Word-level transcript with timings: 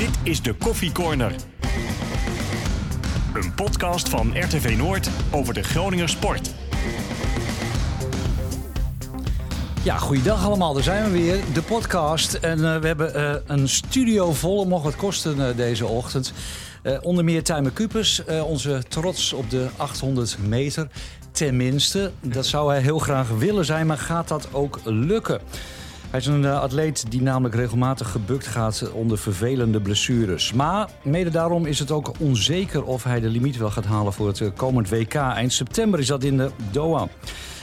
Dit 0.00 0.18
is 0.22 0.42
de 0.42 0.54
Koffie 0.54 0.92
Corner. 0.92 1.32
Een 3.34 3.54
podcast 3.54 4.08
van 4.08 4.38
RTV 4.38 4.76
Noord 4.76 5.10
over 5.30 5.54
de 5.54 5.62
Groninger 5.62 6.08
sport. 6.08 6.50
Ja, 9.82 9.96
goeiedag 9.96 10.44
allemaal. 10.44 10.74
Daar 10.74 10.82
zijn 10.82 11.04
we 11.04 11.10
weer. 11.10 11.40
De 11.52 11.62
podcast. 11.62 12.34
En 12.34 12.64
eh, 12.64 12.80
we 12.80 12.86
hebben 12.86 13.14
eh, 13.14 13.34
een 13.46 13.68
studio 13.68 14.32
vol. 14.32 14.64
Mocht 14.64 14.84
wat 14.84 14.96
kosten 14.96 15.48
eh, 15.48 15.56
deze 15.56 15.86
ochtend. 15.86 16.32
Onder 17.02 17.24
meer 17.24 17.42
Tijmen 17.42 17.72
Kupers. 17.72 18.22
onze 18.44 18.82
trots 18.88 19.32
op 19.32 19.50
de 19.50 19.68
800 19.76 20.38
meter. 20.46 20.88
Tenminste, 21.30 22.10
dat 22.20 22.46
zou 22.46 22.70
hij 22.70 22.80
heel 22.80 22.98
graag 22.98 23.28
willen 23.28 23.64
zijn. 23.64 23.86
Maar 23.86 23.98
gaat 23.98 24.28
dat 24.28 24.48
ook 24.52 24.80
lukken? 24.84 25.40
Hij 26.10 26.20
is 26.20 26.26
een 26.26 26.44
eh, 26.44 26.60
atleet 26.60 27.10
die 27.10 27.22
namelijk 27.22 27.54
regelmatig 27.54 28.10
gebukt 28.10 28.46
gaat 28.46 28.90
onder 28.92 29.18
vervelende 29.18 29.80
blessures. 29.80 30.52
Maar 30.52 30.88
mede 31.02 31.30
daarom 31.30 31.66
is 31.66 31.78
het 31.78 31.90
ook 31.90 32.12
onzeker 32.18 32.84
of 32.84 33.04
hij 33.04 33.20
de 33.20 33.28
limiet 33.28 33.56
wel 33.56 33.70
gaat 33.70 33.84
halen 33.84 34.12
voor 34.12 34.26
het 34.26 34.40
eh, 34.40 34.48
komend 34.56 34.88
WK. 34.88 35.14
Eind 35.14 35.52
september 35.52 36.00
is 36.00 36.06
dat 36.06 36.24
in 36.24 36.36
de 36.36 36.50
Doha. 36.70 37.08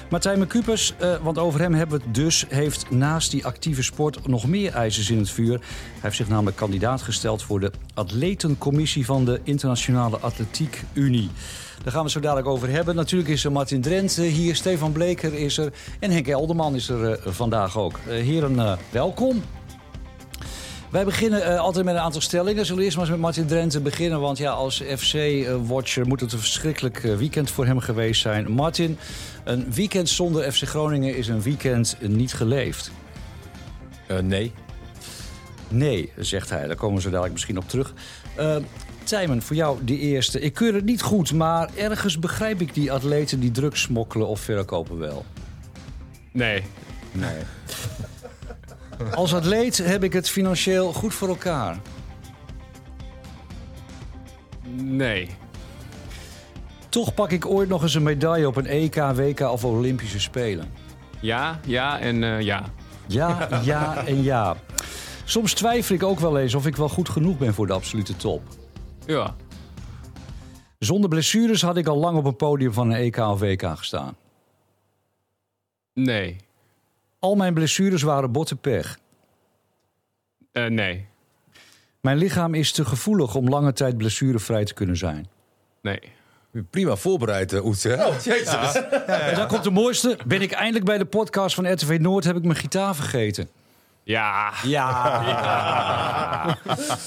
Martijn 0.09 0.47
Kupers, 0.47 0.93
eh, 0.97 1.15
want 1.21 1.37
over 1.37 1.59
hem 1.59 1.73
hebben 1.73 1.97
we 1.97 2.03
het 2.05 2.15
dus, 2.15 2.45
heeft 2.49 2.89
naast 2.89 3.31
die 3.31 3.45
actieve 3.45 3.83
sport 3.83 4.27
nog 4.27 4.47
meer 4.47 4.73
ijzers 4.73 5.09
in 5.09 5.17
het 5.17 5.29
vuur. 5.29 5.59
Hij 5.59 5.99
heeft 6.01 6.15
zich 6.15 6.27
namelijk 6.27 6.57
kandidaat 6.57 7.01
gesteld 7.01 7.43
voor 7.43 7.59
de 7.59 7.71
atletencommissie 7.93 9.05
van 9.05 9.25
de 9.25 9.39
Internationale 9.43 10.17
Atletiek 10.17 10.83
Unie. 10.93 11.29
Daar 11.83 11.91
gaan 11.91 12.05
we 12.05 12.11
het 12.11 12.11
zo 12.11 12.19
dadelijk 12.19 12.47
over 12.47 12.69
hebben. 12.69 12.95
Natuurlijk 12.95 13.29
is 13.29 13.43
er 13.43 13.51
Martin 13.51 13.81
Drent 13.81 14.17
eh, 14.17 14.31
hier, 14.31 14.55
Stefan 14.55 14.91
Bleker 14.91 15.33
is 15.33 15.57
er 15.57 15.73
en 15.99 16.11
Henk 16.11 16.27
Elderman 16.27 16.75
is 16.75 16.89
er 16.89 17.11
eh, 17.11 17.31
vandaag 17.31 17.77
ook. 17.77 17.99
Eh, 18.07 18.13
heren, 18.13 18.77
welkom. 18.89 19.43
Wij 20.91 21.05
beginnen 21.05 21.59
altijd 21.59 21.85
met 21.85 21.95
een 21.95 22.01
aantal 22.01 22.21
stellingen. 22.21 22.65
Zullen 22.65 22.79
we 22.79 22.85
eerst 22.85 22.97
maar 22.97 23.05
eens 23.05 23.15
met 23.15 23.23
Martin 23.23 23.45
Drenthe 23.45 23.79
beginnen? 23.79 24.19
Want 24.19 24.37
ja, 24.37 24.51
als 24.51 24.83
FC-watcher 24.97 26.07
moet 26.07 26.19
het 26.19 26.33
een 26.33 26.39
verschrikkelijk 26.39 26.99
weekend 26.99 27.51
voor 27.51 27.65
hem 27.65 27.79
geweest 27.79 28.21
zijn. 28.21 28.51
Martin, 28.51 28.97
een 29.43 29.73
weekend 29.73 30.09
zonder 30.09 30.51
FC 30.51 30.63
Groningen 30.63 31.15
is 31.15 31.27
een 31.27 31.41
weekend 31.41 31.97
niet 32.01 32.33
geleefd. 32.33 32.91
Nee. 34.23 34.53
Nee, 35.67 36.11
zegt 36.15 36.49
hij. 36.49 36.67
Daar 36.67 36.75
komen 36.75 36.95
we 36.95 37.01
zo 37.01 37.09
dadelijk 37.09 37.33
misschien 37.33 37.57
op 37.57 37.69
terug. 37.69 37.93
Tijmen, 39.07 39.41
voor 39.41 39.55
jou 39.55 39.77
de 39.83 39.99
eerste. 39.99 40.39
Ik 40.39 40.53
keur 40.53 40.73
het 40.73 40.85
niet 40.85 41.01
goed, 41.01 41.33
maar 41.33 41.69
ergens 41.75 42.19
begrijp 42.19 42.61
ik 42.61 42.73
die 42.73 42.91
atleten 42.91 43.39
die 43.39 43.51
drugs 43.51 43.81
smokkelen 43.81 44.27
of 44.27 44.39
verkopen 44.39 44.97
wel. 44.97 45.25
Nee. 46.31 46.63
Nee. 47.11 47.37
Als 49.13 49.33
atleet 49.33 49.77
heb 49.77 50.03
ik 50.03 50.13
het 50.13 50.29
financieel 50.29 50.93
goed 50.93 51.13
voor 51.13 51.27
elkaar. 51.27 51.79
Nee. 54.75 55.29
Toch 56.89 57.13
pak 57.13 57.31
ik 57.31 57.45
ooit 57.45 57.69
nog 57.69 57.81
eens 57.81 57.93
een 57.93 58.03
medaille 58.03 58.47
op 58.47 58.55
een 58.55 58.65
EK, 58.65 58.95
WK 58.95 59.39
of 59.39 59.63
Olympische 59.63 60.19
Spelen. 60.19 60.71
Ja, 61.19 61.59
ja 61.65 61.99
en 61.99 62.23
eh, 62.23 62.41
ja. 62.41 62.63
Ja, 63.07 63.47
ja 63.63 64.05
en 64.05 64.23
ja. 64.23 64.55
Soms 65.23 65.53
twijfel 65.53 65.95
ik 65.95 66.03
ook 66.03 66.19
wel 66.19 66.39
eens 66.39 66.55
of 66.55 66.65
ik 66.65 66.75
wel 66.75 66.89
goed 66.89 67.09
genoeg 67.09 67.37
ben 67.37 67.53
voor 67.53 67.67
de 67.67 67.73
absolute 67.73 68.15
top. 68.15 68.41
Ja. 69.07 69.35
Zonder 70.79 71.09
blessures 71.09 71.61
had 71.61 71.77
ik 71.77 71.87
al 71.87 71.97
lang 71.97 72.17
op 72.17 72.25
een 72.25 72.35
podium 72.35 72.73
van 72.73 72.89
een 72.89 72.97
EK 72.97 73.17
of 73.17 73.39
WK 73.39 73.77
gestaan. 73.77 74.15
Nee. 75.93 76.35
Al 77.19 77.35
mijn 77.35 77.53
blessures 77.53 78.01
waren 78.01 78.31
bottenpech. 78.31 78.99
Eh, 80.51 80.65
nee. 80.65 81.07
Mijn 82.01 82.17
lichaam 82.17 82.53
is 82.53 82.71
te 82.71 82.85
gevoelig 82.85 83.35
om 83.35 83.49
lange 83.49 83.73
tijd 83.73 83.97
blessurevrij 83.97 84.65
te 84.65 84.73
kunnen 84.73 84.97
zijn. 84.97 85.27
Nee. 85.81 85.99
Prima 86.69 86.95
voorbereid, 86.95 87.53
uh, 87.53 87.73
hè? 87.81 88.05
Jezus. 88.05 88.75
En 89.07 89.35
dan 89.35 89.47
komt 89.47 89.63
de 89.63 89.71
mooiste. 89.71 90.17
Ben 90.25 90.41
ik 90.41 90.51
eindelijk 90.51 90.85
bij 90.85 90.97
de 90.97 91.05
podcast 91.05 91.55
van 91.55 91.73
RTV 91.73 91.97
Noord, 92.01 92.23
heb 92.23 92.35
ik 92.35 92.43
mijn 92.43 92.57
gitaar 92.57 92.95
vergeten. 92.95 93.49
Ja. 94.07 94.53
Ja. 94.63 94.97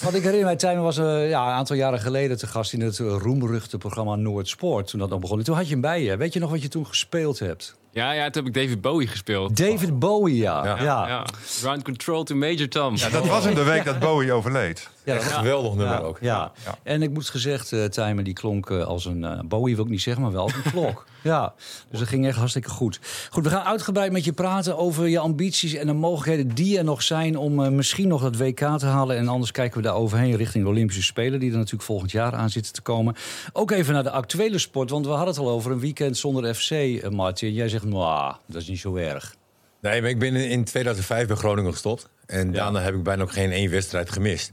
Want 0.02 0.14
ik 0.14 0.22
herinner 0.22 0.44
mij, 0.44 0.56
Tijmen 0.56 0.82
was 0.82 0.98
eh, 0.98 1.28
ja, 1.28 1.46
een 1.46 1.52
aantal 1.52 1.76
jaren 1.76 2.00
geleden 2.00 2.38
te 2.38 2.46
gast 2.46 2.72
in 2.72 2.80
het 2.80 2.98
uh, 2.98 3.16
roemruchte 3.18 3.78
programma 3.78 4.16
Noord 4.16 4.48
Sport. 4.48 4.86
Toen 4.86 5.00
dat 5.00 5.08
nog 5.08 5.20
begon. 5.20 5.38
En 5.38 5.44
toen 5.44 5.56
had 5.56 5.66
je 5.66 5.72
hem 5.72 5.80
bij 5.80 6.02
je. 6.02 6.16
Weet 6.16 6.32
je 6.32 6.40
nog 6.40 6.50
wat 6.50 6.62
je 6.62 6.68
toen 6.68 6.86
gespeeld 6.86 7.38
hebt? 7.38 7.76
Ja, 7.92 8.12
ja, 8.12 8.30
toen 8.30 8.44
heb 8.44 8.56
ik 8.56 8.62
David 8.62 8.80
Bowie 8.80 9.06
gespeeld. 9.06 9.56
David 9.56 9.98
Bowie, 9.98 10.36
ja. 10.36 10.64
Ja, 10.64 10.82
ja. 10.82 11.08
Ja. 11.08 11.26
Ground 11.60 11.82
Control 11.82 12.22
to 12.24 12.34
Major 12.34 12.68
Tom. 12.68 12.96
Ja, 12.96 13.08
dat 13.08 13.26
was 13.26 13.46
in 13.46 13.54
de 13.54 13.62
week 13.64 13.84
dat 13.84 13.98
Bowie 13.98 14.32
overleed. 14.32 14.90
dat 15.04 15.16
Echt 15.16 15.32
geweldig 15.32 15.74
nummer 15.74 15.96
ja, 15.96 16.02
ook. 16.02 16.18
Ja. 16.20 16.52
Ja. 16.64 16.78
En 16.82 17.02
ik 17.02 17.10
moet 17.10 17.28
gezegd, 17.28 17.72
eh 17.72 17.84
Tijmen, 17.84 18.24
die 18.24 18.32
klonk 18.34 18.70
eh, 18.70 18.84
als 18.84 19.04
een... 19.04 19.24
eh, 19.24 19.40
Bowie 19.44 19.74
wil 19.76 19.84
ik 19.84 19.90
niet 19.90 20.02
zeggen, 20.02 20.22
maar 20.22 20.32
wel 20.32 20.42
als 20.42 20.54
een 20.54 20.70
klok. 20.70 21.04
ja, 21.22 21.54
dus 21.90 21.98
dat 21.98 22.08
ging 22.08 22.26
echt 22.26 22.36
hartstikke 22.36 22.68
goed. 22.70 23.00
Goed, 23.30 23.44
we 23.44 23.50
gaan 23.50 23.64
uitgebreid 23.64 24.12
met 24.12 24.24
je 24.24 24.32
praten 24.32 24.78
over 24.78 25.08
je 25.08 25.18
ambities 25.18 25.74
en 25.74 25.86
de 25.86 25.92
mogelijkheden 25.92 26.54
die 26.54 26.78
er 26.78 26.84
nog 26.84 27.02
zijn... 27.02 27.36
om 27.36 27.64
eh, 27.64 27.70
misschien 27.70 28.08
nog 28.08 28.22
dat 28.22 28.36
WK 28.36 28.78
te 28.78 28.86
halen. 28.86 29.16
En 29.16 29.28
anders 29.28 29.50
kijken 29.52 29.76
we 29.76 29.82
daar 29.82 29.94
overheen 29.94 30.36
richting 30.36 30.64
de 30.64 30.70
Olympische 30.70 31.02
Spelen... 31.02 31.40
die 31.40 31.50
er 31.50 31.56
natuurlijk 31.56 31.84
volgend 31.84 32.10
jaar 32.10 32.34
aan 32.34 32.50
zitten 32.50 32.72
te 32.72 32.80
komen. 32.82 33.16
Ook 33.52 33.70
even 33.70 33.94
naar 33.94 34.02
de 34.02 34.10
actuele 34.10 34.58
sport, 34.58 34.90
want 34.90 35.04
we 35.04 35.10
hadden 35.12 35.28
het 35.34 35.38
al 35.38 35.50
over 35.50 35.70
een 35.70 35.80
weekend 35.80 36.16
zonder 36.16 36.54
FC, 36.54 36.70
Martin. 37.10 37.52
Jij 37.52 37.68
zegt, 37.68 37.79
nou, 37.84 38.34
dat 38.46 38.60
is 38.62 38.68
niet 38.68 38.80
zo 38.80 38.96
erg. 38.96 39.34
Nee, 39.80 40.00
maar 40.00 40.10
ik 40.10 40.18
ben 40.18 40.36
in 40.36 40.64
2005 40.64 41.26
bij 41.26 41.36
Groningen 41.36 41.72
gestopt. 41.72 42.08
En 42.26 42.52
daarna 42.52 42.80
heb 42.80 42.94
ik 42.94 43.02
bijna 43.02 43.22
ook 43.22 43.32
geen 43.32 43.50
één 43.52 43.70
wedstrijd 43.70 44.10
gemist. 44.10 44.52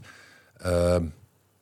Ehm, 0.58 1.04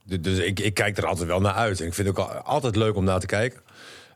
du- 0.05 0.21
dus 0.21 0.39
ik, 0.39 0.61
ik 0.61 0.75
kijk 0.75 0.97
er 0.99 1.07
altijd 1.07 1.29
wel 1.29 1.41
naar 1.41 1.55
uit. 1.55 1.81
En 1.81 1.87
ik 1.87 1.95
vind 1.95 2.09
het 2.09 2.19
ook 2.19 2.29
al- 2.29 2.35
altijd 2.37 2.77
leuk 2.77 2.95
om 2.97 3.05
naar 3.05 3.21
te 3.21 3.27
kijken. 3.27 3.61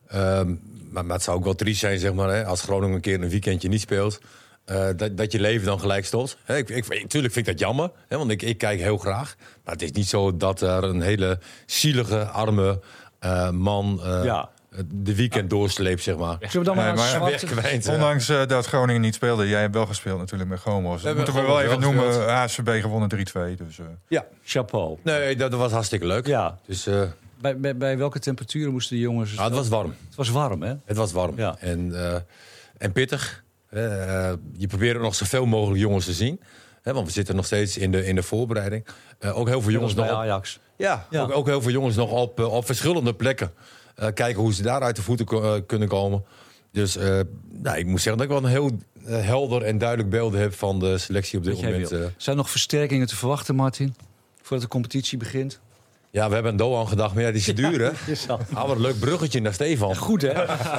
Ehm, 0.08 0.54
maar, 0.90 1.04
maar 1.04 1.14
het 1.16 1.24
zou 1.24 1.36
ook 1.38 1.44
wel 1.44 1.54
triest 1.54 1.80
zijn, 1.80 1.98
zeg 1.98 2.12
maar, 2.12 2.28
hè, 2.34 2.44
als 2.44 2.62
Groningen 2.62 2.94
een 2.94 3.00
keer 3.00 3.22
een 3.22 3.28
weekendje 3.28 3.68
niet 3.68 3.80
speelt. 3.80 4.20
eh, 4.64 4.88
dat, 4.96 5.16
dat 5.16 5.32
je 5.32 5.40
leven 5.40 5.66
dan 5.66 5.80
gelijk 5.80 6.04
stopt. 6.04 6.36
Hè, 6.44 6.56
ik, 6.56 6.68
ik, 6.68 6.84
tuurlijk 7.08 7.32
vind 7.34 7.36
ik 7.36 7.52
dat 7.52 7.58
jammer, 7.58 7.90
hè, 8.08 8.16
want 8.16 8.30
ik, 8.30 8.42
ik 8.42 8.58
kijk 8.58 8.80
heel 8.80 8.98
graag. 8.98 9.36
Maar 9.64 9.72
het 9.74 9.82
is 9.82 9.92
niet 9.92 10.06
zo 10.08 10.36
dat 10.36 10.60
er 10.60 10.84
een 10.84 11.00
hele 11.00 11.38
zielige, 11.66 12.24
arme 12.24 12.80
eh, 13.18 13.50
man 13.50 14.00
eh, 14.04 14.24
Ja. 14.24 14.50
De 14.94 15.14
weekend 15.14 15.50
doorsleept, 15.50 16.02
zeg 16.02 16.16
maar. 16.16 16.36
Zullen 16.40 16.58
we 16.58 16.64
dan 16.64 16.76
maar, 16.76 16.88
een 16.88 16.94
maar- 16.94 17.08
zwarte- 17.08 17.46
Wegkwijnt, 17.46 17.86
hè. 17.86 17.94
Ondanks 17.94 18.28
eh, 18.28 18.46
dat 18.46 18.66
Groningen 18.66 19.00
niet 19.00 19.14
speelde, 19.14 19.48
jij 19.48 19.60
hebt 19.60 19.74
wel 19.74 19.86
gespeeld 19.86 20.18
natuurlijk 20.18 20.50
met 20.50 20.60
Gomos. 20.60 20.92
Dat 20.94 21.02
hebben 21.02 21.24
moeten 21.24 21.42
we 21.42 21.48
wel 21.48 21.60
even 21.60 21.80
noemen. 21.80 22.04
gespeeld. 22.04 22.28
ASVB 22.28 22.80
gewonnen 22.80 23.08
3-2. 23.08 23.56
Dus, 23.56 23.78
eh, 23.78 23.84
Ja, 24.08 24.26
Chapeau. 24.44 24.98
nee, 25.02 25.36
dat, 25.36 25.50
dat 25.50 25.60
was 25.60 25.72
hartstikke 25.72 26.06
leuk. 26.06 26.26
Ja. 26.26 26.58
Dus 26.66 26.86
uh, 26.86 27.02
Bij, 27.40 27.58
bij, 27.58 27.76
bij 27.76 27.98
welke 27.98 28.18
temperaturen 28.18 28.72
moesten 28.72 28.96
de 28.96 29.02
jongens... 29.02 29.30
het 29.38 29.52
was 29.54 29.68
warm. 29.68 29.94
Het 30.06 30.14
was 30.16 30.28
warm, 30.28 30.62
hè? 30.62 30.74
Het 30.84 30.96
was 30.96 31.12
warm. 31.12 31.36
Ja. 31.36 31.56
En, 31.58 32.04
eh, 32.12 32.20
en 32.78 32.92
pittig. 32.92 33.44
Eh, 33.68 33.80
je 34.56 34.66
probeert 34.66 35.00
nog 35.00 35.14
zoveel 35.14 35.46
mogelijk 35.46 35.80
jongens 35.80 36.04
te 36.04 36.12
zien. 36.12 36.40
Hè, 36.82 36.92
want 36.92 37.06
we 37.06 37.12
zitten 37.12 37.36
nog 37.36 37.44
steeds 37.46 37.76
in 37.76 37.90
de, 37.92 38.06
in 38.06 38.14
de 38.14 38.22
voorbereiding. 38.22 38.86
Eh, 39.18 39.38
ook 39.38 39.48
heel 39.48 39.60
veel 39.62 39.72
jongens 39.72 39.94
bij 39.94 40.04
nog 40.04 40.14
op, 40.14 40.20
Ajax. 40.20 40.58
ja, 40.76 41.06
Ja. 41.10 41.22
Ook, 41.22 41.32
ook 41.32 41.46
heel 41.46 41.62
veel 41.62 41.70
jongens 41.70 41.96
nog 41.96 42.10
op, 42.10 42.38
eh, 42.40 42.52
op 42.52 42.66
verschillende 42.66 43.14
plekken. 43.14 43.52
Eh, 44.00 44.08
kijken 44.14 44.42
hoe 44.42 44.54
ze 44.54 44.62
daar 44.62 44.80
uit 44.82 44.96
de 44.96 45.02
voeten 45.02 45.26
eh, 45.26 45.54
kunnen 45.66 45.88
komen. 45.88 46.24
Dus 46.72 46.96
eh, 46.96 47.20
nou, 47.50 47.78
ik 47.78 47.86
moet 47.86 48.00
zeggen 48.00 48.16
dat 48.16 48.22
ik 48.22 48.40
wel 48.40 48.50
een 48.50 48.56
heel 48.56 48.78
helder 49.22 49.62
en 49.62 49.78
duidelijk 49.78 50.10
beeld 50.10 50.32
heb 50.32 50.54
van 50.54 50.78
de 50.78 50.98
selectie 50.98 51.38
op 51.38 51.44
dit 51.44 51.62
moment. 51.62 51.88
Zijn 51.88 52.12
er 52.24 52.36
nog 52.36 52.50
versterkingen 52.50 53.06
te 53.06 53.16
verwachten, 53.16 53.54
Martin? 53.54 53.94
Voordat 54.42 54.60
de 54.60 54.68
competitie 54.68 55.18
begint? 55.18 55.60
ja, 56.10 56.28
we 56.28 56.34
hebben 56.34 56.52
een 56.52 56.58
Doan 56.58 56.88
gedacht, 56.88 57.14
maar 57.14 57.22
ja, 57.22 57.28
die 57.28 57.38
is 57.38 57.44
te 57.44 57.52
duur, 57.52 57.80
hè? 57.80 58.14
Ah, 58.54 58.66
wat 58.66 58.76
een 58.76 58.82
leuk 58.82 58.98
bruggetje 58.98 59.40
naar 59.40 59.52
Stefan. 59.52 59.96
Goed, 59.96 60.22
hè? 60.22 60.32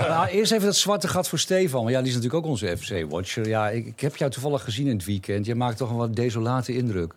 nou, 0.07 0.27
eerst 0.27 0.51
even 0.51 0.65
dat 0.65 0.75
zwarte 0.75 1.07
gat 1.07 1.27
voor 1.27 1.39
Stefan. 1.39 1.91
Ja, 1.91 1.99
die 1.99 2.07
is 2.09 2.15
natuurlijk 2.15 2.43
ook 2.43 2.49
onze 2.51 2.77
FC-watcher. 2.77 3.47
Ja, 3.47 3.69
ik, 3.69 3.85
ik 3.85 3.99
heb 3.99 4.15
jou 4.15 4.31
toevallig 4.31 4.63
gezien 4.63 4.87
in 4.87 4.95
het 4.95 5.05
weekend. 5.05 5.45
Je 5.45 5.55
maakt 5.55 5.77
toch 5.77 5.89
een 5.89 5.95
wat 5.95 6.15
desolate 6.15 6.75
indruk. 6.75 7.13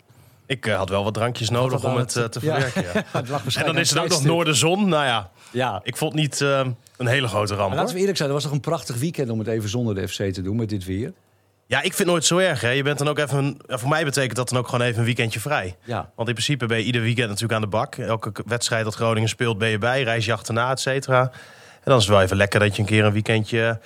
Ik 0.47 0.67
eh, 0.67 0.77
had 0.77 0.89
wel 0.89 1.05
wat 1.05 1.15
drankjes 1.15 1.51
nodig 1.51 1.85
om 1.85 1.97
het 1.97 2.17
eh, 2.17 2.25
te 2.25 2.41
verwerken. 2.41 2.83
Ja. 2.83 3.05
Het 3.45 3.57
En 3.57 3.65
dan 3.65 3.79
is 3.79 3.91
het 3.91 3.99
ook 3.99 4.09
nog. 4.09 4.25
Noorderzon. 4.25 4.89
Nou 4.89 5.05
ja, 5.05 5.31
Ja. 5.51 5.81
ik 5.83 5.97
vond 5.97 6.15
niet 6.15 6.41
eh, 6.41 6.67
een 6.97 7.07
hele 7.07 7.29
grote 7.29 7.55
ramp. 7.55 7.69
Maar 7.69 7.79
laten 7.79 7.95
we 7.95 8.01
eerlijk 8.01 8.17
zijn, 8.17 8.29
dat 8.29 8.39
was 8.39 8.47
toch 8.47 8.57
een 8.57 8.65
prachtig 8.65 8.97
weekend 8.97 9.31
om 9.31 9.39
het 9.39 9.49
even 9.49 9.69
zonder 9.69 9.95
de 9.95 10.09
FC 10.09 10.23
te 10.33 10.43
doen 10.43 10.57
met 10.57 10.69
dit 10.69 10.85
weer? 10.85 11.13
Ja, 11.67 11.79
ik 11.79 11.83
vind 11.85 11.99
het 11.99 12.07
nooit 12.07 12.25
zo 12.25 12.39
erg. 12.39 12.61
Hè. 12.61 12.69
Je 12.71 12.83
bent 12.83 12.99
dan 12.99 13.09
ook 13.09 13.19
even. 13.19 13.57
voor 13.67 13.89
mij 13.89 14.05
betekent 14.05 14.37
dat 14.37 14.49
dan 14.49 14.59
ook 14.59 14.69
gewoon 14.69 14.87
even 14.87 14.99
een 14.99 15.05
weekendje 15.05 15.41
vrij. 15.41 15.77
Ja. 15.85 16.11
Want 16.17 16.29
in 16.29 16.35
principe 16.35 16.67
ben 16.67 16.79
je 16.79 16.85
ieder 16.85 17.03
weekend 17.03 17.27
natuurlijk 17.29 17.55
aan 17.55 17.61
de 17.61 17.67
bak. 17.67 17.95
Elke 17.97 18.33
wedstrijd 18.47 18.85
dat 18.85 18.95
Groningen 18.95 19.29
speelt, 19.29 19.59
ben 19.59 19.69
je 19.69 19.79
bij. 19.79 20.03
Reis 20.03 20.25
je 20.25 20.33
achterna, 20.33 20.71
et 20.71 20.81
cetera. 20.81 21.21
En 21.21 21.31
dan 21.91 21.97
is 21.97 22.05
het 22.05 22.13
wel 22.13 22.23
even 22.23 22.37
lekker 22.37 22.61
dat 22.61 22.77
je 22.77 22.83
een 22.83 22.89
keer 22.89 23.05
een 23.05 23.13
weekendje 23.13 23.81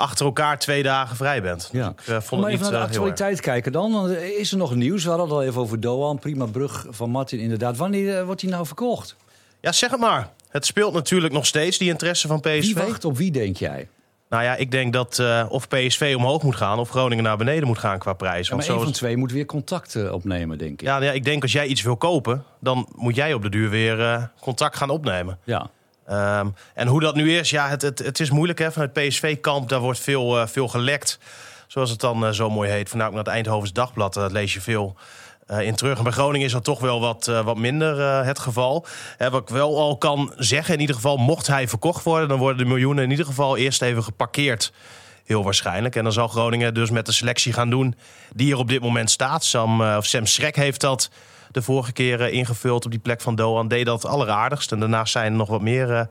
achter 0.00 0.26
elkaar 0.26 0.58
twee 0.58 0.82
dagen 0.82 1.16
vrij 1.16 1.42
bent. 1.42 1.68
Ja. 1.72 1.92
Dus 1.96 2.06
ik 2.06 2.14
eh, 2.14 2.20
vond 2.20 2.42
het 2.42 2.52
even 2.52 2.62
niet 2.62 2.70
naar 2.70 2.70
de 2.70 2.76
eh, 2.76 2.82
actualiteit 2.82 3.40
kijken 3.40 3.72
dan. 3.72 3.92
Want, 3.92 4.10
Is 4.10 4.52
er 4.52 4.58
nog 4.58 4.74
nieuws? 4.74 5.02
We 5.02 5.08
hadden 5.08 5.26
het 5.26 5.36
al 5.36 5.42
even 5.42 5.60
over 5.60 5.80
Doan. 5.80 6.18
Prima 6.18 6.46
brug 6.46 6.86
van 6.90 7.10
Martin 7.10 7.38
inderdaad. 7.38 7.76
Wanneer 7.76 8.18
eh, 8.18 8.24
wordt 8.24 8.40
hij 8.40 8.50
nou 8.50 8.66
verkocht? 8.66 9.16
Ja, 9.60 9.72
zeg 9.72 9.90
het 9.90 10.00
maar. 10.00 10.28
Het 10.48 10.66
speelt 10.66 10.92
natuurlijk 10.92 11.32
nog 11.32 11.46
steeds, 11.46 11.78
die 11.78 11.88
interesse 11.88 12.28
van 12.28 12.40
PSV. 12.40 12.60
Wie 12.60 12.74
wacht 12.74 13.04
op 13.04 13.16
wie, 13.16 13.30
denk 13.30 13.56
jij? 13.56 13.88
Nou 14.28 14.42
ja, 14.42 14.56
ik 14.56 14.70
denk 14.70 14.92
dat 14.92 15.22
of 15.48 15.68
PSV 15.68 16.14
omhoog 16.16 16.42
moet 16.42 16.56
gaan... 16.56 16.78
of 16.78 16.90
Groningen 16.90 17.24
naar 17.24 17.36
beneden 17.36 17.66
moet 17.66 17.78
gaan 17.78 17.98
qua 17.98 18.12
prijs. 18.12 18.48
Ja, 18.48 18.56
maar 18.56 18.66
Want 18.66 18.78
zo 18.78 18.84
van 18.84 18.92
twee 18.92 19.16
moet 19.16 19.32
weer 19.32 19.46
contact 19.46 20.10
opnemen, 20.10 20.58
denk 20.58 20.72
ik. 20.72 20.80
ja, 20.80 21.02
ja, 21.02 21.12
ik 21.12 21.24
denk 21.24 21.42
als 21.42 21.52
jij 21.52 21.66
iets 21.66 21.82
wil 21.82 21.96
kopen... 21.96 22.44
dan 22.60 22.88
moet 22.94 23.14
jij 23.14 23.34
op 23.34 23.42
de 23.42 23.48
duur 23.48 23.70
weer 23.70 24.30
contact 24.40 24.76
gaan 24.76 24.90
opnemen. 24.90 25.38
Ja. 25.44 25.70
Ehm, 26.10 26.48
en 26.74 26.86
hoe 26.86 27.00
dat 27.00 27.14
nu 27.14 27.36
is, 27.36 27.50
ja, 27.50 27.68
het, 27.68 27.82
het, 27.82 27.98
het 27.98 28.20
is 28.20 28.30
moeilijk 28.30 28.58
hè, 28.58 28.72
van 28.72 28.82
het 28.82 28.92
PSV-kamp. 28.92 29.68
Daar 29.68 29.80
wordt 29.80 29.98
veel, 29.98 30.40
eh, 30.40 30.46
veel 30.46 30.68
gelekt, 30.68 31.18
zoals 31.66 31.90
het 31.90 32.00
dan 32.00 32.26
eh, 32.26 32.32
zo 32.32 32.50
mooi 32.50 32.70
heet. 32.70 32.94
Naar 32.94 33.12
het 33.12 33.26
Eindhovens 33.26 33.72
Dagblad, 33.72 34.14
daar 34.14 34.30
lees 34.30 34.54
je 34.54 34.60
veel 34.60 34.96
eh, 35.50 35.60
in 35.60 35.74
terug. 35.74 35.98
En 35.98 36.04
bij 36.04 36.12
Groningen 36.12 36.46
is 36.46 36.52
dat 36.52 36.64
toch 36.64 36.80
wel 36.80 37.00
wat, 37.00 37.28
eh, 37.28 37.44
wat 37.44 37.56
minder 37.56 38.00
eh, 38.00 38.24
het 38.24 38.38
geval. 38.38 38.86
Wat 39.18 39.42
ik 39.42 39.48
wel 39.48 39.78
al 39.78 39.96
kan 39.98 40.32
zeggen, 40.36 40.74
in 40.74 40.80
ieder 40.80 40.94
geval, 40.94 41.16
mocht 41.16 41.46
hij 41.46 41.68
verkocht 41.68 42.04
worden... 42.04 42.28
dan 42.28 42.38
worden 42.38 42.58
de 42.58 42.64
miljoenen 42.64 43.04
in 43.04 43.10
ieder 43.10 43.26
geval 43.26 43.56
eerst 43.56 43.82
even 43.82 44.02
geparkeerd. 44.02 44.72
Heel 45.24 45.44
waarschijnlijk. 45.44 45.96
En 45.96 46.02
dan 46.02 46.12
zal 46.12 46.28
Groningen 46.28 46.74
dus 46.74 46.90
met 46.90 47.06
de 47.06 47.12
selectie 47.12 47.52
gaan 47.52 47.70
doen 47.70 47.94
die 48.34 48.52
er 48.52 48.58
op 48.58 48.68
dit 48.68 48.80
moment 48.80 49.10
staat. 49.10 49.44
Sam, 49.44 49.82
eh, 49.82 49.96
of 49.96 50.06
Sam 50.06 50.26
Schrek 50.26 50.56
heeft 50.56 50.80
dat 50.80 51.10
de 51.50 51.62
vorige 51.62 51.92
keer 51.92 52.20
eh, 52.20 52.32
ingevuld 52.32 52.84
op 52.84 52.90
die 52.90 53.00
plek 53.00 53.20
van 53.20 53.34
Doan. 53.34 53.68
Deed 53.68 53.86
dat 53.86 54.02
het 54.02 54.10
alleraardigst. 54.10 54.72
En 54.72 54.80
daarnaast 54.80 55.12
zijn 55.12 55.32
er 55.32 55.38
nog 55.38 55.48
wat 55.48 55.60
meer 55.60 55.94
eh, 55.94 56.04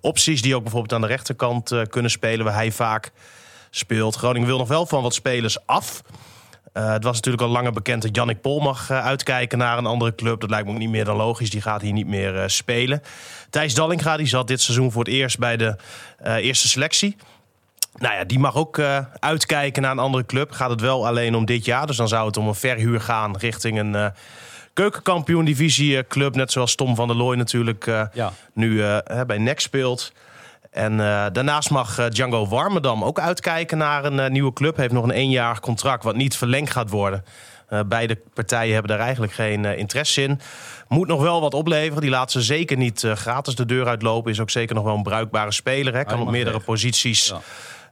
opties 0.00 0.42
die 0.42 0.56
ook 0.56 0.62
bijvoorbeeld 0.62 0.92
aan 0.92 1.00
de 1.00 1.06
rechterkant 1.06 1.72
eh, 1.72 1.82
kunnen 1.88 2.10
spelen. 2.10 2.44
Waar 2.44 2.54
hij 2.54 2.72
vaak 2.72 3.10
speelt. 3.70 4.16
Groningen 4.16 4.48
wil 4.48 4.58
nog 4.58 4.68
wel 4.68 4.86
van 4.86 5.02
wat 5.02 5.14
spelers 5.14 5.66
af. 5.66 6.02
Eh, 6.72 6.92
het 6.92 7.04
was 7.04 7.14
natuurlijk 7.14 7.42
al 7.42 7.48
langer 7.48 7.72
bekend 7.72 8.02
dat 8.02 8.16
Jannik 8.16 8.40
Pol 8.40 8.60
mag 8.60 8.90
uitkijken 8.90 9.58
naar 9.58 9.78
een 9.78 9.86
andere 9.86 10.14
club. 10.14 10.40
Dat 10.40 10.50
lijkt 10.50 10.66
me 10.66 10.72
ook 10.72 10.78
niet 10.78 10.90
meer 10.90 11.04
dan 11.04 11.16
logisch. 11.16 11.50
Die 11.50 11.60
gaat 11.60 11.82
hier 11.82 11.92
niet 11.92 12.06
meer 12.06 12.50
spelen. 12.50 13.02
Thijs 13.50 13.74
Dallinga 13.74 14.16
die 14.16 14.26
zat 14.26 14.46
dit 14.46 14.60
seizoen 14.60 14.92
voor 14.92 15.04
het 15.04 15.12
eerst 15.12 15.38
bij 15.38 15.56
de 15.56 15.76
eerste 16.24 16.68
selectie. 16.68 17.16
Nou 17.94 18.14
ja, 18.14 18.24
die 18.24 18.38
mag 18.38 18.54
ook 18.54 18.80
uitkijken 19.18 19.82
naar 19.82 19.90
een 19.90 19.98
andere 19.98 20.26
club. 20.26 20.52
Gaat 20.52 20.70
het 20.70 20.80
wel 20.80 21.06
alleen 21.06 21.34
om 21.34 21.44
dit 21.44 21.64
jaar. 21.64 21.86
Dus 21.86 21.96
dan 21.96 22.08
zou 22.08 22.26
het 22.26 22.36
om 22.36 22.48
een 22.48 22.54
verhuur 22.54 23.00
gaan 23.00 23.36
richting 23.36 23.78
een 23.78 24.12
keukenkampioen 24.82 25.44
divisie 25.44 26.06
club. 26.06 26.34
Net 26.34 26.52
zoals 26.52 26.74
Tom 26.74 26.94
van 26.94 27.08
der 27.08 27.16
Looy 27.16 27.36
natuurlijk 27.36 27.86
eh, 27.86 28.02
Ja. 28.12 28.32
nu 28.52 28.82
eh, 28.84 29.20
bij 29.26 29.38
NEC 29.38 29.60
speelt. 29.60 30.12
En 30.70 30.92
eh, 30.92 31.26
daarnaast 31.32 31.70
mag 31.70 31.98
eh, 31.98 32.06
Django 32.08 32.46
Warmerdam 32.46 33.04
ook 33.04 33.20
uitkijken 33.20 33.78
naar 33.78 34.04
een 34.04 34.20
eh, 34.20 34.30
nieuwe 34.30 34.52
club. 34.52 34.76
Heeft 34.76 34.92
nog 34.92 35.04
een 35.04 35.10
eenjarig 35.10 35.60
contract 35.60 36.04
wat 36.04 36.16
niet 36.16 36.36
verlengd 36.36 36.70
gaat 36.70 36.90
worden. 36.90 37.24
Eh, 37.68 37.80
beide 37.86 38.18
partijen 38.34 38.72
hebben 38.72 38.90
daar 38.96 39.04
eigenlijk 39.06 39.32
geen 39.32 39.64
eh, 39.64 39.78
interesse 39.78 40.22
in. 40.22 40.40
Moet 40.88 41.08
nog 41.08 41.22
wel 41.22 41.40
wat 41.40 41.54
opleveren. 41.54 42.00
Die 42.00 42.10
laat 42.10 42.30
ze 42.32 42.42
zeker 42.42 42.76
niet 42.76 43.04
eh, 43.04 43.12
gratis 43.12 43.54
de 43.54 43.66
deur 43.66 43.86
uitlopen. 43.86 44.30
Is 44.30 44.40
ook 44.40 44.50
zeker 44.50 44.74
nog 44.74 44.84
wel 44.84 44.94
een 44.94 45.02
bruikbare 45.02 45.52
speler. 45.52 45.94
Hè. 45.94 46.04
Kan 46.04 46.20
op 46.20 46.30
meerdere 46.30 46.56
weg. 46.56 46.64
posities 46.64 47.26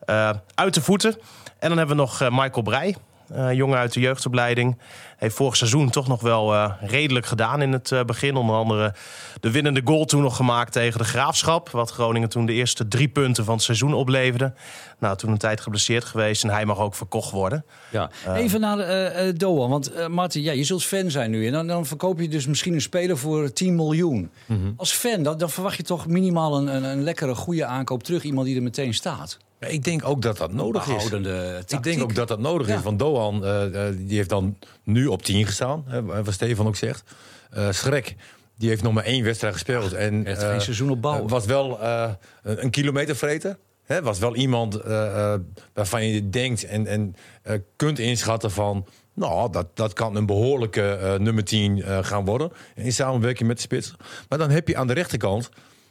Ja. 0.06 0.30
eh, 0.30 0.38
uit 0.54 0.74
de 0.74 0.82
voeten. 0.82 1.16
En 1.58 1.68
dan 1.68 1.78
hebben 1.78 1.96
we 1.96 2.02
nog 2.02 2.20
eh, 2.20 2.28
Michael 2.30 2.62
Breij. 2.62 2.96
eh, 3.34 3.52
jongen 3.52 3.78
uit 3.78 3.92
de 3.92 4.00
jeugdopleiding. 4.00 4.78
Heeft 5.16 5.36
vorig 5.36 5.56
seizoen 5.56 5.90
toch 5.90 6.08
nog 6.08 6.20
wel 6.20 6.54
eh, 6.54 6.72
redelijk 6.80 7.26
gedaan 7.26 7.62
in 7.62 7.72
het 7.72 7.92
eh, 7.92 8.04
begin. 8.04 8.36
Onder 8.36 8.56
andere 8.56 8.94
de 9.40 9.50
winnende 9.50 9.80
goal 9.84 10.04
toen 10.04 10.22
nog 10.22 10.36
gemaakt 10.36 10.72
tegen 10.72 10.98
de 10.98 11.04
Graafschap. 11.04 11.70
Wat 11.70 11.90
Groningen 11.90 12.28
toen 12.28 12.46
de 12.46 12.52
eerste 12.52 12.88
drie 12.88 13.08
punten 13.08 13.44
van 13.44 13.54
het 13.54 13.62
seizoen 13.62 13.94
opleverde. 13.94 14.52
Nou, 14.98 15.16
toen 15.16 15.30
een 15.30 15.38
tijd 15.38 15.60
geblesseerd 15.60 16.04
geweest. 16.04 16.44
En 16.44 16.50
hij 16.50 16.64
mag 16.64 16.78
ook 16.78 16.94
verkocht 16.94 17.30
worden. 17.30 17.64
Ja. 17.90 18.10
Even 18.34 18.60
naar 18.60 18.78
eh, 18.78 19.28
eh, 19.28 19.36
Doan. 19.36 19.70
Want 19.70 19.92
eh, 19.92 20.06
Martin, 20.06 20.42
ja, 20.42 20.52
je 20.52 20.64
zult 20.64 20.84
fan 20.84 21.10
zijn 21.10 21.30
nu. 21.30 21.46
En 21.46 21.52
dan, 21.52 21.66
dan 21.66 21.86
verkoop 21.86 22.20
je 22.20 22.28
dus 22.28 22.46
misschien 22.46 22.74
een 22.74 22.80
speler 22.80 23.18
voor 23.18 23.52
10 23.52 23.74
miljoen. 23.74 24.30
Als 24.76 24.92
fan, 24.92 25.22
dan, 25.22 25.38
dan 25.38 25.50
verwacht 25.50 25.76
je 25.76 25.82
toch 25.82 26.06
minimaal 26.06 26.56
een, 26.56 26.66
een, 26.76 26.84
een 26.84 27.02
lekkere, 27.02 27.34
goede 27.34 27.64
aankoop 27.64 28.02
terug. 28.02 28.22
Iemand 28.22 28.46
die 28.46 28.56
er 28.56 28.62
meteen 28.62 28.94
staat. 28.94 29.38
Ja, 29.60 29.66
Ik 29.66 29.84
denk 29.84 30.04
ook 30.08 30.22
dat 30.22 30.36
dat 30.36 30.52
nodig 30.52 30.86
is. 30.86 31.04
Ik 31.66 31.82
denk 31.82 32.02
ook 32.02 32.14
dat 32.14 32.28
dat 32.28 32.38
nodig 32.38 32.68
Ja. 32.68 32.76
is. 32.76 32.82
Want 32.82 32.98
Doan 32.98 33.44
eh, 33.44 33.88
eh, 33.88 33.94
die 33.98 34.16
heeft 34.16 34.28
dan 34.28 34.56
nu 34.86 35.06
op 35.06 35.22
10 35.22 35.46
gestaan, 35.46 35.84
hè, 35.86 36.02
wat 36.04 36.32
Stefan 36.32 36.66
ook 36.66 36.76
zegt. 36.76 37.02
Eh 37.50 37.70
Schrek, 37.70 38.14
die 38.58 38.68
heeft 38.68 38.82
nog 38.82 38.92
maar 38.92 39.04
één 39.04 39.24
wedstrijd 39.24 39.54
gespeeld. 39.54 39.92
En, 39.92 40.26
Echt 40.26 40.42
eh, 40.42 40.50
geen 40.50 40.60
seizoen 40.60 40.90
opbouwen. 40.90 41.24
eh, 41.24 41.30
Was 41.30 41.44
wel 41.46 41.80
eh, 41.80 42.10
een 42.42 42.70
kilometervreter. 42.70 43.58
Hè, 43.84 44.02
was 44.02 44.18
wel 44.18 44.34
iemand 44.36 44.74
eh, 44.74 45.32
eh, 45.32 45.40
waarvan 45.74 46.06
je 46.06 46.30
denkt 46.30 46.64
en, 46.64 46.86
en 46.86 47.14
eh, 47.42 47.56
kunt 47.76 47.98
inschatten 47.98 48.50
van... 48.50 48.86
Nou, 49.14 49.52
dat, 49.52 49.66
dat 49.76 49.92
kan 49.92 50.16
een 50.16 50.26
behoorlijke 50.26 50.82
eh, 50.92 51.14
nummer 51.18 51.44
10 51.44 51.82
eh, 51.82 51.98
gaan 52.04 52.24
worden. 52.24 52.52
In 52.74 52.92
samenwerking 52.92 53.48
met 53.48 53.56
de 53.56 53.62
spits. 53.62 53.94
Maar 54.28 54.38
dan 54.38 54.50
heb 54.50 54.68
je 54.68 54.76
aan 54.76 54.86
de 54.86 54.92
rechterkant, 54.92 55.48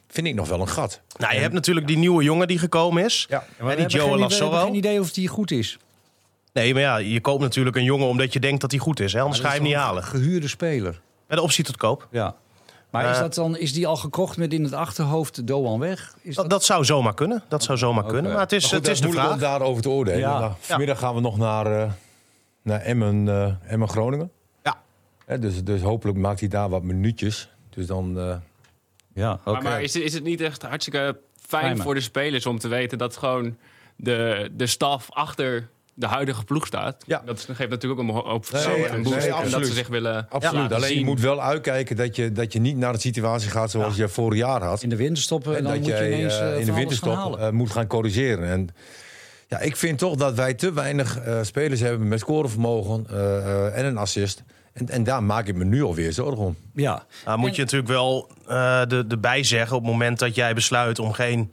vind 0.08 0.26
ik 0.26 0.34
nog 0.34 0.48
wel 0.48 0.60
een 0.60 0.68
gat. 0.68 1.00
Nou, 1.18 1.34
je 1.34 1.40
hebt 1.40 1.52
natuurlijk 1.54 1.86
die 1.86 1.98
nieuwe 1.98 2.22
jongen 2.22 2.48
die 2.48 2.58
gekomen 2.58 3.04
is. 3.04 3.26
Ja. 3.28 3.44
Maar 3.60 3.76
die 3.76 3.86
Joe 3.86 4.02
we 4.02 4.08
hebben 4.08 4.18
Lassoro. 4.28 4.64
geen 4.64 4.74
idee 4.74 5.00
of 5.00 5.12
die 5.12 5.28
goed 5.28 5.50
is. 5.50 5.78
Nee, 6.56 6.72
maar 6.72 6.82
ja, 6.82 6.96
je 6.96 7.20
koopt 7.20 7.42
natuurlijk 7.42 7.76
een 7.76 7.84
jongen 7.84 8.06
omdat 8.06 8.32
je 8.32 8.40
denkt 8.40 8.60
dat 8.60 8.70
hij 8.70 8.80
goed 8.80 9.00
is. 9.00 9.12
Hè? 9.12 9.20
Anders 9.20 9.40
ga 9.40 9.48
je 9.48 9.54
hem 9.54 9.62
niet 9.62 9.74
halen. 9.74 10.02
Gehuurde 10.04 10.48
speler. 10.48 11.00
Met 11.28 11.38
de 11.38 11.44
optie 11.44 11.64
tot 11.64 11.76
koop. 11.76 12.08
Ja. 12.10 12.34
Maar 12.90 13.10
is, 13.10 13.16
Eh, 13.16 13.22
dat 13.22 13.34
dan, 13.34 13.56
is 13.56 13.72
die 13.72 13.86
al 13.86 13.96
gekocht 13.96 14.36
met 14.36 14.52
in 14.52 14.64
het 14.64 14.72
achterhoofd 14.72 15.46
Doan 15.46 15.78
weg? 15.80 16.14
Is 16.22 16.34
Dat, 16.34 16.50
dat 16.50 16.64
zou 16.64 16.84
zomaar 16.84 17.14
kunnen. 17.14 17.42
Dat 17.48 17.62
zou 17.62 17.78
zomaar 17.78 18.04
kunnen. 18.04 18.32
Maar 18.32 18.40
het 18.40 18.52
is, 18.52 18.62
Maar 18.62 18.70
goed, 18.70 18.86
het 18.86 18.88
is 18.94 19.00
de 19.00 19.06
moeilijk 19.06 19.26
vraag. 19.28 19.38
om 19.42 19.44
daarover 19.50 19.82
te 19.82 19.88
oordelen. 19.88 20.18
Ja. 20.20 20.38
Nou, 20.38 20.52
vanmiddag 20.60 20.98
gaan 20.98 21.14
we 21.14 21.20
nog 21.20 21.36
naar, 21.36 21.66
eh, 21.82 21.90
naar 22.62 22.80
Emmen, 22.80 23.28
eh, 23.28 23.72
Emmen 23.72 23.88
Groningen. 23.88 24.30
Ja. 24.62 24.76
Hè, 25.26 25.38
dus, 25.38 25.64
dus 25.64 25.80
hopelijk 25.82 26.18
maakt 26.18 26.40
hij 26.40 26.48
daar 26.48 26.68
wat 26.68 26.82
minuutjes. 26.82 27.50
Dus 27.70 27.86
dan. 27.86 28.18
eh, 28.18 28.36
Ja. 29.14 29.38
Maar, 29.44 29.62
maar 29.62 29.82
is, 29.82 29.94
het- 29.94 30.02
is 30.02 30.14
het 30.14 30.24
niet 30.24 30.40
echt 30.40 30.62
hartstikke 30.62 31.16
fijn 31.46 31.64
Fijn, 31.64 31.78
voor 31.78 31.94
de 31.94 32.00
spelers 32.00 32.46
om 32.46 32.58
te 32.58 32.68
weten 32.68 32.98
dat 32.98 33.16
gewoon 33.16 33.56
de, 33.96 34.50
de 34.52 34.66
staf 34.66 35.06
achter 35.10 35.68
de 35.98 36.06
huidige 36.06 36.44
ploeg 36.44 36.66
staat? 36.66 37.04
Ja. 37.06 37.22
Dat 37.24 37.40
geeft 37.52 37.70
natuurlijk 37.70 38.00
ook 38.00 38.08
een 38.08 38.14
hoop 38.14 38.26
Nee, 38.26 38.42
vertrouwen 38.42 38.88
en 38.90 39.00
nee, 39.02 39.12
boost. 39.12 39.26
en 39.26 39.50
dat 39.50 39.66
ze 39.66 39.72
zich 39.72 39.88
willen 39.88 40.26
absoluut. 40.30 40.60
laten 40.60 40.76
Alleen 40.76 40.98
je 40.98 41.04
moet 41.04 41.20
wel 41.20 41.42
uitkijken 41.42 41.96
dat 41.96 42.16
je, 42.16 42.32
dat 42.32 42.52
je 42.52 42.58
niet 42.58 42.76
naar 42.76 42.92
de 42.92 43.00
situatie 43.00 43.50
gaat 43.50 43.70
zoals 43.70 43.96
je 43.96 44.08
vorig 44.08 44.38
jaar 44.38 44.62
had. 44.62 44.82
In 44.82 44.88
de 44.88 44.96
winterstoppen 44.96 45.50
en 45.52 45.58
En 45.58 45.62
dan 45.64 45.72
dat 45.72 45.80
moet 45.82 45.90
je 45.90 45.96
jij 45.96 46.12
ineens 46.12 46.38
eh, 46.38 46.52
eh, 46.52 46.60
in 46.60 46.66
de 46.66 46.72
winterstop 46.72 47.14
halen. 47.14 47.40
eh, 47.40 47.50
moet 47.50 47.70
gaan 47.70 47.86
corrigeren. 47.86 48.48
En 48.48 48.68
ja, 49.48 49.58
ik 49.58 49.76
vind 49.76 49.98
toch 49.98 50.16
dat 50.16 50.34
wij 50.34 50.54
te 50.54 50.72
weinig 50.72 51.18
eh, 51.18 51.38
spelers 51.42 51.80
hebben 51.80 52.08
met 52.08 52.20
scorevermogen 52.20 53.06
eh, 53.10 53.36
eh, 53.36 53.78
en 53.78 53.84
een 53.84 53.96
assist. 53.96 54.42
En, 54.72 54.88
en 54.88 55.04
daar 55.04 55.22
maak 55.22 55.46
ik 55.46 55.54
me 55.54 55.64
nu 55.64 55.82
alweer 55.82 56.12
zorgen 56.12 56.44
om. 56.44 56.56
ja. 56.74 57.04
Nou, 57.24 57.38
moet 57.38 57.56
je 57.56 57.62
natuurlijk 57.62 57.90
wel 57.90 58.30
eh 58.46 58.82
de, 58.88 59.04
erbij 59.08 59.42
zeggen... 59.42 59.76
op 59.76 59.82
het 59.82 59.92
moment 59.92 60.18
dat 60.18 60.34
jij 60.34 60.54
besluit 60.54 60.98
om 60.98 61.12
geen 61.12 61.52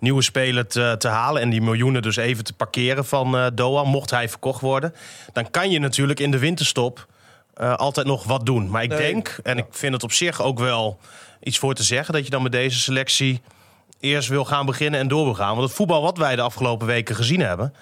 nieuwe 0.00 0.22
speler 0.22 0.66
te, 0.66 0.94
te 0.98 1.08
halen... 1.08 1.42
en 1.42 1.50
die 1.50 1.62
miljoenen 1.62 2.02
dus 2.02 2.16
even 2.16 2.44
te 2.44 2.52
parkeren 2.52 3.04
van 3.04 3.36
eh 3.36 3.46
Doha, 3.54 3.84
mocht 3.84 4.10
hij 4.10 4.28
verkocht 4.28 4.60
worden... 4.60 4.94
dan 5.32 5.50
kan 5.50 5.70
je 5.70 5.78
natuurlijk 5.78 6.20
in 6.20 6.30
de 6.30 6.38
winterstop 6.38 7.06
eh, 7.54 7.74
altijd 7.74 8.06
nog 8.06 8.24
wat 8.24 8.46
doen. 8.46 8.70
Maar 8.70 8.82
ik 8.82 8.88
Nee, 8.88 8.98
denk, 8.98 9.38
en 9.42 9.58
ik 9.58 9.66
vind 9.70 9.92
het 9.92 10.02
op 10.02 10.12
zich 10.12 10.42
ook 10.42 10.58
wel 10.58 10.98
iets 11.40 11.58
voor 11.58 11.74
te 11.74 11.82
zeggen... 11.82 12.14
dat 12.14 12.24
je 12.24 12.30
dan 12.30 12.42
met 12.42 12.52
deze 12.52 12.78
selectie 12.78 13.40
eerst 14.00 14.28
wil 14.28 14.44
gaan 14.44 14.66
beginnen 14.66 15.00
en 15.00 15.08
door 15.08 15.24
wil 15.24 15.34
gaan. 15.34 15.56
Want 15.56 15.68
het 15.68 15.76
voetbal 15.76 16.02
wat 16.02 16.18
wij 16.18 16.36
de 16.36 16.42
afgelopen 16.42 16.86
weken 16.86 17.14
gezien 17.14 17.40
hebben... 17.40 17.74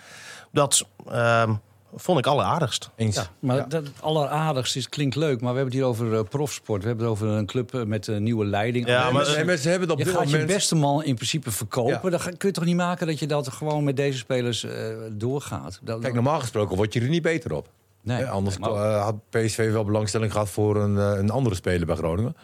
dat 0.52 0.86
ehm, 1.10 1.54
vond 1.98 2.18
ik 2.18 2.26
alleraardigst. 2.26 2.90
Eens. 2.96 3.30
Maar 3.40 3.56
Ja. 3.56 3.62
dat 3.68 3.84
het 3.84 3.92
alleraardigste 4.00 4.78
is, 4.78 4.88
klinkt 4.88 5.16
leuk, 5.16 5.40
maar 5.40 5.52
we 5.52 5.58
hebben 5.58 5.64
het 5.64 5.74
hier 5.74 5.84
over 5.84 6.14
eh, 6.18 6.28
profsport. 6.28 6.82
We 6.82 6.88
hebben 6.88 7.06
het 7.06 7.14
over 7.14 7.28
een 7.28 7.46
club 7.46 7.74
eh, 7.74 7.82
met 7.82 8.06
een 8.06 8.22
nieuwe 8.22 8.44
leiding. 8.44 8.86
Ja, 8.86 9.02
maar- 9.04 9.12
maar, 9.12 9.34
nee, 9.36 9.44
maar 9.44 9.56
ze 9.56 9.68
hebben 9.68 9.88
het 9.88 9.98
op 9.98 9.98
je 9.98 10.04
dit 10.04 10.14
gaat 10.14 10.24
moment... 10.24 10.48
je 10.48 10.54
beste 10.54 10.74
man 10.74 11.04
in 11.04 11.14
principe 11.14 11.50
verkopen. 11.50 12.00
Ja. 12.10 12.18
Dan 12.18 12.20
kun 12.20 12.48
je 12.48 12.54
toch 12.54 12.64
niet 12.64 12.76
maken 12.76 13.06
dat 13.06 13.18
je 13.18 13.26
dat 13.26 13.48
gewoon 13.48 13.84
met 13.84 13.96
deze 13.96 14.18
spelers 14.18 14.64
eh, 14.64 14.72
doorgaat? 15.12 15.78
Dat, 15.82 16.00
Kijk, 16.00 16.14
normaal 16.14 16.40
gesproken 16.40 16.76
word 16.76 16.92
je 16.92 17.00
er 17.00 17.08
niet 17.08 17.22
beter 17.22 17.52
op. 17.52 17.68
nee. 18.02 18.24
Anders 18.26 18.58
Maar- 18.58 18.70
had 18.98 19.14
PSV 19.30 19.70
wel 19.72 19.84
belangstelling 19.84 20.32
gehad 20.32 20.48
voor 20.50 20.76
een, 20.76 20.96
een 20.96 21.30
andere 21.30 21.54
speler 21.54 21.86
bij 21.86 21.96
Groningen. 21.96 22.36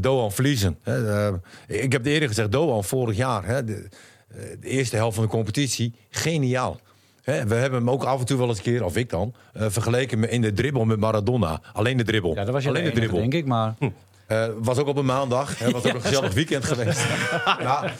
Doan 0.00 0.32
verliezen. 0.32 0.78
Hè, 0.82 1.28
ik 1.66 1.92
heb 1.92 2.02
het 2.02 2.06
eerder 2.06 2.28
gezegd, 2.28 2.52
Doan 2.52 2.84
vorig 2.84 3.16
jaar, 3.16 3.44
hè, 3.46 3.64
de, 3.64 3.88
de 4.60 4.68
eerste 4.68 4.96
helft 4.96 5.14
van 5.14 5.24
de 5.24 5.30
competitie, 5.30 5.94
geniaal. 6.10 6.80
Hè, 7.22 7.46
we 7.46 7.54
hebben 7.54 7.78
hem 7.78 7.90
ook 7.90 8.04
af 8.04 8.20
en 8.20 8.26
toe 8.26 8.38
wel 8.38 8.48
eens 8.48 8.56
een 8.56 8.62
keer, 8.64 8.84
of 8.84 8.96
ik 8.96 9.10
dan, 9.10 9.34
eh, 9.52 9.66
vergeleken 9.68 10.30
in 10.30 10.40
de 10.40 10.52
dribbel 10.52 10.84
met 10.84 10.98
Maradona. 10.98 11.60
Alleen 11.72 11.96
de 11.96 12.04
dribbel. 12.04 12.34
ja, 12.34 12.44
dat 12.44 12.52
was 12.54 12.62
je 12.62 12.68
Alleen 12.68 12.84
de 12.84 12.90
dribbel. 12.92 13.18
denk 13.18 13.34
ik. 13.34 13.46
Maar 13.46 13.74
Eh, 14.26 14.44
was 14.58 14.78
ook 14.78 14.86
op 14.86 14.96
een 14.96 15.04
maandag. 15.04 15.58
Het 15.58 15.72
was 15.72 15.84
ook 15.84 15.94
een 15.94 16.00
gezellig 16.02 16.34
weekend 16.34 16.64
geweest. 16.64 17.00
Ja. 17.44 17.84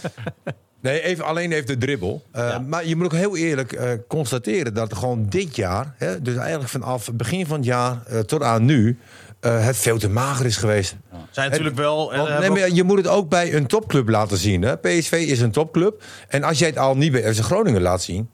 Nee, 0.82 1.02
even 1.02 1.24
alleen 1.24 1.52
even 1.52 1.66
de 1.66 1.78
dribbel. 1.78 2.22
Eh, 2.32 2.58
Maar 2.66 2.86
je 2.86 2.96
moet 2.96 3.04
ook 3.04 3.12
heel 3.12 3.36
eerlijk 3.36 3.98
constateren 4.08 4.74
dat 4.74 4.94
gewoon 4.94 5.26
dit 5.28 5.56
jaar, 5.56 5.94
hè, 5.96 6.22
dus 6.22 6.36
eigenlijk 6.36 6.70
vanaf 6.70 7.10
begin 7.14 7.46
van 7.46 7.56
het 7.56 7.64
jaar 7.66 8.02
tot 8.26 8.42
aan 8.42 8.64
nu, 8.64 8.98
het 9.40 9.76
veel 9.76 9.98
te 9.98 10.08
mager 10.08 10.46
is 10.46 10.56
geweest. 10.56 10.96
Zijn 11.30 11.50
natuurlijk 11.50 11.76
wel... 11.76 12.12
Want, 12.16 12.38
nee, 12.38 12.50
maar 12.50 12.70
je 12.70 12.82
moet 12.84 12.96
het 12.96 13.08
ook 13.08 13.28
bij 13.28 13.54
een 13.54 13.66
topclub 13.66 14.08
laten 14.08 14.36
zien. 14.36 14.62
Hè? 14.62 14.76
PSV 14.76 15.12
is 15.12 15.40
een 15.40 15.50
topclub. 15.50 16.02
En 16.28 16.42
als 16.42 16.58
jij 16.58 16.68
het 16.68 16.78
al 16.78 16.96
niet 16.96 17.12
bij 17.12 17.34
FC 17.34 17.40
Groningen 17.40 17.82
laat 17.82 18.02
zien, 18.02 18.30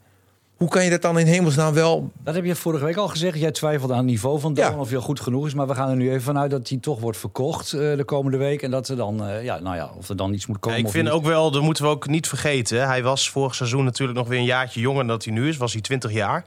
Hoe 0.57 0.69
kan 0.69 0.83
je 0.83 0.89
dat 0.89 1.01
dan 1.01 1.19
in 1.19 1.25
hemelsnaam 1.25 1.73
wel... 1.73 2.11
Dat 2.23 2.35
heb 2.35 2.45
je 2.45 2.55
vorige 2.55 2.85
week 2.85 2.95
al 2.95 3.07
gezegd. 3.07 3.39
Jij 3.39 3.51
twijfelde 3.51 3.93
aan 3.93 3.99
het 3.99 4.07
niveau 4.07 4.39
van 4.39 4.53
Doan 4.53 4.71
Ja. 4.71 4.77
of 4.79 4.87
hij 4.87 4.97
al 4.97 5.03
goed 5.03 5.19
genoeg 5.19 5.45
is. 5.45 5.53
Maar 5.53 5.67
we 5.67 5.75
gaan 5.75 5.89
er 5.89 5.95
nu 5.95 6.09
even 6.09 6.21
vanuit 6.21 6.51
dat 6.51 6.69
hij 6.69 6.77
toch 6.77 6.99
wordt 6.99 7.17
verkocht 7.17 7.73
eh, 7.73 7.79
de 7.79 8.03
komende 8.05 8.37
week. 8.37 8.61
En 8.61 8.71
dat 8.71 8.87
er 8.87 8.95
dan, 8.95 9.25
eh, 9.27 9.43
ja, 9.43 9.59
nou 9.59 9.75
ja, 9.75 9.89
of 9.97 10.09
er 10.09 10.15
dan 10.15 10.33
iets 10.33 10.45
moet 10.45 10.55
Ja, 10.55 10.61
komen. 10.61 10.79
ik 10.79 10.85
of 10.85 10.91
vind 10.91 11.03
niet. 11.03 11.13
ook 11.13 11.25
wel, 11.25 11.51
dat 11.51 11.61
moeten 11.61 11.83
we 11.83 11.89
ook 11.89 12.07
niet 12.07 12.27
vergeten. 12.27 12.79
hè. 12.79 12.85
Hij 12.85 13.03
was 13.03 13.29
vorig 13.29 13.55
seizoen 13.55 13.83
natuurlijk 13.83 14.17
nog 14.17 14.27
weer 14.27 14.39
een 14.39 14.45
jaartje 14.45 14.79
jonger 14.79 14.99
dan 14.99 15.07
dat 15.07 15.23
hij 15.25 15.33
nu 15.33 15.47
is. 15.47 15.57
Was 15.57 15.73
hij 15.73 15.81
20 15.81 16.11
jaar. 16.11 16.43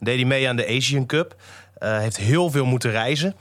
Deed 0.00 0.16
hij 0.16 0.24
mee 0.24 0.48
aan 0.48 0.56
de 0.56 0.66
Asian 0.68 1.06
Cup. 1.06 1.34
Eh, 1.74 1.98
heeft 1.98 2.16
heel 2.16 2.50
veel 2.50 2.64
moeten 2.64 2.90
reizen. 2.90 3.34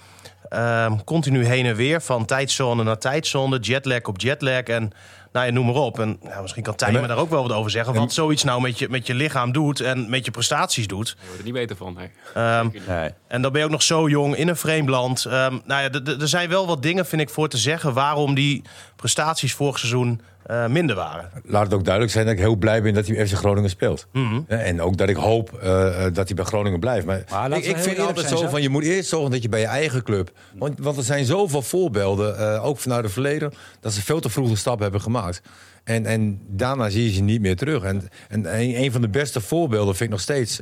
Ehm, 0.49 0.95
continu 1.05 1.45
heen 1.45 1.65
en 1.65 1.75
weer, 1.75 2.01
van 2.01 2.25
tijdzone 2.25 2.83
naar 2.83 2.97
tijdzone, 2.97 3.59
jetlag 3.59 4.01
op 4.03 4.19
jetlag 4.21 4.61
en 4.63 4.91
nou 5.31 5.45
ja, 5.45 5.51
noem 5.51 5.65
maar 5.65 5.75
op. 5.75 5.99
En 5.99 6.17
nou, 6.23 6.41
misschien 6.41 6.63
kan 6.63 6.75
Tijmen 6.75 7.01
Ja, 7.01 7.07
maar- 7.07 7.15
daar 7.15 7.25
ook 7.25 7.29
wel 7.31 7.41
wat 7.47 7.51
over 7.57 7.71
zeggen. 7.71 7.93
Wat 7.93 8.13
zoiets 8.13 8.43
nou 8.43 8.61
met 8.61 8.79
je, 8.79 8.89
met 8.89 9.07
je 9.07 9.13
lichaam 9.13 9.51
doet 9.51 9.79
en 9.79 10.09
met 10.09 10.25
je 10.25 10.31
prestaties 10.31 10.87
doet. 10.87 11.07
Je 11.07 11.15
wordt 11.25 11.37
er 11.37 11.43
niet 11.45 11.53
beter 11.53 11.75
van. 11.75 11.93
Nee. 11.93 12.09
Ehm, 12.33 12.67
Nee. 12.87 13.09
en 13.27 13.41
dan 13.41 13.51
ben 13.51 13.59
je 13.59 13.65
ook 13.65 13.71
nog 13.71 13.83
zo 13.83 14.09
jong 14.09 14.35
in 14.35 14.47
een 14.47 14.55
vreemd 14.55 14.89
land. 14.89 15.25
Ehm, 15.25 15.57
nou 15.65 15.81
ja, 15.83 15.89
er 16.19 16.27
zijn 16.27 16.49
wel 16.49 16.67
wat 16.67 16.81
dingen, 16.81 17.05
vind 17.05 17.21
ik, 17.21 17.29
voor 17.29 17.47
te 17.47 17.57
zeggen... 17.57 17.93
waarom 17.93 18.33
die 18.35 18.61
prestaties 18.95 19.53
vorig 19.53 19.79
seizoen 19.79 20.21
eh, 20.51 20.67
minder 20.67 20.95
waren. 20.95 21.29
Laat 21.43 21.63
het 21.63 21.73
ook 21.73 21.83
duidelijk 21.83 22.13
zijn 22.13 22.25
dat 22.25 22.33
ik 22.33 22.39
heel 22.39 22.55
blij 22.55 22.81
ben 22.81 22.93
dat 22.93 23.07
hij 23.07 23.27
FC 23.27 23.33
Groningen 23.33 23.69
speelt. 23.69 24.07
Hè, 24.47 24.55
En 24.55 24.81
ook 24.81 24.97
dat 24.97 25.09
ik 25.09 25.15
hoop 25.15 25.53
eh, 25.53 26.05
eh, 26.05 26.13
dat 26.13 26.27
hij 26.27 26.35
bij 26.35 26.45
Groningen 26.45 26.79
blijft. 26.79 27.05
Maar, 27.05 27.51
ik, 27.51 27.65
ik 27.65 27.77
vind 27.77 27.99
altijd 27.99 28.27
zijn, 28.27 28.39
zo 28.39 28.47
van... 28.47 28.61
je 28.61 28.69
moet 28.69 28.83
eerst 28.83 29.09
zorgen 29.09 29.31
dat 29.31 29.41
je 29.41 29.49
bij 29.49 29.59
je 29.59 29.65
eigen 29.65 30.03
club... 30.03 30.31
Want, 30.55 30.79
want 30.79 30.97
er 30.97 31.03
zijn 31.03 31.25
zoveel 31.25 31.61
voorbeelden, 31.61 32.37
eh, 32.37 32.65
ook 32.65 32.77
vanuit 32.77 33.03
het 33.03 33.13
verleden... 33.13 33.53
dat 33.79 33.93
ze 33.93 34.01
veel 34.01 34.19
te 34.19 34.29
vroeg 34.29 34.49
de 34.49 34.55
stap 34.55 34.79
hebben 34.79 35.01
gemaakt. 35.01 35.41
En, 35.83 36.05
en 36.05 36.41
daarna 36.47 36.89
zie 36.89 37.03
je 37.03 37.11
ze 37.11 37.21
niet 37.21 37.41
meer 37.41 37.55
terug. 37.55 37.83
En, 37.83 38.09
en 38.29 38.59
een, 38.59 38.81
een 38.81 38.91
van 38.91 39.01
de 39.01 39.09
beste 39.09 39.41
voorbeelden 39.41 39.95
vind 39.95 40.09
ik 40.09 40.15
nog 40.15 40.21
steeds 40.21 40.61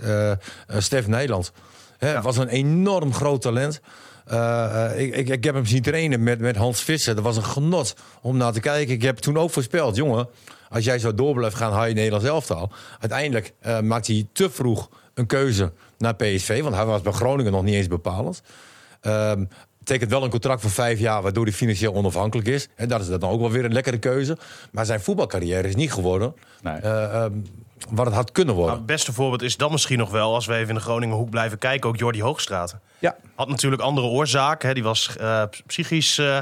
Stef 0.78 1.08
Nederland. 1.08 1.52
Hè, 2.00 2.22
Was 2.22 2.38
een 2.38 2.48
enorm 2.48 3.14
groot 3.14 3.42
talent. 3.42 3.82
Eh, 4.26 4.86
eh, 4.86 5.00
ik, 5.00 5.16
ik, 5.16 5.30
ik 5.30 5.44
heb 5.44 5.56
hem 5.56 5.66
zien 5.66 5.82
trainen 5.82 6.24
met, 6.24 6.40
met 6.40 6.56
Hans 6.56 6.82
Visser. 6.82 7.16
Dat 7.16 7.24
was 7.24 7.38
een 7.38 7.44
genot 7.44 7.96
om 8.22 8.38
naar 8.38 8.52
te 8.52 8.60
kijken. 8.60 8.94
Ik 8.94 9.02
heb 9.02 9.18
toen 9.18 9.38
ook 9.38 9.52
voorspeld, 9.52 9.96
jongen, 9.96 10.28
als 10.70 10.84
jij 10.84 11.00
zo 11.00 11.14
door 11.14 11.34
blijft 11.34 11.56
gaan, 11.56 11.72
haal 11.72 11.86
je 11.86 11.94
Nederlands 11.94 12.26
elftal. 12.26 12.72
Uiteindelijk 13.00 13.54
eh 13.60 13.80
maakt 13.80 14.08
hij 14.08 14.28
te 14.34 14.50
vroeg 14.50 14.90
een 15.14 15.26
keuze 15.26 15.72
naar 15.98 16.16
PSV, 16.16 16.62
want 16.62 16.76
hij 16.76 16.86
was 16.86 17.02
bij 17.02 17.12
Groningen 17.12 17.52
nog 17.52 17.64
niet 17.64 17.76
eens 17.76 17.88
bepalend. 17.88 18.42
Ehm 19.02 19.44
tekent 19.90 20.12
wel 20.12 20.24
een 20.24 20.30
contract 20.30 20.62
voor 20.62 20.70
vijf 20.70 21.00
jaar, 21.00 21.22
waardoor 21.22 21.44
hij 21.44 21.54
financieel 21.54 21.94
onafhankelijk 21.94 22.48
is. 22.48 22.68
En 22.76 22.88
dat 22.88 23.02
is 23.02 23.08
dan 23.08 23.24
ook 23.24 23.40
wel 23.40 23.52
weer 23.52 23.66
een 23.66 23.74
lekkere 23.74 23.98
keuze. 24.00 24.38
Maar 24.72 24.86
zijn 24.86 25.02
voetbalcarrière 25.02 25.68
is 25.68 25.76
niet 25.76 25.94
geworden 25.94 26.34
Nee. 26.62 26.76
eh, 26.76 27.24
ehm, 27.24 27.32
wat 27.90 28.06
het 28.06 28.16
had 28.16 28.32
kunnen 28.32 28.56
worden. 28.56 28.76
het 28.76 28.86
beste 28.86 29.14
voorbeeld 29.14 29.42
is 29.42 29.58
dan 29.58 29.72
misschien 29.72 29.98
nog 29.98 30.10
wel... 30.12 30.34
als 30.34 30.46
we 30.46 30.54
even 30.56 30.70
in 30.70 30.76
de 30.76 30.82
Groningen 30.82 31.16
hoek 31.16 31.30
blijven 31.30 31.58
kijken, 31.58 31.90
ook 31.90 31.98
Jordi 31.98 32.22
Hoogstraat. 32.22 32.76
Ja. 33.00 33.16
Had 33.36 33.48
natuurlijk 33.48 33.82
andere 33.82 34.08
oorzaken. 34.08 34.68
Hè. 34.68 34.74
Die 34.74 34.84
was 34.84 35.16
eh, 35.18 35.44
psychisch... 35.68 36.18
eh, 36.18 36.40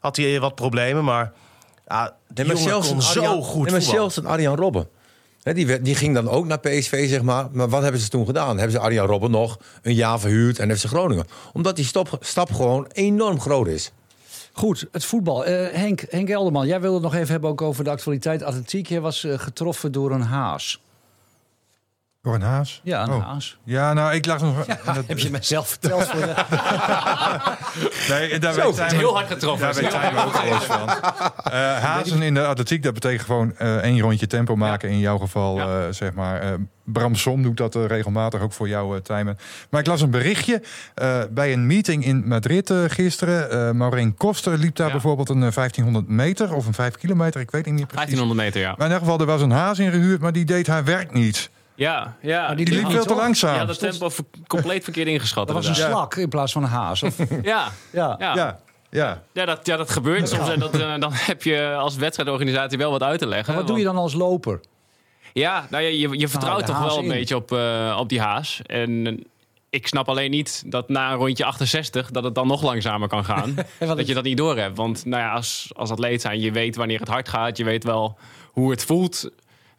had 0.00 0.16
hij 0.16 0.40
wat 0.40 0.54
problemen, 0.54 1.04
maar... 1.04 1.32
Ja, 1.86 2.14
die 2.28 2.44
jongen 2.46 2.80
kon 2.80 3.02
zo 3.02 3.18
Arjan- 3.20 3.42
goed 3.42 3.52
voetballen. 3.52 3.82
zelfs 3.82 4.16
een 4.16 4.26
Arjan 4.26 4.56
Robben. 4.56 4.88
Die, 5.42 5.80
die 5.82 5.94
ging 5.94 6.14
dan 6.14 6.28
ook 6.28 6.46
naar 6.46 6.60
PSV, 6.60 7.08
zeg 7.08 7.22
maar. 7.22 7.48
Maar 7.52 7.68
wat 7.68 7.82
hebben 7.82 8.00
ze 8.00 8.08
toen 8.08 8.26
gedaan? 8.26 8.56
Hebben 8.56 8.70
ze 8.70 8.78
Arjan 8.78 9.06
Robben 9.06 9.30
nog 9.30 9.58
een 9.82 9.94
jaar 9.94 10.20
verhuurd 10.20 10.58
en 10.58 10.78
FC 10.78 10.84
Groningen? 10.84 11.26
Omdat 11.52 11.76
die 11.76 11.90
stap 12.20 12.52
gewoon 12.52 12.86
enorm 12.92 13.40
groot 13.40 13.66
is. 13.66 13.92
Goed, 14.52 14.86
het 14.92 15.04
voetbal. 15.04 15.44
Eh, 15.44 15.72
Henk, 15.72 16.04
Henk 16.08 16.28
Elderman, 16.28 16.66
jij 16.66 16.80
wilde 16.80 16.94
het 16.94 17.04
nog 17.04 17.14
even 17.14 17.30
hebben 17.30 17.50
ook 17.50 17.62
over 17.62 17.84
de 17.84 17.90
actualiteit 17.90 18.42
atletiek. 18.42 18.86
Jij 18.86 19.00
was 19.00 19.24
eh, 19.24 19.38
getroffen 19.38 19.92
door 19.92 20.10
een 20.10 20.20
haas. 20.20 20.80
Door 22.22 22.34
een 22.34 22.42
haas? 22.42 22.80
Ja, 22.84 23.02
een 23.02 23.12
Oh. 23.12 23.24
haas. 23.26 23.58
Ja, 23.64 23.92
nou, 23.92 24.14
ik 24.14 24.26
lag 24.26 24.40
nog... 24.40 24.66
dat- 24.66 25.04
Heb 25.06 25.18
je 25.18 25.30
mijzelf 25.30 25.68
verteld? 25.68 26.04
Voor 26.06 26.20
de... 26.20 26.34
Nee, 28.08 28.38
daar 28.38 28.52
Zo, 28.52 28.74
weet 28.74 28.92
Heel 28.92 29.14
hard 29.14 29.26
getroffen. 29.26 29.66
Daar 29.72 29.82
weet 29.82 29.90
Tijmen 29.90 30.24
ook 30.24 30.34
alles 30.34 30.62
van. 30.64 30.88
Eh, 31.52 31.78
hazen 31.78 32.22
in 32.22 32.34
de 32.34 32.46
atletiek, 32.46 32.82
dat 32.82 32.94
betekent 32.94 33.22
gewoon 33.22 33.56
eh, 33.56 33.76
één 33.76 34.00
rondje 34.00 34.26
tempo 34.26 34.56
maken. 34.56 34.88
In 34.90 34.98
jouw 34.98 35.18
geval, 35.18 35.56
Ja. 35.56 35.80
eh, 35.86 35.92
zeg 35.92 36.12
maar. 36.14 36.56
Bram 36.84 37.14
Som 37.14 37.42
doet 37.42 37.56
dat 37.56 37.74
regelmatig, 37.74 38.40
ook 38.40 38.52
voor 38.52 38.68
jou, 38.68 39.00
Tijmen. 39.00 39.38
Maar 39.70 39.80
ik 39.80 39.86
las 39.86 40.00
een 40.00 40.10
berichtje 40.10 40.62
bij 41.30 41.52
een 41.52 41.66
meeting 41.66 42.04
in 42.04 42.28
Madrid 42.28 42.72
gisteren. 42.86 43.76
Maureen 43.76 44.14
Koster 44.14 44.58
liep 44.58 44.76
daar 44.76 44.90
bijvoorbeeld 44.90 45.28
een 45.28 45.42
eh, 45.42 45.52
1500 45.52 46.08
meter 46.08 46.54
of 46.54 46.66
een 46.66 46.74
5 46.74 46.94
kilometer. 46.96 47.40
Ik 47.40 47.50
weet 47.50 47.64
niet 47.64 47.74
precies. 47.74 47.94
1500 47.94 48.40
meter, 48.40 48.60
ja. 48.60 48.66
Maar 48.76 48.86
in 48.86 48.92
ieder 48.92 48.98
geval, 48.98 49.20
er 49.20 49.26
was 49.26 49.42
een 49.42 49.50
haas 49.50 49.78
ingehuurd, 49.78 50.20
maar 50.20 50.32
die 50.32 50.44
deed 50.44 50.66
haar 50.66 50.84
werk 50.84 51.12
niet. 51.12 51.50
Ja, 51.80 52.16
ja. 52.22 52.54
die 52.54 52.64
Die 52.64 52.74
liep 52.74 52.90
veel 52.90 53.04
te 53.04 53.14
langzaam. 53.14 53.54
Ja, 53.54 53.64
dat 53.64 53.78
tempo 53.78 54.08
ver- 54.08 54.24
compleet 54.46 54.84
verkeerd 54.84 55.08
ingeschat. 55.08 55.46
Dat 55.46 55.56
was 55.56 55.66
een 55.66 55.74
slak 55.74 56.14
in 56.16 56.28
plaats 56.28 56.52
van 56.52 56.62
een 56.62 56.68
haas. 56.68 57.02
Of, 57.02 57.16
Ja, 57.42 57.68
ja. 57.90 58.16
ja. 58.18 58.34
ja, 58.34 58.60
ja. 58.90 59.22
Ja, 59.32 59.44
dat, 59.44 59.66
ja, 59.66 59.76
dat 59.76 59.90
gebeurt 59.90 60.28
soms. 60.28 60.48
En 60.48 60.58
dat, 60.58 60.78
eh, 60.78 60.94
dan 60.98 61.12
heb 61.12 61.42
je 61.42 61.74
als 61.74 61.96
wedstrijdorganisatie 61.96 62.78
wel 62.78 62.90
wat 62.90 63.02
uit 63.02 63.18
te 63.18 63.26
leggen. 63.26 63.52
En 63.52 63.58
wat 63.58 63.66
doe 63.68 63.78
je 63.78 63.84
dan 63.84 63.96
als 63.96 64.14
loper? 64.14 64.60
Ja, 65.32 65.66
nou 65.70 65.82
ja, 65.84 65.88
je, 65.88 66.18
je 66.18 66.28
vertrouwt 66.28 66.58
de 66.60 66.64
toch 66.66 66.78
wel 66.78 66.96
een 66.98 67.02
in. 67.02 67.08
beetje 67.08 67.36
op, 67.36 67.52
eh, 67.52 67.96
op 68.00 68.08
die 68.08 68.20
haas. 68.20 68.60
En 68.66 69.06
eh, 69.06 69.14
ik 69.70 69.86
snap 69.86 70.08
alleen 70.08 70.30
niet 70.30 70.62
dat 70.66 70.88
na 70.88 71.10
een 71.12 71.18
rondje 71.18 71.44
68 71.44 72.10
dat 72.10 72.24
het 72.24 72.34
dan 72.34 72.46
nog 72.46 72.62
langzamer 72.62 73.08
kan 73.08 73.24
gaan. 73.24 73.54
dat 73.78 74.06
je 74.06 74.14
dat 74.14 74.24
niet 74.24 74.36
door 74.36 74.56
hebt. 74.56 74.76
Want 74.76 75.04
nou 75.04 75.22
ja, 75.22 75.32
als, 75.32 75.70
als 75.76 75.90
atleet 75.90 76.20
zijn, 76.20 76.40
je 76.40 76.52
weet 76.52 76.76
wanneer 76.76 77.00
het 77.00 77.08
hard 77.08 77.28
gaat. 77.28 77.56
Je 77.56 77.64
weet 77.64 77.84
wel 77.84 78.18
hoe 78.52 78.70
het 78.70 78.84
voelt. 78.84 79.30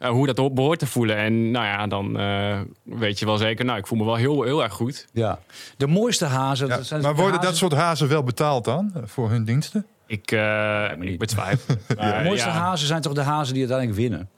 Eh, 0.02 0.10
hoe 0.10 0.26
dat 0.26 0.36
ho- 0.36 0.50
behoort 0.50 0.78
te 0.78 0.86
voelen. 0.86 1.16
En 1.16 1.50
nou 1.50 1.66
ja, 1.66 1.86
dan 1.86 2.18
eh, 2.18 2.60
weet 2.82 3.18
je 3.18 3.26
wel 3.26 3.36
zeker, 3.36 3.64
nou, 3.64 3.78
ik 3.78 3.86
voel 3.86 3.98
me 3.98 4.04
wel 4.04 4.14
heel, 4.14 4.42
heel 4.42 4.62
erg 4.62 4.72
goed. 4.72 5.06
Ja. 5.12 5.38
De 5.76 5.86
mooiste 5.86 6.24
hazen. 6.24 6.68
Ja, 6.68 6.76
dat 6.76 6.86
zijn 6.86 7.02
maar 7.02 7.14
de 7.14 7.20
worden 7.20 7.40
dat 7.40 7.56
soort 7.56 7.72
hazen 7.72 8.08
wel 8.08 8.22
betaald 8.22 8.64
dan 8.64 8.90
eh, 8.94 9.02
voor 9.04 9.30
hun 9.30 9.44
diensten? 9.44 9.86
Ik, 10.06 10.30
eh 10.32 10.90
ik 11.00 11.18
betwijfel. 11.18 11.74
De 11.88 12.20
mooiste 12.24 12.48
ja. 12.48 12.54
hazen 12.54 12.86
zijn 12.86 13.00
toch 13.02 13.12
de 13.12 13.20
hazen 13.20 13.54
die 13.54 13.62
uiteindelijk 13.68 13.98
winnen? 14.00 14.28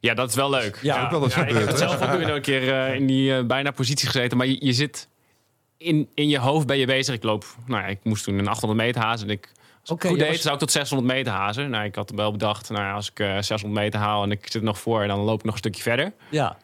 Ja, 0.00 0.14
dat 0.14 0.28
is 0.28 0.34
wel 0.34 0.50
leuk. 0.50 0.78
Ja, 0.82 1.04
ook 1.04 1.10
wel 1.10 1.22
eens 1.22 1.36
ik 1.36 1.38
heb 1.38 1.48
gebeurd, 1.48 1.68
het 1.68 1.78
zelf 1.78 2.02
ook 2.02 2.18
weer 2.18 2.28
een 2.34 2.40
keer 2.42 2.72
eh, 2.74 2.94
in 2.94 3.06
die 3.06 3.44
bijna 3.44 3.70
positie 3.70 4.06
gezeten. 4.06 4.36
Maar 4.36 4.46
je, 4.46 4.56
je 4.66 4.72
zit 4.72 5.08
in, 5.76 6.08
in 6.14 6.28
je 6.28 6.38
hoofd 6.38 6.66
ben 6.66 6.78
je 6.78 6.86
bezig. 6.86 7.14
Ik 7.14 7.22
loop, 7.22 7.44
nou 7.66 7.82
ja, 7.82 7.88
ik 7.88 7.98
moest 8.02 8.24
toen 8.24 8.38
een 8.38 8.48
800 8.48 8.80
meter 8.80 9.02
hazen. 9.02 9.26
En 9.28 9.32
ik, 9.32 9.52
ik 9.90 10.06
goed 10.06 10.18
deed, 10.18 10.28
was- 10.28 10.40
zou 10.40 10.54
ik 10.54 10.60
tot 10.60 10.70
600 10.72 11.12
meter 11.12 11.32
hazen. 11.32 11.70
Nou, 11.70 11.84
ik 11.84 11.94
had 11.94 12.10
wel 12.14 12.30
bedacht, 12.32 12.70
nou 12.70 12.82
ja, 12.82 12.92
als 12.92 13.10
ik 13.10 13.20
eh, 13.20 13.26
600 13.40 13.82
meter 13.82 14.00
haal 14.00 14.22
en 14.22 14.30
ik 14.30 14.40
zit 14.42 14.54
er 14.54 14.62
nog 14.62 14.78
voor, 14.78 15.06
dan 15.06 15.18
loop 15.18 15.38
ik 15.38 15.44
nog 15.44 15.52
een 15.52 15.58
stukje 15.58 15.82
verder. 15.82 16.12
Ja. 16.30 16.56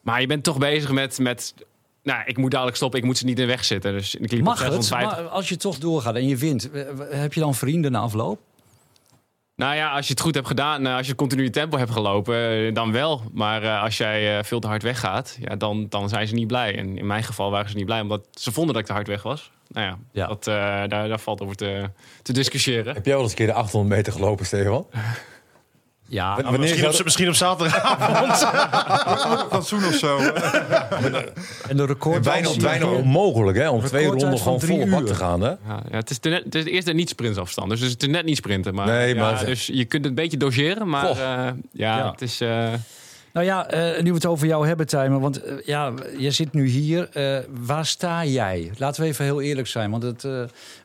Maar 0.00 0.20
je 0.20 0.26
bent 0.26 0.44
toch 0.44 0.58
bezig 0.58 0.90
met, 0.90 1.18
met 1.18 1.54
nou, 2.02 2.22
ik 2.24 2.36
moet 2.36 2.50
dadelijk 2.50 2.76
stoppen, 2.76 2.98
ik 3.00 3.04
moet 3.04 3.18
ze 3.18 3.24
niet 3.24 3.38
in 3.38 3.46
de 3.46 3.50
weg 3.52 3.64
zitten. 3.64 3.92
Dus 3.92 4.14
ik 4.14 4.30
liep 4.30 4.40
op 4.40 4.46
Mag 4.46 4.58
het? 4.62 4.72
650. 4.72 5.18
Maar 5.22 5.28
als 5.32 5.48
je 5.48 5.56
toch 5.56 5.78
doorgaat 5.78 6.14
en 6.14 6.28
je 6.28 6.36
wint, 6.36 6.70
eh, 6.70 6.82
heb 7.10 7.32
je 7.32 7.40
dan 7.40 7.54
vrienden 7.54 7.92
na 7.92 7.98
afloop? 8.00 8.40
Nou 9.56 9.74
ja, 9.74 9.90
als 9.90 10.06
je 10.06 10.12
het 10.12 10.22
goed 10.22 10.34
hebt 10.34 10.46
gedaan, 10.46 10.86
eh, 10.86 10.96
als 10.96 11.06
je 11.06 11.14
continu 11.14 11.50
tempo 11.50 11.76
hebt 11.78 11.90
gelopen, 11.90 12.66
eh, 12.66 12.74
dan 12.74 12.92
wel. 12.92 13.22
Maar 13.32 13.62
eh, 13.62 13.82
als 13.82 13.96
jij 13.96 14.38
eh, 14.38 14.44
veel 14.44 14.60
te 14.60 14.66
hard 14.66 14.82
weggaat, 14.82 15.36
ja, 15.40 15.56
dan, 15.56 15.86
dan 15.88 16.08
zijn 16.08 16.26
ze 16.28 16.34
niet 16.34 16.46
blij. 16.46 16.76
En 16.78 16.98
in 16.98 17.06
mijn 17.06 17.22
geval 17.24 17.50
waren 17.50 17.70
ze 17.70 17.76
niet 17.76 17.84
blij, 17.84 18.00
omdat 18.00 18.26
ze 18.30 18.52
vonden 18.52 18.72
dat 18.72 18.82
ik 18.82 18.88
te 18.88 18.94
hard 18.94 19.06
weg 19.06 19.22
was. 19.22 19.50
Nou 19.68 19.86
ja, 19.86 19.98
Ja. 20.12 20.26
Dat, 20.26 20.46
eh, 20.46 20.54
daar, 20.88 20.88
daar 21.08 21.18
valt 21.20 21.40
over 21.40 21.56
te, 21.56 21.90
te 22.22 22.32
discussiëren. 22.32 22.94
Heb 22.94 23.04
jij 23.04 23.14
wel 23.14 23.22
eens 23.22 23.30
een 23.32 23.36
keer 23.38 23.46
de 23.46 23.52
800 23.52 23.94
meter 23.96 24.12
gelopen, 24.12 24.46
Stefan? 24.46 24.86
Ja. 26.10 26.34
Wanneer 26.42 26.60
Misschien 26.60 26.88
op, 26.88 27.04
misschien 27.04 27.28
op 27.28 27.34
zaterdagavond. 27.34 28.36
Fatsoen 29.52 29.84
of 29.86 29.94
zo. 29.94 30.18
En 31.68 31.76
de 31.76 31.86
record 31.86 32.22
bijna, 32.22 32.48
bijna 32.60 32.86
onmogelijk 32.86 33.58
hè, 33.58 33.68
om 33.68 33.84
twee 33.84 34.06
ronden 34.06 34.38
gewoon 34.38 34.90
bak 34.90 35.00
uur. 35.00 35.06
te 35.06 35.14
gaan. 35.14 35.40
Hè? 35.40 35.48
Ja, 35.48 35.58
ja, 35.90 35.96
het, 35.96 36.10
is 36.10 36.20
net, 36.20 36.44
het 36.44 36.54
is 36.54 36.64
eerst 36.64 36.92
niet 36.92 37.08
sprintsafstand, 37.08 37.70
dus 37.70 37.80
het 37.80 38.02
is 38.02 38.08
net 38.08 38.24
niet 38.24 38.36
sprinten. 38.36 38.74
Maar, 38.74 38.86
Nee, 38.86 39.14
ja, 39.14 39.20
maar- 39.20 39.44
dus 39.44 39.66
je 39.66 39.84
kunt 39.84 40.02
het 40.04 40.04
een 40.04 40.14
beetje 40.22 40.36
doseren, 40.36 40.88
maar 40.88 41.08
eh, 41.10 41.16
ja, 41.16 41.52
Ja. 41.72 42.10
het 42.10 42.20
is... 42.22 42.40
eh, 42.40 42.72
Nou 43.38 43.50
ja, 43.50 43.66
eh, 43.70 44.02
nu 44.02 44.08
we 44.08 44.14
het 44.16 44.26
over 44.26 44.46
jou 44.46 44.66
hebben, 44.66 44.86
Tijmen. 44.86 45.20
Want 45.20 45.42
eh, 45.42 45.54
ja, 45.64 45.92
je 46.18 46.30
zit 46.30 46.52
nu 46.52 46.66
hier. 46.66 47.08
Eh, 47.08 47.38
waar 47.50 47.86
sta 47.86 48.24
jij? 48.24 48.70
Laten 48.76 49.02
we 49.02 49.08
even 49.08 49.24
heel 49.24 49.40
eerlijk 49.40 49.66
zijn. 49.66 49.90
Want 49.90 50.02
het 50.02 50.26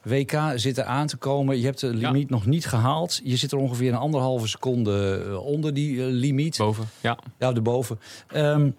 WK 0.04 0.40
zit 0.56 0.78
er 0.78 0.84
aan 0.84 1.08
te 1.08 1.18
komen. 1.18 1.58
Je 1.60 1.66
hebt 1.66 1.80
de 1.80 1.94
limiet 1.94 2.30
nog 2.30 2.46
niet 2.46 2.66
gehaald. 2.66 3.22
Je 3.24 3.36
zit 3.36 3.52
er 3.52 3.58
ongeveer 3.58 3.92
een 3.92 3.98
anderhalve 3.98 4.48
seconde 4.48 5.22
onder 5.44 5.74
die 5.74 6.02
limiet. 6.02 6.58
boven, 6.58 6.86
ja. 7.02 7.18
Ja, 7.40 7.54
erboven. 7.54 8.00
Ehm 8.28 8.70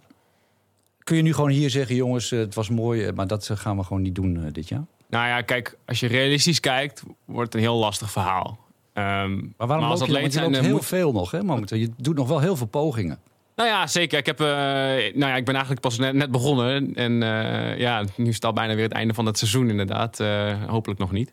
kun 1.05 1.17
je 1.17 1.23
nu 1.23 1.35
gewoon 1.35 1.51
hier 1.51 1.71
zeggen, 1.71 1.95
jongens, 1.95 2.31
het 2.31 2.55
was 2.55 2.69
mooi. 2.69 3.13
maar 3.13 3.27
dat 3.27 3.51
gaan 3.55 3.77
we 3.77 3.83
gewoon 3.83 4.03
niet 4.03 4.15
doen 4.15 4.49
dit 4.53 4.69
jaar. 4.69 4.85
Nou 5.09 5.27
ja, 5.27 5.41
kijk, 5.43 5.77
als 5.87 6.01
je 6.01 6.07
realistisch 6.07 6.61
kijkt, 6.61 7.03
wordt 7.25 7.53
het 7.53 7.55
een 7.63 7.69
heel 7.69 7.79
lastig 7.79 8.11
verhaal. 8.11 8.59
Ehm, 8.93 9.35
Maar 9.57 9.67
waarom 9.67 9.85
als 9.87 10.01
loop 10.01 10.09
je, 10.09 10.15
je 10.31 10.41
loopt 10.41 10.59
heel 10.61 10.71
moet- 10.71 10.85
veel 10.85 11.13
nog, 11.13 11.31
hè, 11.31 11.43
momenteel. 11.43 11.79
Je 11.79 11.91
doet 11.97 12.17
nog 12.17 12.29
wel 12.29 12.41
heel 12.41 12.57
veel 12.57 12.67
pogingen. 12.67 13.19
Nou 13.57 13.69
ja, 13.69 13.87
zeker. 13.87 14.19
Ik, 14.19 14.27
heb, 14.27 14.41
eh, 14.41 14.47
nou 14.47 15.27
ja, 15.27 15.37
ik 15.37 15.45
ben 15.45 15.55
eigenlijk 15.55 15.81
pas 15.81 15.99
net, 15.99 16.13
net 16.15 16.31
begonnen. 16.31 16.95
En 16.95 17.23
eh, 17.23 17.79
ja, 17.79 18.05
nu 18.17 18.33
staat 18.33 18.55
bijna 18.55 18.75
weer 18.75 18.85
het 18.85 18.93
einde 18.93 19.15
van 19.15 19.27
het 19.27 19.39
seizoen 19.39 19.71
inderdaad. 19.71 20.21
Eh, 20.21 20.53
hopelijk 20.67 21.01
nog 21.01 21.13
niet. 21.13 21.33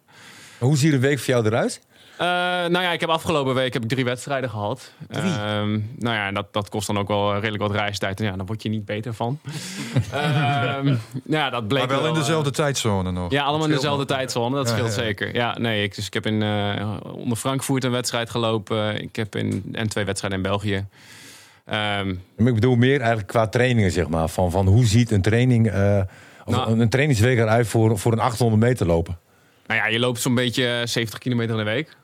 Hoe 0.59 0.77
ziet 0.77 0.91
de 0.91 0.99
week 0.99 1.19
voor 1.19 1.33
jou 1.33 1.45
eruit? 1.45 1.81
Eh, 2.17 2.27
nou 2.67 2.81
ja, 2.81 2.91
ik 2.91 2.99
heb 2.99 3.09
afgelopen 3.09 3.53
week 3.53 3.73
heb 3.73 3.83
ik 3.83 3.89
drie 3.89 4.05
wedstrijden 4.05 4.49
gehad. 4.49 4.91
Drie? 5.07 5.31
Ehm, 5.31 5.79
nou 5.97 6.15
ja, 6.15 6.31
dat, 6.31 6.53
dat 6.53 6.69
kost 6.69 6.87
dan 6.87 6.97
ook 6.97 7.07
wel 7.07 7.33
redelijk 7.33 7.61
wat 7.61 7.71
reistijd. 7.71 8.19
En 8.19 8.25
ja, 8.25 8.35
daar 8.35 8.45
word 8.45 8.61
je 8.63 8.69
niet 8.69 8.85
beter 8.85 9.13
van. 9.13 9.39
Ehm, 10.11 10.95
ja, 11.25 11.49
dat 11.49 11.67
bleek 11.67 11.87
Maar 11.87 12.01
wel 12.01 12.07
in 12.07 12.13
dezelfde 12.13 12.51
tijdzone 12.51 13.11
nog. 13.11 13.31
Ja, 13.31 13.43
allemaal 13.43 13.67
in 13.67 13.73
dezelfde 13.73 14.05
tijdzone. 14.05 14.55
Dat 14.55 14.67
Ja, 14.67 14.73
scheelt 14.73 14.95
ja. 14.95 15.01
zeker. 15.01 15.35
Ja, 15.35 15.57
nee, 15.59 15.83
ik, 15.83 15.95
dus 15.95 16.05
ik 16.05 16.13
heb 16.13 16.25
in, 16.25 16.41
eh, 16.41 16.97
onder 17.01 17.37
Frankfurt 17.37 17.83
een 17.83 17.91
wedstrijd 17.91 18.29
gelopen. 18.29 19.01
Ik 19.01 19.15
heb 19.15 19.35
in, 19.35 19.63
en 19.71 19.89
twee 19.89 20.05
wedstrijden 20.05 20.39
in 20.39 20.45
België. 20.49 20.85
Ehm, 21.71 22.09
ik 22.37 22.53
bedoel 22.53 22.75
meer 22.75 22.97
eigenlijk 22.99 23.27
qua 23.27 23.47
trainingen, 23.47 23.91
zeg 23.91 24.07
maar. 24.07 24.27
Van, 24.29 24.51
van 24.51 24.67
hoe 24.67 24.85
ziet 24.85 25.11
een 25.11 25.21
training, 25.21 25.69
eh, 25.69 26.01
of 26.45 26.55
Nou. 26.55 26.79
een 26.79 26.89
trainingsweek 26.89 27.37
eruit 27.37 27.67
voor, 27.67 27.99
voor 27.99 28.11
een 28.11 28.19
800 28.19 28.61
meter 28.61 28.85
lopen? 28.85 29.19
nou 29.67 29.79
ja, 29.83 29.87
je 29.87 29.99
loopt 29.99 30.19
zo'n 30.21 30.35
beetje 30.35 30.81
70 30.85 31.19
kilometer 31.19 31.51
in 31.59 31.65
de 31.65 31.71
week. 31.71 31.95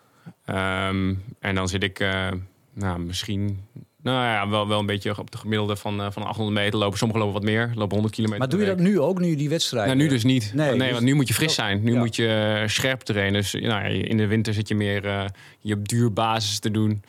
Ehm, 0.46 1.14
en 1.40 1.56
dan 1.56 1.68
zit 1.68 1.84
ik 1.84 2.00
eh, 2.00 2.28
nou, 2.74 3.00
misschien 3.00 3.60
nou 4.02 4.26
ja, 4.26 4.50
wel, 4.50 4.68
wel 4.68 4.80
een 4.80 4.86
beetje 4.86 5.18
op 5.20 5.32
de 5.32 5.38
gemiddelde 5.38 5.76
van, 5.76 6.02
eh, 6.02 6.08
van 6.12 6.24
800 6.24 6.58
meter 6.58 6.80
lopen. 6.80 6.98
Sommigen 6.98 7.24
lopen 7.24 7.40
wat 7.42 7.50
meer, 7.50 7.72
lopen 7.76 7.94
100 7.94 8.14
kilometer 8.16 8.40
Maar 8.40 8.50
doe 8.50 8.60
je 8.60 8.66
dat 8.76 8.80
nu 8.80 9.00
ook, 9.00 9.20
nu 9.20 9.36
die 9.36 9.50
wedstrijd... 9.50 9.86
Nou, 9.86 9.98
nu 9.98 10.08
dus 10.08 10.24
niet. 10.24 10.52
Nee, 10.54 10.70
Nee, 10.70 10.78
dus- 10.80 10.92
want 10.92 11.04
nu 11.04 11.14
moet 11.14 11.28
je 11.28 11.34
fris 11.34 11.54
zijn. 11.54 11.84
Nu 11.84 11.94
Ja. 11.94 12.00
moet 12.00 12.16
je 12.16 12.64
scherp 12.68 13.02
trainen. 13.02 13.42
Dus 13.42 13.54
nou, 13.54 13.66
ja, 13.66 13.82
in 13.84 14.18
de 14.18 14.28
winter 14.28 14.54
zit 14.54 14.68
je 14.68 14.76
meer 14.76 15.06
eh, 15.06 15.26
je 15.60 15.82
duurbasis 15.82 16.60
te 16.60 16.72
doen. 16.72 17.04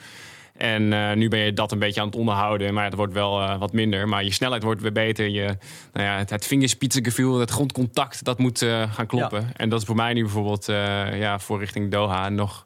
En 0.58 0.92
eh, 0.92 1.16
nu 1.16 1.28
ben 1.28 1.38
je 1.38 1.52
dat 1.52 1.72
een 1.72 1.78
beetje 1.78 2.00
aan 2.00 2.06
het 2.06 2.16
onderhouden. 2.16 2.74
Maar 2.74 2.84
het 2.84 2.94
wordt 2.94 3.12
wel 3.12 3.40
eh, 3.40 3.58
wat 3.58 3.72
minder. 3.72 4.08
Maar 4.08 4.24
je 4.24 4.32
snelheid 4.32 4.62
wordt 4.62 4.80
weer 4.82 4.92
beter. 4.92 5.28
Je, 5.28 5.56
nou 5.92 6.06
ja, 6.06 6.16
het, 6.16 6.30
het 6.30 6.46
vingerspitsengevoel, 6.46 7.38
het 7.38 7.50
grondcontact, 7.50 8.24
dat 8.24 8.38
moet 8.38 8.62
eh, 8.62 8.92
gaan 8.94 9.06
kloppen. 9.06 9.50
En 9.56 9.68
dat 9.68 9.80
is 9.80 9.86
voor 9.86 9.96
mij 9.96 10.12
nu 10.12 10.22
bijvoorbeeld 10.22 10.66
ja, 11.14 11.38
voor 11.38 11.58
richting 11.58 11.90
Doha 11.90 12.28
nog 12.28 12.62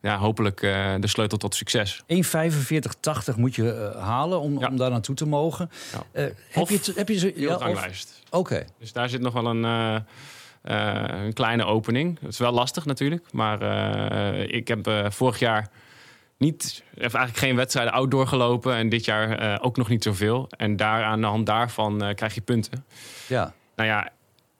ja, 0.00 0.18
hopelijk 0.18 0.60
de 1.00 1.06
sleutel 1.08 1.38
tot 1.38 1.54
succes. 1.54 2.02
1,45,80 2.02 3.34
moet 3.36 3.54
je 3.54 3.94
halen 3.98 4.40
om, 4.40 4.58
Ja. 4.58 4.68
om 4.68 4.76
daar 4.76 4.90
naartoe 4.90 5.14
te 5.14 5.26
mogen. 5.26 5.70
Ja. 5.92 6.22
Heb, 6.50 6.68
je, 6.68 6.74
het- 6.74 6.92
heb 6.94 7.08
je. 7.08 7.32
Heel 7.36 7.48
Ja, 7.50 7.56
ranglijst. 7.56 8.22
Oké. 8.30 8.64
Dus 8.78 8.92
daar 8.92 9.08
zit 9.08 9.20
nog 9.20 9.32
wel 9.32 9.46
een, 9.46 9.62
een 10.62 11.32
kleine 11.32 11.64
opening. 11.64 12.18
Dat 12.20 12.30
is 12.32 12.38
wel 12.38 12.52
lastig 12.52 12.84
natuurlijk. 12.84 13.24
Maar 13.32 13.62
ik 14.48 14.68
heb 14.68 15.04
vorig 15.08 15.38
jaar 15.38 15.68
niet, 16.42 16.82
of 16.94 17.00
eigenlijk 17.00 17.36
geen 17.36 17.56
wedstrijden 17.56 17.92
outdoor 17.92 18.26
gelopen. 18.26 18.74
En 18.74 18.88
dit 18.88 19.04
jaar 19.04 19.38
eh, 19.38 19.58
ook 19.60 19.76
nog 19.76 19.88
niet 19.88 20.02
zoveel. 20.02 20.48
En 20.56 20.76
daar, 20.76 21.04
aan 21.04 21.20
de 21.20 21.26
hand 21.26 21.46
daarvan 21.46 22.02
eh, 22.02 22.14
krijg 22.14 22.34
je 22.34 22.40
punten. 22.40 22.84
Ja. 23.28 23.52
Nou 23.76 23.88
ja, 23.88 24.10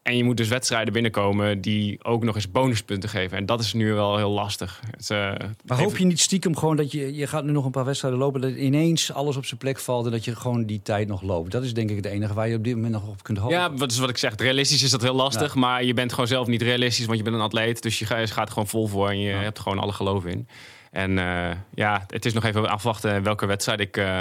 en 0.03 0.17
je 0.17 0.25
moet 0.25 0.37
dus 0.37 0.49
wedstrijden 0.49 0.93
binnenkomen 0.93 1.61
die 1.61 2.05
ook 2.05 2.25
nog 2.25 2.35
eens 2.35 2.51
bonuspunten 2.51 3.09
geven. 3.09 3.37
En 3.37 3.47
dat 3.47 3.61
is 3.61 3.73
nu 3.73 3.93
wel 3.93 4.17
heel 4.17 4.31
lastig. 4.31 4.81
Het, 4.91 5.11
eh, 5.11 5.33
Maar 5.67 5.79
hoop 5.79 5.97
je 5.97 6.05
niet 6.05 6.21
stiekem 6.21 6.57
gewoon 6.57 6.77
dat 6.77 6.93
je... 6.93 7.15
Je 7.15 7.27
gaat 7.27 7.45
nu 7.45 7.53
nog 7.53 7.65
een 7.65 7.71
paar 7.71 7.85
wedstrijden 7.85 8.21
lopen... 8.21 8.41
dat 8.41 8.51
ineens 8.51 9.12
alles 9.12 9.37
op 9.37 9.45
zijn 9.47 9.61
plek 9.61 9.79
valt... 9.79 10.05
en 10.07 10.11
dat 10.11 10.25
je 10.25 10.37
gewoon 10.37 10.65
die 10.65 10.81
tijd 10.83 11.09
nog 11.09 11.23
loopt. 11.23 11.51
Dat 11.51 11.62
is 11.62 11.75
denk 11.75 11.91
ik 11.91 11.97
het 11.97 12.05
enige 12.05 12.35
waar 12.35 12.49
je 12.49 12.57
op 12.57 12.65
dit 12.65 12.75
moment 12.75 12.93
nog 12.93 13.09
op 13.09 13.23
kunt 13.23 13.39
hopen. 13.39 13.57
Ja, 13.57 13.75
wat 13.75 13.91
is 13.91 13.99
wat 13.99 14.09
ik 14.09 14.19
zeg. 14.19 14.37
Realistisch 14.37 14.83
is 14.83 14.91
dat 14.91 15.03
heel 15.03 15.15
lastig. 15.15 15.55
Maar 15.55 15.85
je 15.85 15.95
bent 15.95 16.11
gewoon 16.12 16.27
zelf 16.27 16.47
niet 16.47 16.62
realistisch, 16.62 17.07
want 17.07 17.19
je 17.19 17.25
bent 17.25 17.37
een 17.37 17.43
atleet. 17.43 17.83
Dus 17.83 17.99
je 17.99 18.07
ga- 18.07 18.19
je 18.19 18.27
gaat 18.27 18.47
er 18.47 18.53
gewoon 18.53 18.69
vol 18.69 18.87
voor 18.87 19.09
en 19.09 19.19
je 19.19 19.33
hebt 19.33 19.57
er 19.57 19.62
gewoon 19.62 19.79
alle 19.79 19.93
geloof 19.93 20.25
in. 20.25 20.49
En 20.93 21.19
eh, 21.19 21.57
ja, 21.75 22.05
het 22.07 22.25
is 22.25 22.33
nog 22.33 22.45
even 22.45 22.69
afwachten 22.69 23.23
welke 23.23 23.47
wedstrijd 23.47 23.81
ik 23.81 23.97
eh, 23.97 24.21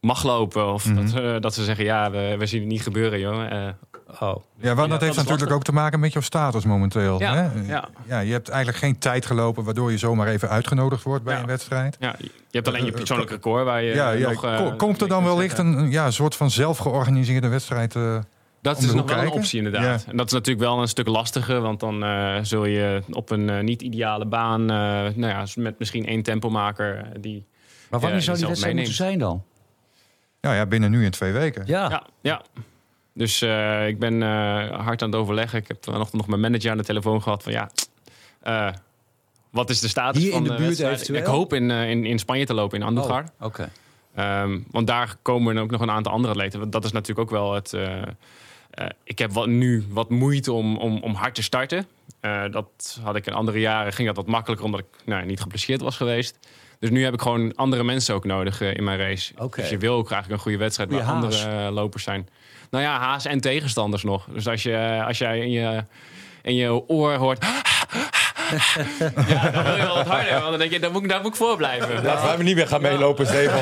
mag 0.00 0.22
lopen. 0.24 0.72
Of 0.72 0.82
dat, 0.84 1.14
eh, 1.22 1.36
dat 1.40 1.54
ze 1.54 1.64
zeggen, 1.64 1.84
ja, 1.84 2.10
we, 2.10 2.34
we 2.38 2.46
zien 2.46 2.60
het 2.60 2.68
niet 2.70 2.82
gebeuren, 2.82 3.20
jongen. 3.20 3.50
Eh, 3.50 3.68
Oh. 4.20 4.36
Ja, 4.56 4.74
want 4.74 4.86
Ja, 4.86 4.86
dat 4.86 5.00
heeft 5.00 5.16
natuurlijk 5.16 5.28
lastig. 5.28 5.50
ook 5.56 5.62
te 5.62 5.72
maken 5.72 6.00
met 6.00 6.12
jouw 6.12 6.22
status 6.22 6.64
momenteel. 6.64 7.20
Ja, 7.20 7.34
hè? 7.34 7.48
ja. 7.72 7.88
ja, 8.06 8.18
je 8.18 8.32
hebt 8.32 8.48
eigenlijk 8.48 8.78
geen 8.84 8.98
tijd 8.98 9.26
gelopen 9.26 9.64
waardoor 9.64 9.90
je 9.90 9.98
zomaar 9.98 10.26
even 10.26 10.48
uitgenodigd 10.48 11.02
wordt 11.02 11.24
bij 11.24 11.34
Ja. 11.34 11.40
een 11.40 11.46
wedstrijd. 11.46 11.96
ja, 12.00 12.14
je 12.18 12.30
hebt 12.50 12.68
alleen 12.68 12.84
je 12.84 12.90
persoonlijk 12.92 13.30
record 13.30 13.64
waar 13.64 13.82
je 13.82 13.94
ja, 13.94 14.10
ja. 14.10 14.30
nog... 14.30 14.44
eh, 14.44 14.56
Ko- 14.56 14.76
komt 14.76 15.00
er 15.02 15.08
dan 15.08 15.24
wellicht 15.24 15.58
een, 15.58 15.78
een, 15.78 15.90
ja, 15.90 16.10
soort 16.10 16.34
van 16.34 16.50
zelfgeorganiseerde 16.50 17.48
wedstrijd? 17.48 17.96
eh, 17.96 18.18
Dat 18.74 18.78
is 18.78 18.92
nog 18.92 19.08
wel 19.14 19.22
een 19.22 19.30
optie 19.30 19.56
inderdaad. 19.58 20.02
Ja. 20.04 20.10
En 20.10 20.16
dat 20.16 20.26
is 20.26 20.32
natuurlijk 20.32 20.66
wel 20.66 20.80
een 20.80 20.88
stuk 20.88 21.06
lastiger. 21.08 21.60
Want 21.60 21.80
dan 21.80 22.04
eh, 22.04 22.36
zul 22.42 22.64
je 22.64 23.02
op 23.10 23.30
een 23.30 23.50
eh, 23.50 23.60
niet-ideale 23.62 24.26
baan... 24.26 24.60
eh, 24.60 24.66
nou 25.14 25.26
ja, 25.26 25.44
met 25.56 25.78
misschien 25.78 26.06
één 26.06 26.22
tempomaker... 26.22 27.08
die, 27.20 27.46
Maar 27.90 28.00
wanneer 28.00 28.22
zou 28.22 28.36
die 28.36 28.46
wedstrijd 28.46 28.74
moeten 28.76 28.94
zijn 28.94 29.18
dan? 29.18 29.42
nou 30.40 30.56
ja, 30.58 30.66
binnen 30.66 30.90
nu 30.90 31.04
in 31.04 31.10
twee 31.10 31.32
weken. 31.32 31.62
Ja. 31.66 31.88
Ja, 31.90 32.06
ja. 32.20 32.42
Dus 33.14 33.42
eh, 33.42 33.86
ik 33.88 33.98
ben 33.98 34.22
eh, 34.22 34.28
hard 34.84 35.02
aan 35.02 35.10
het 35.10 35.18
overleggen. 35.20 35.58
Ik 35.58 35.68
heb 35.68 35.84
vanochtend 35.84 36.16
nog 36.16 36.26
mijn 36.26 36.40
manager 36.40 36.70
aan 36.70 36.76
de 36.76 36.84
telefoon 36.84 37.22
gehad 37.22 37.42
van 37.42 37.52
ja, 37.52 37.70
eh, 38.42 38.72
wat 39.50 39.70
is 39.70 39.80
de 39.80 39.88
status 39.88 40.22
Hier 40.22 40.32
in 40.32 40.36
van 40.36 40.42
de 40.42 40.48
buurt 40.48 40.60
wedstrijd? 40.66 40.92
eventueel? 40.94 41.20
Ik 41.20 41.26
hoop 41.26 41.52
in, 41.52 41.70
in, 41.70 42.04
in 42.04 42.18
Spanje 42.18 42.46
te 42.46 42.54
lopen, 42.54 42.76
in 42.78 42.82
Oh, 42.82 42.88
Andújar. 42.88 43.24
Oké. 43.40 43.68
Ehm, 44.14 44.58
want 44.70 44.86
daar 44.86 45.16
komen 45.22 45.58
ook 45.58 45.70
nog 45.70 45.80
een 45.80 45.90
aantal 45.90 46.12
andere 46.12 46.32
atleten. 46.32 46.60
Want 46.60 46.72
dat 46.72 46.84
is 46.84 46.92
natuurlijk 46.92 47.20
ook 47.20 47.38
wel 47.38 47.54
het. 47.54 47.72
eh, 47.72 48.02
eh, 48.76 48.86
ik 49.04 49.18
heb 49.18 49.32
wat, 49.32 49.46
nu 49.46 49.86
wat 49.88 50.10
moeite 50.10 50.52
om, 50.52 50.76
om, 50.76 50.98
om 51.02 51.14
hard 51.14 51.34
te 51.34 51.42
starten. 51.42 51.86
Eh, 52.20 52.42
dat 52.50 52.98
had 53.02 53.16
ik 53.16 53.26
in 53.26 53.32
andere 53.32 53.60
jaren 53.60 53.92
ging 53.92 54.06
dat 54.06 54.16
wat 54.16 54.26
makkelijker 54.26 54.66
omdat 54.66 54.80
ik 54.80 54.86
nou, 55.04 55.24
niet 55.24 55.40
geblesseerd 55.40 55.80
was 55.80 55.96
geweest. 55.96 56.38
Dus 56.78 56.90
nu 56.90 57.04
heb 57.04 57.14
ik 57.14 57.20
gewoon 57.20 57.54
andere 57.54 57.84
mensen 57.84 58.14
ook 58.14 58.24
nodig 58.24 58.60
eh, 58.60 58.74
in 58.74 58.84
mijn 58.84 58.98
race. 58.98 59.32
Oké. 59.38 59.60
Dus 59.60 59.70
je 59.70 59.78
wil 59.78 59.94
ook 59.94 60.10
eigenlijk 60.10 60.32
een 60.32 60.38
goede 60.42 60.58
wedstrijd 60.58 60.90
waar 60.90 61.00
Goeie 61.00 61.14
andere 61.14 61.42
haas. 61.42 61.66
eh, 61.66 61.74
lopers 61.74 62.02
zijn. 62.02 62.28
Nou 62.70 62.84
ja, 62.84 62.98
haas 62.98 63.24
en 63.24 63.40
tegenstanders 63.40 64.02
nog. 64.02 64.26
Dus 64.32 64.48
als, 64.48 64.62
je, 64.62 65.02
als 65.06 65.18
jij 65.18 65.38
in 65.38 65.50
je, 65.50 65.84
in 66.42 66.54
je 66.54 66.88
oor 66.88 67.12
hoort. 67.14 67.44
Ja, 69.28 69.50
dan 69.50 69.62
wil 69.64 69.76
je 69.76 69.82
wel 69.82 69.94
wat 69.94 70.06
harder. 70.06 70.32
Want 70.32 70.50
dan 70.50 70.58
denk 70.58 70.70
je, 70.72 70.80
daar 70.80 70.90
moet, 70.90 71.02
ik- 71.02 71.08
daar 71.08 71.20
moet 71.20 71.30
ik 71.30 71.36
voor 71.36 71.56
blijven. 71.56 72.02
Laten 72.04 72.36
we 72.38 72.42
niet 72.42 72.56
meer 72.56 72.66
gaan 72.68 72.80
meelopen, 72.82 73.26
Stefan. 73.26 73.60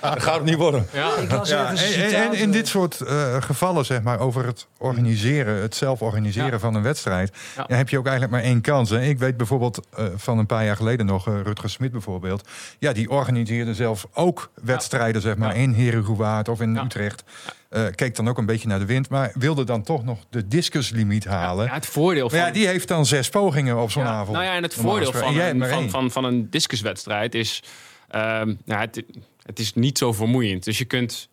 dat 0.00 0.22
gaat 0.22 0.34
het 0.34 0.44
niet 0.44 0.54
worden. 0.56 0.86
Ja. 0.92 1.08
Ja, 1.44 1.68
en, 1.68 1.76
en- 2.14 2.32
in 2.34 2.46
eh, 2.46 2.52
dit 2.52 2.68
soort 2.68 3.00
eh, 3.00 3.42
gevallen, 3.42 3.84
zeg 3.84 4.02
maar, 4.02 4.18
over 4.20 4.46
het 4.46 4.66
organiseren, 4.78 5.62
het 5.62 5.74
zelf 5.76 6.02
organiseren 6.02 6.50
Ja. 6.50 6.58
van 6.58 6.74
een 6.74 6.82
wedstrijd, 6.82 7.32
Ja. 7.56 7.64
ja, 7.68 7.76
heb 7.76 7.88
je 7.88 7.98
ook 7.98 8.06
eigenlijk 8.06 8.36
maar 8.36 8.44
één 8.50 8.60
kans. 8.60 8.90
Hè? 8.90 9.00
Ik 9.02 9.18
weet 9.18 9.36
bijvoorbeeld 9.36 9.80
eh, 9.96 10.04
van 10.16 10.38
een 10.38 10.46
paar 10.46 10.64
jaar 10.64 10.76
geleden 10.76 11.06
nog, 11.06 11.26
eh, 11.28 11.34
Rutger 11.44 11.70
Smit 11.70 11.92
bijvoorbeeld, 11.92 12.48
ja, 12.78 12.92
die 12.92 13.10
organiseerde 13.10 13.74
zelf 13.74 14.06
ook 14.14 14.50
wedstrijden, 14.62 15.20
zeg 15.22 15.36
maar, 15.36 15.54
Ja. 15.56 15.60
in 15.62 15.72
Herengewaard 15.72 16.48
of 16.48 16.60
in 16.60 16.74
Ja. 16.74 16.84
Utrecht. 16.84 17.22
Eh, 17.68 17.86
keek 17.94 18.16
dan 18.16 18.28
ook 18.28 18.38
een 18.38 18.46
beetje 18.46 18.68
naar 18.68 18.78
de 18.78 18.86
wind, 18.86 19.08
maar 19.08 19.32
wilde 19.34 19.64
dan 19.64 19.82
toch 19.82 20.04
nog 20.04 20.18
de 20.30 20.48
discuslimiet 20.48 21.24
halen. 21.24 21.66
Ja, 21.66 21.72
het 21.74 21.86
voordeel 21.86 22.28
van... 22.28 22.38
maar 22.38 22.46
ja, 22.46 22.52
die 22.52 22.66
heeft 22.66 22.88
dan 22.88 23.06
zes 23.06 23.28
pogingen 23.28 23.82
op 23.82 23.90
zo'n 23.90 24.02
Ja, 24.02 24.08
avond. 24.08 24.36
Nou 24.36 24.44
ja, 24.44 24.54
en 24.54 24.62
het 24.62 24.74
voordeel 24.74 25.12
van, 25.12 25.40
En 25.40 25.60
een, 25.60 25.68
van, 25.68 25.90
van, 25.90 26.10
van 26.10 26.24
een 26.24 26.50
discuswedstrijd 26.50 27.34
is... 27.34 27.62
ehm, 28.08 28.54
nou, 28.64 28.80
het, 28.80 29.02
het 29.42 29.58
is 29.58 29.74
niet 29.74 29.98
zo 29.98 30.12
vermoeiend. 30.12 30.64
Dus 30.64 30.78
je 30.78 30.84
kunt 30.84 31.28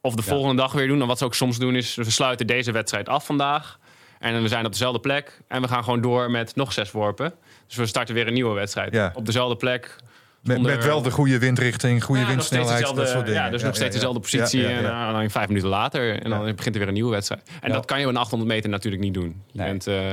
of 0.00 0.14
de 0.14 0.22
volgende 0.22 0.62
dag 0.62 0.72
weer 0.72 0.86
doen. 0.86 1.00
En 1.00 1.06
wat 1.06 1.18
ze 1.18 1.24
ook 1.24 1.34
soms 1.34 1.58
doen 1.58 1.76
is... 1.76 1.94
we 1.94 2.10
sluiten 2.10 2.46
deze 2.46 2.72
wedstrijd 2.72 3.08
af 3.08 3.26
vandaag. 3.26 3.78
En 4.18 4.42
we 4.42 4.48
zijn 4.48 4.64
op 4.66 4.72
dezelfde 4.72 5.00
plek. 5.00 5.40
En 5.48 5.62
we 5.62 5.68
gaan 5.68 5.84
gewoon 5.84 6.00
door 6.00 6.30
met 6.30 6.56
nog 6.56 6.72
zes 6.72 6.90
worpen. 6.90 7.34
Dus 7.66 7.76
we 7.76 7.86
starten 7.86 8.14
weer 8.14 8.26
een 8.26 8.32
nieuwe 8.32 8.54
wedstrijd. 8.54 9.14
Op 9.14 9.26
dezelfde 9.26 9.56
plek. 9.56 9.96
Met, 10.44 10.84
wel 10.84 11.02
de 11.02 11.10
goede 11.10 11.38
windrichting, 11.38 12.04
goede 12.04 12.20
Ja, 12.20 12.26
windsnelheid, 12.26 12.94
dat 12.94 13.08
soort 13.08 13.26
dingen. 13.26 13.42
Ja, 13.42 13.50
dus 13.50 13.62
nog 13.62 13.74
steeds 13.74 13.88
ja, 13.94 14.00
dezelfde 14.00 14.20
positie. 14.20 14.60
Ja, 14.60 14.68
ja, 14.68 14.80
ja. 14.80 15.06
En 15.06 15.12
uh, 15.14 15.18
dan 15.20 15.30
vijf 15.30 15.48
minuten 15.48 15.68
later. 15.68 16.22
En 16.22 16.30
dan 16.30 16.44
begint 16.44 16.74
er 16.74 16.78
weer 16.80 16.88
een 16.88 16.94
nieuwe 16.94 17.10
wedstrijd. 17.10 17.42
En 17.60 17.68
Ja. 17.68 17.74
dat 17.74 17.84
kan 17.84 17.98
je 18.00 18.04
op 18.04 18.10
een 18.10 18.16
800 18.18 18.50
meter 18.50 18.70
natuurlijk 18.70 19.02
niet 19.02 19.14
doen. 19.14 19.42
Je 19.52 19.58
Nee. 19.58 19.68
bent... 19.68 19.86
eh, 19.86 20.12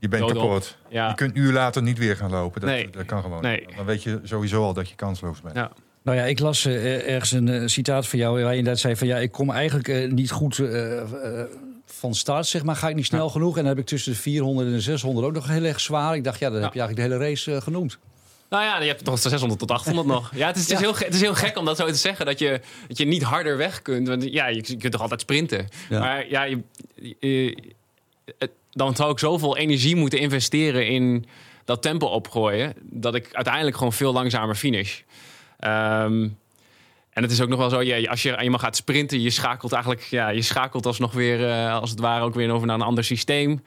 Je 0.00 0.08
bent 0.08 0.32
kapot. 0.32 0.76
Ja. 0.88 1.08
Je 1.08 1.14
kunt 1.14 1.36
een 1.36 1.42
uur 1.42 1.52
later 1.52 1.82
niet 1.82 1.98
weer 1.98 2.16
gaan 2.16 2.30
lopen. 2.30 2.60
Dat, 2.60 2.70
Nee. 2.70 2.88
dat 2.90 3.04
kan 3.06 3.22
gewoon. 3.22 3.42
Nee. 3.42 3.66
Dan 3.76 3.84
weet 3.86 4.02
je 4.02 4.20
sowieso 4.24 4.62
al 4.62 4.72
dat 4.74 4.88
je 4.88 4.94
kansloos 4.94 5.40
bent. 5.40 5.54
ja. 5.56 5.70
Nou 6.02 6.16
ja, 6.20 6.24
ik 6.26 6.38
las 6.38 6.64
eh, 6.64 7.08
ergens 7.14 7.32
een 7.32 7.48
eh, 7.48 7.62
citaat 7.66 8.06
van 8.08 8.18
jou 8.18 8.42
waar 8.42 8.50
je 8.52 8.58
inderdaad 8.58 8.80
zei 8.80 8.96
van 8.96 9.06
ja, 9.06 9.16
ik 9.16 9.32
kom 9.32 9.50
eigenlijk 9.50 9.88
eh, 9.88 10.10
niet 10.10 10.30
goed 10.30 10.58
eh, 10.58 11.00
eh, 11.00 11.06
van 11.86 12.14
start, 12.14 12.46
zeg 12.46 12.62
maar. 12.64 12.76
Ga 12.76 12.88
ik 12.88 12.94
niet 12.94 13.04
snel 13.06 13.28
genoeg? 13.28 13.56
En 13.56 13.60
dan 13.62 13.70
heb 13.70 13.78
ik 13.78 13.86
tussen 13.86 14.12
de 14.12 14.18
400 14.18 14.66
en 14.68 14.72
de 14.74 14.80
600 14.80 15.26
ook 15.26 15.32
nog 15.32 15.48
heel 15.48 15.64
erg 15.64 15.80
zwaar. 15.80 16.14
Ik 16.16 16.24
dacht, 16.24 16.38
ja, 16.38 16.50
dan 16.50 16.62
heb 16.62 16.72
je 16.74 16.80
eigenlijk 16.80 17.08
de 17.08 17.14
hele 17.14 17.28
race 17.30 17.54
eh, 17.54 17.60
genoemd. 17.60 17.98
Nou 18.48 18.64
ja, 18.64 18.80
je 18.80 18.86
hebt 18.88 19.04
toch 19.04 19.18
600 19.18 19.60
tot 19.60 19.70
800 19.70 20.06
nog. 20.06 20.30
Ja, 20.34 20.46
het 20.46 20.56
is, 20.56 20.62
het, 20.62 20.72
is 20.72 20.78
heel, 20.78 20.94
het 20.96 21.14
is 21.14 21.20
heel 21.20 21.34
gek 21.34 21.58
om 21.58 21.64
dat 21.64 21.76
zo 21.76 21.86
te 21.86 21.94
zeggen. 21.94 22.26
Dat 22.26 22.38
je, 22.38 22.60
dat 22.88 22.98
je 22.98 23.04
niet 23.04 23.22
harder 23.22 23.56
weg 23.56 23.82
kunt. 23.82 24.08
Want 24.08 24.22
ja, 24.22 24.46
je, 24.46 24.62
je 24.66 24.76
kunt 24.76 24.92
toch 24.92 25.00
altijd 25.00 25.20
sprinten. 25.20 25.68
Ja. 25.88 25.98
Maar 25.98 26.28
ja, 26.28 26.42
je, 27.20 27.56
dan 28.70 28.96
zou 28.96 29.10
ik 29.10 29.18
zoveel 29.18 29.56
energie 29.56 29.96
moeten 29.96 30.18
investeren 30.18 30.86
in 30.86 31.26
dat 31.64 31.82
tempo 31.82 32.06
opgooien. 32.06 32.74
Dat 32.80 33.14
ik 33.14 33.28
uiteindelijk 33.32 33.76
gewoon 33.76 33.92
veel 33.92 34.12
langzamer 34.12 34.54
finish. 34.54 35.00
Ehm, 35.58 36.28
en 37.10 37.22
het 37.22 37.30
is 37.32 37.40
ook 37.40 37.48
nog 37.48 37.58
wel 37.58 37.70
zo, 37.70 37.82
ja, 37.82 38.10
als 38.10 38.22
je 38.22 38.38
eenmaal 38.38 38.58
gaat 38.58 38.76
sprinten, 38.76 39.20
je 39.20 39.30
schakelt 39.30 39.72
eigenlijk, 39.72 40.02
ja, 40.02 40.28
je 40.28 40.42
schakelt 40.42 40.86
alsnog 40.86 41.12
weer, 41.12 41.48
eh, 41.50 41.80
als 41.80 41.90
het 41.90 42.00
ware, 42.00 42.24
ook 42.24 42.34
weer 42.34 42.50
over 42.50 42.66
naar 42.66 42.76
een 42.76 42.82
ander 42.82 43.04
systeem. 43.04 43.62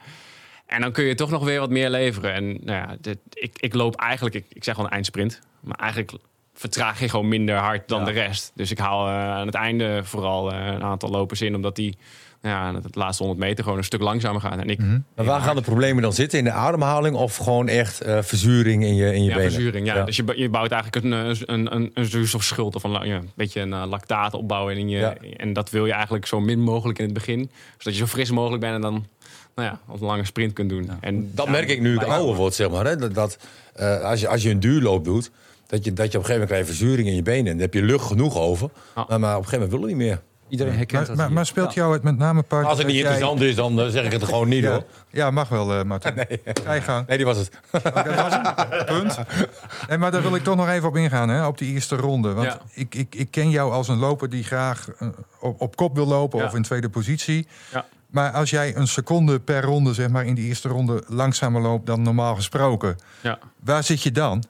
En 0.72 0.80
dan 0.80 0.92
kun 0.92 1.04
je 1.04 1.14
toch 1.14 1.30
nog 1.30 1.44
weer 1.44 1.60
wat 1.60 1.70
meer 1.70 1.90
leveren. 1.90 2.32
En 2.34 2.44
nou 2.50 2.78
ja, 2.78 2.96
dit, 3.00 3.18
ik, 3.32 3.52
ik 3.60 3.74
loop 3.74 3.96
eigenlijk, 3.96 4.34
ik, 4.34 4.44
ik 4.48 4.64
zeg 4.64 4.76
wel 4.76 4.84
een 4.84 4.90
eindsprint. 4.90 5.40
Maar 5.60 5.76
eigenlijk 5.78 6.12
vertraag 6.54 7.00
je 7.00 7.08
gewoon 7.08 7.28
minder 7.28 7.56
hard 7.56 7.88
dan 7.88 7.98
Ja. 7.98 8.04
de 8.04 8.10
rest. 8.10 8.52
Dus 8.54 8.70
ik 8.70 8.78
haal 8.78 9.06
eh, 9.08 9.14
aan 9.14 9.46
het 9.46 9.54
einde 9.54 10.00
vooral 10.04 10.52
eh, 10.52 10.66
een 10.66 10.82
aantal 10.82 11.08
lopers 11.10 11.40
in, 11.40 11.54
omdat 11.54 11.76
die 11.76 11.96
ja, 12.42 12.74
het 12.82 12.94
laatste 12.94 13.22
100 13.24 13.44
meter 13.46 13.62
gewoon 13.64 13.78
een 13.78 13.84
stuk 13.84 14.00
langzamer 14.00 14.40
gaan. 14.40 14.60
En 14.60 14.68
ik, 14.70 14.78
Maar 15.16 15.24
waar 15.24 15.40
gaan 15.40 15.56
de 15.56 15.62
problemen 15.62 16.02
dan 16.02 16.12
zitten? 16.12 16.38
In 16.38 16.44
de 16.44 16.50
ademhaling 16.50 17.16
of 17.16 17.36
gewoon 17.36 17.68
echt 17.68 18.00
eh, 18.00 18.22
verzuring 18.22 18.84
in 18.84 18.94
je, 18.94 19.14
in 19.14 19.22
je 19.24 19.28
ja, 19.30 19.36
benen? 19.36 19.52
verzuring. 19.52 19.86
Ja. 19.86 19.94
Ja. 19.96 20.04
Dus 20.04 20.16
je, 20.16 20.32
je 20.36 20.48
bouwt 20.48 20.70
eigenlijk 20.70 21.04
een, 21.04 21.12
een, 21.12 21.74
een, 21.76 21.90
een 21.94 22.04
zuurstofschuld 22.06 22.74
of 22.74 22.84
een, 22.84 22.90
la- 22.90 23.04
ja, 23.04 23.14
een 23.16 23.30
beetje 23.34 23.60
een 23.60 23.68
lactaat 23.86 24.34
opbouwen. 24.34 24.76
In 24.76 24.88
je. 24.88 25.04
En 25.36 25.52
dat 25.52 25.70
wil 25.70 25.86
je 25.86 25.92
eigenlijk 25.92 26.26
zo 26.26 26.40
min 26.40 26.60
mogelijk 26.60 26.98
in 26.98 27.04
het 27.04 27.14
begin. 27.14 27.50
Zodat 27.78 27.92
je 27.98 28.04
zo 28.04 28.06
fris 28.06 28.30
mogelijk 28.30 28.60
bent 28.60 28.74
en 28.74 28.80
dan 28.80 29.06
nou 29.54 29.68
ja, 29.68 29.78
als 29.88 30.00
een 30.00 30.06
lange 30.06 30.24
sprint 30.24 30.52
kunt 30.52 30.68
doen. 30.70 30.90
En 31.00 31.30
Dat 31.34 31.48
merk 31.48 31.68
ik 31.68 31.80
nu 31.80 31.94
ik 31.94 32.02
ouder 32.02 32.34
word, 32.34 32.54
zeg 32.54 32.70
maar. 32.70 32.84
Hè? 32.86 32.96
Dat, 32.96 33.14
dat, 33.14 33.38
eh, 33.74 34.00
als, 34.02 34.20
je, 34.20 34.28
als 34.28 34.42
je 34.42 34.50
een 34.50 34.60
duurloop 34.60 35.04
doet, 35.04 35.30
dat 35.66 35.84
je, 35.84 35.92
dat 35.92 36.12
je 36.12 36.18
op 36.18 36.24
een 36.24 36.30
gegeven 36.30 36.32
moment 36.32 36.48
krijgt 36.50 36.66
verzuring 36.66 37.08
in 37.08 37.14
je 37.14 37.22
benen. 37.22 37.46
En 37.46 37.52
daar 37.52 37.60
heb 37.66 37.74
je 37.74 37.82
lucht 37.82 38.06
genoeg 38.06 38.36
over. 38.38 38.70
Maar, 38.94 39.04
maar 39.20 39.36
op 39.36 39.42
een 39.42 39.48
gegeven 39.48 39.52
moment 39.52 39.70
wil 39.70 39.80
het 39.80 39.88
niet 39.88 39.96
meer. 40.08 40.20
Iedereen 40.48 40.76
herkent 40.76 40.98
Maar, 41.00 41.16
dat 41.16 41.16
maar, 41.16 41.32
maar 41.32 41.46
speelt 41.46 41.74
jou 41.74 41.92
het 41.92 42.02
met 42.02 42.18
name 42.18 42.42
part... 42.42 42.62
Als 42.66 42.78
het 42.78 42.86
dat 42.86 42.86
niet 42.86 42.96
jij- 43.02 43.12
interessant 43.12 43.40
is, 43.48 43.54
dan 43.54 43.80
eh, 43.80 43.86
zeg 43.86 44.04
ik 44.04 44.12
het 44.12 44.24
gewoon 44.24 44.48
niet 44.48 44.62
Ja, 44.62 44.70
hoor. 44.70 44.84
ja 45.10 45.30
mag 45.30 45.48
wel, 45.48 45.72
eh 45.72 45.82
Martin. 45.84 46.12
Ga 46.64 46.72
je 46.72 46.80
gang. 46.80 47.06
Nee, 47.06 47.16
die 47.16 47.26
was 47.26 47.36
het. 47.38 47.50
Punt. 48.86 49.18
En 49.88 50.00
maar 50.00 50.10
daar 50.10 50.22
wil 50.22 50.34
ik 50.34 50.42
toch 50.42 50.56
nog 50.56 50.68
even 50.68 50.88
op 50.88 50.96
ingaan, 50.96 51.28
hè, 51.28 51.46
op 51.46 51.58
die 51.58 51.72
eerste 51.72 51.96
ronde. 51.96 52.32
Want 52.32 52.46
Ja. 52.46 52.58
ik, 52.74 52.94
ik, 52.94 53.14
ik 53.14 53.30
ken 53.30 53.50
jou 53.50 53.72
als 53.72 53.88
een 53.88 53.98
loper 53.98 54.30
die 54.30 54.44
graag 54.44 54.88
op, 55.40 55.60
op 55.60 55.76
kop 55.76 55.94
wil 55.94 56.06
lopen 56.06 56.38
Ja. 56.38 56.44
of 56.44 56.54
in 56.54 56.62
tweede 56.62 56.88
positie. 56.88 57.46
Maar 58.12 58.30
als 58.32 58.50
jij 58.50 58.76
een 58.76 58.86
seconde 58.86 59.40
per 59.40 59.62
ronde, 59.62 59.94
zeg 59.94 60.08
maar, 60.08 60.24
in 60.24 60.34
die 60.34 60.44
eerste 60.46 60.68
ronde 60.68 61.02
langzamer 61.06 61.62
loopt 61.62 61.86
dan 61.86 62.02
normaal 62.02 62.34
gesproken, 62.34 62.96
Ja. 63.22 63.38
waar 63.64 63.84
zit 63.84 64.02
je 64.02 64.10
dan? 64.12 64.44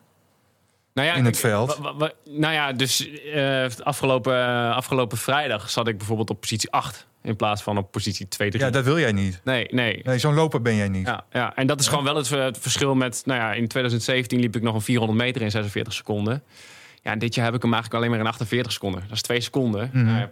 Nou 0.95 1.09
ja, 1.09 1.15
in 1.15 1.25
het 1.25 1.39
veld? 1.39 1.79
nou 2.25 2.53
ja, 2.55 2.73
dus 2.73 3.09
eh, 3.35 3.65
afgelopen, 3.83 4.35
eh, 4.47 4.77
afgelopen 4.77 5.19
vrijdag 5.19 5.71
zat 5.71 5.89
ik 5.89 5.99
bijvoorbeeld 5.99 6.31
op 6.31 6.41
positie 6.41 6.71
8 6.71 7.07
in 7.23 7.37
plaats 7.37 7.63
van 7.63 7.79
op 7.79 7.91
positie 7.91 8.29
2, 8.29 8.51
3. 8.51 8.63
Ja, 8.63 8.71
dat 8.71 8.85
wil 8.85 8.99
jij 8.99 9.13
niet. 9.13 9.41
Nee, 9.45 9.67
nee. 9.71 10.01
Nee, 10.05 10.19
zo'n 10.19 10.35
loper 10.35 10.63
ben 10.63 10.75
jij 10.77 10.89
niet. 10.89 11.07
Ja, 11.07 11.25
ja, 11.33 11.55
en 11.57 11.67
dat 11.67 11.81
is 11.81 11.89
gewoon 11.89 12.05
wel 12.05 12.17
het, 12.17 12.29
het 12.29 12.59
verschil 12.59 12.95
met... 12.95 13.23
Nou 13.25 13.41
ja, 13.41 13.53
in 13.53 13.69
2017 13.69 14.41
liep 14.41 14.57
ik 14.57 14.63
nog 14.63 14.75
een 14.75 14.81
400 14.81 15.19
meter 15.21 15.43
in 15.43 15.51
46 15.51 15.93
seconden. 15.93 16.43
Ja, 17.03 17.11
en 17.11 17.19
dit 17.19 17.35
jaar 17.35 17.45
heb 17.45 17.55
ik 17.55 17.63
hem 17.63 17.73
eigenlijk 17.73 18.03
alleen 18.03 18.17
maar 18.17 18.25
in 18.27 18.33
48 18.33 18.73
seconden. 18.73 19.01
Dat 19.01 19.13
is 19.13 19.23
twee 19.23 19.41
seconden. 19.41 19.91
Nou 19.93 20.29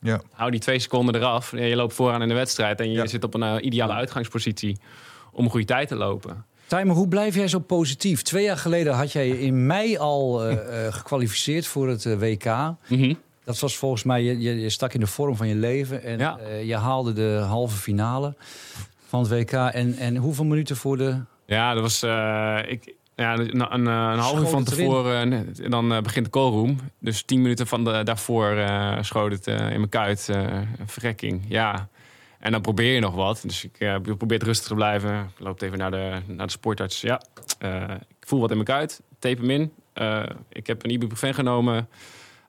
ja, 0.00 0.20
hou 0.32 0.50
die 0.50 0.60
twee 0.60 0.78
seconden 0.78 1.14
eraf. 1.14 1.50
Je 1.50 1.76
loopt 1.76 1.94
vooraan 1.94 2.22
in 2.22 2.28
de 2.28 2.34
wedstrijd 2.34 2.80
en 2.80 2.90
je 2.90 2.96
Ja. 2.98 3.06
zit 3.06 3.24
op 3.24 3.34
een 3.34 3.42
eh, 3.42 3.64
ideale 3.64 3.92
uitgangspositie 3.92 4.78
om 5.32 5.44
een 5.44 5.50
goede 5.50 5.66
tijd 5.66 5.88
te 5.88 5.94
lopen. 5.96 6.44
Tijmen, 6.66 6.94
hoe 6.96 7.08
blijf 7.08 7.34
jij 7.34 7.48
zo 7.48 7.58
positief? 7.58 8.22
Twee 8.22 8.44
jaar 8.44 8.56
geleden 8.56 8.94
had 8.94 9.12
jij 9.12 9.28
je 9.28 9.40
in 9.40 9.66
mei 9.66 9.96
al 9.98 10.44
eh, 10.44 10.86
eh, 10.86 10.92
gekwalificeerd 10.94 11.66
voor 11.66 11.88
het 11.88 12.04
WK. 12.18 12.44
Mhm. 12.88 13.14
Dat 13.44 13.58
was 13.58 13.76
volgens 13.76 14.02
mij, 14.02 14.22
je, 14.22 14.60
je, 14.60 14.70
stak 14.70 14.94
in 14.94 15.00
de 15.00 15.06
vorm 15.06 15.36
van 15.36 15.48
je 15.48 15.54
leven. 15.54 16.02
En 16.02 16.18
Ja. 16.18 16.38
eh, 16.38 16.64
je 16.66 16.76
haalde 16.76 17.12
de 17.12 17.42
halve 17.46 17.76
finale 17.76 18.34
van 19.08 19.20
het 19.20 19.28
WK. 19.30 19.52
En, 19.52 19.96
en 19.96 20.16
hoeveel 20.16 20.44
minuten 20.44 20.76
voor 20.76 20.96
de... 20.96 21.20
Ja, 21.46 21.74
dat 21.74 21.82
was... 21.82 22.02
eh, 22.02 22.58
ik, 22.66 22.94
ja, 23.20 23.38
een, 23.38 23.72
een, 23.74 23.86
een 23.86 24.18
half 24.18 24.40
uur 24.40 24.46
van 24.46 24.64
tevoren, 24.64 25.32
eh, 25.32 25.70
dan 25.70 25.92
eh, 25.92 26.00
begint 26.02 26.24
de 26.24 26.30
callroom. 26.30 26.78
Dus 26.98 27.22
tien 27.22 27.42
minuten 27.42 27.66
van 27.66 27.84
de, 27.84 28.02
daarvoor 28.04 28.50
eh 28.50 28.96
schoot 29.00 29.32
het 29.32 29.46
eh, 29.46 29.54
in 29.56 29.76
mijn 29.76 29.88
kuit. 29.88 30.28
eh, 30.28 30.42
een 30.78 30.88
verrekking, 30.88 31.44
ja. 31.48 31.88
En 32.38 32.52
dan 32.52 32.60
probeer 32.60 32.94
je 32.94 33.00
nog 33.00 33.14
wat. 33.14 33.40
Dus 33.42 33.64
ik 33.64 33.76
eh, 33.78 33.96
probeer 34.00 34.44
rustig 34.44 34.66
te 34.66 34.74
blijven. 34.74 35.18
Ik 35.36 35.44
loop 35.44 35.60
even 35.62 35.78
naar 35.78 35.90
de, 35.90 36.20
naar 36.26 36.46
de 36.46 36.52
sportarts. 36.52 37.00
Ja, 37.00 37.20
eh, 37.58 37.82
ik 38.20 38.26
voel 38.26 38.40
wat 38.40 38.50
in 38.50 38.56
mijn 38.56 38.68
kuit. 38.68 39.00
Tape 39.18 39.40
hem 39.40 39.50
in. 39.50 39.72
Eh, 39.92 40.22
ik 40.48 40.66
heb 40.66 40.84
een 40.84 40.90
ibuprofen 40.90 41.34
genomen. 41.34 41.88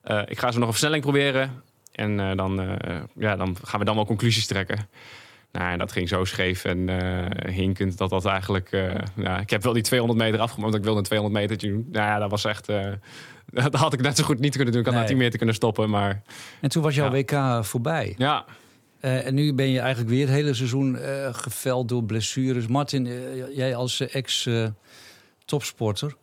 Eh, 0.02 0.22
ik 0.26 0.40
ga 0.40 0.52
zo 0.52 0.58
nog 0.58 0.66
een 0.68 0.74
versnelling 0.74 1.04
proberen. 1.04 1.64
En 1.92 2.20
eh, 2.20 2.38
dan, 2.38 2.62
eh, 2.62 2.96
ja, 3.16 3.36
dan 3.36 3.56
gaan 3.64 3.80
we 3.80 3.86
dan 3.86 3.96
wel 3.96 4.06
conclusies 4.06 4.48
trekken. 4.48 4.88
Nou, 5.52 5.72
en 5.72 5.78
dat 5.78 5.92
ging 5.92 6.10
zo 6.10 6.24
scheef 6.26 6.66
en 6.66 6.90
eh, 6.90 7.26
hinkend 7.54 7.98
dat 7.98 8.10
dat 8.10 8.26
eigenlijk... 8.26 8.70
ja, 9.16 9.40
ik 9.40 9.50
heb 9.50 9.64
wel 9.64 9.74
die 9.74 9.84
200 9.84 10.20
meter 10.20 10.40
afgemaakt, 10.40 10.72
want 10.72 10.76
ik 10.76 10.84
wilde 10.84 10.98
een 11.00 11.06
200 11.06 11.42
meter 11.50 11.70
doen. 11.70 11.88
Nou 11.92 12.06
ja, 12.06 12.20
dat 12.20 12.30
was 12.30 12.46
echt... 12.46 12.70
eh, 12.70 12.88
dat 13.66 13.74
had 13.74 13.94
ik 13.94 14.02
net 14.02 14.18
zo 14.18 14.24
goed 14.24 14.40
niet 14.40 14.56
kunnen 14.56 14.72
doen. 14.74 14.82
Ik 14.82 14.88
had 14.88 14.96
Nee. 14.96 15.04
na 15.04 15.10
10 15.10 15.18
meter 15.20 15.38
kunnen 15.38 15.56
stoppen, 15.56 15.90
maar 15.90 16.22
En 16.62 16.70
toen 16.70 16.84
was 16.84 16.96
jouw 16.96 17.16
Ja. 17.16 17.58
WK 17.58 17.66
voorbij. 17.66 18.16
ja. 18.18 18.46
En 19.00 19.34
nu 19.34 19.54
ben 19.54 19.70
je 19.70 19.80
eigenlijk 19.80 20.10
weer 20.10 20.26
het 20.26 20.36
hele 20.36 20.54
seizoen 20.54 20.98
geveld 21.32 21.90
door 21.90 22.04
blessures. 22.04 22.68
Martin, 22.68 23.10
jij 23.56 23.76
als 23.76 24.02
ex-topsporter, 24.02 26.16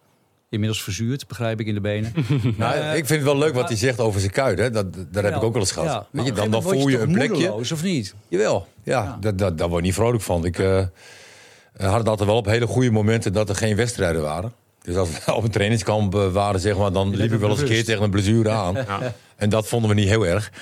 inmiddels 0.49 0.83
verzuurd, 0.83 1.27
begrijp 1.27 1.61
ik 1.61 1.67
in 1.67 1.75
de 1.75 1.81
benen. 1.81 2.13
Nou, 2.57 2.75
Eh, 2.75 2.89
ik 2.97 3.07
vind 3.07 3.09
het 3.09 3.23
wel 3.23 3.39
leuk 3.39 3.55
wat 3.55 3.69
hij 3.69 3.77
zegt 3.77 4.01
over 4.01 4.21
zijn 4.21 4.33
kuit. 4.33 4.59
Hè. 4.59 4.71
Dat, 4.71 4.87
daar 5.11 5.25
heb 5.25 5.35
ik 5.37 5.43
ook 5.43 5.53
wel 5.53 5.63
eens 5.63 5.73
gehad. 5.73 5.89
Ja, 5.89 6.07
Weet 6.11 6.27
je, 6.27 6.33
dan, 6.33 6.51
dan 6.51 6.63
voel 6.63 6.89
je 6.89 6.99
een 6.99 7.13
plekje. 7.13 7.33
moedeloos, 7.33 7.73
of 7.73 7.83
niet? 7.83 8.15
Jawel, 8.29 8.67
ja, 8.83 9.03
Ja. 9.03 9.17
Dat, 9.21 9.39
dat, 9.39 9.59
daar 9.59 9.69
word 9.69 9.81
je 9.81 9.87
niet 9.87 9.95
vrolijk 9.97 10.23
van. 10.23 10.45
Ik 10.45 10.59
eh, 10.59 10.83
had 11.77 11.99
het 11.99 12.09
altijd 12.09 12.29
wel 12.29 12.39
op 12.39 12.47
hele 12.47 12.67
goede 12.67 12.91
momenten 12.91 13.33
dat 13.33 13.49
er 13.49 13.55
geen 13.57 13.77
wedstrijden 13.77 14.23
waren. 14.23 14.53
Dus 14.83 14.97
als 14.97 15.09
we 15.25 15.35
op 15.35 15.45
een 15.45 15.51
trainingskamp 15.51 16.15
eh, 16.15 16.33
waren, 16.33 16.61
zeg 16.61 16.77
maar, 16.77 16.93
dan 16.93 17.15
liep 17.17 17.33
ik 17.33 17.41
wel 17.41 17.51
eens 17.51 17.61
een 17.61 17.67
keer 17.67 17.85
tegen 17.85 18.03
een 18.03 18.11
blessure 18.11 18.51
aan. 18.51 18.75
Ja. 18.75 19.01
En 19.37 19.49
dat 19.49 19.69
vonden 19.69 19.89
we 19.91 19.95
niet 19.97 20.09
heel 20.09 20.27
erg. 20.27 20.53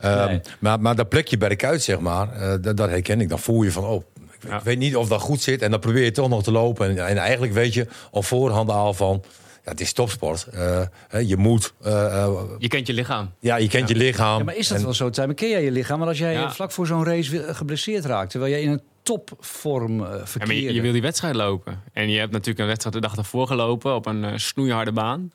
Ehm, 0.00 0.26
Nee. 0.28 0.40
maar, 0.58 0.80
maar 0.80 0.94
dat 0.96 1.08
plekje 1.08 1.36
bij 1.38 1.48
de 1.48 1.56
kuit, 1.56 1.82
zeg 1.82 1.98
maar, 2.00 2.32
eh, 2.32 2.54
dat, 2.60 2.76
dat 2.76 2.88
herken 2.88 3.20
ik. 3.20 3.28
Dan 3.28 3.38
voel 3.38 3.62
je 3.62 3.72
van, 3.72 3.84
oh, 3.84 4.02
ik, 4.40 4.48
Ja. 4.48 4.56
ik 4.56 4.62
weet 4.64 4.78
niet 4.78 4.96
of 4.96 5.08
dat 5.08 5.20
goed 5.20 5.42
zit. 5.42 5.62
En 5.62 5.70
dan 5.70 5.80
probeer 5.80 6.04
je 6.04 6.10
toch 6.10 6.28
nog 6.28 6.42
te 6.42 6.52
lopen. 6.52 6.88
En, 6.98 7.06
en 7.06 7.16
eigenlijk 7.18 7.52
weet 7.52 7.74
je 7.74 7.86
op 8.10 8.24
voorhand 8.24 8.70
al 8.70 8.94
van, 8.94 9.22
ja, 9.64 9.70
het 9.70 9.80
is 9.80 9.92
topsport. 9.92 10.44
Eh, 10.46 10.82
hè, 11.08 11.18
je 11.18 11.36
moet, 11.36 11.72
eh, 11.82 12.22
eh, 12.22 12.32
Je 12.58 12.68
kent 12.68 12.86
je 12.86 12.92
lichaam. 12.92 13.30
ja, 13.40 13.56
je 13.56 13.68
kent 13.68 13.88
je 13.88 13.94
lichaam. 13.96 14.38
Ja, 14.38 14.44
maar 14.44 14.56
is 14.56 14.68
dat 14.68 14.78
En- 14.78 14.84
wel 14.84 14.94
zo, 14.94 15.10
Tijmen? 15.10 15.34
Ken 15.34 15.48
jij 15.48 15.64
je 15.64 15.70
lichaam? 15.70 15.98
Maar 15.98 16.08
als 16.08 16.18
jij 16.18 16.32
Ja. 16.32 16.52
vlak 16.52 16.72
voor 16.72 16.86
zo'n 16.86 17.04
race 17.04 17.54
geblesseerd 17.54 18.04
raakt... 18.04 18.30
terwijl 18.30 18.52
jij 18.52 18.62
in 18.62 18.70
een 18.70 18.82
topvorm 19.02 20.00
eh 20.00 20.10
Ja, 20.10 20.16
maar 20.16 20.28
verkeerde... 20.28 20.62
je, 20.62 20.72
je 20.72 20.80
wil 20.80 20.92
die 20.92 21.02
wedstrijd 21.02 21.34
lopen. 21.34 21.82
En 21.92 22.10
je 22.10 22.18
hebt 22.18 22.32
natuurlijk 22.32 22.58
een 22.58 22.66
wedstrijd 22.66 22.94
de 22.96 23.00
dag 23.02 23.16
ervoor 23.16 23.46
gelopen 23.46 23.94
op 23.94 24.06
een 24.06 24.40
snoeiharde 24.40 24.92
baan. 24.92 25.32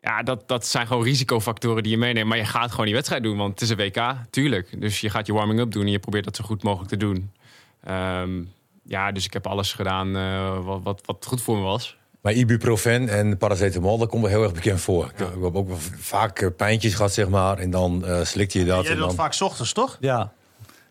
Ja, 0.00 0.22
dat, 0.22 0.48
dat 0.48 0.66
zijn 0.66 0.86
gewoon 0.86 1.02
risicofactoren 1.04 1.82
die 1.82 1.92
je 1.92 1.98
meeneemt. 1.98 2.28
Maar 2.28 2.36
je 2.38 2.44
gaat 2.44 2.70
gewoon 2.70 2.86
die 2.86 2.94
wedstrijd 2.94 3.22
doen, 3.22 3.36
want 3.36 3.50
het 3.52 3.60
is 3.60 3.70
een 3.70 3.76
WK, 3.76 4.14
tuurlijk. 4.30 4.80
Dus 4.80 5.00
je 5.00 5.10
gaat 5.10 5.26
je 5.26 5.32
warming-up 5.32 5.72
doen 5.72 5.84
en 5.84 5.90
je 5.90 5.98
probeert 5.98 6.24
dat 6.24 6.36
zo 6.36 6.44
goed 6.44 6.62
mogelijk 6.62 6.90
te 6.90 6.96
doen. 6.96 7.30
Ehm, 7.84 8.42
ja, 8.84 9.12
dus 9.12 9.24
ik 9.24 9.32
heb 9.32 9.46
alles 9.46 9.72
gedaan 9.72 10.16
eh, 10.16 10.64
wat, 10.64 10.80
wat, 10.82 11.00
wat 11.04 11.24
goed 11.26 11.42
voor 11.42 11.56
me 11.56 11.62
was. 11.62 11.98
Maar 12.20 12.32
ibuprofen 12.32 13.08
en 13.08 13.36
paracetamol, 13.36 13.98
dat 13.98 14.08
komt 14.08 14.22
wel 14.22 14.30
heel 14.30 14.42
erg 14.42 14.52
bekend 14.52 14.80
voor. 14.80 15.04
Ik, 15.04 15.10
ik 15.18 15.42
heb 15.42 15.54
ook 15.56 15.68
wel 15.68 15.78
vaak 15.98 16.40
eh, 16.40 16.48
pijntjes 16.56 16.94
gehad, 16.94 17.12
zeg 17.12 17.28
maar. 17.28 17.58
En 17.58 17.70
dan 17.70 18.04
eh 18.06 18.24
slikte 18.24 18.58
je 18.58 18.64
dat. 18.64 18.82
Jij 18.82 18.90
en 18.92 18.96
doet 18.98 19.06
dan, 19.06 19.14
vaak 19.16 19.32
's 19.32 19.40
ochtends, 19.40 19.72
toch? 19.72 19.96
Ja, 20.00 20.32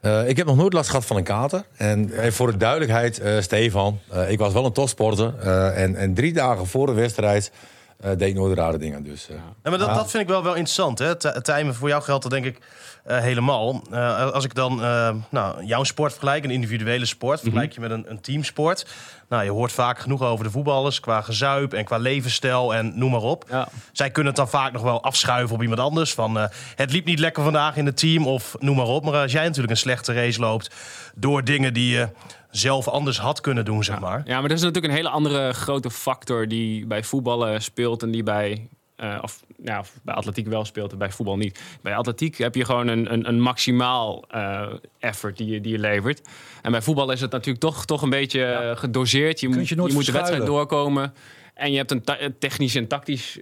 Eh, 0.01 0.27
ik 0.29 0.37
heb 0.37 0.45
nog 0.47 0.55
nooit 0.55 0.73
last 0.73 0.89
gehad 0.89 1.05
van 1.05 1.17
een 1.17 1.23
kater. 1.23 1.63
En 1.77 2.11
voor 2.33 2.51
de 2.51 2.57
duidelijkheid, 2.57 3.19
eh, 3.19 3.39
Stefan, 3.41 3.99
eh, 4.09 4.31
ik 4.31 4.39
was 4.39 4.53
wel 4.53 4.65
een 4.65 4.71
topsporter. 4.71 5.33
Eh, 5.39 5.81
en, 5.83 5.95
en 5.95 6.13
drie 6.13 6.33
dagen 6.33 6.67
voor 6.67 6.85
de 6.85 6.93
wedstrijd 6.93 7.51
eh, 7.99 8.09
deed 8.09 8.21
ik 8.29 8.35
nooit 8.35 8.57
rare 8.57 8.77
dingen. 8.77 9.03
Dus, 9.03 9.29
eh, 9.29 9.35
Ja, 9.35 9.69
maar 9.69 9.79
dat, 9.79 9.95
dat 9.95 10.09
vind 10.11 10.23
ik 10.23 10.29
wel, 10.29 10.43
wel 10.43 10.53
interessant. 10.55 10.99
Hè? 10.99 11.41
Tijmen, 11.41 11.75
voor 11.75 11.89
jou 11.89 12.01
geldt 12.03 12.23
dat 12.23 12.31
denk 12.31 12.45
ik 12.45 12.59
helemaal. 13.03 13.81
Eh, 13.91 14.31
als 14.31 14.45
ik 14.45 14.55
dan 14.55 14.83
eh, 14.83 15.15
nou, 15.29 15.65
jouw 15.65 15.83
sport 15.83 16.11
vergelijk, 16.11 16.43
een 16.43 16.51
individuele 16.51 17.05
sport, 17.05 17.39
vergelijk 17.39 17.73
je 17.73 17.79
met 17.79 17.91
een, 17.91 18.05
een 18.09 18.21
teamsport. 18.21 18.85
Nou, 19.29 19.43
je 19.43 19.51
hoort 19.51 19.71
vaak 19.71 19.99
genoeg 19.99 20.21
over 20.21 20.45
de 20.45 20.51
voetballers 20.51 20.99
qua 20.99 21.21
gezuip 21.21 21.73
en 21.73 21.85
qua 21.85 21.97
levensstijl 21.97 22.75
en 22.75 22.91
noem 22.95 23.11
maar 23.11 23.21
op. 23.21 23.45
Ja. 23.49 23.67
Zij 23.91 24.09
kunnen 24.09 24.33
het 24.33 24.41
dan 24.41 24.49
vaak 24.49 24.71
nog 24.71 24.81
wel 24.81 25.03
afschuiven 25.03 25.55
op 25.55 25.61
iemand 25.61 25.79
anders. 25.79 26.13
Van 26.13 26.39
eh, 26.39 26.45
het 26.75 26.91
liep 26.91 27.05
niet 27.05 27.19
lekker 27.19 27.43
vandaag 27.43 27.77
in 27.77 27.85
het 27.85 27.97
team 27.97 28.27
of 28.27 28.55
noem 28.59 28.75
maar 28.75 28.85
op. 28.85 29.03
Maar 29.03 29.21
als 29.21 29.31
jij 29.31 29.43
natuurlijk 29.43 29.71
een 29.71 29.77
slechte 29.77 30.13
race 30.13 30.39
loopt 30.39 30.75
door 31.15 31.43
dingen 31.43 31.73
die 31.73 31.91
je 31.91 32.09
zelf 32.49 32.87
anders 32.87 33.19
had 33.19 33.41
kunnen 33.41 33.65
doen, 33.65 33.83
zeg 33.83 33.99
maar. 33.99 34.21
Ja, 34.25 34.35
maar 34.35 34.49
er 34.49 34.55
is 34.55 34.61
natuurlijk 34.61 34.93
een 34.93 34.99
hele 34.99 35.09
andere 35.09 35.53
grote 35.53 35.91
factor 35.91 36.47
die 36.47 36.85
bij 36.85 37.03
voetballen 37.03 37.61
speelt 37.61 38.03
en 38.03 38.11
die 38.11 38.23
bij, 38.23 38.67
eh, 38.99 39.17
of, 39.21 39.43
ja, 39.63 39.79
of 39.79 39.99
bij 40.03 40.15
atletiek 40.15 40.47
wel 40.47 40.65
speelt 40.65 40.91
en 40.91 40.97
bij 40.97 41.11
voetbal 41.11 41.37
niet. 41.37 41.61
Bij 41.81 41.95
atletiek 41.95 42.37
heb 42.37 42.55
je 42.55 42.65
gewoon 42.65 42.87
een, 42.87 43.13
een, 43.13 43.27
een 43.27 43.41
maximaal 43.41 44.25
eh, 44.29 44.67
effort 44.99 45.37
die 45.37 45.47
je, 45.47 45.61
die 45.61 45.71
je 45.71 45.79
levert. 45.79 46.21
En 46.61 46.71
bij 46.71 46.81
voetbal 46.81 47.11
is 47.11 47.21
het 47.21 47.31
natuurlijk 47.31 47.59
toch, 47.59 47.85
toch 47.85 48.01
een 48.01 48.09
beetje 48.09 48.43
eh, 48.43 48.77
gedoseerd. 48.77 49.39
Je, 49.39 49.49
je 49.49 49.55
je, 49.65 49.75
moet 49.93 50.05
de 50.05 50.11
wedstrijd 50.11 50.45
doorkomen. 50.45 51.13
En 51.53 51.71
je 51.71 51.77
hebt 51.77 51.91
een, 51.91 52.03
technisch 52.39 52.75
en 52.75 52.87
tactisch 52.87 53.39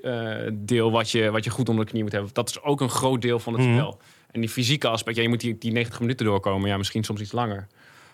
deel 0.53 0.91
wat 0.91 1.11
je, 1.11 1.31
wat 1.31 1.43
je 1.43 1.49
goed 1.49 1.69
onder 1.69 1.85
de 1.85 1.91
knie 1.91 2.03
moet 2.03 2.11
hebben. 2.11 2.29
Dat 2.33 2.49
is 2.49 2.61
ook 2.61 2.81
een 2.81 2.89
groot 2.89 3.21
deel 3.21 3.39
van 3.39 3.53
het 3.53 3.61
Mhm. 3.61 3.73
spel. 3.73 3.99
En 4.31 4.39
die 4.39 4.49
fysieke 4.49 4.87
aspect, 4.87 5.15
ja, 5.15 5.21
je 5.23 5.29
moet 5.29 5.39
die, 5.39 5.57
die 5.57 5.71
90 5.71 5.99
minuten 5.99 6.25
doorkomen. 6.25 6.69
Ja, 6.69 6.77
misschien 6.77 7.03
soms 7.03 7.21
iets 7.21 7.31
langer. 7.31 7.67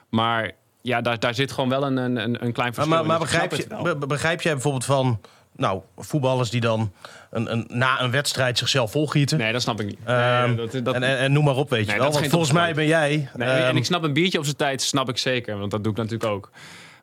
Maar 0.10 0.52
ja, 0.82 1.02
daar, 1.02 1.20
daar 1.20 1.34
zit 1.34 1.52
gewoon 1.52 1.70
wel 1.70 1.84
een, 1.86 1.98
een, 1.98 2.44
een 2.46 2.52
klein 2.52 2.74
verschil 2.74 2.94
maar, 2.94 3.02
in. 3.02 3.08
maar 3.08 3.20
begrijp, 3.20 3.54
je, 3.54 3.96
begrijp 4.08 4.42
jij 4.42 4.54
bijvoorbeeld 4.54 4.86
van 4.86 5.20
nou, 5.56 5.82
voetballers 5.98 6.50
die 6.50 6.62
dan 6.62 6.92
een, 7.34 7.52
een, 7.52 7.66
na 7.68 8.02
een 8.02 8.12
wedstrijd 8.12 8.58
zichzelf 8.58 8.92
volgieten? 8.92 9.38
Nee, 9.38 9.52
dat 9.52 9.62
snap 9.62 9.80
ik 9.80 9.86
niet. 9.86 10.00
Ehm, 10.06 10.48
Nee, 10.48 10.56
dat, 10.56 10.86
dat, 10.86 10.96
en, 10.96 11.04
en, 11.04 11.18
en 11.18 11.32
noem 11.32 11.44
maar 11.44 11.56
op, 11.56 11.70
weet 11.70 11.86
je 11.90 11.98
wel. 11.98 12.12
Want 12.12 12.28
volgens 12.28 12.52
mij 12.52 12.74
ben 12.74 12.86
jij... 12.88 13.30
nee, 13.36 13.50
ehm, 13.50 13.68
en 13.68 13.76
ik 13.76 13.86
snap 13.86 14.04
een 14.04 14.14
biertje 14.14 14.38
op 14.38 14.44
zijn 14.44 14.56
tijd, 14.56 14.82
snap 14.82 15.10
ik 15.10 15.18
zeker. 15.18 15.58
Want 15.58 15.72
dat 15.72 15.84
doe 15.84 15.92
ik 15.92 15.98
natuurlijk 15.98 16.32
ook. 16.32 16.50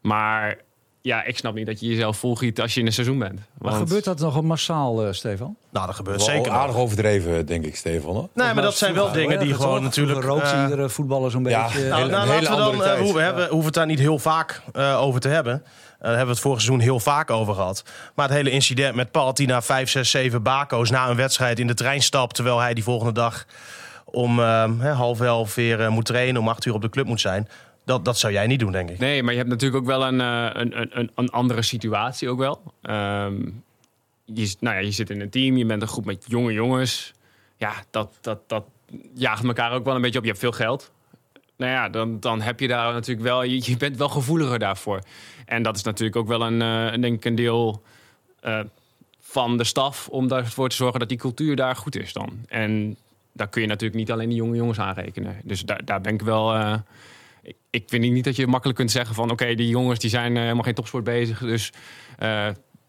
Maar 0.03 0.57
ja, 1.03 1.25
ik 1.25 1.39
snap 1.39 1.55
niet 1.55 1.67
dat 1.67 1.81
je 1.81 1.87
jezelf 1.87 2.17
volgiet 2.17 2.61
als 2.61 2.75
je 2.75 2.81
in 2.81 2.87
een 2.87 2.93
seizoen 2.93 3.19
bent. 3.19 3.41
Maar 3.59 3.73
Want- 3.73 3.89
gebeurt 3.89 4.05
dat 4.05 4.19
nog 4.19 4.43
massaal, 4.43 5.07
eh, 5.07 5.13
Stefan? 5.13 5.57
Nou, 5.71 5.87
dat 5.87 5.95
gebeurt 5.95 6.17
Wel 6.17 6.27
zeker. 6.27 6.53
aardig 6.53 6.75
wel. 6.75 6.85
overdreven, 6.85 7.47
denk 7.47 7.65
ik, 7.65 7.77
Stefan. 7.77 8.15
Hoor. 8.15 8.29
Nee, 8.35 8.55
maar 8.55 8.63
dat 8.63 8.77
zijn 8.77 8.95
wel 8.95 9.13
dingen 9.13 9.39
die 9.39 9.55
gewoon 9.55 9.83
natuurlijk... 9.83 10.23
Rookt 10.25 10.53
eh, 10.53 10.63
iedere 10.63 10.89
voetballer 10.89 11.31
zo'n 11.31 11.45
ja, 11.45 11.65
beetje. 11.65 11.89
Nou, 11.89 12.01
Hele- 12.01 12.11
nou, 12.11 12.29
laten 12.29 12.51
we 12.51 12.57
dan, 12.57 12.85
eh, 12.85 12.99
hoe 13.01 13.15
we 13.15 13.21
hebben, 13.21 13.43
hoeven 13.49 13.65
het 13.67 13.75
daar 13.75 13.87
niet 13.87 13.99
heel 13.99 14.19
vaak 14.19 14.63
eh, 14.73 15.03
over 15.03 15.21
te 15.21 15.29
hebben. 15.29 15.63
Eh, 16.01 16.07
daar 16.07 16.17
hebben 16.17 16.27
we 16.27 16.33
het 16.33 16.41
vorig 16.41 16.61
seizoen 16.61 16.85
heel 16.85 17.01
vaak 17.01 17.31
over 17.31 17.55
gehad. 17.55 17.85
Maar 18.15 18.27
het 18.27 18.37
hele 18.37 18.51
incident 18.51 18.95
met 18.95 19.11
Paul 19.11 19.35
die 19.35 19.47
na 19.47 19.63
5, 19.63 19.91
6, 19.91 20.11
7 20.11 20.43
bako's 20.43 20.91
na 20.91 21.09
een 21.09 21.17
wedstrijd 21.17 21.59
in 21.59 21.67
de 21.67 21.75
trein 21.75 22.03
stapt... 22.03 22.35
terwijl 22.35 22.59
hij 22.59 22.75
die 22.75 22.85
volgende 22.85 23.13
dag 23.13 23.47
om 24.05 24.39
eh, 24.39 24.71
hè, 24.79 24.91
half 24.91 25.21
elf 25.21 25.55
weer 25.55 25.81
eh, 25.81 25.89
moet 25.89 26.05
trainen... 26.05 26.41
om 26.41 26.49
acht 26.49 26.65
uur 26.65 26.75
op 26.75 26.83
de 26.83 26.89
club 26.89 27.07
moet 27.07 27.21
zijn. 27.21 27.49
Dat, 27.85 28.05
dat 28.05 28.19
zou 28.19 28.33
jij 28.33 28.47
niet 28.47 28.59
doen, 28.59 28.73
denk 28.73 28.91
ik. 28.91 28.99
Nee, 28.99 29.23
maar 29.23 29.33
je 29.33 29.39
hebt 29.39 29.51
natuurlijk 29.51 29.81
ook 29.81 29.89
wel 29.89 30.07
een, 30.07 30.21
eh, 30.21 30.51
een, 30.53 30.99
een, 30.99 31.11
een, 31.15 31.31
andere 31.31 31.63
situatie 31.63 32.29
ook 32.29 32.39
wel. 32.39 32.63
Ehm, 32.83 33.41
je, 34.25 34.57
nou 34.61 34.77
ja, 34.77 34.81
je 34.81 34.91
zit 34.91 35.11
in 35.11 35.21
een 35.21 35.31
team, 35.31 35.57
je 35.57 35.67
bent 35.67 35.83
een 35.83 35.89
groep 35.89 36.05
met 36.05 36.25
jonge 36.29 36.53
jongens. 36.53 37.13
Ja, 37.57 37.73
dat, 37.91 38.19
dat, 38.21 38.39
dat 38.47 38.65
jaagt 39.15 39.45
elkaar 39.45 39.73
ook 39.73 39.85
wel 39.85 39.95
een 39.95 40.01
beetje 40.01 40.19
op. 40.19 40.25
Je 40.25 40.31
hebt 40.31 40.43
veel 40.43 40.53
geld. 40.53 40.93
Nou 41.61 41.73
ja, 41.73 41.89
dan, 41.89 42.21
dan 42.21 42.41
heb 42.41 42.61
je 42.61 42.69
daar 42.69 42.93
natuurlijk 42.93 43.27
wel... 43.27 43.43
Je, 43.43 43.77
bent 43.77 43.97
wel 43.97 44.09
gevoeliger 44.09 44.59
daarvoor. 44.59 45.01
En 45.47 45.63
dat 45.63 45.77
is 45.77 45.83
natuurlijk 45.83 46.17
ook 46.17 46.29
wel 46.29 46.43
een, 46.43 46.63
eh, 46.63 47.01
denk 47.01 47.25
een 47.25 47.35
deel 47.35 47.83
eh, 48.41 48.61
van 49.21 49.57
de 49.57 49.65
staf... 49.65 50.09
om 50.09 50.31
ervoor 50.33 50.69
te 50.69 50.77
zorgen 50.77 51.01
dat 51.01 51.09
die 51.09 51.19
cultuur 51.19 51.57
daar 51.57 51.77
goed 51.77 51.97
is 51.97 52.13
dan. 52.13 52.31
En 52.49 52.97
daar 53.33 53.49
kun 53.49 53.63
je 53.63 53.67
natuurlijk 53.69 53.99
niet 53.99 54.11
alleen 54.11 54.29
die 54.29 54.37
jonge 54.37 54.57
jongens 54.57 54.79
aanrekenen. 54.79 55.37
Dus 55.45 55.61
daar, 55.63 55.85
daar 55.85 56.01
ben 56.01 56.15
ik 56.15 56.23
wel... 56.23 56.55
eh, 56.55 56.75
ik- 57.71 57.85
vind 57.87 58.11
niet 58.11 58.25
dat 58.25 58.37
je 58.37 58.47
makkelijk 58.47 58.79
kunt 58.79 58.91
zeggen 58.91 59.15
van... 59.15 59.31
oké, 59.31 59.55
die 59.55 59.69
jongens 59.69 59.99
die 59.99 60.11
zijn 60.11 60.37
helemaal 60.37 60.63
geen 60.63 60.75
topsport 60.75 61.05
bezig. 61.05 61.39
Dus 61.39 61.73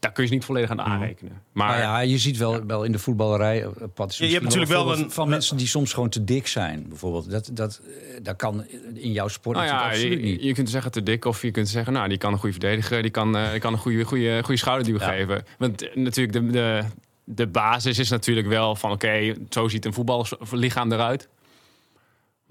daar 0.02 0.12
kun 0.12 0.24
je 0.24 0.30
ze 0.30 0.36
niet 0.36 0.46
volledig 0.46 0.70
aan 0.70 0.82
aanrekenen. 0.82 1.32
Maar 1.54 1.68
Maar 1.68 1.80
ja, 1.80 2.00
je 2.00 2.18
ziet 2.18 2.38
wel, 2.38 2.66
wel 2.66 2.84
in 2.84 2.92
de 2.92 3.00
voetballerij. 3.00 3.64
eh, 3.64 3.70
Pat, 3.94 4.12
is 4.12 4.18
Je- 4.18 4.26
je 4.26 4.32
hebt 4.32 4.44
natuurlijk 4.44 4.72
wel 4.72 4.98
een- 4.98 5.12
van 5.12 5.30
mensen 5.30 5.58
die 5.58 5.68
soms 5.68 5.94
gewoon 5.94 6.10
te 6.10 6.24
dik 6.24 6.48
zijn, 6.48 6.86
bijvoorbeeld. 6.90 7.30
Dat, 7.32 7.50
dat, 7.54 7.82
eh, 7.86 7.94
dat 8.24 8.36
kan 8.36 8.66
in 8.94 9.12
jouw 9.12 9.28
sport 9.28 9.58
nou 9.58 9.68
ja, 9.70 9.82
absoluut 9.88 10.20
je, 10.20 10.26
niet. 10.26 10.44
je 10.44 10.54
kunt 10.54 10.70
zeggen 10.70 10.92
te 10.92 11.04
dik 11.04 11.26
of 11.26 11.42
je 11.42 11.52
kunt 11.52 11.70
zeggen... 11.70 11.94
nou, 11.94 12.10
die 12.10 12.18
kan 12.18 12.34
een 12.34 12.40
goede 12.40 12.60
verdediger, 12.60 13.02
die 13.02 13.12
kan, 13.12 13.38
eh, 13.38 13.52
die 13.52 13.60
kan 13.60 13.74
een 13.74 13.80
goede, 13.80 14.04
goede, 14.04 14.40
goede 14.44 14.60
schouderduw 14.60 15.00
Ja. 15.00 15.10
geven. 15.12 15.46
Want 15.58 15.96
natuurlijk 15.96 16.34
de, 16.46 16.52
de, 16.52 16.84
de 17.24 17.48
basis 17.48 18.00
is 18.00 18.10
natuurlijk 18.10 18.48
wel 18.48 18.76
van... 18.76 18.92
oké, 18.92 19.34
zo 19.50 19.68
ziet 19.68 19.86
een 19.86 19.94
voetballichaam 19.94 20.92
eruit. 20.92 21.30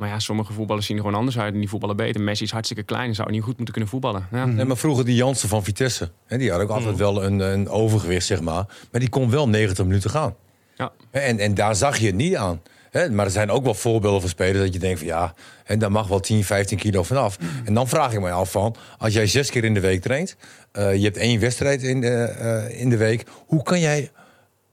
Maar 0.00 0.08
ja, 0.08 0.18
sommige 0.18 0.52
voetballers 0.52 0.86
zien 0.86 0.96
er 0.96 1.02
gewoon 1.02 1.18
anders 1.18 1.38
uit 1.38 1.52
en 1.52 1.58
die 1.58 1.68
voetballen 1.68 1.96
beter. 1.96 2.20
Messi 2.20 2.44
is 2.44 2.50
hartstikke 2.50 2.82
klein 2.82 3.08
en 3.08 3.14
zou 3.14 3.30
niet 3.30 3.42
goed 3.42 3.56
moeten 3.56 3.72
kunnen 3.72 3.90
voetballen. 3.90 4.26
Ja. 4.32 4.44
Nee, 4.44 4.64
maar 4.64 4.76
vroeger 4.76 5.04
die 5.04 5.14
Jansen 5.14 5.48
van 5.48 5.64
Vitesse. 5.64 6.10
Hè, 6.26 6.38
die 6.38 6.50
had 6.50 6.60
ook 6.60 6.70
altijd 6.70 6.96
wel 6.96 7.24
een, 7.24 7.38
een 7.38 7.68
overgewicht, 7.68 8.26
zeg 8.26 8.40
maar. 8.40 8.66
Maar 8.90 9.00
die 9.00 9.08
kon 9.08 9.30
wel 9.30 9.48
90 9.48 9.84
minuten 9.84 10.10
gaan. 10.10 10.34
Ja. 10.76 10.92
En, 11.10 11.38
en 11.38 11.54
daar 11.54 11.76
zag 11.76 11.98
je 11.98 12.06
het 12.06 12.14
niet 12.14 12.36
aan. 12.36 12.60
Hè, 12.90 13.10
maar 13.10 13.24
er 13.24 13.30
zijn 13.30 13.50
ook 13.50 13.64
wel 13.64 13.74
voorbeelden 13.74 14.20
van 14.20 14.30
spelers 14.30 14.64
dat 14.64 14.72
je 14.72 14.78
denkt 14.78 14.98
van 14.98 15.08
ja, 15.08 15.34
en 15.64 15.78
daar 15.78 15.92
mag 15.92 16.08
wel 16.08 16.20
10, 16.20 16.44
15 16.44 16.78
kilo 16.78 17.02
vanaf. 17.02 17.38
En 17.64 17.74
dan 17.74 17.88
vraag 17.88 18.12
ik 18.12 18.20
me 18.20 18.30
af 18.30 18.50
van, 18.50 18.74
als 18.98 19.12
jij 19.12 19.26
zes 19.26 19.50
keer 19.50 19.64
in 19.64 19.74
de 19.74 19.80
week 19.80 20.02
traint, 20.02 20.36
eh, 20.72 20.94
je 20.94 21.04
hebt 21.04 21.16
één 21.16 21.40
wedstrijd 21.40 21.82
in 21.82 22.00
de, 22.00 22.08
eh, 22.08 22.80
in 22.80 22.90
de 22.90 22.96
week, 22.96 23.24
hoe 23.46 23.62
kan 23.62 23.80
jij. 23.80 24.10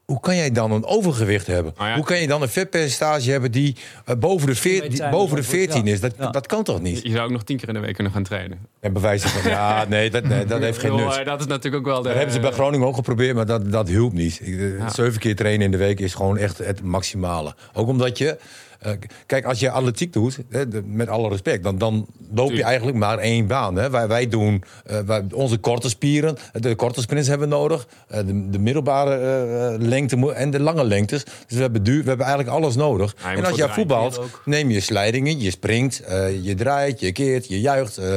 Hoe 0.08 0.20
kan 0.20 0.36
jij 0.36 0.52
dan 0.52 0.72
een 0.72 0.86
overgewicht 0.86 1.48
hebben? 1.48 1.74
Nou 1.78 1.90
ja. 1.90 1.96
Hoe 1.96 2.04
kan 2.06 2.18
je 2.20 2.28
dan 2.28 2.42
een 2.42 2.50
vetpercentage 2.50 3.32
hebben 3.32 3.52
die 3.52 3.76
eh, 4.06 4.16
boven, 4.16 4.48
de 4.48 4.56
veer- 4.56 4.82
die 4.90 4.90
boven 4.90 5.10
de 5.10 5.18
antwoord, 5.18 5.46
14 5.46 5.86
ja. 5.86 5.92
is? 5.92 6.00
Dat, 6.00 6.14
Ja. 6.18 6.30
dat 6.30 6.48
kan 6.48 6.64
toch 6.64 6.82
niet? 6.82 7.00
Je 7.04 7.12
zou 7.12 7.24
ook 7.26 7.32
nog 7.32 7.44
tien 7.44 7.58
keer 7.58 7.68
in 7.68 7.74
de 7.74 7.80
week 7.80 7.94
kunnen 7.94 8.14
gaan 8.14 8.24
trainen. 8.24 8.58
En 8.80 8.94
bewijzen 8.94 9.30
van 9.30 9.52
ja, 9.52 9.86
nee, 9.90 10.10
dat, 10.10 10.24
nee, 10.24 10.46
dat 10.46 10.62
heeft 10.62 10.80
geen 10.80 10.96
nut. 10.96 11.26
Dat 11.26 11.40
is 11.40 11.46
natuurlijk 11.46 11.76
ook 11.76 11.86
wel 11.94 12.02
de... 12.02 12.08
Dat 12.08 12.18
hebben 12.18 12.34
ze 12.34 12.40
bij 12.40 12.52
Groningen 12.52 12.88
ook 12.88 12.96
geprobeerd, 12.96 13.36
maar 13.36 13.46
dat, 13.46 13.72
dat 13.72 13.88
hielp 13.88 14.14
niet. 14.14 14.42
Eh, 14.42 14.90
Zeven 14.90 15.20
keer 15.20 15.36
trainen 15.36 15.66
in 15.66 15.72
de 15.72 15.78
week 15.78 16.00
is 16.00 16.14
gewoon 16.14 16.38
echt 16.38 16.58
het 16.58 16.82
maximale. 16.84 17.56
Ook 17.74 17.88
omdat 17.88 18.18
je... 18.18 18.38
eh, 18.80 18.92
kijk, 19.26 19.46
als 19.46 19.60
je 19.60 19.70
atletiek 19.72 20.14
doet, 20.14 20.38
hè, 20.50 20.68
de- 20.68 20.84
met 20.86 21.10
alle 21.10 21.30
respect... 21.30 21.64
dan, 21.64 21.78
dan 21.78 22.08
loop 22.34 22.52
je 22.52 22.64
eigenlijk 22.64 22.98
maar 22.98 23.18
één 23.18 23.48
baan. 23.48 23.76
Hè. 23.76 23.90
Wij, 23.90 24.08
wij 24.08 24.28
doen 24.28 24.64
eh, 24.86 25.00
wij, 25.00 25.24
onze 25.34 25.58
korte 25.58 25.90
spieren, 25.90 26.38
de 26.54 26.76
korte 26.76 27.02
sprints 27.02 27.28
hebben 27.28 27.50
we 27.50 27.56
nodig... 27.56 27.88
eh, 28.08 28.18
de, 28.26 28.50
de 28.50 28.60
middelbare 28.60 29.16
eh, 29.16 29.74
eh, 29.74 29.82
lengte 29.82 30.34
en 30.34 30.52
de 30.52 30.60
lange 30.60 30.84
lengtes. 30.84 31.24
Dus 31.24 31.34
we 31.56 31.62
hebben, 31.62 31.84
duur, 31.84 32.02
we 32.04 32.08
hebben 32.08 32.26
eigenlijk 32.26 32.58
alles 32.58 32.76
nodig. 32.76 33.16
Ja, 33.24 33.34
en 33.34 33.46
als 33.46 33.56
jij 33.58 33.70
voetbalt, 33.70 34.22
neem 34.46 34.70
je 34.70 34.80
slijdingen, 34.80 35.40
je 35.40 35.52
springt, 35.52 36.00
eh, 36.00 36.44
je 36.44 36.56
draait, 36.56 37.00
je 37.00 37.12
keert, 37.12 37.48
je 37.48 37.60
juicht. 37.62 37.98
eh 37.98 38.16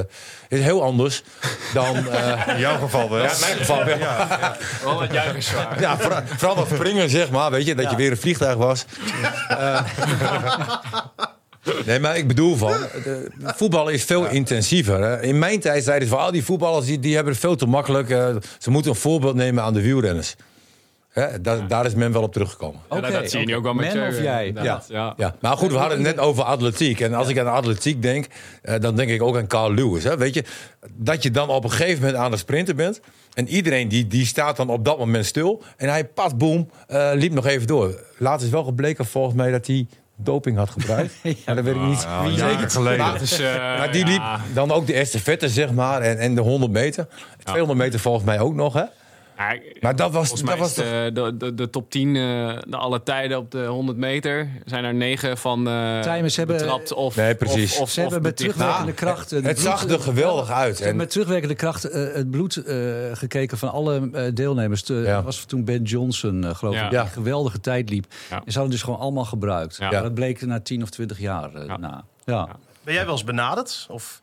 is 0.48 0.60
heel 0.60 0.82
anders 0.82 1.22
dan... 1.74 1.96
eh, 2.08 2.54
In 2.54 2.58
jouw 2.58 2.78
geval 2.78 3.10
wel. 3.10 3.22
ja, 3.22 3.30
in 3.32 3.36
mijn 3.40 3.56
geval 3.56 3.84
wel. 3.84 3.98
Wel 4.84 4.98
wat 4.98 5.12
juichen 5.12 5.42
zwaar. 5.42 5.80
Ja, 5.80 5.98
vooral, 5.98 6.20
vooral 6.26 6.54
dat 6.56 6.66
springen, 6.74 7.10
zeg 7.10 7.30
maar. 7.30 7.50
Weet 7.50 7.66
je, 7.66 7.74
dat 7.74 7.90
je 7.90 7.96
weer 7.96 8.10
een 8.10 8.16
vliegtuig 8.16 8.56
was. 8.56 8.84
Eh, 10.58 11.72
nee, 11.86 11.98
maar 12.00 12.16
ik 12.16 12.28
bedoel 12.28 12.56
van... 12.56 12.72
De, 13.04 13.28
voetbal 13.38 13.88
is 13.88 14.04
veel 14.04 14.26
intensiever. 14.26 15.02
Hè. 15.02 15.22
In 15.22 15.38
mijn 15.38 15.60
tijd 15.60 15.84
zeiden 15.84 16.08
ze 16.08 16.14
van... 16.14 16.24
al 16.24 16.30
die 16.32 16.44
voetballers 16.44 16.86
die, 16.86 16.98
die 16.98 17.14
hebben 17.14 17.32
het 17.32 17.42
veel 17.42 17.56
te 17.56 17.66
makkelijk. 17.66 18.10
eh, 18.10 18.36
ze 18.58 18.70
moeten 18.70 18.90
een 18.90 18.96
voorbeeld 18.96 19.34
nemen 19.34 19.62
aan 19.62 19.72
de 19.74 19.82
wielrenners. 19.82 20.34
Hè, 21.10 21.40
daar, 21.40 21.68
daar 21.68 21.86
is 21.86 21.94
men 21.94 22.12
wel 22.12 22.22
op 22.22 22.32
teruggekomen. 22.32 22.80
Ja, 22.90 23.00
dat- 23.00 23.30
zie 23.30 23.40
je 23.40 23.46
nu 23.46 23.54
ook 23.56 23.62
wel 23.62 23.74
met 23.74 23.94
Men 23.94 24.08
of 24.08 24.20
jij? 24.22 24.46
inderdaad. 24.46 24.86
Ja. 24.88 25.14
Ja, 25.16 25.34
maar 25.40 25.56
goed, 25.56 25.70
we 25.72 25.76
hadden 25.78 25.98
het 26.04 26.06
net 26.16 26.24
over 26.24 26.42
atletiek. 26.44 27.00
En 27.00 27.14
als 27.14 27.28
ik 27.28 27.38
aan 27.38 27.46
atletiek 27.52 28.02
denk, 28.02 28.26
eh, 28.62 28.80
dan 28.80 28.96
denk 28.96 29.10
ik 29.10 29.22
ook 29.22 29.36
aan 29.36 29.46
Carl 29.46 29.74
Lewis. 29.74 30.04
Hè. 30.04 30.16
Weet 30.16 30.34
je, 30.34 30.44
dat 30.94 31.22
je 31.22 31.30
dan 31.30 31.48
op 31.48 31.64
een 31.64 31.70
gegeven 31.70 32.00
moment 32.04 32.22
aan 32.22 32.30
de 32.30 32.36
sprinten 32.36 32.76
bent. 32.76 33.00
En 33.34 33.48
iedereen 33.48 33.88
die, 33.88 34.06
die 34.06 34.26
staat 34.26 34.56
dan 34.56 34.68
op 34.70 34.84
dat 34.84 34.98
moment 34.98 35.26
stil. 35.26 35.62
En 35.76 35.88
hij, 35.88 36.04
pas, 36.04 36.36
boem, 36.36 36.70
eh, 36.86 37.10
liep 37.14 37.32
nog 37.32 37.46
even 37.46 37.66
door. 37.66 38.00
Later 38.18 38.46
is 38.46 38.52
wel 38.52 38.64
gebleken 38.64 39.04
volgens 39.06 39.34
mij 39.34 39.50
dat 39.50 39.66
hij 39.66 39.86
doping 40.24 40.56
had 40.56 40.70
gebruikt. 40.70 41.14
Maar 41.46 41.54
dat 41.54 41.64
weet 41.64 41.74
ik 41.74 41.80
niet. 41.80 42.02
Ja, 42.02 42.26
jaren 42.26 42.70
geleden. 42.70 42.98
Maar, 42.98 43.18
dus, 43.18 43.38
eh, 43.38 43.54
Maar 43.54 43.92
die 43.92 44.04
liep 44.04 44.20
ja. 44.20 44.40
dan 44.54 44.72
ook 44.72 44.86
de 44.86 44.92
estafette, 44.94 45.48
zeg 45.48 45.72
maar. 45.72 46.00
En, 46.00 46.18
en 46.18 46.34
de 46.34 46.40
100 46.40 46.72
meter. 46.72 47.06
200 47.44 47.78
meter 47.78 48.00
volgens 48.00 48.24
mij 48.24 48.40
ook 48.40 48.54
nog, 48.54 48.72
hè. 48.74 48.84
Ja, 49.40 49.58
Maar 49.80 49.96
dat 49.96 50.12
was, 50.12 50.42
dat 50.42 50.58
was 50.58 50.74
de, 50.74 51.10
de, 51.14 51.36
de, 51.36 51.54
de 51.54 51.70
top 51.70 51.90
10 51.90 52.08
eh, 52.08 52.22
de 52.68 52.76
alle 52.76 53.02
tijden 53.02 53.38
op 53.38 53.50
de 53.50 53.64
100 53.66 53.98
meter. 53.98 54.48
Zijn 54.64 54.84
er 54.84 54.94
negen 54.94 55.38
van 55.38 55.68
eh 55.68 56.00
Timers 56.00 56.36
hebben- 56.36 56.56
betrapt 56.56 56.92
of 56.92 57.16
Nee, 57.16 57.34
precies. 57.34 57.74
Of, 57.74 57.80
of, 57.80 57.90
Ze 57.90 58.00
hebben 58.00 58.22
met 58.22 58.36
terugwerkende 58.36 58.92
kracht... 58.92 59.30
het 59.30 59.44
Het 59.44 59.54
bloed- 59.54 59.58
zag 59.66 59.84
er 59.88 60.00
geweldig 60.00 60.50
uit. 60.50 60.76
Ze 60.76 60.82
hebben 60.82 60.90
En, 60.90 60.96
met 60.96 61.10
terugwerkende 61.10 61.54
kracht 61.54 61.84
eh, 61.84 62.14
het 62.14 62.30
bloed 62.30 62.56
eh, 62.56 62.76
gekeken 63.12 63.58
van 63.58 63.70
alle 63.72 64.08
eh, 64.12 64.22
deelnemers. 64.34 64.82
Ja. 64.86 65.02
Dat 65.14 65.24
was 65.24 65.44
toen 65.44 65.64
Ben 65.64 65.82
Johnson, 65.82 66.44
eh, 66.44 66.54
geloof 66.54 66.74
Ja. 66.74 66.82
ik, 66.84 66.90
die 66.90 66.98
Ja. 66.98 67.04
een 67.04 67.10
geweldige 67.10 67.60
tijd 67.60 67.90
liep. 67.90 68.06
Ja. 68.30 68.36
En 68.44 68.52
ze 68.52 68.58
hadden 68.58 68.70
dus 68.76 68.82
gewoon 68.84 68.98
allemaal 69.00 69.24
gebruikt. 69.24 69.76
Ja. 69.76 69.90
Maar 69.90 70.02
Dat 70.02 70.14
bleek 70.14 70.40
na 70.46 70.60
10 70.60 70.82
of 70.82 70.90
20 70.90 71.18
jaar 71.18 71.54
eh, 71.54 71.66
Ja. 71.66 71.76
na. 71.76 72.04
Ja. 72.24 72.48
Ben 72.82 72.94
jij 72.94 73.04
wel 73.04 73.12
eens 73.12 73.24
benaderd? 73.24 73.86
Of 73.90 74.22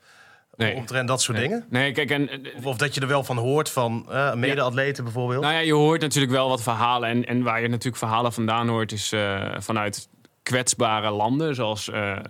Nee. 0.58 0.76
omtrent 0.76 1.08
dat 1.08 1.22
soort 1.22 1.38
dingen? 1.38 1.66
Nee, 1.70 1.92
kijk, 1.92 2.12
en, 2.12 2.30
Of, 2.58 2.66
of 2.66 2.78
dat 2.78 2.96
je 2.96 3.02
er 3.02 3.08
wel 3.08 3.24
van 3.24 3.38
hoort 3.38 3.70
van 3.70 4.06
eh 4.12 4.34
mede-atleten 4.34 5.04
bijvoorbeeld? 5.04 5.42
nou 5.42 5.54
ja, 5.54 5.60
je 5.60 5.74
hoort 5.74 6.02
natuurlijk 6.02 6.34
wel 6.34 6.50
wat 6.50 6.64
verhalen. 6.64 7.10
En, 7.10 7.26
en 7.26 7.44
waar 7.44 7.62
je 7.62 7.68
natuurlijk 7.68 7.98
verhalen 7.98 8.34
vandaan 8.34 8.68
hoort, 8.68 8.92
is 8.92 9.12
eh, 9.12 9.46
vanuit 9.58 10.08
kwetsbare 10.44 11.10
landen, 11.10 11.56
zoals 11.56 11.90
eh, 11.90 12.12
eh, 12.12 12.22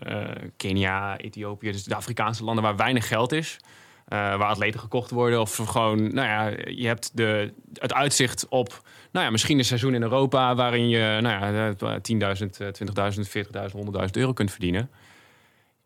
Kenia, 0.57 1.17
Ethiopië, 1.17 1.71
dus 1.71 1.83
de 1.83 1.95
Afrikaanse 1.95 2.43
landen 2.43 2.63
waar 2.63 2.75
weinig 2.75 3.07
geld 3.07 3.31
is. 3.31 3.57
eh, 4.07 4.17
waar 4.17 4.49
atleten 4.49 4.79
gekocht 4.79 5.11
worden. 5.11 5.41
Of 5.41 5.55
gewoon, 5.55 6.13
nou 6.13 6.27
ja, 6.27 6.51
je 6.65 6.87
hebt 6.87 7.11
de, 7.13 7.53
het 7.73 7.93
uitzicht 7.93 8.47
op, 8.49 8.81
nou 9.11 9.25
ja, 9.25 9.31
misschien 9.31 9.57
een 9.57 9.65
seizoen 9.65 9.93
in 9.93 10.01
Europa 10.01 10.55
waarin 10.55 10.89
je, 10.89 11.17
nou 11.21 11.53
ja, 11.53 11.73
eh, 11.79 11.95
10.000, 12.01 12.59
eh, 12.59 12.67
20.000, 12.67 13.27
40.000, 13.29 13.71
100.000 13.71 14.17
euro 14.17 14.33
kunt 14.33 14.51
verdienen. 14.51 14.89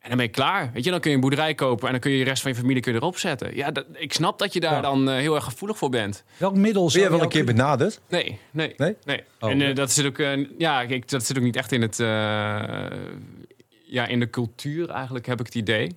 En 0.02 0.08
dan 0.08 0.18
ben 0.18 0.26
je 0.26 0.32
klaar. 0.32 0.70
Weet 0.74 0.84
je, 0.84 0.92
dan 0.92 1.00
kun 1.00 1.10
je 1.10 1.16
een 1.16 1.22
boerderij 1.22 1.54
kopen 1.56 1.86
en 1.86 1.92
dan 1.92 2.00
kun 2.02 2.12
je 2.12 2.18
de 2.18 2.24
rest 2.30 2.42
van 2.42 2.52
je 2.52 2.58
familie 2.58 2.82
kun 2.82 2.92
je 2.94 2.98
erop 2.98 3.18
zetten. 3.18 3.56
Ja, 3.56 3.72
dat, 3.72 3.86
ik 3.94 4.14
snap 4.14 4.40
dat 4.40 4.54
je 4.54 4.60
daar 4.60 4.74
Ja. 4.74 4.82
dan 4.82 5.10
eh, 5.10 5.16
heel 5.16 5.36
erg 5.36 5.44
gevoelig 5.44 5.78
voor 5.78 5.90
bent. 5.90 6.24
Welk 6.38 6.56
middel 6.56 6.82
ben 6.82 6.92
zou 6.92 7.04
je 7.04 7.10
wel 7.10 7.22
een 7.22 7.28
keer 7.30 7.44
kunnen- 7.44 7.64
benaderd? 7.64 8.00
Nee, 8.10 8.40
nee, 8.52 8.74
Nee? 8.78 8.96
nee. 9.06 9.24
Oh. 9.40 9.50
en 9.52 9.62
eh, 9.62 9.76
dat 9.76 9.92
zit 9.92 10.06
ook, 10.06 10.18
eh, 10.18 10.46
ja, 10.58 10.86
kijk, 10.86 11.10
dat 11.10 11.26
zit 11.26 11.38
ook 11.38 11.44
niet 11.44 11.56
echt 11.56 11.72
in 11.72 11.82
het, 11.82 12.00
eh, 12.00 12.08
ja, 13.86 14.06
in 14.08 14.20
de 14.20 14.30
cultuur 14.30 14.90
eigenlijk 14.90 15.26
heb 15.26 15.40
ik 15.40 15.46
het 15.46 15.56
idee. 15.56 15.92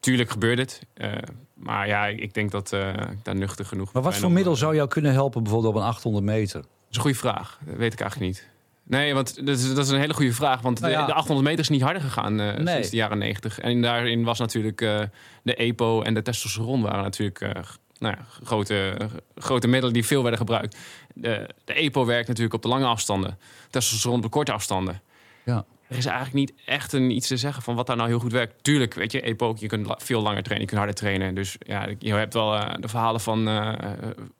Tuurlijk 0.00 0.30
gebeurt 0.30 0.58
het, 0.58 0.80
Eh, 0.94 1.12
maar 1.54 1.86
ja, 1.86 2.06
ik 2.06 2.34
denk 2.34 2.50
dat 2.50 2.72
eh, 2.72 2.88
ik 2.88 3.24
daar 3.24 3.36
nuchter 3.36 3.64
genoeg. 3.64 3.92
Maar 3.92 4.02
wat 4.02 4.16
voor 4.16 4.30
middel 4.32 4.56
zou 4.56 4.74
jou 4.74 4.88
kunnen 4.88 5.12
helpen 5.12 5.42
bijvoorbeeld 5.42 5.74
op 5.74 5.80
een 5.80 5.86
800 5.86 6.24
meter? 6.24 6.60
Dat 6.60 6.66
is 6.90 6.96
een 6.96 7.02
goede 7.02 7.16
vraag. 7.18 7.58
Dat 7.64 7.76
weet 7.76 7.92
ik 7.92 8.00
eigenlijk 8.00 8.30
niet. 8.32 8.48
Nee, 8.84 9.14
want 9.14 9.46
dat 9.46 9.58
is, 9.58 9.74
dat 9.74 9.84
is 9.84 9.90
een 9.90 9.98
hele 10.00 10.14
goede 10.14 10.32
vraag. 10.32 10.60
Want 10.60 10.80
Nou 10.80 10.92
ja. 10.92 11.00
de, 11.00 11.06
de 11.06 11.14
800 11.14 11.46
meter 11.46 11.60
is 11.60 11.68
niet 11.68 11.82
harder 11.82 12.02
gegaan 12.02 12.40
eh, 12.40 12.56
Nee. 12.56 12.74
sinds 12.74 12.90
de 12.90 12.96
jaren 12.96 13.18
90. 13.18 13.58
En 13.60 13.82
daarin 13.82 14.24
was 14.24 14.38
natuurlijk 14.38 14.80
eh, 14.80 15.00
de 15.42 15.54
EPO 15.54 16.02
en 16.02 16.14
de 16.14 16.22
testosteron 16.22 16.82
waren 16.82 17.02
natuurlijk 17.02 17.40
eh, 17.40 17.50
nou 17.98 18.14
ja, 18.18 18.24
grote, 18.44 18.96
grote 19.36 19.68
middelen 19.68 19.94
die 19.94 20.06
veel 20.06 20.20
werden 20.20 20.38
gebruikt. 20.40 20.76
De, 21.14 21.48
de 21.64 21.72
EPO 21.74 22.04
werkt 22.04 22.28
natuurlijk 22.28 22.54
op 22.54 22.62
de 22.62 22.68
lange 22.68 22.86
afstanden. 22.86 23.38
Testosteron 23.70 24.16
op 24.16 24.22
de 24.22 24.28
korte 24.28 24.52
afstanden. 24.52 25.00
Ja. 25.44 25.64
Er 25.92 25.98
is 25.98 26.04
eigenlijk 26.06 26.34
niet 26.34 26.52
echt 26.66 26.92
een, 26.92 27.10
iets 27.10 27.28
te 27.28 27.36
zeggen 27.36 27.62
van 27.62 27.74
wat 27.74 27.86
daar 27.86 27.96
nou 27.96 28.08
heel 28.08 28.18
goed 28.18 28.32
werkt. 28.32 28.64
Tuurlijk, 28.64 28.94
weet 28.94 29.12
je, 29.12 29.20
EPO, 29.20 29.54
je 29.58 29.66
kunt 29.66 29.86
la- 29.86 29.98
veel 30.02 30.22
langer 30.22 30.42
trainen, 30.42 30.60
je 30.60 30.66
kunt 30.66 30.78
harder 30.78 30.94
trainen. 30.94 31.34
Dus 31.34 31.56
ja, 31.58 31.86
je 31.98 32.14
hebt 32.14 32.34
wel 32.34 32.54
eh, 32.54 32.74
de 32.80 32.88
verhalen 32.88 33.20
van, 33.20 33.48
eh, 33.48 33.68
eh, 33.68 33.74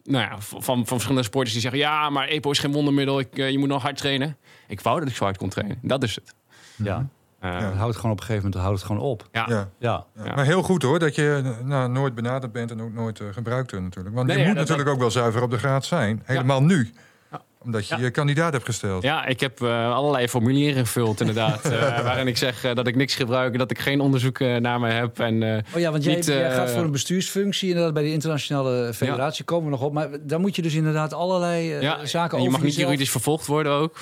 nou 0.05 0.25
ja, 0.25 0.41
van, 0.41 0.63
van 0.63 0.87
verschillende 0.87 1.23
sporters 1.23 1.53
die 1.53 1.63
zeggen... 1.63 1.81
ja, 1.81 2.11
maar 2.11 2.29
EPO 2.29 2.51
is 2.51 2.59
geen 2.59 2.73
wondermiddel, 2.73 3.19
ik, 3.21 3.37
je 3.37 3.59
moet 3.59 3.69
nog 3.69 3.83
hard 3.83 3.97
trainen. 3.97 4.37
Ik 4.69 4.81
wou 4.81 4.99
dat 5.01 5.09
ik 5.09 5.17
zo 5.17 5.25
hard 5.25 5.37
kon 5.37 5.49
trainen, 5.49 5.79
dat 5.83 6.03
is 6.03 6.15
het. 6.15 6.35
Ja. 6.77 7.07
Eh, 7.39 7.59
Het 7.59 7.75
houdt 7.75 7.97
gewoon 7.97 8.11
op 8.13 8.19
een 8.21 8.25
gegeven 8.27 8.45
moment 8.45 8.63
houdt 8.63 8.79
het 8.79 8.87
gewoon 8.87 9.03
op. 9.03 9.29
ja. 9.33 9.45
Ja. 9.49 9.69
Ja. 9.79 10.07
Ja, 10.17 10.25
Ja. 10.25 10.35
Maar 10.35 10.45
heel 10.45 10.63
goed 10.63 10.83
hoor, 10.83 10.99
dat 10.99 11.15
je 11.15 11.55
nou, 11.65 11.89
nooit 11.91 12.15
benaderd 12.15 12.53
bent 12.53 12.71
en 12.71 12.83
ook 12.83 12.93
nooit 12.93 13.21
gebruikt 13.33 13.73
natuurlijk. 13.73 14.15
Want 14.15 14.27
Nee, 14.27 14.37
je 14.37 14.43
ja, 14.43 14.49
moet 14.49 14.57
dat- 14.59 14.69
natuurlijk 14.69 14.95
ook 14.95 15.01
wel 15.03 15.11
zuiver 15.11 15.43
op 15.43 15.51
de 15.51 15.59
graad 15.59 15.85
zijn. 15.85 16.23
Helemaal 16.25 16.63
nu. 16.63 16.93
Omdat 17.65 17.89
je 17.89 17.97
Ja. 17.97 18.03
je 18.03 18.11
kandidaat 18.11 18.53
hebt 18.53 18.65
gesteld. 18.65 19.03
Ja, 19.03 19.27
ik 19.27 19.41
heb 19.41 19.63
eh, 19.63 19.95
allerlei 19.95 20.29
formulieren 20.29 20.85
gevuld 20.87 21.21
inderdaad. 21.21 21.65
eh, 21.65 21.81
waarin 22.05 22.27
ik 22.27 22.37
zeg 22.37 22.65
eh, 22.65 22.75
dat 22.75 22.87
ik 22.87 22.97
niks 22.97 23.15
gebruik, 23.15 23.59
dat 23.59 23.71
ik 23.71 23.79
geen 23.79 24.01
onderzoek 24.01 24.39
eh, 24.39 24.57
naar 24.57 24.81
me 24.81 24.91
heb. 24.91 25.19
En, 25.21 25.43
eh, 25.43 25.59
Oh 25.75 25.81
ja, 25.81 25.91
want 25.91 26.05
jij, 26.05 26.15
Niet, 26.15 26.25
jij 26.27 26.51
gaat 26.55 26.71
voor 26.71 26.83
een 26.83 26.91
bestuursfunctie 26.91 27.69
inderdaad 27.69 27.95
bij 27.95 28.03
de 28.03 28.13
internationale 28.13 28.95
federatie. 28.95 29.45
Komen 29.45 29.65
we 29.65 29.71
nog 29.71 29.83
op. 29.83 29.93
Maar 29.93 30.09
daar 30.23 30.41
moet 30.41 30.57
je 30.57 30.63
dus 30.63 30.75
inderdaad 30.75 31.13
allerlei 31.13 31.67
ja, 31.81 32.07
zaken 32.07 32.37
je 32.37 32.41
over 32.41 32.53
mag 32.53 32.61
niet 32.63 32.71
jezelf- 32.71 32.85
juridisch 32.87 33.11
vervolgd 33.11 33.47
worden 33.47 33.73
ook. 33.73 33.99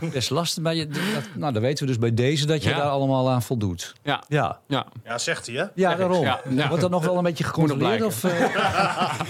Best 0.12 0.30
lastig. 0.30 0.62
Maar 0.62 0.74
je, 0.74 0.86
dat, 0.86 1.02
nou, 1.34 1.52
dan 1.52 1.62
weten 1.62 1.84
we 1.84 1.90
dus 1.90 1.98
bij 2.00 2.14
deze 2.14 2.46
dat 2.46 2.62
je 2.62 2.68
Ja. 2.68 2.76
daar 2.76 2.88
allemaal 2.88 3.30
aan 3.30 3.42
voldoet. 3.42 3.92
Ja, 4.02 4.22
Ja, 4.28 4.58
ja. 4.68 4.86
Ja, 5.04 5.18
zegt 5.18 5.46
hij, 5.46 5.56
hè? 5.56 5.64
ja 5.74 5.94
daarom. 5.94 6.22
Ja, 6.24 6.40
ja. 6.48 6.66
Wordt 6.68 6.82
dat 6.82 6.90
nog 6.90 7.04
wel 7.04 7.16
een 7.16 7.22
beetje 7.22 7.44
gecontroleerd? 7.44 8.02
Of, 8.02 8.24
eh, 8.24 8.44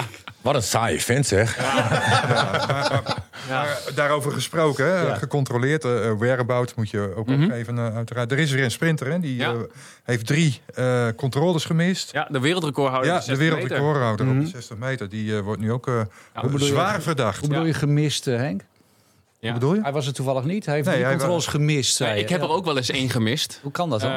Wat 0.42 0.54
een 0.54 0.62
saaie 0.62 1.00
vent, 1.00 1.26
zeg. 1.26 1.56
Ja. 3.48 3.62
Maar 3.62 3.78
daarover 3.94 4.32
gesproken, 4.32 4.86
hè, 4.86 5.00
Ja. 5.06 5.14
gecontroleerd. 5.14 5.84
eh, 5.84 6.12
whereabout 6.18 6.76
moet 6.76 6.90
je 6.90 7.12
ook 7.16 7.26
Mhm. 7.26 7.42
opgeven, 7.44 7.78
eh, 7.78 7.96
uiteraard. 7.96 8.32
Er 8.32 8.38
is 8.38 8.50
weer 8.50 8.64
een 8.64 8.70
sprinter, 8.70 9.06
hè, 9.10 9.18
die 9.20 9.36
Ja. 9.36 9.54
heeft 10.04 10.26
drie 10.26 10.60
eh, 10.74 11.06
controles 11.16 11.64
gemist. 11.64 12.12
ja, 12.12 12.28
de 12.30 12.40
wereldrecordhouder. 12.40 13.10
Ja, 13.10 13.16
op 13.16 13.20
de 13.20 13.26
60 13.26 13.46
meter. 13.48 13.58
wereldrecordhouder 13.68 14.26
op 14.26 14.32
Mhm. 14.32 14.42
de 14.44 14.48
60 14.50 14.76
meter. 14.76 15.08
Die 15.08 15.40
wordt 15.40 15.60
nu 15.60 15.72
ook 15.72 15.86
eh, 15.88 15.94
Ja, 15.94 16.06
hoe 16.40 16.50
bedoel 16.50 16.66
je- 16.66 16.72
zwaar 16.72 17.02
verdacht. 17.02 17.38
hoe 17.38 17.48
bedoel 17.48 17.62
Ja. 17.64 17.68
je 17.72 17.74
gemist, 17.78 18.24
Henk? 18.24 18.62
Ja. 19.42 19.50
Wat 19.50 19.60
bedoel 19.60 19.74
je? 19.74 19.82
Hij 19.82 19.92
was 19.92 20.06
er 20.06 20.12
toevallig 20.14 20.44
niet. 20.44 20.66
Hij 20.66 20.74
heeft 20.74 20.86
Nee, 20.86 20.96
die 20.96 21.04
hij 21.04 21.14
controles 21.16 21.46
gemist. 21.46 22.00
Nee, 22.00 22.20
ik 22.20 22.28
heb 22.28 22.40
Ja. 22.40 22.46
er 22.46 22.52
ook 22.52 22.64
wel 22.64 22.76
eens 22.76 22.88
één 22.90 23.10
gemist. 23.10 23.58
Hoe 23.62 23.72
kan 23.72 23.90
dat 23.90 24.00
dan? 24.00 24.10
Eh, 24.10 24.16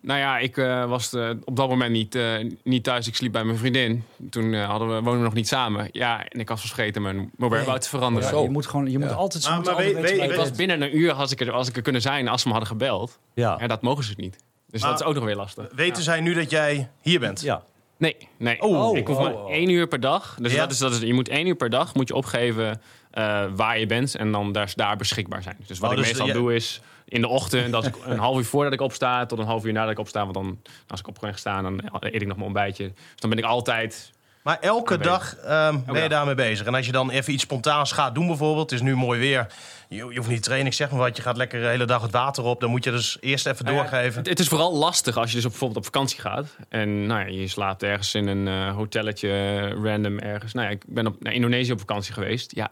nou 0.00 0.18
ja, 0.18 0.38
ik 0.38 0.56
eh, 0.56 0.84
was 0.88 1.12
eh, 1.12 1.30
op 1.44 1.56
dat 1.56 1.68
moment 1.68 1.90
niet, 1.92 2.14
eh, 2.14 2.24
niet 2.64 2.84
thuis. 2.84 3.06
Ik 3.06 3.14
sliep 3.14 3.32
bij 3.32 3.44
mijn 3.44 3.58
vriendin. 3.58 4.04
Toen 4.30 4.54
hadden 4.54 4.88
we, 4.88 4.94
woonden 4.94 5.16
we 5.18 5.24
nog 5.24 5.34
niet 5.34 5.48
samen. 5.48 5.88
Ja, 5.90 6.28
en 6.28 6.40
ik 6.40 6.48
was 6.48 6.60
vergeten 6.60 7.02
mijn 7.02 7.30
whereabouts 7.36 7.84
te 7.88 7.96
veranderen. 7.96 8.36
Ja, 8.36 8.42
je 8.42 8.50
moet 8.50 8.66
gewoon, 8.66 8.90
je 8.90 8.98
moet 8.98 9.08
Ja. 9.08 9.14
altijd. 9.14 9.42
ze 9.42 9.48
Maar- 9.48 9.56
moeten 9.58 9.74
maar 9.76 9.84
altijd 9.84 10.00
weet- 10.02 10.10
weten 10.10 10.26
weet- 10.28 10.36
waar 10.36 10.44
Ik 10.46 10.50
was 10.50 10.58
binnen 10.58 10.82
een 10.82 10.96
uur 10.96 11.12
als 11.12 11.32
ik, 11.32 11.40
er, 11.40 11.52
als 11.52 11.68
ik 11.68 11.76
er 11.76 11.82
kunnen 11.82 12.02
zijn 12.02 12.28
als 12.28 12.40
ze 12.42 12.46
me 12.48 12.52
hadden 12.54 12.72
gebeld. 12.72 13.18
Ja. 13.34 13.56
Ja, 13.60 13.66
dat 13.66 13.82
mogen 13.82 14.04
ze 14.04 14.14
niet. 14.16 14.36
Dus 14.70 14.80
Maar- 14.80 14.90
dat 14.90 15.00
is 15.00 15.06
ook 15.06 15.14
nog 15.14 15.24
weer 15.24 15.36
lastig. 15.36 15.68
Weten 15.74 16.02
zij 16.02 16.20
nu 16.20 16.34
dat 16.34 16.50
jij 16.50 16.88
hier 17.00 17.20
bent? 17.20 17.40
Ja. 17.40 17.62
Nee, 17.96 18.16
nee. 18.38 18.60
Oh. 18.62 18.96
ik 18.96 19.06
hoef 19.06 19.16
Oh, 19.16 19.22
maar 19.22 19.34
oh. 19.34 19.50
één 19.50 19.68
uur 19.68 19.86
per 19.88 20.00
dag. 20.00 20.36
Dus 20.40 20.52
Ja. 20.52 20.58
dat 20.58 20.70
is, 20.70 20.78
dat 20.78 20.92
is, 20.92 20.98
je 20.98 21.14
moet 21.14 21.28
één 21.28 21.46
uur 21.46 21.54
per 21.54 21.70
dag 21.70 21.94
moet 21.94 22.08
je 22.08 22.14
opgeven 22.14 22.80
eh, 23.12 23.44
waar 23.54 23.78
je 23.78 23.86
bent 23.86 24.14
en 24.14 24.32
dan 24.32 24.52
daar, 24.52 24.72
daar 24.74 24.96
beschikbaar 24.96 25.42
zijn. 25.42 25.56
Dus 25.66 25.78
wat 25.78 25.90
Oh, 25.90 25.96
ik 25.96 26.02
dus 26.02 26.08
meestal 26.12 26.26
je- 26.26 26.32
doe 26.32 26.54
is 26.54 26.80
in 27.04 27.20
de 27.20 27.28
ochtend, 27.28 27.84
ik 27.86 27.94
een 28.04 28.18
half 28.18 28.36
uur 28.38 28.44
voordat 28.44 28.72
ik 28.72 28.80
opsta, 28.80 29.26
tot 29.26 29.38
een 29.38 29.46
half 29.46 29.64
uur 29.64 29.72
nadat 29.72 29.90
ik 29.90 29.98
opsta. 29.98 30.20
Want 30.22 30.34
dan, 30.34 30.60
als 30.88 31.00
ik 31.00 31.08
op 31.08 31.16
ben 31.20 31.32
gestaan, 31.32 31.62
dan 31.62 31.80
eet 32.00 32.14
ik 32.14 32.26
nog 32.26 32.36
mijn 32.36 32.46
ontbijtje. 32.46 32.84
Dus 32.84 32.94
dan 33.16 33.30
ben 33.30 33.38
ik 33.38 33.44
altijd. 33.44 34.12
Maar 34.42 34.58
elke 34.60 34.98
dag 34.98 35.36
ehm, 35.36 35.72
ben 35.84 35.94
je 35.94 36.00
dag. 36.00 36.08
daarmee 36.08 36.34
bezig. 36.34 36.66
En 36.66 36.74
als 36.74 36.86
je 36.86 36.92
dan 36.92 37.10
even 37.10 37.32
iets 37.32 37.42
spontaans 37.42 37.92
gaat 37.92 38.14
doen 38.14 38.26
bijvoorbeeld. 38.26 38.70
Het 38.70 38.80
is 38.80 38.86
nu 38.86 38.96
mooi 38.96 39.20
weer. 39.20 39.46
Je, 39.88 39.96
je 39.96 40.16
hoeft 40.16 40.28
niet 40.28 40.36
te 40.36 40.42
trainen. 40.42 40.66
Ik 40.68 40.76
zeg 40.76 40.90
maar 40.90 40.98
wat. 40.98 41.16
Je 41.16 41.22
gaat 41.22 41.36
lekker 41.36 41.60
de 41.60 41.66
hele 41.66 41.84
dag 41.84 42.02
het 42.02 42.10
water 42.10 42.44
op. 42.44 42.60
Dan 42.60 42.70
moet 42.70 42.84
je 42.84 42.90
dus 42.90 43.16
eerst 43.20 43.46
even 43.46 43.66
ja, 43.66 43.72
doorgeven. 43.72 44.18
Het, 44.18 44.28
het 44.28 44.38
is 44.38 44.48
vooral 44.48 44.74
lastig 44.76 45.16
als 45.16 45.28
je 45.28 45.34
dus 45.34 45.44
bijvoorbeeld 45.44 45.78
op 45.78 45.84
vakantie 45.84 46.20
gaat. 46.20 46.56
En 46.68 47.06
nou 47.06 47.20
ja, 47.20 47.26
je 47.26 47.48
slaapt 47.48 47.82
ergens 47.82 48.14
in 48.14 48.26
een 48.26 48.48
eh, 48.48 48.74
hotelletje, 48.74 49.60
random 49.82 50.18
ergens. 50.18 50.52
Nou 50.52 50.66
ja, 50.66 50.72
ik 50.72 50.82
ben 50.86 51.06
op, 51.06 51.22
naar 51.22 51.32
Indonesië 51.32 51.72
op 51.72 51.78
vakantie 51.78 52.12
geweest. 52.12 52.54
Ja, 52.54 52.70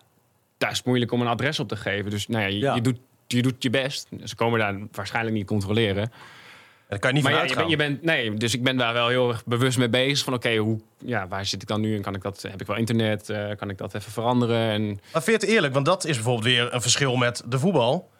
daar 0.60 0.70
is 0.70 0.76
het 0.76 0.86
moeilijk 0.86 1.12
om 1.12 1.20
een 1.20 1.26
adres 1.26 1.60
op 1.60 1.68
te 1.68 1.76
geven. 1.76 2.10
Dus 2.10 2.28
nou 2.28 2.42
ja, 2.42 2.48
je, 2.48 2.58
Ja. 2.58 2.74
je 2.74 2.80
doet, 2.80 2.98
je 3.26 3.42
doet 3.42 3.62
je 3.62 3.70
best. 3.70 4.08
Ze 4.24 4.34
komen 4.34 4.58
daar 4.58 4.78
waarschijnlijk 4.92 5.36
niet 5.36 5.46
controleren. 5.46 6.12
Daar 6.88 6.98
kan 6.98 7.08
je 7.10 7.14
niet 7.16 7.24
maar 7.24 7.32
ja, 7.32 7.38
je, 7.38 7.44
uitgaan. 7.48 7.66
bent, 7.68 7.80
je 7.80 7.88
bent, 7.88 8.02
nee, 8.02 8.34
dus 8.34 8.54
ik 8.54 8.62
ben 8.62 8.76
daar 8.76 8.92
wel 8.92 9.08
heel 9.08 9.28
erg 9.28 9.44
bewust 9.44 9.78
mee 9.78 9.88
bezig. 9.88 10.24
Van 10.24 10.34
oké, 10.34 10.56
hoe, 10.56 10.80
ja, 10.98 11.28
waar 11.28 11.46
zit 11.46 11.62
ik 11.62 11.68
dan 11.68 11.80
nu? 11.80 11.96
En 11.96 12.02
kan 12.02 12.14
ik 12.14 12.22
dat, 12.22 12.42
heb 12.50 12.60
ik 12.60 12.66
wel 12.66 12.76
internet? 12.76 13.30
Eh, 13.30 13.56
kan 13.56 13.70
ik 13.70 13.78
dat 13.78 13.94
even 13.94 14.12
veranderen? 14.12 14.70
En 14.70 14.84
Maar 15.12 15.22
vind 15.22 15.40
je 15.40 15.46
het 15.46 15.54
eerlijk? 15.56 15.74
Want 15.74 15.86
dat 15.86 16.04
is 16.04 16.14
bijvoorbeeld 16.14 16.44
weer 16.44 16.74
een 16.74 16.82
verschil 16.82 17.16
met 17.16 17.42
de 17.48 17.58
voetbal. 17.58 18.10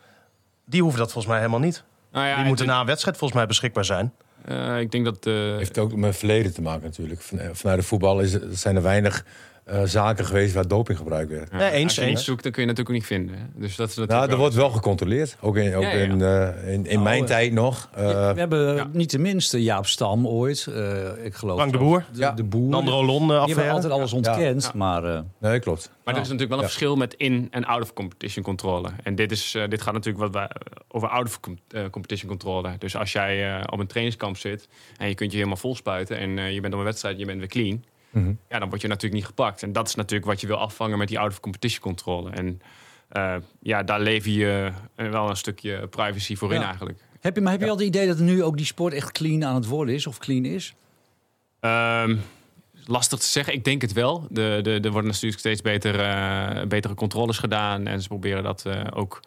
Die 0.64 0.80
hoeven 0.82 0.98
dat 0.98 1.12
volgens 1.12 1.32
mij 1.32 1.42
helemaal 1.42 1.60
niet. 1.66 1.82
nou 2.12 2.26
ja, 2.26 2.36
Die 2.36 2.44
moeten 2.44 2.66
na 2.66 2.80
een 2.80 2.86
wedstrijd 2.86 3.16
volgens 3.16 3.38
mij 3.38 3.48
beschikbaar 3.48 3.84
zijn. 3.84 4.12
eh, 4.44 4.80
ik 4.80 4.90
denk 4.90 5.04
dat... 5.04 5.26
eh, 5.26 5.34
heeft 5.34 5.78
ook 5.78 5.94
met 5.96 6.16
verleden 6.16 6.54
te 6.54 6.62
maken 6.62 6.82
natuurlijk. 6.84 7.20
Van- 7.20 7.40
Vanuit 7.52 7.80
de 7.80 7.86
voetbal 7.86 8.20
is, 8.20 8.38
zijn 8.50 8.76
er 8.76 8.82
weinig 8.82 9.24
eh, 9.64 9.82
zaken 9.84 10.24
geweest 10.24 10.54
waar 10.54 10.68
doping 10.68 10.98
gebruikt 10.98 11.30
werd. 11.30 11.48
ja, 11.50 11.56
Nee, 11.56 11.70
eens, 11.70 11.84
als 11.84 11.94
je 11.94 12.00
niet 12.00 12.10
eens. 12.10 12.24
zoekt, 12.24 12.42
dan 12.42 12.52
kun 12.52 12.62
je 12.62 12.68
natuurlijk 12.68 12.96
ook 12.96 13.00
niet 13.02 13.10
vinden. 13.18 13.34
hè. 13.38 13.44
Dus 13.60 13.76
dat 13.76 13.88
is 13.88 13.96
natuurlijk 13.96 14.10
Nou, 14.10 14.22
er 14.22 14.28
wel- 14.28 14.38
wordt 14.38 14.54
wel 14.54 14.70
gecontroleerd. 14.70 15.36
Ook 15.40 15.56
in, 15.56 15.74
ook 15.74 15.82
Ja, 15.82 15.88
ja. 15.90 15.96
in, 15.96 16.22
eh, 16.22 16.72
in, 16.72 16.86
in 16.86 16.96
Oh, 16.96 17.02
mijn 17.02 17.20
ja. 17.20 17.26
tijd 17.26 17.52
nog. 17.52 17.88
Eh, 17.94 18.06
we 18.32 18.38
hebben 18.40 18.74
ja. 18.74 18.88
niet 18.92 19.10
de 19.10 19.18
minste 19.18 19.62
Jaap 19.62 19.86
Stam 19.86 20.26
ooit. 20.26 20.66
eh, 20.66 21.24
ik 21.24 21.34
geloof 21.34 21.56
Frank 21.58 21.72
de 21.72 21.78
Boer. 21.78 22.04
De, 22.12 22.18
Ja. 22.18 22.30
de 22.32 22.44
Boer. 22.44 22.68
Nandro 22.70 23.04
Lon 23.04 23.32
eh, 23.32 23.44
Die 23.44 23.54
hebben 23.54 23.72
altijd 23.74 23.92
alles 23.92 24.12
ontkend. 24.12 24.62
Ja. 24.62 24.70
Maar 24.74 25.04
eh, 25.04 25.20
Nee, 25.40 25.58
klopt. 25.58 25.90
Maar 26.04 26.14
er 26.14 26.20
is 26.20 26.28
natuurlijk 26.28 26.48
wel 26.50 26.58
een 26.58 26.64
Ja. 26.64 26.70
verschil 26.70 26.96
met 26.96 27.14
in- 27.14 27.48
en 27.50 27.64
out-of-competition 27.64 28.44
controle. 28.44 28.88
En 29.02 29.14
dit, 29.14 29.32
is, 29.32 29.54
eh, 29.54 29.68
dit 29.68 29.82
gaat 29.82 29.92
natuurlijk 29.94 30.32
wat 30.32 30.48
over 30.88 31.08
out-of-competition 31.08 32.28
controle. 32.28 32.70
Dus 32.78 32.96
als 32.96 33.12
jij 33.12 33.54
eh, 33.58 33.62
op 33.70 33.78
een 33.78 33.86
trainingskamp 33.86 34.36
zit 34.36 34.68
en 34.96 35.08
je 35.08 35.14
kunt 35.14 35.30
je 35.30 35.36
helemaal 35.36 35.56
vol 35.58 35.74
spuiten... 35.76 36.18
en 36.18 36.38
eh, 36.38 36.52
je 36.54 36.60
bent 36.60 36.72
op 36.72 36.78
een 36.78 36.84
wedstrijd, 36.84 37.18
je 37.18 37.24
bent 37.26 37.38
weer 37.38 37.48
clean... 37.48 37.84
Mhm. 38.10 38.32
ja, 38.48 38.58
dan 38.58 38.68
word 38.68 38.80
je 38.80 38.88
natuurlijk 38.88 39.14
niet 39.14 39.26
gepakt. 39.26 39.62
En 39.62 39.72
dat 39.72 39.88
is 39.88 39.94
natuurlijk 39.94 40.30
wat 40.30 40.40
je 40.40 40.46
wil 40.46 40.56
afvangen 40.56 40.98
met 40.98 41.08
die 41.08 41.18
out-of-competition 41.18 41.80
controle. 41.80 42.30
En 42.30 42.60
eh, 43.08 43.34
ja, 43.60 43.82
daar 43.82 44.00
lever 44.00 44.30
je 44.30 44.72
eh, 44.94 45.10
wel 45.10 45.28
een 45.28 45.36
stukje 45.36 45.86
privacy 45.88 46.36
voor 46.36 46.54
in 46.54 46.60
Ja. 46.60 46.66
eigenlijk. 46.66 46.98
heb 47.20 47.34
je, 47.34 47.40
maar 47.40 47.52
heb 47.52 47.60
je 47.60 47.68
al 47.70 47.76
het 47.76 47.86
idee 47.86 48.06
dat 48.06 48.18
nu 48.18 48.42
ook 48.42 48.56
die 48.56 48.66
sport 48.66 48.92
echt 48.92 49.12
clean 49.12 49.44
aan 49.44 49.54
het 49.54 49.66
worden 49.66 49.94
is? 49.94 50.06
Of 50.06 50.18
clean 50.18 50.44
is? 50.44 50.74
Ehm, 51.60 52.16
lastig 52.84 53.18
te 53.18 53.26
zeggen. 53.26 53.52
Ik 53.54 53.64
denk 53.64 53.82
het 53.82 53.92
wel. 53.92 54.26
De, 54.30 54.58
de, 54.62 54.80
er 54.82 54.90
worden 54.90 55.10
natuurlijk 55.10 55.38
steeds 55.40 55.62
beter, 55.62 56.00
eh, 56.00 56.66
betere 56.66 56.94
controles 56.94 57.38
gedaan. 57.38 57.86
En 57.86 58.02
ze 58.02 58.08
proberen 58.08 58.42
dat 58.42 58.66
ook 58.94 59.20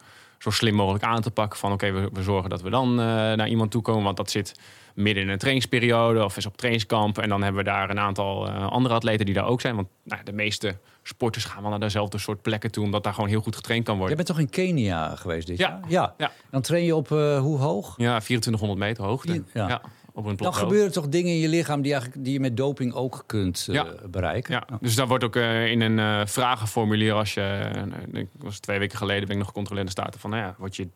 zo 0.44 0.50
slim 0.50 0.74
mogelijk 0.74 1.04
aan 1.04 1.20
te 1.20 1.30
pakken. 1.30 1.58
Van 1.58 1.72
oké, 1.72 1.90
we, 1.92 2.08
we 2.12 2.22
zorgen 2.22 2.50
dat 2.50 2.62
we 2.62 2.70
dan 2.70 2.90
eh, 2.90 3.04
naar 3.06 3.48
iemand 3.48 3.70
toe 3.70 3.82
komen. 3.82 4.04
Want 4.04 4.16
dat 4.16 4.30
zit 4.30 4.54
midden 4.94 5.22
in 5.22 5.28
een 5.28 5.38
trainingsperiode 5.38 6.24
of 6.24 6.36
is 6.36 6.46
op 6.46 6.56
trainingskamp. 6.56 7.18
En 7.18 7.28
dan 7.28 7.42
hebben 7.42 7.64
we 7.64 7.70
daar 7.70 7.90
een 7.90 7.98
aantal 7.98 8.48
eh, 8.48 8.66
andere 8.68 8.94
atleten 8.94 9.26
die 9.26 9.34
daar 9.34 9.46
ook 9.46 9.60
zijn. 9.60 9.74
Want 9.76 9.88
nou, 10.04 10.22
de 10.24 10.32
meeste 10.32 10.76
sporters 11.02 11.44
gaan 11.44 11.60
wel 11.62 11.70
naar 11.70 11.80
dezelfde 11.80 12.18
soort 12.18 12.42
plekken 12.42 12.70
toe. 12.70 12.84
Omdat 12.84 13.04
daar 13.04 13.14
gewoon 13.14 13.28
heel 13.28 13.40
goed 13.40 13.56
getraind 13.56 13.84
kan 13.84 13.96
worden. 13.98 14.16
bent 14.16 14.28
toch 14.28 14.38
in 14.38 14.50
Kenia 14.50 15.16
geweest 15.16 15.46
dit 15.46 15.58
Ja. 15.58 15.68
jaar? 15.68 15.80
Ja. 15.88 16.14
Ja. 16.18 16.30
Dan 16.50 16.60
train 16.62 16.84
je 16.84 16.94
op 16.96 17.12
eh, 17.12 17.38
hoe 17.38 17.58
hoog? 17.58 17.94
Ja, 17.96 18.18
2400 18.18 18.78
meter 18.80 19.04
hoogte. 19.04 19.42
Ja. 19.52 19.68
Ja. 19.68 19.80
Op 20.16 20.22
een 20.24 20.28
Dan 20.28 20.36
plateau. 20.36 20.64
gebeuren 20.66 20.92
toch 20.92 21.08
dingen 21.08 21.32
in 21.32 21.38
je 21.38 21.48
lichaam 21.48 21.82
die, 21.82 21.92
eigenlijk, 21.92 22.24
die 22.24 22.32
je 22.32 22.40
met 22.40 22.56
doping 22.56 22.92
ook 22.94 23.24
kunt 23.26 23.66
eh, 23.68 23.74
Ja. 23.74 23.86
bereiken? 24.10 24.52
Ja, 24.54 24.78
dus 24.80 24.94
daar 24.94 25.06
wordt 25.06 25.24
ook 25.24 25.36
eh, 25.36 25.66
in 25.70 25.80
een 25.80 25.98
eh, 25.98 26.26
vragenformulier 26.26 27.12
als 27.12 27.34
je, 27.34 27.70
ik 28.12 28.28
was 28.38 28.58
twee 28.58 28.78
weken 28.78 28.98
geleden 28.98 29.22
ben 29.22 29.32
ik 29.32 29.38
nog 29.38 29.46
gecontroleerd, 29.48 29.86
dan 29.86 30.04
staat 30.04 30.14
er 30.14 30.20
van, 30.20 30.30
nou 30.30 30.42
ja, 30.42 30.54
word 30.58 30.76
je, 30.76 30.88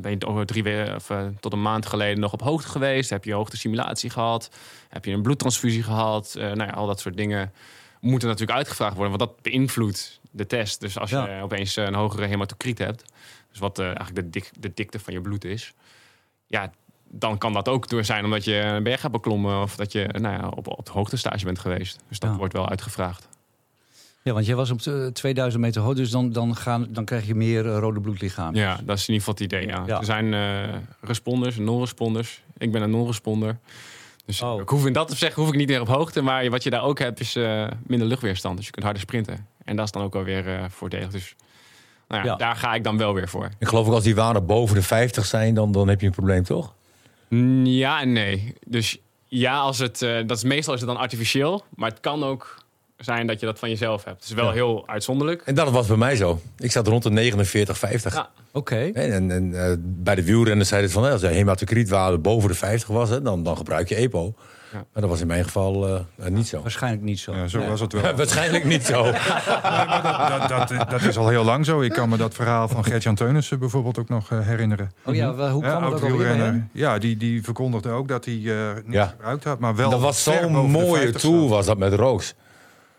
ben 0.00 0.10
je 0.10 0.26
over 0.26 0.46
drie 0.46 0.62
weken 0.62 0.94
of 0.94 1.10
tot 1.40 1.52
een 1.52 1.62
maand 1.62 1.86
geleden 1.86 2.20
nog 2.20 2.32
op 2.32 2.40
hoogte 2.42 2.68
geweest? 2.68 3.10
Heb 3.10 3.24
je 3.24 3.32
hoogtesimulatie 3.32 4.10
gehad? 4.10 4.50
Heb 4.88 5.04
je 5.04 5.12
een 5.12 5.22
bloedtransfusie 5.22 5.82
gehad? 5.82 6.34
Eh, 6.34 6.42
nou 6.44 6.68
ja, 6.68 6.70
al 6.70 6.86
dat 6.86 7.00
soort 7.00 7.16
dingen 7.16 7.52
moeten 8.00 8.28
natuurlijk 8.28 8.58
uitgevraagd 8.58 8.96
worden, 8.96 9.18
want 9.18 9.30
dat 9.30 9.42
beïnvloedt 9.42 10.20
de 10.30 10.46
test. 10.46 10.80
Dus 10.80 10.98
als 10.98 11.10
je 11.10 11.40
opeens 11.42 11.76
een 11.76 11.94
hogere 11.94 12.26
hematocriet 12.26 12.78
hebt, 12.78 13.04
dus 13.50 13.58
wat 13.58 13.78
eigenlijk 13.78 14.14
de, 14.14 14.30
dik, 14.30 14.50
de 14.58 14.70
dikte 14.74 14.98
van 14.98 15.12
je 15.12 15.20
bloed 15.20 15.44
is, 15.44 15.74
ja, 16.46 16.72
dan 17.10 17.38
kan 17.38 17.52
dat 17.52 17.68
ook 17.68 17.88
door 17.88 18.04
zijn 18.04 18.24
omdat 18.24 18.44
je 18.44 18.54
een 18.54 18.82
berg 18.82 19.00
hebt 19.00 19.12
beklommen 19.12 19.62
of 19.62 19.76
dat 19.76 19.92
je 19.92 20.08
nou 20.20 20.34
ja, 20.42 20.48
op, 20.48 20.66
op 20.78 20.88
hoogtestage 20.88 21.44
bent 21.44 21.58
geweest. 21.58 21.98
Dus 22.08 22.18
dat 22.18 22.30
Ja. 22.30 22.36
wordt 22.36 22.52
wel 22.52 22.68
uitgevraagd. 22.68 23.28
Ja, 24.22 24.32
want 24.32 24.46
jij 24.46 24.54
was 24.54 24.70
op 24.70 24.80
eh, 24.80 25.06
2000 25.06 25.62
meter 25.62 25.82
hoog, 25.82 25.94
dus 25.94 26.10
dan, 26.10 26.32
dan, 26.32 26.56
gaan, 26.56 26.86
dan 26.90 27.04
krijg 27.04 27.26
je 27.26 27.34
meer 27.34 27.66
eh, 27.66 27.78
rode 27.78 28.00
bloedlichamen. 28.00 28.60
Ja, 28.60 28.78
dat 28.84 28.96
is 28.98 29.08
in 29.08 29.14
ieder 29.14 29.26
geval 29.28 29.34
het 29.34 29.40
idee. 29.52 29.66
Ja. 29.66 29.82
Ja. 29.86 29.98
Er 29.98 30.04
zijn 30.04 30.34
eh, 30.34 30.74
responders 31.00 31.56
en 31.56 31.64
non-responders. 31.64 32.42
Ik 32.58 32.72
ben 32.72 32.82
een 32.82 32.90
non-responder. 32.90 33.58
Dus 34.26 34.42
Oh. 34.42 34.60
ik 34.60 34.68
hoef 34.68 34.86
in 34.86 34.92
dat 34.92 35.08
te 35.08 35.16
zeggen, 35.16 35.42
hoef 35.42 35.50
ik 35.52 35.58
niet 35.58 35.68
meer 35.68 35.80
op 35.80 35.88
hoogte. 35.88 36.22
Maar 36.22 36.50
wat 36.50 36.62
je 36.62 36.70
daar 36.70 36.82
ook 36.82 36.98
hebt, 36.98 37.20
is 37.20 37.36
eh, 37.36 37.66
minder 37.86 38.08
luchtweerstand. 38.08 38.56
Dus 38.56 38.64
je 38.66 38.70
kunt 38.72 38.84
harder 38.84 39.02
sprinten. 39.02 39.46
En 39.64 39.76
dat 39.76 39.84
is 39.84 39.90
dan 39.92 40.02
ook 40.02 40.14
alweer 40.14 40.48
eh 40.48 40.64
voordelig. 40.68 41.08
Dus 41.10 41.34
nou 42.08 42.22
ja, 42.24 42.28
Ja. 42.30 42.36
daar 42.36 42.56
ga 42.56 42.74
ik 42.74 42.84
dan 42.84 42.98
wel 42.98 43.14
weer 43.14 43.28
voor. 43.28 43.48
Ik 43.58 43.68
geloof 43.68 43.86
ook 43.86 43.92
als 43.94 44.04
die 44.04 44.14
waarden 44.14 44.46
boven 44.46 44.74
de 44.74 44.82
50 44.82 45.24
zijn, 45.24 45.54
dan, 45.54 45.72
dan 45.72 45.88
heb 45.88 46.00
je 46.00 46.06
een 46.06 46.12
probleem, 46.12 46.44
toch? 46.44 46.74
Ja 47.64 48.00
en 48.00 48.12
nee. 48.12 48.54
Dus 48.66 48.98
ja, 49.26 49.58
als 49.58 49.78
het, 49.78 50.02
eh, 50.02 50.16
dat 50.26 50.36
is, 50.36 50.44
meestal 50.44 50.74
is 50.74 50.80
het 50.80 50.88
dan 50.88 50.98
artificieel. 50.98 51.64
Maar 51.74 51.90
het 51.90 52.00
kan 52.00 52.24
ook 52.24 52.64
zijn 52.96 53.26
dat 53.26 53.40
je 53.40 53.46
dat 53.46 53.58
van 53.58 53.68
jezelf 53.68 54.04
hebt. 54.04 54.16
Het 54.20 54.28
is 54.28 54.34
wel 54.34 54.46
Ja. 54.46 54.52
heel 54.52 54.82
uitzonderlijk. 54.88 55.42
En 55.44 55.54
dat 55.54 55.70
was 55.70 55.86
bij 55.86 55.96
mij 55.96 56.16
zo. 56.16 56.40
Ik 56.58 56.72
zat 56.72 56.86
rond 56.86 57.02
de 57.02 57.10
49, 57.10 57.78
50. 57.78 58.14
Ja. 58.14 58.30
Oké. 58.52 58.90
En, 58.94 59.30
en 59.30 59.64
eh, 59.64 59.72
bij 59.80 60.14
de 60.14 60.24
wielrenners 60.24 60.68
zeiden 60.68 60.90
ze 60.90 60.96
van... 60.96 61.04
hè, 61.04 61.12
als 61.12 61.20
de 61.20 61.26
hematocrietwaarde 61.28 62.18
boven 62.18 62.48
de 62.48 62.54
50 62.54 62.88
was, 62.88 63.08
hè, 63.08 63.22
dan, 63.22 63.42
dan 63.42 63.56
gebruik 63.56 63.88
je 63.88 63.94
EPO. 63.94 64.34
Ja. 64.72 64.84
Maar 64.92 65.02
dat 65.02 65.10
was 65.10 65.20
in 65.20 65.26
mijn 65.26 65.44
geval 65.44 65.86
eh, 65.88 65.94
eh, 66.26 66.32
niet 66.32 66.48
zo. 66.48 66.60
Waarschijnlijk 66.62 67.02
niet 67.02 67.18
zo. 67.18 67.34
Ja, 67.34 67.46
zo 67.48 67.58
Nee. 67.58 67.68
was 67.68 67.80
het 67.80 67.92
wel. 67.92 68.14
Waarschijnlijk 68.16 68.64
niet 68.64 68.84
zo. 68.86 69.02
dat, 70.48 70.68
dat, 70.68 70.90
dat 70.90 71.02
is 71.02 71.16
al 71.16 71.28
heel 71.28 71.44
lang 71.44 71.64
zo. 71.64 71.80
Ik 71.80 71.92
kan 71.92 72.08
me 72.08 72.16
dat 72.16 72.34
verhaal 72.34 72.68
van 72.68 72.84
Gert-Jan 72.84 73.14
Teunissen 73.14 73.58
bijvoorbeeld 73.58 73.98
ook 73.98 74.08
nog 74.08 74.30
eh, 74.32 74.38
herinneren. 74.40 74.92
Oh 75.04 75.14
ja, 75.14 75.50
hoe 75.50 75.64
Ja, 75.64 75.76
kwam 75.76 75.92
het 75.92 76.02
ook? 76.02 76.20
Ja, 76.72 76.98
die, 76.98 77.16
die 77.16 77.42
verkondigde 77.42 77.90
ook 77.90 78.08
dat 78.08 78.24
hij 78.24 78.34
eh 78.34 78.74
niet 78.84 78.94
Ja. 78.94 79.06
gebruikt 79.06 79.44
had. 79.44 79.58
Maar 79.58 79.76
wel 79.76 79.90
dat 79.90 80.00
was 80.00 80.22
zo'n 80.22 80.52
mooie 80.52 81.00
50 81.00 81.20
tour 81.20 81.48
was 81.48 81.66
dat 81.66 81.78
met 81.78 81.92
Rooks. 81.92 82.34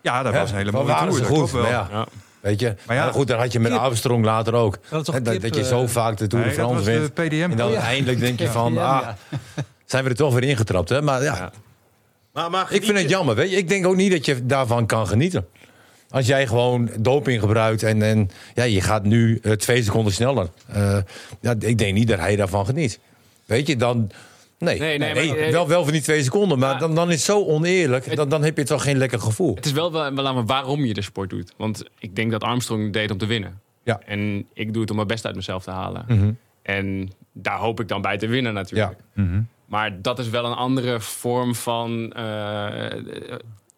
Ja, 0.00 0.22
dat 0.22 0.34
was 0.34 0.50
een 0.50 0.56
hele 0.56 0.72
mooie 0.72 0.94
tour. 0.94 1.18
dat 1.20 1.26
goed. 1.26 1.50
wel. 1.50 1.66
Ja, 1.66 1.88
Ja. 1.90 2.06
Weet 2.40 2.60
je? 2.60 2.74
Maar 2.86 3.12
goed, 3.12 3.26
dan 3.28 3.38
had 3.38 3.52
je 3.52 3.60
met 3.60 3.72
Kip. 3.72 3.80
Armstrong 3.80 4.24
later 4.24 4.54
ook. 4.54 4.78
Dat 4.90 5.06
dat, 5.06 5.22
Kip, 5.22 5.42
dat 5.42 5.54
je 5.54 5.64
zo 5.64 5.86
vaak 5.86 6.16
de 6.16 6.26
Tour 6.26 6.44
de 6.44 6.48
Nee, 6.50 6.58
dat 6.58 6.66
France 6.68 6.90
was 6.90 6.98
wint. 7.00 7.16
de 7.16 7.22
PDM. 7.22 7.50
En 7.50 7.56
dan 7.56 7.68
ja. 7.68 7.74
uiteindelijk 7.74 8.20
denk 8.20 8.38
je 8.38 8.44
Ja, 8.44 8.50
van, 8.50 8.72
ja, 8.72 8.98
ah. 8.98 9.08
Zijn 9.90 10.04
we 10.04 10.10
er 10.10 10.16
toch 10.16 10.34
weer 10.34 10.48
ingetrapt. 10.48 10.88
Hè? 10.88 11.02
Maar 11.02 11.22
ja, 11.22 11.34
Ja. 11.36 11.52
Maar, 12.32 12.50
maar 12.50 12.72
ik 12.72 12.84
vind 12.84 12.98
het 12.98 13.08
jammer. 13.08 13.34
Weet 13.34 13.50
je? 13.50 13.56
Ik 13.56 13.68
denk 13.68 13.86
ook 13.86 13.96
niet 13.96 14.10
dat 14.12 14.24
je 14.26 14.46
daarvan 14.46 14.86
kan 14.86 15.06
genieten. 15.06 15.46
Als 16.10 16.26
jij 16.26 16.46
gewoon 16.46 16.90
doping 17.00 17.40
gebruikt 17.40 17.82
en, 17.82 18.02
en 18.02 18.30
ja, 18.54 18.62
je 18.64 18.80
gaat 18.80 19.04
nu 19.04 19.38
eh, 19.42 19.52
twee 19.52 19.82
seconden 19.82 20.12
sneller. 20.12 20.48
Eh, 20.66 20.98
ja, 21.40 21.54
ik 21.58 21.78
denk 21.78 21.94
niet 21.94 22.08
dat 22.08 22.18
hij 22.18 22.36
daarvan 22.36 22.66
geniet. 22.66 23.00
Weet 23.44 23.66
je, 23.66 23.76
dan... 23.76 24.10
Nee, 24.58 24.78
Nee, 24.78 24.98
nee, 24.98 25.12
nee, 25.14 25.28
maar- 25.28 25.36
hey, 25.38 25.52
wel, 25.52 25.68
wel 25.68 25.82
van 25.84 25.92
die 25.92 26.02
twee 26.02 26.22
seconden, 26.22 26.58
maar 26.58 26.72
Ja. 26.72 26.78
dan, 26.78 26.94
dan 26.94 27.08
is 27.08 27.14
het 27.14 27.22
zo 27.24 27.44
oneerlijk. 27.44 28.16
Dan, 28.16 28.28
dan 28.28 28.44
heb 28.44 28.56
je 28.56 28.64
toch 28.64 28.82
geen 28.82 28.96
lekker 28.96 29.20
gevoel. 29.20 29.54
Het 29.54 29.66
is 29.66 29.72
wel, 29.72 29.92
wel 29.92 30.44
waarom 30.44 30.84
je 30.84 30.94
de 30.94 31.02
sport 31.02 31.30
doet. 31.30 31.52
Want 31.56 31.84
ik 31.98 32.16
denk 32.16 32.30
dat 32.30 32.42
Armstrong 32.42 32.82
het 32.84 32.92
deed 32.92 33.10
om 33.10 33.18
te 33.18 33.26
winnen. 33.26 33.60
Ja. 33.82 34.00
En 34.06 34.46
ik 34.52 34.72
doe 34.72 34.80
het 34.80 34.90
om 34.90 34.96
mijn 34.96 35.08
best 35.08 35.26
uit 35.26 35.34
mezelf 35.34 35.62
te 35.64 35.70
halen. 35.70 36.04
Mhm. 36.08 36.30
En 36.62 37.10
daar 37.32 37.58
hoop 37.58 37.80
ik 37.80 37.88
dan 37.88 38.02
bij 38.02 38.18
te 38.18 38.26
winnen 38.26 38.54
natuurlijk. 38.54 38.96
Mhm. 39.14 39.40
Maar 39.70 40.02
dat 40.02 40.18
is 40.18 40.28
wel 40.28 40.44
een 40.44 40.54
andere 40.54 41.00
vorm 41.00 41.54
van, 41.54 42.12
eh, 42.12 43.00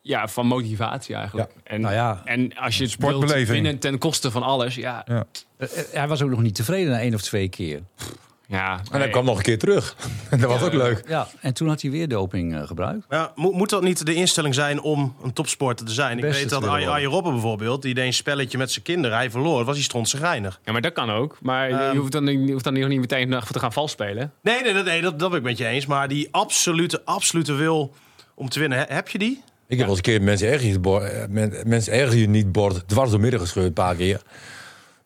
ja, 0.03 0.29
van 0.29 0.47
motivatie 0.47 1.15
eigenlijk. 1.15 1.51
En, 1.65 1.81
Nou 1.81 1.95
ja. 1.95 2.23
en 2.25 2.55
als 2.57 2.77
je 2.77 2.85
het 2.85 2.97
wilt 2.97 3.13
Sportbeleving. 3.13 3.49
winnen 3.49 3.79
ten 3.79 3.99
koste 3.99 4.31
van 4.31 4.43
alles, 4.43 4.75
ja. 4.75 5.03
Ja. 5.07 5.25
Eh, 5.57 5.79
eh, 5.79 5.85
Hij 5.93 6.09
was 6.09 6.23
ook 6.23 6.31
nog 6.31 6.43
niet 6.43 6.55
tevreden 6.55 6.91
na 6.93 7.01
één 7.01 7.15
of 7.15 7.23
twee 7.23 7.49
keer. 7.49 7.81
Ja 8.53 8.73
En 8.79 8.81
hij 8.91 8.99
nee. 8.99 9.11
kwam 9.11 9.25
nog 9.25 9.37
een 9.37 9.43
keer 9.43 9.59
terug. 9.59 9.97
dat 10.31 10.41
was 10.41 10.63
ook 10.63 10.73
leuk. 10.73 11.03
Ja, 11.09 11.29
en 11.41 11.55
toen 11.55 11.69
had 11.69 11.83
hij 11.83 11.91
weer 11.91 12.09
doping 12.09 12.55
eh, 12.55 12.67
gebruikt. 12.67 13.05
Ja, 13.11 13.33
moet, 13.35 13.53
moet 13.55 13.71
dat 13.71 13.83
niet 13.83 14.07
de 14.07 14.15
instelling 14.15 14.55
zijn 14.55 14.81
om 14.81 15.17
een 15.23 15.33
topsporter 15.33 15.87
te 15.87 15.93
zijn? 15.93 16.19
Ik 16.19 16.25
weet 16.25 16.49
dat 16.51 16.67
Arjen 16.67 16.91
Arjen 16.91 17.11
Robben 17.11 17.33
bijvoorbeeld, 17.33 17.83
die 17.83 17.95
deed 17.95 18.07
een 18.07 18.13
spelletje 18.13 18.59
met 18.59 18.71
zijn 18.73 18.85
kinderen. 18.85 19.17
Hij 19.17 19.31
verloor, 19.31 19.65
was 19.65 19.75
hij 19.75 19.85
strontzagrijnig. 19.85 20.61
Ja, 20.65 20.73
maar 20.73 20.81
dat 20.81 20.93
kan 20.93 21.11
ook. 21.11 21.39
Maar 21.41 21.71
Ehm. 21.71 21.93
je 21.93 21.99
hoeft 21.99 22.13
dan, 22.13 22.25
niet- 22.25 22.47
je 22.47 22.53
hoeft 22.53 22.65
dan 22.65 22.73
nog 22.79 22.89
niet 22.89 23.01
meteen 23.01 23.31
te 23.53 23.59
gaan 23.59 23.73
vals 23.73 23.91
spelen. 23.91 24.33
Nee, 24.43 24.63
nee, 24.63 24.73
dat, 24.75 24.85
nee 24.85 25.01
dat, 25.03 25.19
dat 25.19 25.29
ben 25.31 25.39
ik 25.39 25.45
met 25.45 25.59
je 25.59 25.67
eens. 25.67 25.87
Maar 25.87 26.09
die 26.09 26.29
absolute, 26.31 27.01
absolute 27.05 27.53
wil 27.53 27.95
om 28.35 28.49
te 28.49 28.59
winnen, 28.61 28.79
he- 28.79 28.95
heb 28.95 29.09
je 29.09 29.19
die? 29.19 29.43
Ik 29.67 29.79
heb 29.79 29.87
wel 29.87 29.97
eens 29.97 29.97
een 29.97 30.03
keer 30.13 30.23
mensen 30.23 30.49
ergens, 30.49 30.81
bord, 30.81 31.03
eh, 31.05 31.25
men- 31.29 31.55
mensen 31.67 31.93
ergens 31.93 32.21
je 32.21 32.29
niet 32.29 32.53
bord 32.53 32.89
dwars 32.89 33.11
door 33.11 33.21
midden 33.21 33.41
gescheurd 33.41 33.67
een 33.67 33.73
paar 33.73 33.95
keer. 33.95 34.21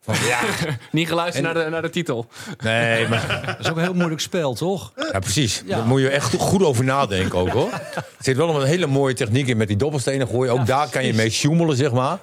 Van, 0.07 0.27
ja, 0.27 0.41
Niet 0.93 1.09
geluisterd 1.09 1.45
naar, 1.45 1.55
de, 1.65 1.71
naar 1.71 1.83
de 1.83 1.91
titel. 1.91 2.27
nee, 2.63 3.09
maar 3.09 3.43
Dat 3.47 3.57
is 3.61 3.71
ook 3.71 3.77
een 3.77 3.83
heel 3.83 3.95
moeilijk 3.95 4.21
spel, 4.21 4.55
toch? 4.55 4.93
ja, 5.13 5.19
precies. 5.19 5.63
Ja. 5.67 5.77
Daar 5.77 5.87
moet 5.87 6.01
je 6.01 6.09
echt 6.09 6.35
goed 6.35 6.63
over 6.63 6.85
nadenken 6.85 7.39
ook 7.39 7.49
hoor. 7.49 7.71
Er 7.73 8.05
zit 8.19 8.37
wel 8.37 8.61
een 8.61 8.67
hele 8.67 8.87
mooie 8.87 9.15
techniek 9.15 9.47
in 9.49 9.57
met 9.57 9.69
die 9.69 9.77
dobbelstenen 9.77 10.29
gooien. 10.29 10.53
Ook 10.53 10.67
daar 10.67 10.89
kan 10.89 11.05
je 11.07 11.15
mee 11.15 11.31
sjoemelen, 11.31 11.77
zeg 11.77 11.93
maar. 11.93 12.19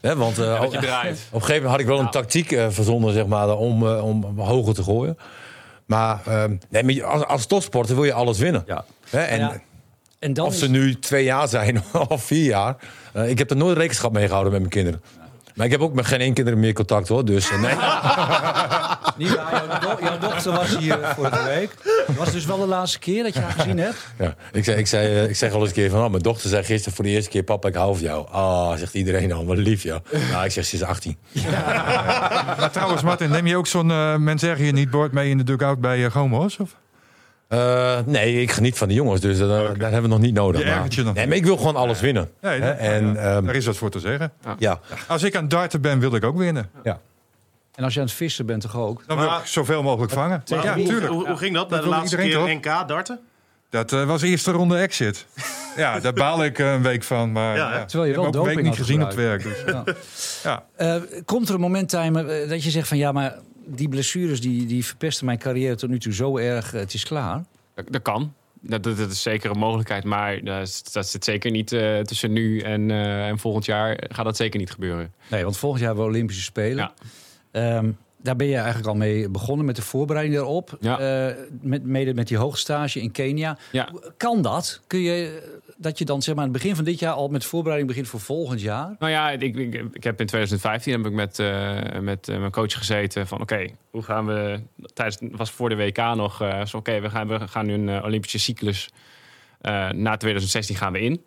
Hè, 0.00 0.16
want 0.16 0.38
eh, 0.38 0.62
op 0.62 0.72
een 0.72 0.78
gegeven 0.78 1.22
moment 1.32 1.64
had 1.70 1.80
ik 1.80 1.86
wel 1.86 1.98
een 1.98 2.10
tactiek 2.10 2.52
eh, 2.52 2.66
verzonnen, 2.70 3.12
zeg 3.12 3.26
maar, 3.26 3.56
om, 3.56 3.86
eh, 3.86 4.04
om 4.04 4.38
hoger 4.38 4.74
te 4.74 4.82
gooien. 4.82 5.18
Maar, 5.86 6.20
ehm, 6.26 6.56
nee, 6.68 6.82
maar 6.84 7.04
als, 7.04 7.24
als 7.24 7.46
topsporter 7.46 7.94
wil 7.94 8.04
je 8.04 8.12
alles 8.12 8.38
winnen. 8.38 8.62
Ja. 8.66 8.84
Hè, 9.10 9.20
en 9.20 9.38
Ja. 9.38 9.60
En 10.18 10.32
dan 10.32 10.46
of 10.46 10.52
is- 10.52 10.58
ze 10.58 10.68
nu 10.68 10.98
twee 10.98 11.24
jaar 11.24 11.48
zijn 11.48 11.82
of 12.08 12.22
vier 12.22 12.44
jaar. 12.44 12.76
ik 13.26 13.38
heb 13.38 13.50
er 13.50 13.56
nooit 13.56 13.76
rekenschap 13.76 14.12
mee 14.12 14.26
gehouden 14.26 14.52
met 14.52 14.60
mijn 14.60 14.72
kinderen. 14.72 15.02
Maar 15.56 15.66
ik 15.66 15.72
heb 15.72 15.80
ook 15.80 15.94
met 15.94 16.06
geen 16.06 16.20
één 16.20 16.34
kinderen 16.34 16.60
meer 16.60 16.72
contact 16.72 17.08
hoor. 17.08 17.24
Dus 17.24 17.50
eh, 17.50 17.60
nee. 17.60 17.74
Niet 19.26 19.34
waar, 19.36 19.64
jouw, 19.66 19.78
do- 19.80 20.04
jouw 20.04 20.18
dochter 20.18 20.52
was 20.52 20.76
hier 20.76 20.98
vorige 21.14 21.44
week. 21.44 21.70
Het 22.06 22.16
was 22.16 22.32
dus 22.32 22.44
wel 22.44 22.58
de 22.58 22.66
laatste 22.66 22.98
keer 22.98 23.22
dat 23.22 23.34
je 23.34 23.40
haar 23.40 23.52
gezien 23.52 23.78
hebt. 23.78 23.96
Ja, 24.18 24.34
ik, 24.52 24.64
zeg, 24.64 24.76
ik, 24.76 24.86
zei, 24.86 25.06
eh, 25.16 25.28
ik 25.28 25.36
zeg 25.36 25.50
wel 25.50 25.60
eens 25.60 25.68
een 25.68 25.74
keer 25.74 25.90
van... 25.90 26.04
Oh, 26.04 26.10
mijn 26.10 26.22
dochter 26.22 26.48
zei 26.50 26.64
gisteren 26.64 26.94
voor 26.96 27.04
de 27.04 27.10
eerste 27.10 27.30
keer... 27.30 27.42
Papa, 27.42 27.68
ik 27.68 27.74
hou 27.74 27.94
van 27.96 28.04
jou. 28.04 28.26
Ah, 28.30 28.74
zegt 28.76 28.94
iedereen 28.94 29.32
al. 29.32 29.46
Wat 29.46 29.56
lief, 29.56 29.82
ja. 29.82 30.00
Nou, 30.30 30.44
ik 30.44 30.50
zeg, 30.50 30.64
ze 30.64 30.74
is 30.74 30.82
18. 30.82 31.16
Maar 32.58 32.70
trouwens, 32.72 33.02
Martin, 33.02 33.30
neem 33.30 33.46
je 33.46 33.56
ook 33.56 33.66
zo'n 33.66 33.90
uh, 33.90 34.16
mensen 34.16 34.48
zeggen 34.48 34.66
je 34.66 34.72
niet 34.72 34.90
bord 34.90 35.12
mee 35.12 35.30
in 35.30 35.36
de 35.38 35.44
dugout 35.44 35.80
bij 35.80 35.98
uh, 35.98 36.10
Gomos? 36.10 36.56
Of? 36.58 36.76
Eh, 37.48 37.98
nee, 38.06 38.40
ik 38.40 38.50
geniet 38.50 38.78
van 38.78 38.88
de 38.88 38.94
jongens. 38.94 39.20
Dus 39.20 39.40
eh, 39.40 39.48
daar 39.48 39.66
hebben 39.78 40.02
we 40.02 40.08
nog 40.08 40.18
niet 40.18 40.34
nodig. 40.34 40.60
Je 40.60 40.66
ergert 40.70 40.94
je 40.94 41.02
nog 41.02 41.14
nee, 41.14 41.26
maar 41.26 41.36
ik 41.36 41.44
wil 41.44 41.56
gewoon 41.56 41.76
alles 41.76 42.00
winnen. 42.00 42.30
Nee, 42.40 42.60
dat- 42.60 42.76
en, 42.76 43.06
ja, 43.06 43.14
ehm, 43.14 43.44
daar 43.44 43.54
is 43.54 43.66
wat 43.66 43.76
voor 43.76 43.90
te 43.90 44.00
zeggen. 44.00 44.32
ja, 44.58 44.80
Als 45.08 45.22
ik 45.22 45.34
aan 45.36 45.40
het 45.42 45.50
darten 45.50 45.80
ben, 45.80 45.98
wil 46.00 46.14
ik 46.14 46.24
ook 46.24 46.38
winnen. 46.38 46.70
ja. 46.82 47.00
En 47.74 47.84
als 47.84 47.94
je 47.94 48.00
aan 48.00 48.06
het 48.06 48.14
vissen 48.14 48.46
bent, 48.46 48.60
toch 48.62 48.76
ook? 48.76 49.02
Dan 49.06 49.16
wil 49.18 49.26
Maar- 49.26 49.40
ik 49.40 49.46
zoveel 49.46 49.82
mogelijk 49.82 50.12
vangen. 50.12 50.42
Maar 50.50 50.64
Ja, 50.64 50.74
hoe, 50.74 50.86
tuurlijk. 50.86 51.12
Hoe, 51.12 51.26
hoe 51.28 51.36
ging 51.36 51.54
dat 51.54 51.68
bij 51.68 51.80
de 51.80 51.86
laatste 51.86 52.16
keer 52.16 52.40
NK 52.56 52.88
darten? 52.88 53.20
Dat 53.70 53.92
eh, 53.92 54.04
was 54.04 54.22
eerste 54.22 54.50
ronde 54.50 54.76
exit. 54.76 55.26
Ja, 55.76 56.00
daar 56.00 56.12
baal 56.12 56.44
ik 56.44 56.58
een 56.58 56.82
week 56.82 57.02
van. 57.02 57.32
Maar, 57.32 57.56
Ja, 57.56 57.72
ja, 57.74 57.84
terwijl 57.84 58.04
je 58.04 58.10
ik 58.10 58.16
wel 58.16 58.24
heb 58.24 58.36
ook 58.36 58.40
een 58.40 58.46
week 58.46 58.56
doping 58.56 58.68
niet 58.68 58.76
gezien 58.86 59.00
op 59.02 59.06
het 59.06 59.16
werk. 59.16 59.42
Dus. 59.42 59.62
Ja. 59.66 59.84
Ja. 60.42 60.64
Eh, 60.76 61.02
komt 61.24 61.48
er 61.48 61.54
een 61.54 61.60
moment, 61.60 61.90
dat 62.48 62.64
je 62.64 62.70
zegt 62.70 62.88
van... 62.88 62.96
ja, 62.96 63.12
maar 63.12 63.34
die 63.66 63.88
blessures 63.88 64.40
die, 64.40 64.66
die 64.66 64.84
verpesten 64.84 65.26
mijn 65.26 65.38
carrière 65.38 65.74
tot 65.74 65.88
nu 65.90 65.98
toe 65.98 66.12
zo 66.12 66.36
erg. 66.38 66.74
eh, 66.74 66.80
het 66.80 66.94
is 66.94 67.04
klaar. 67.04 67.44
Dat, 67.74 67.84
dat 67.90 68.02
kan. 68.02 68.34
Dat, 68.60 68.82
dat, 68.82 68.96
dat 68.96 69.10
is 69.10 69.22
zeker 69.22 69.50
een 69.50 69.58
mogelijkheid. 69.58 70.04
Maar 70.04 70.44
dat, 70.44 70.62
is- 70.68 70.82
dat 70.92 71.06
zit 71.08 71.24
zeker 71.24 71.50
niet 71.50 71.72
eh, 71.72 71.98
tussen 72.00 72.32
nu 72.32 72.60
en, 72.60 72.90
eh, 72.90 73.26
en 73.28 73.38
volgend 73.38 73.64
jaar. 73.64 74.04
Gaat 74.08 74.24
dat 74.24 74.36
zeker 74.36 74.58
niet 74.60 74.70
gebeuren. 74.70 75.12
Nee, 75.30 75.42
want 75.44 75.56
volgend 75.56 75.80
jaar 75.82 75.90
hebben 75.90 76.08
we 76.08 76.14
Olympische 76.16 76.42
Spelen. 76.42 76.76
Ja. 76.76 76.92
Ehm, 77.50 77.90
daar 78.22 78.36
ben 78.36 78.46
je 78.46 78.56
eigenlijk 78.56 78.86
al 78.86 78.94
mee 78.94 79.28
begonnen 79.28 79.66
met 79.66 79.76
de 79.76 79.82
voorbereiding 79.82 80.36
daarop. 80.36 80.76
Ja. 80.80 80.98
Eh, 81.28 81.34
met, 81.60 81.84
mede 81.84 82.14
met 82.14 82.28
die 82.28 82.36
hoogstage 82.36 83.00
in 83.00 83.10
Kenia. 83.10 83.58
Ja. 83.72 83.88
Kan 84.16 84.42
dat? 84.42 84.80
Kun 84.86 85.00
je 85.00 85.40
eh, 85.42 85.48
dat 85.86 85.98
je 85.98 86.04
dan 86.04 86.22
zeg 86.22 86.34
maar 86.34 86.44
aan 86.44 86.50
het 86.50 86.62
begin 86.62 86.76
van 86.76 86.84
dit 86.84 86.98
jaar 86.98 87.12
al 87.12 87.28
met 87.28 87.44
voorbereiding 87.44 87.88
begint 87.88 88.08
voor 88.08 88.20
volgend 88.20 88.60
jaar? 88.60 88.96
Nou 88.98 89.12
ja, 89.12 89.30
ik, 89.30 89.56
ik, 89.56 89.74
ik 89.92 90.04
heb 90.04 90.20
in 90.20 90.26
2015 90.26 90.92
heb 90.92 91.06
ik 91.06 91.12
met, 91.12 91.38
eh, 91.38 91.98
met 92.00 92.28
eh, 92.28 92.38
mijn 92.38 92.50
coach 92.50 92.72
gezeten 92.72 93.26
van 93.26 93.40
oké, 93.40 93.66
hoe 93.90 94.02
gaan 94.02 94.26
we 94.26 94.60
tijdens 94.94 95.18
was 95.36 95.50
voor 95.50 95.68
de 95.68 95.76
WK 95.76 95.96
nog 95.96 96.40
eh, 96.40 96.64
zo 96.64 96.76
oké, 96.76 97.00
we 97.00 97.10
gaan 97.10 97.28
we 97.28 97.48
gaan 97.48 97.66
nu 97.66 97.72
een 97.72 98.02
Olympische 98.02 98.38
cyclus 98.38 98.90
na 99.94 100.16
2016 100.16 100.76
gaan 100.76 100.92
we 100.92 101.00
in. 101.00 101.24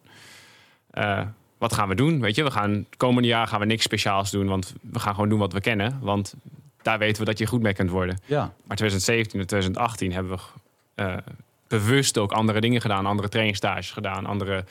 Wat 1.57 1.73
gaan 1.73 1.89
we 1.89 1.95
doen? 1.95 2.19
Weet 2.19 2.35
je, 2.35 2.43
we 2.43 2.51
gaan 2.51 2.71
het 2.71 2.97
komende 2.97 3.27
jaar 3.27 3.47
gaan 3.47 3.59
we 3.59 3.65
niks 3.65 3.83
speciaals 3.83 4.31
doen, 4.31 4.47
want 4.47 4.73
we 4.81 4.99
gaan 4.99 5.13
gewoon 5.13 5.29
doen 5.29 5.39
wat 5.39 5.53
we 5.53 5.61
kennen, 5.61 5.99
want 6.01 6.33
daar 6.81 6.99
weten 6.99 7.19
we 7.19 7.29
dat 7.29 7.37
je 7.37 7.45
goed 7.45 7.61
mee 7.61 7.73
kunt 7.73 7.89
worden. 7.89 8.19
Ja. 8.25 8.39
Maar 8.39 8.77
2017 8.77 9.39
en 9.39 9.47
2018 9.47 10.13
hebben 10.13 10.39
we 10.95 11.21
bewust 11.69 12.17
ook 12.17 12.31
andere 12.31 12.61
dingen 12.61 12.81
gedaan. 12.81 13.05
Andere 13.05 13.29
trainingsstages 13.29 13.91
gedaan. 13.91 14.25
Andere 14.25 14.63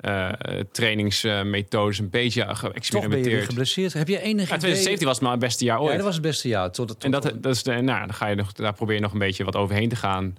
eh, 0.00 0.28
trainingsmethodes 0.72 1.98
een 1.98 2.10
beetje 2.10 2.40
Toch 2.46 2.60
ben 2.60 2.60
je 2.60 2.72
weer 2.72 2.72
geëxperimenteerd. 2.72 3.44
geblesseerd. 3.44 3.92
Heb 3.92 4.08
je 4.08 4.20
enig 4.20 4.26
Ja, 4.48 4.56
idee? 4.56 4.58
2017 4.58 5.06
was 5.06 5.20
mijn 5.20 5.38
beste 5.38 5.64
jaar 5.64 5.78
ooit. 5.80 5.90
Ja, 5.90 5.96
dat 5.96 6.04
was 6.04 6.14
het 6.14 6.22
beste 6.22 6.48
jaar. 6.48 6.70
Tot, 6.70 6.88
tot, 6.88 7.04
en 7.04 7.10
dat, 7.10 7.22
dat 7.36 7.54
is 7.54 7.62
de, 7.62 7.72
nou, 7.72 8.00
dan 8.06 8.14
ga 8.14 8.26
je 8.26 8.34
nog, 8.34 8.52
daar 8.52 8.72
probeer 8.72 8.94
je 8.94 9.00
nog 9.00 9.12
een 9.12 9.18
beetje 9.18 9.44
wat 9.44 9.56
overheen 9.56 9.88
te 9.88 9.96
gaan. 9.96 10.36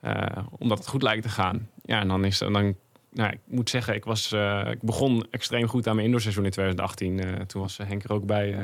eh, 0.00 0.22
omdat 0.58 0.78
het 0.78 0.86
goed 0.86 1.02
lijkt 1.02 1.22
te 1.22 1.28
gaan. 1.28 1.68
Ja, 1.84 2.00
en 2.00 2.08
dan 2.08 2.24
is 2.24 2.38
dan. 2.38 2.74
Nou, 3.12 3.30
ik 3.32 3.38
moet 3.46 3.70
zeggen, 3.70 3.94
ik, 3.94 4.04
was, 4.04 4.32
eh, 4.32 4.66
ik 4.70 4.82
begon 4.82 5.26
extreem 5.30 5.68
goed 5.68 5.86
aan 5.88 5.94
mijn 5.94 6.06
indoorseizoen 6.06 6.44
in 6.44 6.50
2018. 6.50 7.20
Eh, 7.24 7.32
toen 7.40 7.60
was 7.62 7.78
Henk 7.86 8.04
er 8.04 8.12
ook 8.12 8.26
bij. 8.26 8.52
eh, 8.54 8.58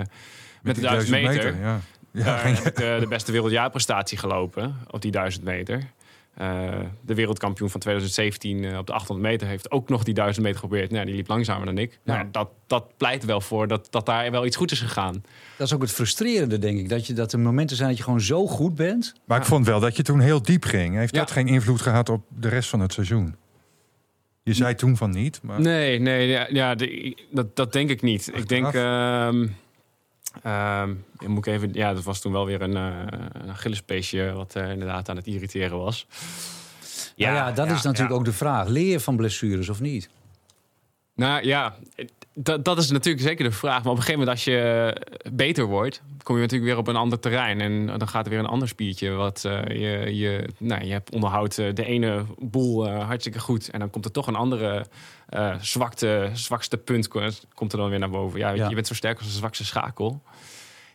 met 0.62 0.74
de 0.74 0.80
die 0.80 0.90
1000 0.90 1.10
meter. 1.22 1.56
Ja. 1.60 1.80
Ja, 2.12 2.24
Daar 2.24 2.38
geen- 2.38 2.54
heb 2.54 2.66
ik 2.66 2.76
de, 2.76 2.96
de 3.00 3.06
beste 3.06 3.32
wereldjaarprestatie 3.32 4.18
gelopen 4.18 4.76
op 4.90 5.02
die 5.02 5.10
1000 5.10 5.44
meter. 5.44 5.82
Eh, 6.34 6.70
de 7.00 7.14
wereldkampioen 7.14 7.70
van 7.70 7.80
2017 7.80 8.64
eh, 8.64 8.78
op 8.78 8.86
de 8.86 8.92
800 8.92 9.28
meter 9.28 9.46
heeft 9.46 9.70
ook 9.70 9.88
nog 9.88 10.02
die 10.02 10.14
1000 10.14 10.44
meter 10.44 10.60
geprobeerd. 10.60 10.90
Nou, 10.90 11.04
die 11.06 11.14
liep 11.14 11.28
langzamer 11.28 11.66
dan 11.66 11.78
ik. 11.78 11.98
Ja. 12.04 12.14
Nou, 12.14 12.28
dat, 12.30 12.48
dat 12.66 12.96
pleit 12.96 13.24
wel 13.24 13.40
voor 13.40 13.68
dat, 13.68 13.86
dat 13.90 14.06
daar 14.06 14.30
wel 14.30 14.46
iets 14.46 14.56
goed 14.56 14.70
is 14.70 14.80
gegaan. 14.80 15.24
Dat 15.56 15.66
is 15.66 15.74
ook 15.74 15.82
het 15.82 15.90
frustrerende, 15.92 16.58
denk 16.58 16.78
ik. 16.78 16.88
Dat, 16.88 17.06
je, 17.06 17.12
dat 17.12 17.32
er 17.32 17.38
momenten 17.40 17.76
zijn 17.76 17.88
dat 17.88 17.98
je 17.98 18.04
gewoon 18.04 18.20
zo 18.20 18.46
goed 18.46 18.74
bent. 18.74 19.12
Maar 19.24 19.38
ik 19.38 19.44
vond 19.44 19.66
wel 19.66 19.80
dat 19.80 19.96
je 19.96 20.02
toen 20.02 20.20
heel 20.20 20.42
diep 20.42 20.64
ging. 20.64 20.94
Heeft 20.96 21.14
Ja. 21.14 21.20
dat 21.20 21.30
geen 21.30 21.46
invloed 21.46 21.80
gehad 21.80 22.08
op 22.08 22.22
de 22.28 22.48
rest 22.48 22.68
van 22.68 22.80
het 22.80 22.92
seizoen? 22.92 23.34
Je 24.42 24.54
zei 24.54 24.74
toen 24.74 24.96
van 24.96 25.10
niet, 25.10 25.40
maar 25.42 25.60
Nee, 25.60 25.98
nee, 25.98 26.28
ja, 26.28 26.46
ja, 26.50 26.74
de- 26.74 27.16
dat, 27.30 27.56
dat 27.56 27.72
denk 27.72 27.90
ik 27.90 28.02
niet. 28.02 28.30
Ik 28.34 28.48
denk. 28.48 28.72
ehm 28.74 29.46
ehm, 30.42 30.94
ja, 31.18 31.28
moet 31.28 31.46
ik 31.46 31.52
even, 31.52 31.72
ja, 31.72 31.94
dat 31.94 32.04
was 32.04 32.20
toen 32.20 32.32
wel 32.32 32.46
weer 32.46 32.62
een, 32.62 32.76
uh, 32.76 32.96
een 33.32 33.50
Achillespeesje 33.50 34.32
wat 34.32 34.54
eh, 34.54 34.70
inderdaad 34.70 35.08
aan 35.08 35.16
het 35.16 35.26
irriteren 35.26 35.78
was. 35.78 36.06
Ja, 37.16 37.34
ja 37.34 37.52
dat 37.52 37.66
is 37.66 37.82
natuurlijk 37.82 38.10
ja. 38.10 38.16
ook 38.16 38.24
de 38.24 38.32
vraag. 38.32 38.68
Leer 38.68 38.90
je 38.90 39.00
van 39.00 39.16
blessures 39.16 39.68
of 39.68 39.80
niet? 39.80 40.08
Nou 41.14 41.46
ja, 41.46 41.76
dat, 42.34 42.64
dat 42.64 42.78
is 42.78 42.90
natuurlijk 42.90 43.24
zeker 43.24 43.44
de 43.44 43.50
vraag. 43.50 43.82
Maar 43.82 43.92
op 43.92 43.98
een 43.98 44.02
gegeven 44.02 44.18
moment, 44.20 44.36
als 44.36 44.44
je 44.44 44.96
beter 45.32 45.64
wordt, 45.64 46.02
kom 46.22 46.34
je 46.34 46.40
natuurlijk 46.40 46.70
weer 46.70 46.80
op 46.80 46.88
een 46.88 46.96
ander 46.96 47.18
terrein. 47.18 47.60
En 47.60 47.86
dan 47.86 48.08
gaat 48.08 48.24
er 48.24 48.30
weer 48.30 48.40
een 48.40 48.46
ander 48.46 48.68
spiertje. 48.68 49.10
Wat 49.10 49.42
uh, 49.46 49.66
je, 49.66 50.16
je, 50.16 50.48
nou, 50.58 50.84
je 50.84 50.92
hebt 50.92 51.12
onderhoudt 51.12 51.56
de 51.56 51.84
ene 51.84 52.24
boel 52.38 52.88
hartstikke 52.88 53.38
goed. 53.38 53.70
En 53.70 53.78
dan 53.78 53.90
komt 53.90 54.04
er 54.04 54.10
toch 54.12 54.26
een 54.26 54.34
andere 54.34 54.86
uh, 55.34 55.54
zwakte, 55.60 56.30
zwakste 56.32 56.76
punt 56.76 57.08
komt 57.54 57.72
er 57.72 57.78
dan 57.78 57.90
weer 57.90 57.98
naar 57.98 58.10
boven. 58.10 58.38
Ja, 58.38 58.50
ja. 58.50 58.68
Je 58.68 58.74
bent 58.74 58.86
zo 58.86 58.94
sterk 58.94 59.18
als 59.18 59.26
de 59.26 59.32
zwakste 59.32 59.64
schakel. 59.64 60.22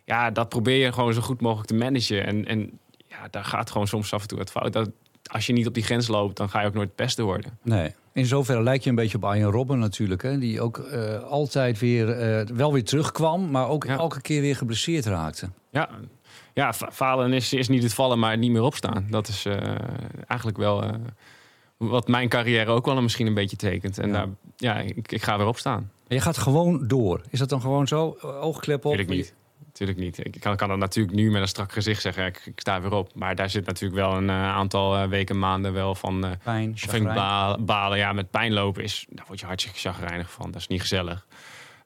Ja, 0.04 0.32
dat 0.32 0.50
probeer 0.50 0.86
je 0.86 0.94
gewoon 0.94 1.14
zo 1.14 1.22
goed 1.22 1.42
mogelijk 1.42 1.68
te 1.68 1.76
managen. 1.76 2.26
En, 2.26 2.46
en 2.46 2.80
ja, 3.08 3.28
daar 3.32 3.46
gaat 3.46 3.72
gewoon 3.72 3.88
soms 3.88 4.14
af 4.14 4.22
en 4.22 4.28
toe 4.28 4.38
wat 4.38 4.52
fout. 4.52 4.74
Dat, 4.74 4.90
als 5.32 5.46
je 5.46 5.54
niet 5.54 5.68
op 5.68 5.74
die 5.74 5.84
grens 5.84 6.08
loopt, 6.08 6.38
dan 6.38 6.50
ga 6.50 6.62
je 6.62 6.68
ook 6.68 6.74
nooit 6.74 6.88
het 6.88 6.98
beste 6.98 7.24
worden. 7.24 7.58
Nee. 7.64 7.94
In 8.14 8.26
zoverre 8.26 8.64
lijkt 8.64 8.84
je 8.84 8.90
een 8.90 8.96
beetje 8.96 9.18
op 9.18 9.26
Arjen 9.26 9.52
Robben 9.52 9.80
natuurlijk. 9.80 10.22
Hè? 10.22 10.38
Die 10.38 10.62
ook 10.62 10.78
uh, 10.78 11.24
altijd 11.24 11.80
weer, 11.80 12.40
uh, 12.40 12.56
wel 12.56 12.74
weer 12.74 12.84
terugkwam, 12.84 13.52
maar 13.52 13.68
ook 13.68 13.86
ja. 13.86 13.98
elke 13.98 14.22
keer 14.22 14.42
weer 14.42 14.56
geblesseerd 14.56 15.06
raakte. 15.06 15.50
Ja, 15.72 15.90
ja 16.54 16.74
falen 16.74 17.34
is, 17.34 17.54
is 17.54 17.68
niet 17.68 17.84
het 17.84 17.94
vallen, 17.94 18.20
maar 18.20 18.38
niet 18.38 18.52
meer 18.52 18.62
opstaan. 18.62 19.08
Dat 19.10 19.28
is 19.28 19.46
uh, 19.46 19.58
eigenlijk 20.28 20.58
wel 20.58 20.84
wat 21.78 22.08
mijn 22.08 22.30
carrière 22.30 22.72
ook 22.72 22.86
wel 22.86 23.02
misschien 23.02 23.28
een 23.28 23.34
beetje 23.34 23.56
tekent. 23.56 23.98
En 23.98 24.08
ja, 24.08 24.14
daar, 24.14 24.28
ja 24.56 24.78
ik, 24.80 25.12
ik, 25.12 25.24
ga 25.24 25.38
weer 25.38 25.48
opstaan. 25.48 25.92
Je 26.08 26.20
gaat 26.20 26.38
gewoon 26.38 26.88
door. 26.88 27.22
Is 27.30 27.40
dat 27.40 27.50
dan 27.50 27.62
gewoon 27.62 27.88
zo? 27.88 28.18
Oogklep 28.22 28.86
op? 28.86 28.94
Ik 28.94 29.08
niet. 29.08 29.34
Natuurlijk 29.66 29.98
niet. 30.00 30.26
Ik 30.26 30.40
kan, 30.40 30.56
kan 30.56 30.70
dat 30.70 30.78
natuurlijk 30.78 31.16
nu 31.16 31.32
met 31.32 31.42
een 31.42 31.48
strak 31.48 31.72
gezicht 31.72 32.02
zeggen. 32.02 32.26
Ik, 32.26 32.42
ik 32.46 32.60
sta 32.60 32.82
weer 32.82 32.94
op. 32.94 33.16
Maar 33.16 33.36
daar 33.36 33.50
zit 33.50 33.66
natuurlijk 33.66 34.02
wel 34.02 34.18
een 34.18 34.28
uh, 34.28 34.48
aantal 34.48 34.98
uh, 34.98 35.08
weken, 35.08 35.40
maanden 35.40 35.74
wel 35.74 35.96
van... 35.96 36.26
Uh, 36.26 36.32
Pijn, 36.44 37.04
balen, 37.04 37.66
balen. 37.66 37.98
Ja, 37.98 38.14
met 38.14 38.32
pijn 38.32 38.54
lopen 38.54 38.84
is... 38.84 39.06
Daar 39.10 39.26
word 39.28 39.40
je 39.40 39.46
hartstikke 39.46 39.80
chagrijnig 39.80 40.32
van. 40.32 40.52
Dat 40.52 40.62
is 40.62 40.68
niet 40.68 40.82
gezellig. 40.82 41.28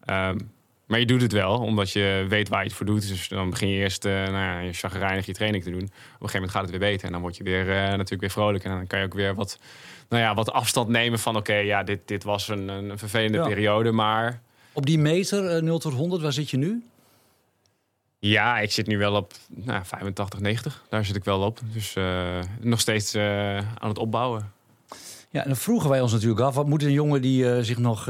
Um, 0.06 0.52
maar 0.92 1.00
je 1.00 1.06
doet 1.06 1.22
het 1.22 1.32
wel, 1.32 1.60
omdat 1.60 1.92
je 1.92 2.26
weet 2.30 2.50
waar 2.50 2.60
je 2.60 2.68
het 2.68 2.76
voor 2.78 2.86
doet. 2.86 3.08
Dus 3.08 3.28
dan 3.28 3.50
begin 3.50 3.68
je 3.68 3.78
eerst 3.78 4.06
uh, 4.06 4.14
nou 4.14 4.32
ja, 4.32 4.60
je 4.60 4.74
chagrijnig 4.74 5.26
je 5.26 5.34
training 5.34 5.64
te 5.64 5.70
doen. 5.70 5.84
Op 5.84 5.89
een 5.89 6.00
gegeven 6.00 6.34
moment 6.34 6.52
gaat 6.52 6.62
het 6.62 6.72
weer 6.72 6.89
beter. 6.89 7.06
En 7.06 7.12
dan 7.12 7.22
word 7.22 7.38
je 7.38 7.44
weer, 7.44 7.68
uh, 7.68 7.76
natuurlijk 7.76 8.22
weer 8.22 8.30
vrolijk. 8.30 8.64
En 8.64 8.72
dan 8.72 8.88
kan 8.88 9.00
je 9.00 9.06
ook 9.06 9.14
weer 9.14 9.36
wat, 9.36 9.60
nou 10.10 10.22
ja, 10.22 10.34
wat 10.34 10.52
afstand 10.52 10.89
nemen 10.89 11.20
van... 11.20 11.36
oké, 11.36 11.52
okay, 11.52 11.66
ja, 11.66 11.84
dit, 11.84 12.00
dit 12.06 12.24
was 12.24 12.48
een, 12.48 12.68
een 12.68 12.98
vervelende 12.98 13.38
ja. 13.38 13.48
periode, 13.48 13.92
maar... 13.92 14.42
Op 14.74 14.86
die 14.86 15.00
meter, 15.00 15.56
uh, 15.56 15.62
0 15.62 15.80
tot 15.80 15.94
100, 15.94 16.22
waar 16.22 16.34
zit 16.34 16.50
je 16.50 16.58
nu? 16.58 16.86
Ja, 18.20 18.60
ik 18.60 18.72
zit 18.72 18.88
nu 18.88 18.98
wel 18.98 19.16
op 19.16 19.34
nou, 19.48 19.86
85, 19.86 20.39
90. 20.39 20.84
Daar 20.89 21.06
zit 21.06 21.16
ik 21.16 21.24
wel 21.24 21.42
op. 21.42 21.60
Dus 21.74 21.96
nog 22.60 22.80
steeds 22.80 23.16
aan 23.16 23.89
het 23.89 23.98
opbouwen. 23.98 24.52
Ja, 25.32 25.42
en 25.42 25.48
dan 25.48 25.58
vroegen 25.58 25.90
wij 25.90 26.02
ons 26.02 26.12
natuurlijk 26.12 26.42
af... 26.42 26.56
wat 26.56 26.68
moet 26.68 26.84
een 26.84 26.92
jongen 26.92 27.22
die 27.22 27.44
uh, 27.44 27.58
zich 27.62 27.78
nog 27.78 28.06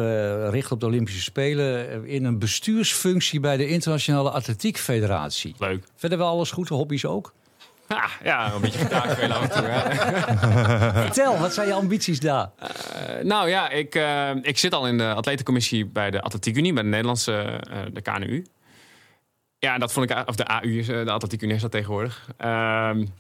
richt 0.50 0.72
op 0.72 0.80
de 0.80 0.86
Olympische 0.86 1.22
Spelen... 1.22 2.06
in 2.08 2.26
een 2.26 2.40
bestuursfunctie 2.40 3.40
bij 3.40 3.58
de 3.58 3.68
Internationale 3.68 4.30
Atletiek 4.30 4.78
Federatie? 4.78 5.56
Leuk. 5.60 5.84
Verder 5.96 6.18
wel 6.18 6.28
alles 6.28 6.52
goed, 6.52 6.70
hobby's 6.70 7.06
ook? 7.06 7.34
Ah, 7.88 8.12
ja, 8.24 8.54
een 8.54 8.62
beetje 8.62 8.80
gitaar 8.80 9.10
spelen 9.12 9.36
af 9.36 9.50
en 9.50 9.50
toe. 9.50 9.70
Vertel, 11.04 11.38
wat 11.38 11.54
zijn 11.54 11.68
je 11.68 11.74
ambities 11.74 12.20
daar? 12.20 12.50
nou 13.24 13.50
ja, 13.50 13.70
ik, 13.70 14.02
ik 14.42 14.58
zit 14.58 14.74
al 14.74 14.88
in 14.88 14.98
de 14.98 15.14
atletencommissie 15.14 15.86
bij 15.86 16.12
de 16.12 16.22
Atletiek 16.22 16.58
Unie... 16.58 16.74
bij 16.74 16.84
de 16.84 16.90
Nederlandse, 16.90 17.60
de 17.94 18.02
KNU. 18.02 18.46
Ja, 19.58 19.78
dat 19.78 19.94
vond 19.94 20.10
ik, 20.10 20.28
of 20.28 20.36
de 20.36 20.46
AU 20.46 20.84
de 20.84 21.12
Atletiek 21.12 21.42
Unie 21.42 21.56
is 21.56 21.62
dat 21.62 21.72
tegenwoordig. 21.72 22.28
Um, 22.46 23.14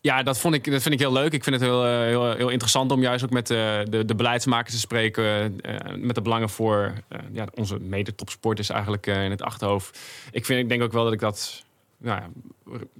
ja, 0.00 0.22
dat, 0.22 0.38
vond 0.38 0.54
ik, 0.54 0.70
dat 0.70 0.82
vind 0.82 0.94
ik 0.94 1.00
heel 1.00 1.12
leuk. 1.12 1.32
Ik 1.32 1.44
vind 1.44 1.60
het 1.60 1.64
heel, 1.64 1.84
heel, 1.84 2.34
heel 2.34 2.48
interessant 2.48 2.92
om 2.92 3.02
juist 3.02 3.24
ook 3.24 3.30
met 3.30 3.46
de, 3.46 3.86
de, 3.90 4.04
de 4.04 4.14
beleidsmakers 4.14 4.74
te 4.74 4.80
spreken. 4.80 5.24
Uh, 5.24 5.76
met 5.96 6.14
de 6.14 6.22
belangen 6.22 6.48
voor 6.48 6.92
uh, 7.08 7.18
ja, 7.32 7.46
onze 7.54 7.78
mede-topsporters 7.78 8.70
eigenlijk 8.70 9.06
uh, 9.06 9.24
in 9.24 9.30
het 9.30 9.42
achterhoofd. 9.42 9.98
Ik, 10.30 10.44
vind, 10.44 10.60
ik 10.60 10.68
denk 10.68 10.82
ook 10.82 10.92
wel 10.92 11.04
dat 11.04 11.12
ik 11.12 11.20
dat 11.20 11.64
nou, 11.96 12.22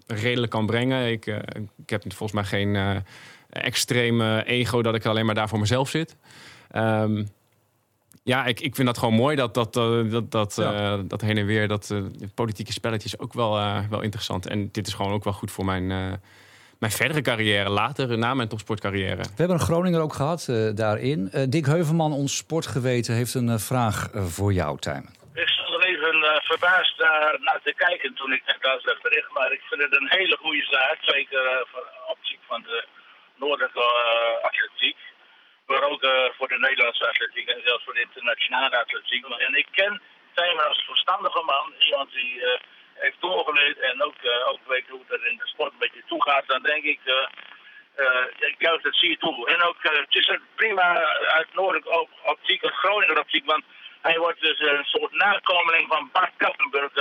redelijk 0.06 0.52
kan 0.52 0.66
brengen. 0.66 1.10
Ik, 1.10 1.26
ik 1.76 1.90
heb 1.90 2.02
volgens 2.02 2.32
mij 2.32 2.44
geen 2.44 3.02
extreme 3.50 4.44
ego 4.44 4.82
dat 4.82 4.94
ik 4.94 5.06
alleen 5.06 5.26
maar 5.26 5.34
daar 5.34 5.48
voor 5.48 5.58
mezelf 5.58 5.88
zit. 5.88 6.16
Um, 6.76 7.28
ja, 8.22 8.44
ik, 8.44 8.60
ik 8.60 8.74
vind 8.74 8.86
dat 8.86 8.98
gewoon 8.98 9.14
mooi. 9.14 9.36
Dat, 9.36 9.54
dat, 9.54 9.72
dat, 9.72 10.30
dat, 10.30 10.54
ja. 10.56 10.96
uh, 10.96 11.02
dat 11.04 11.20
heen 11.20 11.38
en 11.38 11.46
weer, 11.46 11.68
dat 11.68 11.90
uh, 11.92 12.02
politieke 12.34 12.72
spelletjes 12.72 13.18
ook 13.18 13.32
wel, 13.32 13.58
uh, 13.58 13.78
wel 13.90 14.00
interessant. 14.00 14.46
En 14.46 14.68
dit 14.72 14.86
is 14.86 14.94
gewoon 14.94 15.12
ook 15.12 15.24
wel 15.24 15.32
goed 15.32 15.50
voor 15.50 15.64
mijn, 15.64 16.20
mijn 16.78 16.92
verdere 16.92 17.20
carrière, 17.20 17.68
later, 17.68 18.18
na 18.18 18.34
mijn 18.34 18.48
topsportcarrière. 18.48 19.16
We 19.16 19.36
hebben 19.36 19.56
een 19.56 19.68
Groninger 19.70 20.00
ook 20.00 20.12
gehad 20.12 20.48
daarin. 20.74 21.30
Dick 21.48 21.66
Heuvelman, 21.66 22.12
ons 22.12 22.36
sportgeweten, 22.36 23.14
heeft 23.14 23.34
een 23.34 23.58
vraag 23.60 24.08
voor 24.12 24.52
jou, 24.52 24.78
Tijmen. 24.78 25.12
Ik 25.34 25.48
zat 25.48 25.68
er 25.68 25.86
even 25.86 26.40
verbaasd 26.42 26.98
naar 27.46 27.60
te 27.64 27.74
kijken 27.76 28.14
toen 28.14 28.32
ik 28.32 28.42
dat 28.60 29.02
bericht. 29.02 29.30
Maar 29.32 29.52
ik 29.52 29.60
vind 29.68 29.82
het 29.82 30.00
een 30.00 30.08
hele 30.08 30.36
goede 30.36 30.64
zaak. 30.70 30.98
Zeker 31.00 31.66
van 31.72 31.82
optiek 32.08 32.40
van 32.46 32.62
de 32.62 32.86
noordelijke 33.36 33.84
atletiek 34.42 34.96
maar 35.68 35.84
ook 35.90 36.02
uh, 36.02 36.10
voor 36.36 36.48
de 36.48 36.58
Nederlandse 36.58 37.08
atletiek 37.08 37.48
en 37.48 37.62
zelfs 37.64 37.84
voor 37.84 37.94
de 37.94 38.06
internationale 38.08 38.76
atletiek. 38.84 39.24
En 39.46 39.54
ik 39.54 39.68
ken 39.70 40.00
Tijmen 40.34 40.68
als 40.68 40.84
verstandige 40.92 41.42
man, 41.44 41.64
iemand 41.86 42.12
die 42.12 42.34
uh, 42.34 42.58
heeft 42.98 43.20
doorgeleerd 43.20 43.78
en 43.78 44.02
ook, 44.02 44.14
uh, 44.22 44.48
ook 44.48 44.60
weet 44.66 44.88
hoe 44.88 45.00
het 45.08 45.22
in 45.22 45.36
de 45.36 45.46
sport 45.46 45.72
een 45.72 45.78
beetje 45.78 46.02
toe 46.06 46.22
gaat. 46.22 46.46
Dan 46.46 46.62
denk 46.62 46.84
ik, 46.84 47.00
ik 48.38 48.54
juist 48.58 48.84
dat 48.84 48.94
zie 48.94 49.10
je 49.10 49.18
toe. 49.18 49.48
En 49.48 49.62
ook, 49.62 49.76
het 49.82 50.14
is 50.14 50.28
een 50.28 50.42
prima 50.54 51.04
uit 51.38 51.54
noordelijk 51.54 52.08
optiek, 52.22 52.62
een 52.62 52.72
Groninger 52.72 53.18
optiek, 53.18 53.44
want 53.44 53.64
hij 54.00 54.18
wordt 54.18 54.40
dus 54.40 54.60
een 54.60 54.84
soort 54.84 55.12
nakomeling 55.12 55.88
van 55.88 56.10
Bart 56.12 56.32
Kappenburg. 56.36 56.92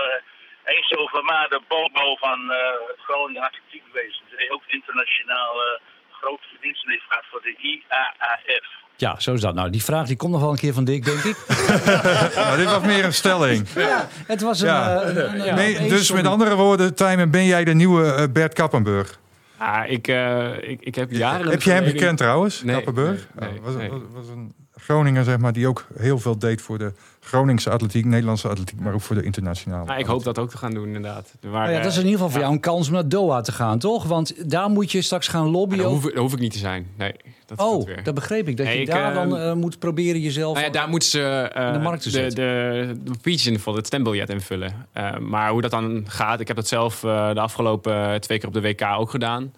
eens 0.64 0.96
over 0.96 1.24
maar 1.24 1.50
de 1.50 1.62
bobo 1.68 2.16
van 2.16 2.50
het 2.88 3.00
Groningen 3.00 3.44
atletiekwezen. 3.44 4.24
Dus 4.30 4.50
ook 4.50 4.64
internationaal 4.68 5.80
grote 6.12 6.48
verdiensten 6.48 6.90
heeft 6.92 7.06
gehad 7.08 7.26
voor 7.30 7.42
de 7.42 7.56
IAAF. 7.58 8.87
Ja, 8.98 9.20
zo 9.20 9.34
is 9.34 9.42
dat. 9.42 9.56
Nou, 9.56 9.70
die 9.70 9.84
vraag 9.84 10.08
die 10.08 10.16
komt 10.16 10.32
nog 10.32 10.42
wel 10.42 10.52
een 10.52 10.58
keer 10.58 10.74
van 10.74 10.84
Dick, 10.84 11.06
denk 11.06 11.24
ik. 11.24 11.38
nou, 12.36 12.58
dit 12.58 12.66
was 12.66 12.82
meer 12.82 13.06
een 13.06 13.14
stelling. 13.14 13.68
Ja, 13.76 14.08
het 14.28 14.42
was 14.42 14.62
een... 14.62 14.68
Ja. 14.68 15.04
Uh, 15.04 15.16
een, 15.16 15.48
een 15.48 15.56
nee, 15.56 15.90
dus 15.90 16.12
met 16.12 16.26
andere 16.26 16.56
woorden, 16.56 16.96
Tijmen, 16.96 17.32
ben 17.32 17.46
jij 17.46 17.64
de 17.64 17.74
nieuwe 17.74 18.04
uh, 18.04 18.24
Bert 18.34 18.54
Kappenburg? 18.54 19.20
Ah, 19.58 19.92
ik, 19.92 20.08
uh, 20.08 20.70
ik, 20.70 20.82
ik 20.82 20.96
heb 20.96 21.12
jaren... 21.12 21.50
Heb 21.50 21.62
je 21.62 21.72
hem 21.72 21.86
gekend 21.86 22.18
trouwens, 22.18 22.64
nee, 22.64 22.76
Kappenburg? 22.76 23.28
Nee, 23.40 23.50
nee, 23.50 23.62
was, 23.62 23.76
nee. 23.76 23.90
Was, 23.90 24.02
was 24.14 24.28
een 24.28 24.54
Groninger, 24.76 25.24
zeg 25.24 25.38
maar, 25.38 25.54
die 25.54 25.68
ook 25.68 25.88
heel 25.98 26.20
veel 26.20 26.40
deed 26.40 26.62
voor 26.62 26.78
de 26.78 26.94
Groningse 27.28 27.70
atletiek, 27.70 28.06
Nederlandse 28.06 28.48
atletiek, 28.48 28.80
maar 28.80 28.94
ook 28.94 29.02
voor 29.02 29.16
de 29.16 29.24
internationale. 29.24 29.86
Nou, 29.86 30.00
ik 30.00 30.06
hoop 30.06 30.24
dat 30.24 30.40
ook 30.40 30.50
te 30.50 30.58
gaan 30.58 30.74
doen, 30.74 30.86
inderdaad. 30.86 31.34
Maar, 31.42 31.52
nou 31.52 31.72
ja, 31.72 31.82
dat 31.82 31.92
is 31.92 31.98
in 31.98 32.04
ieder 32.04 32.14
geval 32.14 32.30
voor 32.30 32.40
jou 32.40 32.54
een 32.54 32.60
kans 32.60 32.88
om 32.88 32.94
naar 32.94 33.10
Doha 33.10 33.42
te 33.42 33.52
gaan, 33.52 33.80
toch? 33.80 34.04
Want 34.04 34.50
daar 34.52 34.70
moet 34.70 34.92
je 34.92 35.02
straks 35.02 35.28
gaan 35.28 35.48
lobbyen. 35.50 35.84
Dat 35.84 36.14
hoef, 36.16 36.34
ik 36.34 36.40
niet 36.40 36.52
te 36.52 36.58
zijn. 36.58 36.88
Nee, 36.98 37.14
dat 37.46 37.60
oh, 37.60 37.86
dat, 37.86 38.06
dat 38.06 38.14
begreep 38.14 38.48
ik. 38.48 38.58
Dat 38.58 38.66
nee, 38.66 38.76
je 38.76 38.82
ik, 38.82 38.88
daar 38.88 39.14
dan 39.14 39.36
uh, 39.36 39.54
moet 39.54 39.80
proberen 39.80 40.22
jezelf 40.22 40.54
nou 40.54 40.66
ja, 40.66 40.72
daar 40.72 40.90
moeten 40.90 41.10
ze 41.10 41.52
uh, 41.58 41.74
de 41.74 41.80
markt 41.80 42.04
te 42.04 42.10
zetten. 42.10 42.36
De, 42.36 42.94
de, 43.04 43.12
de 43.12 43.18
speech 43.20 43.46
in 43.46 43.76
het 43.76 43.86
stembiljet 43.86 44.30
invullen. 44.30 44.88
Uh, 44.98 45.18
maar 45.18 45.50
hoe 45.50 45.62
dat 45.62 45.72
dan 45.72 46.06
gaat, 46.08 46.40
ik 46.40 46.48
heb 46.48 46.56
dat 46.56 46.68
zelf 46.68 47.00
de 47.00 47.40
afgelopen 47.40 48.22
twee 48.22 48.38
keer 48.40 48.48
op 48.48 48.54
de 48.54 48.62
WK 48.62 48.82
ook 48.82 49.10
gedaan. 49.10 49.54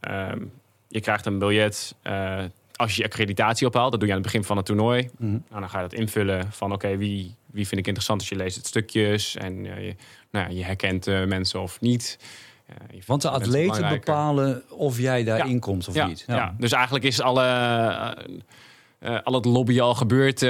Ehm, 0.00 0.38
je 0.88 1.00
krijgt 1.00 1.26
een 1.26 1.38
biljet 1.38 1.94
als 2.82 2.96
je 2.96 3.02
je 3.02 3.08
accreditatie 3.08 3.66
ophaalt, 3.66 3.90
dat 3.90 4.00
doe 4.00 4.08
je 4.08 4.14
aan 4.14 4.22
het 4.22 4.30
begin 4.32 4.46
van 4.46 4.56
het 4.56 4.66
toernooi. 4.66 5.02
Mm 5.02 5.28
-hmm. 5.28 5.44
nou, 5.48 5.60
dan 5.60 5.70
ga 5.70 5.80
je 5.80 5.88
dat 5.88 5.98
invullen 5.98 6.52
van 6.52 6.72
oké, 6.72 6.86
okay, 6.86 6.98
wie, 6.98 7.36
wie 7.46 7.66
vind 7.66 7.80
ik 7.80 7.86
interessant 7.86 8.20
als 8.20 8.28
je 8.28 8.36
leest 8.36 8.56
het 8.56 8.66
stukjes 8.66 9.36
en 9.36 9.64
uh, 9.64 9.86
je, 9.86 9.96
nou, 10.30 10.52
je 10.52 10.64
herkent 10.64 11.06
uh, 11.06 11.24
mensen 11.24 11.60
of 11.60 11.80
niet. 11.80 12.18
Uh, 12.70 13.02
Want 13.06 13.22
de 13.22 13.30
atleten 13.30 13.88
bepalen 13.88 14.62
of 14.70 14.98
jij 14.98 15.24
daarin 15.24 15.52
ja. 15.52 15.58
komt 15.58 15.88
of 15.88 15.94
ja. 15.94 16.06
niet. 16.06 16.24
Ja. 16.26 16.36
ja. 16.36 16.54
dus 16.58 16.72
eigenlijk 16.72 17.04
is 17.04 17.20
alle, 17.20 17.46
al 19.24 19.34
het 19.34 19.44
lobby 19.44 19.80
al 19.80 19.94
gebeurd 19.94 20.46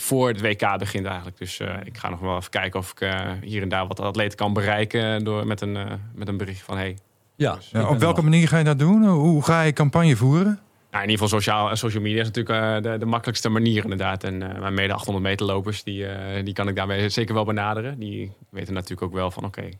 voor 0.00 0.28
het 0.28 0.40
WK 0.40 0.78
begint 0.78 1.06
eigenlijk. 1.06 1.38
Dus 1.38 1.60
ik 1.84 1.98
ga 1.98 2.08
nog 2.08 2.20
wel 2.20 2.36
even 2.36 2.50
kijken 2.50 2.80
of 2.80 2.90
ik 2.90 3.08
hier 3.42 3.62
en 3.62 3.68
daar 3.68 3.86
wat 3.86 4.00
atleten 4.00 4.38
kan 4.38 4.52
bereiken 4.52 5.24
door, 5.24 5.46
met, 5.46 5.60
een, 5.60 5.78
met 6.14 6.28
een 6.28 6.36
bericht 6.36 6.62
van 6.62 6.76
hey. 6.76 6.98
Ja, 7.36 7.54
dus, 7.54 7.72
op 7.82 7.98
welke 7.98 8.22
manier 8.22 8.48
ga 8.48 8.58
je 8.58 8.64
dat 8.64 8.78
doen? 8.78 9.06
Hoe 9.06 9.42
ga 9.42 9.62
je 9.62 9.72
campagne 9.72 10.16
voeren? 10.16 10.60
Nou, 10.96 11.08
in 11.08 11.14
ieder 11.14 11.26
geval 11.26 11.40
sociaal, 11.40 11.76
social 11.76 12.02
media 12.02 12.20
is 12.20 12.26
natuurlijk 12.26 12.84
uh, 12.86 12.92
de, 12.92 12.98
de, 12.98 13.06
makkelijkste 13.06 13.48
manier 13.48 13.82
inderdaad. 13.82 14.24
En 14.24 14.34
uh, 14.34 14.58
mijn 14.58 14.74
mede 14.74 14.92
800 14.92 15.24
meter 15.26 15.46
lopers, 15.46 15.82
die, 15.82 16.02
uh, 16.02 16.44
die 16.44 16.54
kan 16.54 16.68
ik 16.68 16.76
daarmee 16.76 17.08
zeker 17.08 17.34
wel 17.34 17.44
benaderen. 17.44 17.98
Die 17.98 18.32
weten 18.48 18.74
natuurlijk 18.74 19.02
ook 19.02 19.12
wel 19.12 19.30
van 19.30 19.44
oké, 19.44 19.58
okay, 19.58 19.72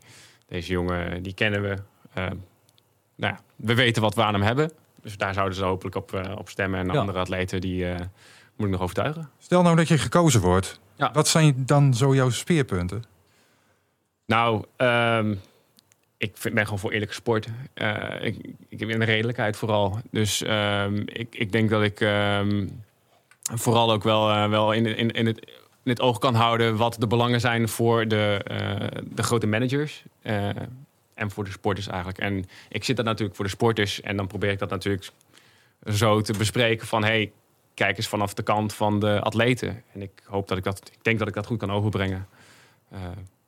deze 0.47 0.71
jongen 0.71 1.23
die 1.23 1.33
kennen 1.33 1.61
we. 1.61 1.75
nou 2.13 3.33
ja, 3.33 3.39
we 3.55 3.73
weten 3.75 4.01
wat 4.01 4.15
we 4.15 4.23
aan 4.23 4.33
hem 4.33 4.43
hebben. 4.43 4.71
Dus 5.01 5.17
daar 5.17 5.33
zouden 5.33 5.57
ze 5.57 5.63
hopelijk 5.63 5.95
op, 5.95 6.33
op 6.37 6.49
stemmen. 6.49 6.79
En 6.79 6.85
ja. 6.85 6.99
andere 6.99 7.19
atleten, 7.19 7.61
die 7.61 7.85
moet 8.55 8.65
ik 8.65 8.71
nog 8.71 8.81
overtuigen. 8.81 9.29
Stel 9.37 9.61
nou 9.61 9.75
dat 9.75 9.87
je 9.87 9.97
gekozen 9.97 10.41
wordt. 10.41 10.79
Ja. 10.95 11.11
Wat 11.13 11.27
zijn 11.27 11.63
dan 11.65 11.93
zo 11.93 12.15
jouw 12.15 12.29
speerpunten? 12.29 13.03
Nou, 14.25 14.63
um, 14.77 15.41
ik 16.17 16.37
vind, 16.37 16.53
ben 16.53 16.63
gewoon 16.63 16.79
voor 16.79 16.91
eerlijke 16.91 17.13
sport. 17.13 17.47
Uh, 17.75 18.23
ik, 18.69 18.79
heb 18.79 18.89
een 18.89 19.05
redelijkheid 19.05 19.57
vooral. 19.57 19.99
Dus 20.11 20.43
um, 20.47 21.03
ik, 21.05 21.27
ik 21.31 21.51
denk 21.51 21.69
dat 21.69 21.83
ik 21.83 21.99
um, 21.99 22.83
vooral 23.53 23.91
ook 23.91 24.03
wel, 24.03 24.29
uh, 24.29 24.49
wel 24.49 24.71
in, 24.71 24.85
in, 24.85 25.11
in 25.11 25.37
het 25.83 26.01
oog 26.01 26.17
kan 26.17 26.35
houden 26.35 26.77
wat 26.77 26.95
de 26.99 27.07
belangen 27.07 27.39
zijn 27.39 27.69
voor 27.69 28.07
de, 28.07 28.41
eh, 28.43 29.01
de 29.03 29.23
grote 29.23 29.47
managers. 29.47 30.03
eh, 30.21 30.49
en 31.13 31.31
voor 31.31 31.43
de 31.43 31.51
sporters 31.51 31.87
eigenlijk. 31.87 32.17
En 32.17 32.45
ik 32.69 32.83
zit 32.83 32.95
dat 32.95 33.05
natuurlijk 33.05 33.35
voor 33.35 33.45
de 33.45 33.51
sporters. 33.51 34.01
En 34.01 34.17
dan 34.17 34.27
probeer 34.27 34.51
ik 34.51 34.59
dat 34.59 34.69
natuurlijk 34.69 35.09
zo 35.85 36.21
te 36.21 36.33
bespreken 36.37 36.87
van... 36.87 37.03
hey, 37.03 37.31
kijk 37.73 37.97
eens 37.97 38.07
vanaf 38.07 38.33
de 38.33 38.43
kant 38.43 38.73
van 38.73 38.99
de 38.99 39.19
atleten. 39.19 39.83
En 39.93 40.01
ik 40.01 40.11
hoop 40.23 40.47
dat 40.47 40.57
ik 40.57 40.63
dat... 40.63 40.89
Ik 40.93 41.03
denk 41.03 41.19
dat 41.19 41.27
ik 41.27 41.33
dat 41.33 41.45
goed 41.45 41.59
kan 41.59 41.71
overbrengen. 41.71 42.27
Eh, 42.89 42.99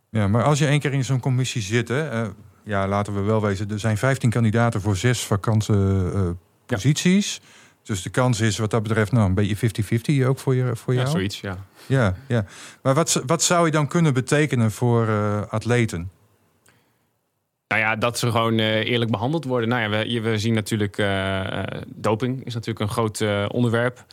Ja, 0.10 0.28
maar 0.28 0.44
als 0.44 0.60
je 0.60 0.66
één 0.68 0.80
keer 0.80 0.94
in 0.94 1.04
zo'n 1.04 1.20
commissie 1.20 1.62
zit, 1.62 1.88
hè, 1.88 2.10
eh, 2.10 2.30
ja, 2.64 2.88
laten 2.88 3.14
we 3.14 3.22
wel 3.22 3.42
wezen, 3.42 3.72
er 3.72 3.80
zijn 3.80 3.98
15 3.98 4.30
kandidaten 4.30 4.82
voor 4.82 4.96
zes 4.96 5.26
vakante 5.26 5.74
eh, 6.14 6.22
posities. 6.66 7.42
Dus 7.84 8.02
de 8.02 8.10
kans 8.10 8.40
is 8.40 8.58
wat 8.58 8.72
dat 8.72 8.84
betreft 8.84 9.12
nou, 9.12 9.26
een 9.28 9.34
beetje 9.34 10.24
50-50 10.24 10.28
ook 10.28 10.40
voor, 10.40 10.56
je, 10.56 10.76
voor 10.76 10.94
ja, 10.94 11.00
jou. 11.00 11.12
zoiets, 11.12 11.42
ja. 11.42 11.58
Ja, 11.86 12.16
ja. 12.28 12.46
Maar 12.82 12.94
wat, 12.94 13.22
wat 13.26 13.44
zou 13.44 13.66
je 13.66 13.72
dan 13.72 13.88
kunnen 13.88 14.14
betekenen 14.14 14.72
voor 14.72 15.08
eh, 15.08 15.42
atleten? 15.50 16.12
Nou 17.68 17.82
ja, 17.82 17.96
dat 17.96 18.20
ze 18.20 18.32
gewoon 18.32 18.60
eh, 18.60 18.86
eerlijk 18.86 19.12
behandeld 19.12 19.46
worden. 19.46 19.70
Nou 19.70 19.82
ja, 19.82 19.90
we, 19.90 20.22
we 20.22 20.38
zien 20.38 20.54
natuurlijk 20.54 21.04
doping 21.88 22.46
is 22.46 22.54
natuurlijk 22.54 22.80
een 22.80 22.90
groot 22.90 23.50
onderwerp. 23.52 24.06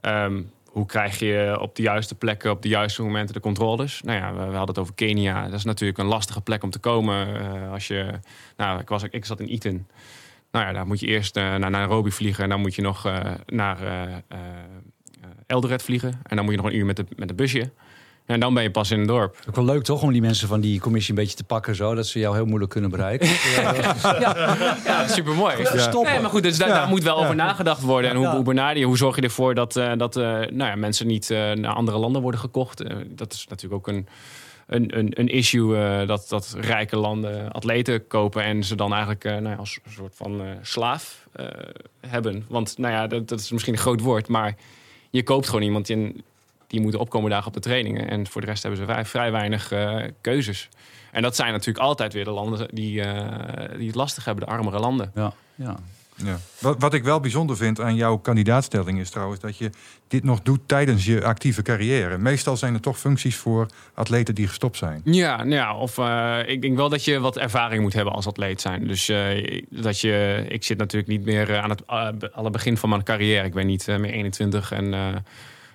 Ehm, 0.00 0.42
hoe 0.70 0.86
krijg 0.86 1.18
je 1.18 1.56
op 1.60 1.76
de 1.76 1.82
juiste 1.82 2.14
plekken, 2.14 2.50
op 2.50 2.62
de 2.62 2.68
juiste 2.68 3.02
momenten 3.02 3.34
de 3.34 3.40
controles? 3.40 4.00
Nou 4.02 4.18
ja, 4.18 4.32
we, 4.32 4.40
hadden 4.40 4.66
het 4.66 4.78
over 4.78 4.94
Kenia. 4.94 5.44
Dat 5.44 5.58
is 5.58 5.64
natuurlijk 5.64 5.98
een 5.98 6.06
lastige 6.06 6.40
plek 6.40 6.62
om 6.62 6.70
te 6.70 6.78
komen. 6.78 7.40
eh, 7.40 7.72
als 7.72 7.86
je, 7.86 8.10
nou, 8.56 8.80
ik, 8.80 8.88
was, 8.88 9.02
ik 9.10 9.24
zat 9.24 9.40
in 9.40 9.52
Iten. 9.52 9.88
Nou 10.50 10.66
ja, 10.66 10.72
daar 10.72 10.86
moet 10.86 11.00
je 11.00 11.06
eerst 11.06 11.36
eh, 11.36 11.54
naar 11.54 11.70
Nairobi 11.70 12.10
vliegen. 12.10 12.44
En 12.44 12.50
dan 12.50 12.60
moet 12.60 12.74
je 12.74 12.82
nog 12.82 13.06
eh, 13.06 13.34
naar 13.46 13.78
Eldoret 15.46 15.82
vliegen. 15.82 16.20
En 16.22 16.36
dan 16.36 16.44
moet 16.44 16.54
je 16.54 16.60
nog 16.60 16.70
een 16.70 16.76
uur 16.76 16.86
met, 16.86 16.96
de, 16.96 17.06
met 17.16 17.30
een 17.30 17.36
busje. 17.36 17.70
En 18.30 18.40
dan 18.40 18.54
ben 18.54 18.62
je 18.62 18.70
pas 18.70 18.90
in 18.90 18.98
het 18.98 19.08
dorp. 19.08 19.36
Ook 19.48 19.54
wel 19.56 19.64
leuk 19.64 19.82
toch 19.82 20.02
om 20.02 20.12
die 20.12 20.20
mensen 20.20 20.48
van 20.48 20.60
die 20.60 20.80
commissie 20.80 21.14
een 21.14 21.20
beetje 21.20 21.36
te 21.36 21.44
pakken, 21.44 21.74
zo 21.74 21.94
dat 21.94 22.06
ze 22.06 22.18
jou 22.18 22.34
heel 22.34 22.44
moeilijk 22.44 22.70
kunnen 22.70 22.90
bereiken. 22.90 23.28
Ja, 24.84 25.08
super 25.08 25.34
mooi. 25.34 25.54
Stoppen. 25.64 26.12
Nee, 26.12 26.20
maar 26.20 26.30
goed, 26.30 26.42
dus 26.42 26.58
daar, 26.58 26.68
daar 26.68 26.88
moet 26.88 27.02
wel 27.02 27.18
over 27.18 27.34
nagedacht 27.34 27.82
worden. 27.82 28.10
En 28.10 28.16
hoe, 28.16 28.26
Ja. 28.26 28.34
hoe 28.34 28.44
benader 28.44 28.78
je? 28.78 28.84
Hoe 28.84 28.96
zorg 28.96 29.16
je 29.16 29.22
ervoor 29.22 29.54
dat, 29.54 29.76
eh, 29.76 29.92
dat 29.96 30.16
eh, 30.16 30.24
nou 30.24 30.56
ja, 30.70 30.74
mensen 30.76 31.06
niet 31.06 31.30
eh, 31.30 31.52
naar 31.52 31.72
andere 31.72 31.98
landen 31.98 32.22
worden 32.22 32.40
gekocht? 32.40 32.82
Dat 33.08 33.32
is 33.32 33.46
natuurlijk 33.48 33.74
ook 33.88 33.94
een, 33.94 34.06
een, 34.66 34.98
een, 34.98 35.10
een 35.20 35.28
issue 35.28 36.06
dat, 36.06 36.26
dat 36.28 36.56
rijke 36.60 36.96
landen 36.96 37.52
atleten 37.52 38.06
kopen 38.06 38.42
en 38.42 38.64
ze 38.64 38.74
dan 38.74 38.90
eigenlijk 38.92 39.24
eh, 39.24 39.32
nou 39.32 39.48
ja, 39.48 39.54
als 39.54 39.78
een 39.84 39.92
soort 39.92 40.14
van 40.16 40.40
eh, 40.40 40.46
slaaf 40.62 41.26
eh, 41.32 41.46
hebben. 42.06 42.44
Want 42.48 42.78
nou 42.78 42.94
ja, 42.94 43.06
dat, 43.06 43.28
dat 43.28 43.40
is 43.40 43.50
misschien 43.50 43.72
een 43.74 43.80
groot 43.80 44.00
woord, 44.00 44.28
maar 44.28 44.56
je 45.10 45.22
koopt 45.22 45.46
gewoon 45.46 45.62
iemand 45.62 45.86
die, 45.86 46.24
die 46.70 46.80
moet 46.80 46.94
opkomen 46.94 47.30
dagen 47.30 47.46
op 47.46 47.52
de 47.52 47.60
trainingen. 47.60 48.08
En 48.10 48.26
voor 48.26 48.40
de 48.40 48.46
rest 48.46 48.62
hebben 48.62 48.80
ze 48.80 48.86
vrij, 48.86 49.04
vrij 49.04 49.32
weinig 49.32 49.72
eh, 49.72 50.04
keuzes. 50.20 50.68
En 51.12 51.22
dat 51.22 51.36
zijn 51.36 51.52
natuurlijk 51.52 51.84
altijd 51.84 52.12
weer 52.12 52.24
de 52.24 52.30
landen 52.30 52.68
die, 52.74 53.02
eh, 53.02 53.78
die 53.78 53.86
het 53.86 53.96
lastig 53.96 54.24
hebben, 54.24 54.44
de 54.44 54.50
armere 54.50 54.78
landen. 54.78 55.10
Ja, 55.14 55.32
ja. 55.54 55.76
Ja. 56.24 56.38
Wat, 56.60 56.76
wat 56.78 56.94
ik 56.94 57.04
wel 57.04 57.20
bijzonder 57.20 57.56
vind 57.56 57.80
aan 57.80 57.94
jouw 57.94 58.16
kandidaatstelling 58.16 58.98
is 58.98 59.10
trouwens 59.10 59.40
dat 59.40 59.56
je 59.56 59.70
dit 60.08 60.24
nog 60.24 60.42
doet 60.42 60.60
tijdens 60.66 61.04
je 61.04 61.24
actieve 61.24 61.62
carrière. 61.62 62.18
Meestal 62.18 62.56
zijn 62.56 62.74
er 62.74 62.80
toch 62.80 62.98
functies 62.98 63.36
voor 63.36 63.66
atleten 63.94 64.34
die 64.34 64.48
gestopt 64.48 64.76
zijn. 64.76 65.00
Ja, 65.04 65.36
nou 65.36 65.50
ja, 65.50 65.76
of 65.76 65.98
eh, 65.98 66.38
ik 66.46 66.62
denk 66.62 66.76
wel 66.76 66.88
dat 66.88 67.04
je 67.04 67.20
wat 67.20 67.36
ervaring 67.36 67.82
moet 67.82 67.92
hebben 67.92 68.12
als 68.12 68.26
atleet 68.26 68.60
zijn. 68.60 68.86
Dus 68.86 69.08
eh, 69.08 69.62
dat 69.70 70.00
je, 70.00 70.44
ik 70.48 70.64
zit 70.64 70.78
natuurlijk 70.78 71.10
niet 71.10 71.24
meer 71.24 71.58
aan 71.58 71.70
het 71.70 71.82
uh, 71.90 72.08
alle 72.32 72.50
begin 72.50 72.76
van 72.76 72.88
mijn 72.88 73.02
carrière. 73.02 73.46
Ik 73.46 73.54
ben 73.54 73.66
niet 73.66 73.86
meer 73.86 74.12
21 74.12 74.72
en 74.72 74.84
uh, 74.84 75.06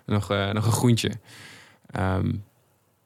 nog, 0.06 0.32
uh, 0.32 0.52
nog 0.52 0.66
een 0.66 0.72
groentje. 0.72 1.12
Um, 2.00 2.44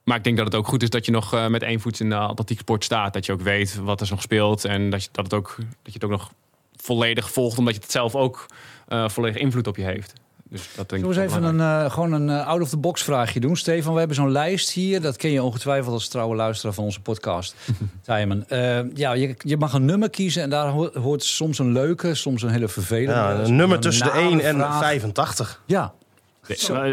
maar 0.04 0.18
ik 0.18 0.24
denk 0.24 0.38
dat 0.38 0.46
het 0.46 0.56
ook 0.56 0.68
goed 0.68 0.84
is 0.84 0.90
dat 0.90 1.06
je 1.06 1.12
nog 1.12 1.34
uh, 1.34 1.48
met 1.48 1.64
één 1.64 1.80
voet 1.80 2.00
in 2.00 2.10
de 2.10 2.16
atletiek 2.16 2.60
sport 2.60 2.84
staat. 2.84 3.14
Dat 3.14 3.26
je 3.26 3.32
ook 3.32 3.42
weet 3.42 3.76
wat 3.76 4.02
er 4.02 4.08
nog 4.10 4.22
speelt 4.22 4.66
en 4.66 4.90
dat 4.90 5.04
je, 5.04 5.10
dat 5.12 5.24
het, 5.24 5.34
ook, 5.34 5.56
dat 5.58 5.68
je 5.84 5.92
het 5.94 6.04
ook 6.04 6.10
nog 6.10 6.32
volledig 6.76 7.32
volgt, 7.32 7.58
omdat 7.58 7.76
je 7.76 7.82
het 7.82 7.92
zelf 7.92 8.16
ook 8.16 8.46
uh, 8.90 9.10
volledig 9.10 9.42
invloed 9.42 9.68
op 9.68 9.76
je 9.76 9.84
heeft. 9.84 10.14
Dus 10.50 10.70
dat 10.76 10.90
denk 10.90 11.02
Zullen 11.02 11.18
we 11.18 11.24
eens 11.24 11.34
even 11.34 11.44
een, 11.44 11.84
uh, 11.86 11.92
gewoon 11.92 12.12
een 12.12 12.28
uh, 12.28 12.48
out-of-the-box 12.48 13.04
vraagje 13.04 13.40
doen? 13.40 13.56
Stefan, 13.56 13.94
we 13.94 14.00
hebben 14.00 14.16
zo'n 14.18 14.32
lijst 14.32 14.72
hier. 14.72 15.02
Dat 15.02 15.18
ken 15.18 15.32
je 15.32 15.44
ongetwijfeld 15.44 15.94
als 15.94 16.08
trouwe 16.08 16.36
luisteraar 16.36 16.74
van 16.74 16.84
onze 16.84 17.02
podcast. 17.02 17.56
Timon. 18.02 18.46
Uh, 18.50 18.96
ja, 18.96 19.14
je, 19.14 19.36
je, 19.38 19.58
mag 19.58 19.74
een 19.74 19.86
nummer 19.86 20.10
kiezen 20.10 20.44
en 20.44 20.50
daar 20.50 20.70
hoort, 20.94 21.24
soms 21.24 21.60
een 21.60 21.72
leuke, 21.72 22.16
soms 22.16 22.42
een 22.42 22.50
hele 22.50 22.68
vervelende. 22.68 23.14
Ja, 23.14 23.34
een 23.34 23.56
nummer 23.56 23.80
tussen 23.80 24.06
de 24.06 24.12
1 24.12 24.40
en 24.40 24.56
vraag. 24.56 24.80
85. 24.80 25.62
Ja. 25.66 25.94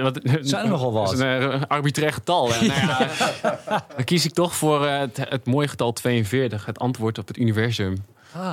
Wat, 0.02 0.20
zijn 0.40 0.64
er 0.64 0.68
nogal 0.68 0.92
wat. 0.92 1.07
Dat 1.11 1.14
is 1.14 1.20
een 1.20 1.52
uh, 1.52 1.62
arbitrair 1.68 2.12
getal. 2.12 2.48
nou 2.48 2.64
ja, 2.64 3.09
dan 3.96 4.04
kies 4.04 4.24
ik 4.24 4.32
toch 4.32 4.54
voor 4.54 4.84
uh, 4.84 4.98
het, 4.98 5.16
het 5.28 5.46
mooie 5.46 5.68
getal 5.68 5.92
42. 5.92 6.66
Het 6.66 6.78
antwoord 6.78 7.18
op 7.18 7.28
het 7.28 7.36
universum. 7.36 8.04
Ah. 8.32 8.52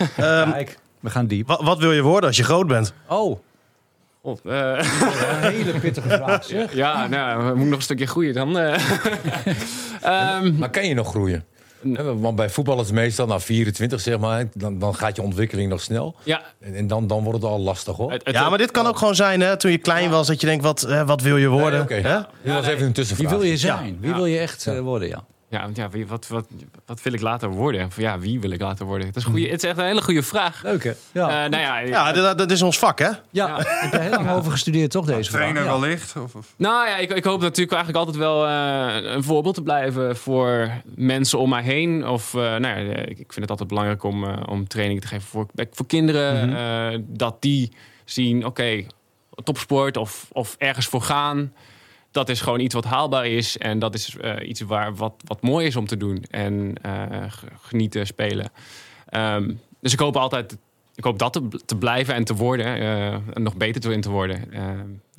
um, 0.00 0.52
Kijk, 0.52 0.78
we 1.00 1.10
gaan 1.10 1.26
diep. 1.26 1.46
Wat, 1.46 1.62
wat, 1.62 1.78
wil 1.78 1.92
je 1.92 2.02
worden 2.02 2.28
als 2.28 2.36
je 2.36 2.44
groot 2.44 2.66
bent? 2.66 2.92
Oh. 3.08 3.40
God, 4.22 4.40
uh, 4.44 4.52
een 4.52 5.52
hele 5.52 5.78
pittige 5.78 6.08
vraag, 6.08 6.44
zeg. 6.44 6.74
Ja, 6.74 7.06
nou, 7.06 7.38
we 7.38 7.48
moeten 7.48 7.68
nog 7.68 7.76
een 7.76 7.82
stukje 7.82 8.06
groeien 8.06 8.34
dan. 8.34 8.58
Uh. 8.58 8.78
um, 10.42 10.56
maar 10.56 10.70
kan 10.70 10.86
je 10.86 10.94
nog 10.94 11.08
groeien? 11.08 11.44
Want 12.20 12.36
bij 12.36 12.50
voetballers 12.50 12.90
meestal, 12.90 13.26
na 13.26 13.40
24 13.40 14.00
zeg 14.00 14.18
maar, 14.18 14.48
dan, 14.54 14.78
dan 14.78 14.94
gaat 14.94 15.16
je 15.16 15.22
ontwikkeling 15.22 15.70
nog 15.70 15.80
snel. 15.80 16.14
Ja. 16.22 16.42
En, 16.60 16.74
en 16.74 16.86
dan, 16.86 17.06
dan 17.06 17.22
wordt 17.22 17.42
het 17.42 17.50
al 17.50 17.60
lastig 17.60 17.96
hoor. 17.96 18.12
Het, 18.12 18.24
het, 18.24 18.34
ja, 18.34 18.48
maar 18.48 18.58
dit 18.58 18.70
kan 18.70 18.86
ook 18.86 18.98
gewoon 18.98 19.14
zijn 19.14 19.40
hè, 19.40 19.56
toen 19.56 19.70
je 19.70 19.78
klein 19.78 20.04
ja. 20.04 20.10
was, 20.10 20.26
dat 20.26 20.40
je 20.40 20.46
denkt, 20.46 20.64
wat, 20.64 20.80
hè, 20.80 21.04
wat 21.04 21.20
wil 21.20 21.36
je 21.36 21.48
worden? 21.48 21.86
Nee, 21.88 21.98
okay. 21.98 22.26
hè? 22.42 22.52
Was 22.54 22.66
even 22.66 22.86
een 22.86 22.92
tussenvraag. 22.92 23.30
Wie 23.30 23.38
wil 23.38 23.48
je 23.48 23.56
zijn? 23.56 23.98
Wie 24.00 24.14
wil 24.14 24.26
je 24.26 24.38
echt 24.38 24.66
uh, 24.66 24.80
worden, 24.80 25.08
ja? 25.08 25.24
Ja, 25.48 25.68
ja 25.74 25.90
wie, 25.90 26.06
wat, 26.06 26.26
wat, 26.28 26.46
wat 26.86 27.02
wil 27.02 27.12
ik 27.12 27.20
later 27.20 27.48
worden? 27.48 27.90
Ja, 27.96 28.18
wie 28.18 28.40
wil 28.40 28.50
ik 28.50 28.60
later 28.60 28.86
worden? 28.86 29.06
Het 29.06 29.16
is, 29.16 29.24
goeie, 29.24 29.50
het 29.50 29.62
is 29.62 29.68
echt 29.68 29.78
een 29.78 29.84
hele 29.84 30.02
goede 30.02 30.22
vraag. 30.22 30.62
Leuk 30.62 30.84
hè? 30.84 30.92
Ja, 31.12 31.44
uh, 31.44 31.50
nou 31.50 31.62
ja, 31.62 31.78
ja 31.78 32.12
dat, 32.12 32.38
dat, 32.38 32.50
is 32.50 32.62
ons 32.62 32.78
vak 32.78 32.98
hè? 32.98 33.08
Ja, 33.08 33.18
ja. 33.30 33.58
ik 33.58 33.66
heb 33.66 33.92
er 33.92 34.00
heel 34.00 34.10
lang 34.10 34.30
over 34.30 34.50
gestudeerd 34.50 34.90
toch 34.90 35.06
deze 35.06 35.30
vraag? 35.30 35.40
Trainer 35.40 35.64
ja. 35.64 35.80
wellicht? 35.80 36.16
Of, 36.16 36.34
of? 36.34 36.54
Nou 36.56 36.88
ja, 36.88 36.96
ik, 36.96 37.12
ik, 37.12 37.24
hoop 37.24 37.40
natuurlijk 37.40 37.72
eigenlijk 37.72 38.06
altijd 38.06 38.24
wel 38.24 38.46
uh, 38.46 39.12
een 39.14 39.22
voorbeeld 39.22 39.54
te 39.54 39.62
blijven 39.62 40.16
voor 40.16 40.70
mensen 40.84 41.38
om 41.38 41.48
mij 41.48 41.62
heen. 41.62 42.06
Of 42.06 42.34
uh, 42.34 42.40
nou 42.40 42.66
ja, 42.66 42.94
ik 42.94 43.16
vind 43.16 43.34
het 43.34 43.50
altijd 43.50 43.68
belangrijk 43.68 44.02
om, 44.02 44.24
uh, 44.24 44.36
om 44.46 44.68
training 44.68 45.00
te 45.00 45.06
geven 45.06 45.28
voor, 45.28 45.46
voor 45.70 45.86
kinderen. 45.86 46.48
Mm 46.48 46.54
-hmm. 46.54 47.06
dat 47.08 47.42
die 47.42 47.72
zien, 48.04 48.36
oké, 48.36 48.46
okay, 48.46 48.86
topsport 49.44 49.96
of, 49.96 50.28
of 50.32 50.54
ergens 50.58 50.86
voor 50.86 51.02
gaan 51.02 51.52
dat 52.16 52.28
is 52.28 52.40
gewoon 52.40 52.60
iets 52.60 52.74
wat 52.74 52.84
haalbaar 52.84 53.26
is. 53.26 53.58
En 53.58 53.78
dat 53.78 53.94
is 53.94 54.16
uh, 54.20 54.48
iets 54.48 54.60
waar 54.60 54.94
wat, 54.94 55.14
wat 55.24 55.42
mooi 55.42 55.66
is 55.66 55.76
om 55.76 55.86
te 55.86 55.96
doen. 55.96 56.24
En 56.30 56.74
uh, 56.86 56.92
genieten, 57.60 58.06
spelen. 58.06 58.50
Um, 59.10 59.60
dus 59.80 59.92
ik 59.92 59.98
hoop 59.98 60.16
altijd, 60.16 60.56
ik 60.94 61.04
hoop 61.04 61.18
dat 61.18 61.32
te, 61.32 61.48
te 61.66 61.76
blijven 61.76 62.14
en 62.14 62.24
te 62.24 62.34
worden. 62.34 62.66
Uh, 62.78 63.12
en 63.12 63.42
nog 63.42 63.56
beter 63.56 63.92
in 63.92 64.00
te 64.00 64.10
worden. 64.10 64.48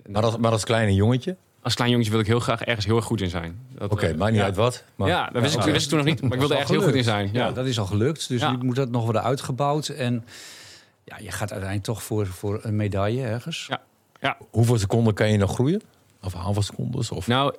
maar, 0.06 0.24
als, 0.24 0.38
maar 0.38 0.52
als 0.52 0.64
kleine 0.64 0.94
jongetje? 0.94 1.36
Als 1.62 1.76
klein 1.76 1.90
jongetje 1.90 2.12
wil 2.12 2.20
ik 2.20 2.28
heel 2.28 2.40
graag 2.40 2.62
ergens 2.62 2.86
heel 2.86 2.96
erg 2.96 3.06
goed 3.06 3.22
in 3.22 3.30
zijn. 3.30 3.60
Oké, 3.76 3.94
okay, 3.94 4.14
maakt 4.14 4.32
niet 4.32 4.40
ja. 4.40 4.46
uit 4.46 4.56
wat. 4.56 4.84
Maar, 4.96 5.08
ja, 5.08 5.30
dat 5.30 5.42
wist, 5.42 5.54
ja, 5.54 5.66
ik, 5.66 5.72
wist 5.72 5.84
ik 5.84 5.90
toen 5.90 5.98
nog 5.98 6.08
niet. 6.08 6.22
Maar 6.22 6.32
ik 6.32 6.40
wilde 6.40 6.54
ergens 6.60 6.72
heel 6.72 6.82
goed 6.82 6.96
in 6.96 7.04
zijn. 7.04 7.30
Ja. 7.34 7.46
ja, 7.46 7.52
dat 7.52 7.66
is 7.66 7.80
al 7.80 7.86
gelukt. 7.86 8.28
Dus 8.28 8.42
nu 8.42 8.58
moet 8.58 8.76
dat 8.76 8.90
nog 8.90 9.04
worden 9.04 9.24
uitgebouwd. 9.24 9.88
En 9.88 10.26
ja, 11.04 11.18
je 11.18 11.32
gaat 11.32 11.52
uiteindelijk 11.52 11.84
toch 11.84 12.04
voor, 12.04 12.28
voor 12.28 12.60
een 12.62 12.76
medaille 12.76 13.24
ergens. 13.24 13.66
Ja. 13.70 13.82
ja. 14.22 14.38
Hoeveel 14.50 14.78
seconden 14.78 15.14
kan 15.14 15.32
je 15.32 15.38
nog 15.38 15.54
groeien? 15.54 15.82
Of 16.22 16.34
halve 16.34 16.62
secondes? 16.62 17.12
Of? 17.12 17.28
Nou, 17.28 17.56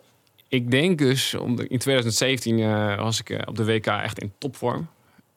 ik 0.49 0.71
denk 0.71 0.99
dus, 0.99 1.35
in 1.69 1.79
2017 1.79 2.59
uh, 2.59 2.97
was 2.97 3.21
ik 3.21 3.31
uh, 3.31 3.39
op 3.45 3.57
de 3.57 3.65
WK 3.65 3.87
echt 3.87 4.19
in 4.19 4.33
topvorm. 4.39 4.89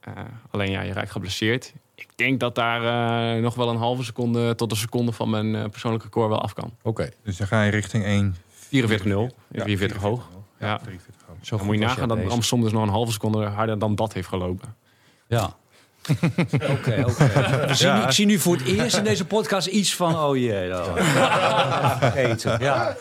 Uh, 0.07 0.13
alleen 0.51 0.71
ja, 0.71 0.81
je 0.81 0.93
raakt 0.93 1.11
geblesseerd. 1.11 1.73
Ik 1.95 2.07
denk 2.15 2.39
dat 2.39 2.55
daar 2.55 3.35
uh, 3.35 3.43
nog 3.43 3.55
wel 3.55 3.69
een 3.69 3.77
halve 3.77 4.03
seconde 4.03 4.55
tot 4.55 4.71
een 4.71 4.77
seconde 4.77 5.11
van 5.11 5.29
mijn 5.29 5.53
uh, 5.53 5.65
persoonlijke 5.65 6.05
record 6.05 6.29
wel 6.29 6.41
af 6.41 6.53
kan. 6.53 6.73
Oké. 6.77 6.87
Okay. 6.87 7.11
Dus 7.23 7.37
dan 7.37 7.47
ga 7.47 7.63
je 7.63 7.71
richting 7.71 8.03
1... 8.03 8.35
44-0. 8.35 8.37
44, 8.69 9.33
44 9.51 10.01
hoog. 10.01 10.29
Ja. 10.59 10.67
ja. 10.67 10.77
43 10.77 11.27
hoog. 11.27 11.37
Zo 11.41 11.57
dan 11.57 11.65
moet 11.65 11.75
je 11.75 11.81
nagaan 11.81 12.07
dat 12.07 12.23
Bram 12.23 12.41
soms 12.41 12.71
nog 12.71 12.83
een 12.83 12.89
halve 12.89 13.11
seconde 13.11 13.45
harder 13.45 13.79
dan 13.79 13.95
dat 13.95 14.13
heeft 14.13 14.27
gelopen. 14.27 14.75
Ja. 15.27 15.55
Oké, 16.69 17.03
oké. 17.07 17.11
Okay. 17.11 17.75
Ja. 17.77 18.05
Ik 18.05 18.11
zie 18.11 18.25
nu 18.25 18.39
voor 18.39 18.55
het 18.55 18.65
eerst 18.65 18.97
in 18.97 19.03
deze 19.03 19.25
podcast 19.25 19.67
iets 19.67 19.95
van... 19.95 20.19
oh 20.19 20.37
jee, 20.37 20.69
nou. 20.69 21.01
vergeten. 21.99 22.57
Ja. 22.59 22.95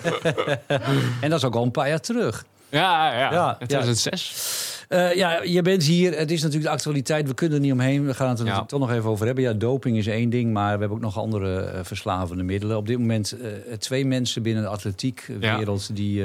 en 1.21 1.31
dat 1.31 1.39
is 1.39 1.45
ook 1.45 1.55
al 1.55 1.63
een 1.63 1.71
paar 1.71 1.89
jaar 1.89 2.01
terug. 2.01 2.45
Ja, 2.69 3.19
ja. 3.19 3.33
ja 3.33 3.57
2006. 3.67 4.79
Uh, 4.89 5.15
ja, 5.15 5.43
je 5.43 5.63
bent 5.63 5.83
hier. 5.83 6.19
Het 6.19 6.31
is 6.31 6.43
natuurlijk 6.43 6.69
de 6.69 6.77
actualiteit. 6.77 7.27
We 7.27 7.35
kunnen 7.35 7.57
er 7.57 7.63
niet 7.63 7.73
omheen. 7.73 8.07
We 8.07 8.15
gaan 8.15 8.29
het 8.29 8.39
er 8.39 8.47
ja. 8.47 8.65
toch 8.65 8.81
nog 8.81 8.91
even 8.91 9.11
over 9.11 9.27
hebben. 9.27 9.45
Ja, 9.45 9.53
doping 9.53 9.97
is 9.97 10.07
één 10.07 10.31
ding, 10.31 10.53
maar 10.53 10.73
we 10.73 10.79
hebben 10.79 10.97
ook 10.97 11.03
nog 11.03 11.19
andere 11.19 11.73
uh, 11.75 11.81
verslavende 11.83 12.43
middelen. 12.43 12.77
Op 12.77 12.87
dit 12.87 12.99
moment 12.99 13.35
uh, 13.41 13.75
twee 13.79 14.07
mensen 14.07 14.43
binnen 14.43 14.63
de 14.63 14.69
atletiekwereld 14.69 15.87
ja. 15.89 15.95
die 15.95 16.25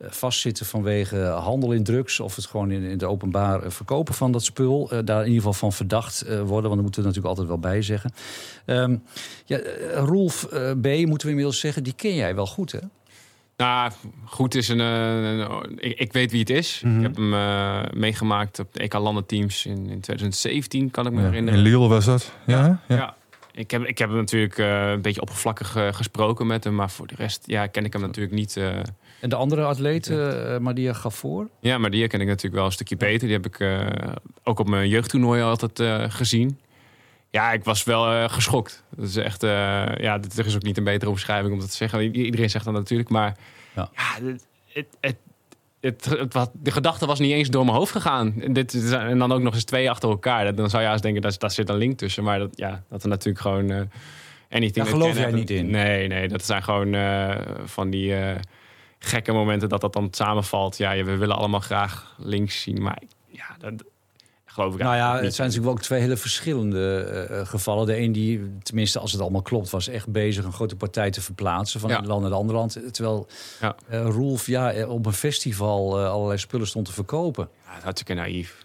vastzitten 0.00 0.66
vanwege 0.66 1.16
handel 1.24 1.72
in 1.72 1.84
drugs... 1.84 2.20
of 2.20 2.36
het 2.36 2.46
gewoon 2.46 2.70
in, 2.70 2.82
in 2.82 2.90
het 2.90 3.04
openbaar 3.04 3.72
verkopen 3.72 4.14
van 4.14 4.32
dat 4.32 4.44
spul. 4.44 4.90
Uh, 4.92 4.98
daar 5.04 5.20
in 5.20 5.26
ieder 5.26 5.36
geval 5.42 5.52
van 5.52 5.72
verdacht 5.72 6.24
uh, 6.26 6.30
worden, 6.30 6.46
want 6.48 6.74
dat 6.74 6.82
moeten 6.82 7.00
we 7.02 7.06
natuurlijk 7.08 7.26
altijd 7.26 7.48
wel 7.48 7.58
bij 7.58 7.82
zeggen. 7.82 8.12
Um, 8.66 9.02
ja, 9.44 9.58
Rolf 9.94 10.48
uh, 10.52 10.70
B., 10.70 10.84
moeten 11.06 11.26
we 11.26 11.28
inmiddels 11.28 11.60
zeggen, 11.60 11.82
die 11.84 11.92
ken 11.96 12.14
jij 12.14 12.34
wel 12.34 12.46
goed, 12.46 12.72
hè? 12.72 12.78
Nou, 13.56 13.92
goed 14.24 14.54
is 14.54 14.68
een. 14.68 14.80
eh, 14.80 15.38
een- 15.38 15.76
ik, 15.78 15.98
ik 15.98 16.12
weet 16.12 16.30
wie 16.30 16.40
het 16.40 16.50
is. 16.50 16.80
Mhm. 16.84 16.96
Ik 16.96 17.02
heb 17.02 17.16
hem 17.16 17.34
eh, 17.34 17.80
meegemaakt 17.94 18.58
op 18.58 18.72
de 18.74 18.80
EK 18.80 18.92
landenteams 18.94 19.66
in, 19.66 19.76
in 19.76 20.00
2017, 20.00 20.90
kan 20.90 21.06
ik 21.06 21.12
me 21.12 21.20
Ja, 21.20 21.26
herinneren. 21.26 21.58
in 21.58 21.64
Lille 21.64 21.88
was 21.88 22.04
dat. 22.04 22.32
Ja, 22.46 22.80
ja. 22.88 22.96
Ja. 22.96 23.14
Ik 23.52 23.70
heb, 23.70 23.84
ik 23.84 23.98
heb 23.98 24.08
hem 24.08 24.18
natuurlijk 24.18 24.58
eh, 24.58 24.90
een 24.90 25.02
beetje 25.02 25.20
oppervlakkig 25.20 25.76
eh, 25.76 25.88
gesproken 25.92 26.46
met 26.46 26.64
hem, 26.64 26.74
maar 26.74 26.90
voor 26.90 27.06
de 27.06 27.14
rest 27.16 27.42
ja, 27.46 27.66
ken 27.66 27.84
ik 27.84 27.92
hem 27.92 28.02
natuurlijk 28.02 28.34
niet. 28.34 28.56
eh. 28.56 28.78
En 29.20 29.28
de 29.28 29.36
andere 29.36 29.64
atleet, 29.64 30.10
eh 30.10 30.58
Maria 30.58 30.92
Gafoor? 30.92 31.48
ja, 31.60 31.78
maar 31.78 31.90
die 31.90 32.06
ken 32.06 32.20
ik 32.20 32.26
natuurlijk 32.26 32.54
wel 32.54 32.64
een 32.64 32.72
stukje 32.72 32.96
beter. 32.96 33.26
Die 33.28 33.36
heb 33.36 33.46
ik 33.46 33.60
eh, 33.60 33.86
ook 34.44 34.58
op 34.58 34.68
mijn 34.68 34.88
jeugdtoernooi 34.88 35.42
altijd 35.42 35.80
eh, 35.80 36.04
gezien. 36.08 36.58
Ja, 37.30 37.52
ik 37.52 37.64
was 37.64 37.84
wel 37.84 38.10
eh, 38.12 38.28
geschokt. 38.28 38.82
Dat 38.96 39.08
is 39.08 39.16
echt, 39.16 39.42
eh, 39.42 39.50
ja, 39.96 40.18
dit- 40.18 40.38
er 40.38 40.46
is 40.46 40.54
ook 40.54 40.62
niet 40.62 40.76
een 40.78 40.84
betere 40.84 41.10
omschrijving 41.10 41.52
om 41.52 41.58
dat 41.60 41.70
te 41.70 41.76
zeggen. 41.76 42.14
Iedereen 42.16 42.50
zegt 42.50 42.64
dat 42.64 42.74
natuurlijk, 42.74 43.08
maar 43.08 43.36
Ja. 43.74 43.88
ja, 43.94 44.34
het, 44.72 44.86
het, 45.00 45.16
het, 45.80 46.04
het, 46.04 46.32
wat- 46.34 46.50
de 46.52 46.70
gedachte 46.70 47.06
was 47.06 47.18
niet 47.18 47.32
eens 47.32 47.50
door 47.50 47.64
mijn 47.64 47.76
hoofd 47.76 47.92
gegaan. 47.92 48.34
En, 48.40 48.52
dit, 48.52 48.92
en 48.92 49.18
dan 49.18 49.32
ook 49.32 49.42
nog 49.42 49.54
eens 49.54 49.64
twee 49.64 49.90
achter 49.90 50.08
elkaar. 50.08 50.54
Dan 50.54 50.70
zou 50.70 50.82
je 50.82 50.88
haast 50.88 51.02
denken, 51.02 51.22
dat, 51.22 51.40
daar 51.40 51.50
zit 51.50 51.68
een 51.68 51.76
link 51.76 51.98
tussen. 51.98 52.24
Maar 52.24 52.38
dat, 52.38 52.50
ja, 52.54 52.82
dat 52.88 53.02
er 53.02 53.08
natuurlijk 53.08 53.40
gewoon... 53.40 53.70
eh 53.70 53.80
anything 54.50 54.74
Daar 54.74 54.86
geloof 54.86 55.18
jij 55.18 55.30
niet 55.32 55.50
in? 55.50 55.70
Nee, 55.70 56.06
nee, 56.08 56.28
dat 56.28 56.44
zijn 56.44 56.62
gewoon 56.62 56.94
eh, 56.94 57.34
van 57.64 57.90
die 57.90 58.14
eh, 58.16 58.36
gekke 58.98 59.32
momenten 59.32 59.68
dat 59.68 59.80
dat 59.80 59.92
dan 59.92 60.08
samenvalt. 60.10 60.76
Ja, 60.76 61.04
we 61.04 61.16
willen 61.16 61.36
allemaal 61.36 61.60
graag 61.60 62.14
links 62.18 62.62
zien, 62.62 62.82
maar 62.82 63.02
ja, 63.26 63.56
dat 63.58 63.84
geloof 64.56 64.74
ik 64.74 64.80
Nou 64.80 64.96
ja, 64.96 65.20
het 65.22 65.34
zijn 65.34 65.48
natuurlijk 65.48 65.76
ook 65.76 65.82
twee 65.82 66.00
hele 66.00 66.16
verschillende 66.16 66.98
eh, 66.98 67.40
eh, 67.40 67.46
gevallen. 67.46 67.86
De 67.86 67.98
een 67.98 68.12
die, 68.12 68.50
tenminste 68.62 68.98
als 68.98 69.12
het 69.12 69.20
allemaal 69.20 69.42
klopt, 69.42 69.70
was 69.70 69.88
echt 69.88 70.08
bezig 70.08 70.44
een 70.44 70.52
grote 70.52 70.76
partij 70.76 71.10
te 71.10 71.20
verplaatsen 71.20 71.80
van 71.80 71.90
Ja. 71.90 71.98
een 71.98 72.06
land 72.06 72.20
naar 72.20 72.30
het 72.30 72.38
andere 72.40 72.58
land. 72.58 72.78
Terwijl 72.94 73.26
Ja. 73.60 73.76
eh, 73.88 74.06
Roelf 74.08 74.46
ja, 74.46 74.86
op 74.86 75.06
een 75.06 75.12
festival 75.12 75.98
eh, 76.00 76.10
allerlei 76.10 76.38
spullen 76.38 76.66
stond 76.66 76.86
te 76.86 76.92
verkopen. 76.92 77.48
Ja, 77.52 77.68
het 77.68 77.78
is 77.78 77.84
hartstikke 77.84 78.14
naïef. 78.22 78.64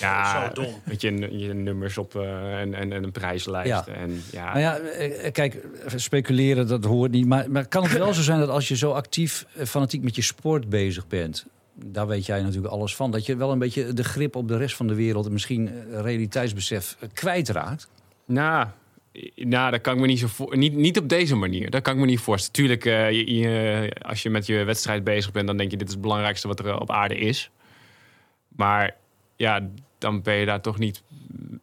Ja, 0.00 0.44
Zo 0.46 0.62
dom. 0.62 0.74
Met 0.84 1.00
je, 1.00 1.38
je 1.38 1.52
nummers 1.54 1.98
op 1.98 2.14
eh, 2.16 2.60
en, 2.60 2.74
en, 2.74 2.92
en 2.92 3.04
een 3.04 3.12
prijslijst. 3.12 3.68
Ja. 3.68 3.86
En, 3.86 4.22
ja, 4.32 4.52
Nou 4.52 4.60
ja, 4.60 5.30
kijk, 5.30 5.66
speculeren, 5.96 6.66
dat 6.66 6.84
hoort 6.84 7.10
niet. 7.10 7.26
Maar, 7.26 7.50
maar 7.50 7.66
kan 7.66 7.82
het 7.82 7.92
wel 7.98 8.14
zo 8.14 8.22
zijn 8.22 8.38
dat 8.38 8.48
als 8.48 8.68
je 8.68 8.76
zo 8.76 8.90
actief, 8.92 9.44
fanatiek 9.66 10.02
met 10.02 10.16
je 10.16 10.22
sport 10.22 10.68
bezig 10.68 11.06
bent... 11.06 11.46
daar 11.74 12.06
weet 12.06 12.26
jij 12.26 12.42
natuurlijk 12.42 12.72
alles 12.74 12.96
van... 12.96 13.10
dat 13.10 13.26
je 13.26 13.36
wel 13.36 13.52
een 13.52 13.58
beetje 13.58 13.92
de 13.92 14.04
grip 14.04 14.36
op 14.36 14.48
de 14.48 14.56
rest 14.56 14.76
van 14.76 14.86
de 14.86 14.94
wereld... 14.94 15.26
en 15.26 15.32
misschien 15.32 15.68
eh, 15.68 16.00
realiteitsbesef 16.00 16.96
eh, 17.00 17.08
kwijtraakt? 17.12 17.88
Nou, 18.26 18.66
nou, 19.34 19.70
dat 19.70 19.80
kan 19.80 19.94
ik 19.94 20.00
me 20.00 20.06
niet 20.06 20.18
zo 20.18 20.26
voor. 20.26 20.56
Niet, 20.56 20.74
niet 20.74 20.98
op 20.98 21.08
deze 21.08 21.34
manier. 21.36 21.70
Dat 21.70 21.82
kan 21.82 21.94
ik 21.94 22.00
me 22.00 22.06
niet 22.06 22.20
voorstellen. 22.20 22.52
Tuurlijk, 22.54 22.84
eh, 22.84 23.10
je, 23.10 23.34
je- 23.34 23.92
als 24.02 24.22
je 24.22 24.30
met 24.30 24.46
je 24.46 24.64
wedstrijd 24.64 25.04
bezig 25.04 25.32
bent, 25.32 25.46
dan 25.46 25.56
denk 25.56 25.70
je: 25.70 25.76
dit 25.76 25.86
is 25.86 25.92
het 25.92 26.02
belangrijkste 26.02 26.48
wat 26.48 26.58
er 26.58 26.78
op 26.80 26.90
aarde 26.90 27.16
is. 27.18 27.50
Maar 28.48 28.96
ja, 29.36 29.68
dan 29.98 30.22
ben 30.22 30.34
je 30.34 30.46
daar 30.46 30.60
toch 30.60 30.78
niet. 30.78 31.02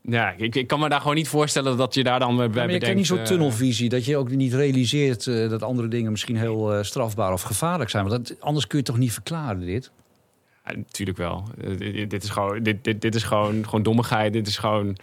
Ja, 0.02 0.34
ik, 0.38 0.56
ik 0.56 0.68
kan 0.68 0.80
me 0.80 0.90
daar 0.90 1.00
gewoon 1.02 1.16
niet 1.16 1.28
voorstellen 1.28 1.78
dat 1.78 1.94
je 1.94 2.04
daar 2.04 2.20
dan 2.20 2.36
bij 2.36 2.48
Maar 2.48 2.62
je 2.68 2.74
bedenkt. 2.80 2.96
niet 2.96 3.06
zo'n 3.08 3.24
tunnelvisie, 3.24 3.90
dat 3.90 4.06
je 4.06 4.18
ook 4.18 4.30
niet 4.30 4.54
realiseert 4.54 5.26
dat 5.26 5.64
andere 5.64 5.88
dingen 5.88 6.12
misschien 6.12 6.38
heel 6.38 6.84
strafbaar 6.84 7.34
of 7.34 7.42
gevaarlijk 7.42 7.90
zijn. 7.90 8.08
Want 8.08 8.28
dat, 8.28 8.42
anders 8.42 8.68
kun 8.68 8.78
je 8.78 8.84
toch 8.84 8.98
niet 8.98 9.14
verklaren, 9.14 9.60
dit? 9.66 9.92
Ja, 10.70 10.76
natuurlijk 10.76 11.18
wel. 11.18 11.44
Eh, 11.62 12.10
dit, 12.10 12.24
is 12.24 12.30
gewoon, 12.30 12.64
dit, 12.64 12.84
dit, 12.84 13.02
dit 13.02 13.16
is 13.16 13.24
gewoon, 13.24 13.64
gewoon 13.64 13.84
dommigheid. 13.84 14.34
Dit 14.34 14.48
is 14.48 14.58
gewoon 14.58 14.98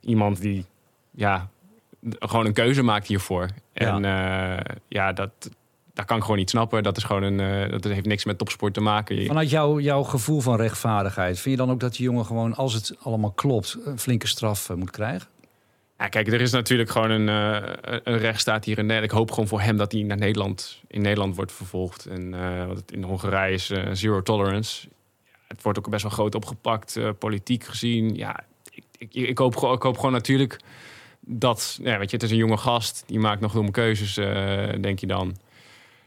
iemand 0.00 0.40
die 0.40 0.64
ja, 1.10 1.48
gewoon 2.18 2.46
een 2.46 2.52
keuze 2.52 2.82
maakt 2.82 3.06
hiervoor. 3.06 3.48
En 3.72 4.02
ja, 4.02 4.62
ja 4.88 5.12
dat, 5.12 5.30
dat 5.94 6.04
kan 6.04 6.16
ik 6.16 6.22
gewoon 6.22 6.38
niet 6.38 6.50
snappen. 6.50 6.82
Dat, 6.82 6.96
is 6.96 7.04
gewoon 7.04 7.22
een, 7.22 7.40
eh, 7.40 7.70
dat 7.70 7.84
heeft 7.84 8.06
niks 8.06 8.24
met 8.24 8.38
topsport 8.38 8.74
te 8.74 8.80
maken. 8.80 9.26
Vanuit 9.26 9.50
jouw, 9.50 9.80
jouw 9.80 10.02
gevoel 10.02 10.40
van 10.40 10.56
rechtvaardigheid, 10.56 11.40
vind 11.40 11.58
je 11.58 11.64
dan 11.64 11.74
ook 11.74 11.80
dat 11.80 11.94
die 11.94 12.04
jongen 12.04 12.24
gewoon, 12.24 12.54
als 12.54 12.74
het 12.74 12.96
allemaal 13.02 13.32
klopt, 13.32 13.78
een 13.84 13.98
flinke 13.98 14.26
straf 14.26 14.70
eh, 14.70 14.76
moet 14.76 14.90
krijgen? 14.90 15.28
Ja, 16.02 16.08
kijk, 16.08 16.26
er 16.26 16.40
is 16.40 16.52
natuurlijk 16.52 16.90
gewoon 16.90 17.10
een, 17.10 17.28
eh, 17.28 17.96
een 18.02 18.18
rechtsstaat 18.18 18.64
hier 18.64 18.78
in 18.78 18.86
Nederland. 18.86 19.12
Ik 19.12 19.18
hoop 19.18 19.30
gewoon 19.30 19.48
voor 19.48 19.60
hem 19.60 19.76
dat 19.76 19.92
hij 19.92 20.02
naar 20.02 20.16
Nederland, 20.16 20.80
in 20.86 21.02
Nederland 21.02 21.36
wordt 21.36 21.52
vervolgd. 21.52 22.06
En 22.06 22.34
eh, 22.34 22.70
in 22.86 23.02
Hongarije 23.02 23.54
is 23.54 23.70
eh, 23.70 23.88
zero 23.92 24.22
tolerance. 24.22 24.88
Het 25.52 25.62
wordt 25.62 25.78
ook 25.78 25.90
best 25.90 26.02
wel 26.02 26.12
groot 26.12 26.34
opgepakt, 26.34 26.96
eh, 26.96 27.08
politiek 27.18 27.64
gezien. 27.64 28.14
Ja, 28.14 28.40
ik, 28.70 28.84
ik, 28.98 29.14
ik, 29.28 29.38
hoop, 29.38 29.56
gewoon- 29.56 29.74
ik 29.74 29.82
hoop 29.82 29.96
gewoon 29.96 30.12
natuurlijk 30.12 30.60
dat, 31.20 31.78
ja, 31.82 31.98
weet 31.98 32.10
je, 32.10 32.16
het 32.16 32.24
is 32.24 32.30
een 32.30 32.36
jonge 32.36 32.56
gast. 32.56 33.02
Die 33.06 33.18
maakt 33.18 33.40
nog 33.40 33.52
domme 33.52 33.70
keuzes, 33.70 34.16
eh, 34.16 34.26
denk 34.80 34.98
je 34.98 35.06
dan. 35.06 35.36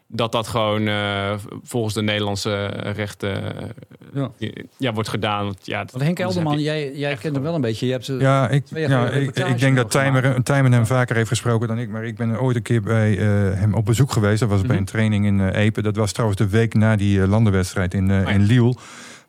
Dat 0.08 0.32
dat 0.32 0.48
gewoon 0.48 0.88
eh, 0.88 1.34
volgens 1.64 1.94
de 1.94 2.02
Nederlandse 2.02 2.66
rechten 2.66 3.44
Ja. 4.14 4.32
ja. 4.78 4.94
wordt 4.94 5.10
gedaan. 5.10 5.44
Want, 5.46 5.66
ja, 5.66 5.78
Want 5.92 6.04
Henk 6.04 6.20
Elderman, 6.20 6.60
jij, 6.60 6.92
jij 6.96 7.16
kent 7.16 7.34
hem 7.36 7.44
wel 7.44 7.56
een 7.56 7.62
beetje. 7.62 7.86
Je 7.86 7.92
hebt, 7.92 8.06
Ja, 8.06 8.50
ik, 8.50 8.64
ja, 8.74 9.10
ik, 9.10 9.36
ik 9.38 9.60
denk 9.60 9.76
dat. 9.76 9.92
Tijmen, 9.92 10.44
Tijmen 10.44 10.72
hem 10.72 10.86
vaker 10.86 11.16
heeft 11.16 11.28
gesproken 11.30 11.68
dan 11.68 11.78
ik. 11.80 11.90
Maar 11.90 12.06
ik 12.06 12.16
ben 12.16 12.40
ooit 12.42 12.56
een 12.56 12.62
keer 12.62 12.82
bij 12.82 13.18
eh, 13.18 13.26
hem 13.60 13.74
op 13.74 13.86
bezoek 13.86 14.12
geweest. 14.12 14.40
Dat 14.40 14.50
was 14.50 14.60
bij 14.62 14.70
Mhm. 14.70 14.78
een 14.80 14.86
training 14.86 15.26
in 15.26 15.40
eh, 15.40 15.64
Epe. 15.64 15.82
Dat 15.82 15.96
was 15.96 16.12
trouwens 16.12 16.40
de 16.42 16.50
week 16.50 16.74
na 16.74 16.96
die 16.96 17.28
landenwedstrijd 17.28 17.94
in, 17.94 18.12
Oh 18.12 18.30
in 18.30 18.42
Lille. 18.42 18.76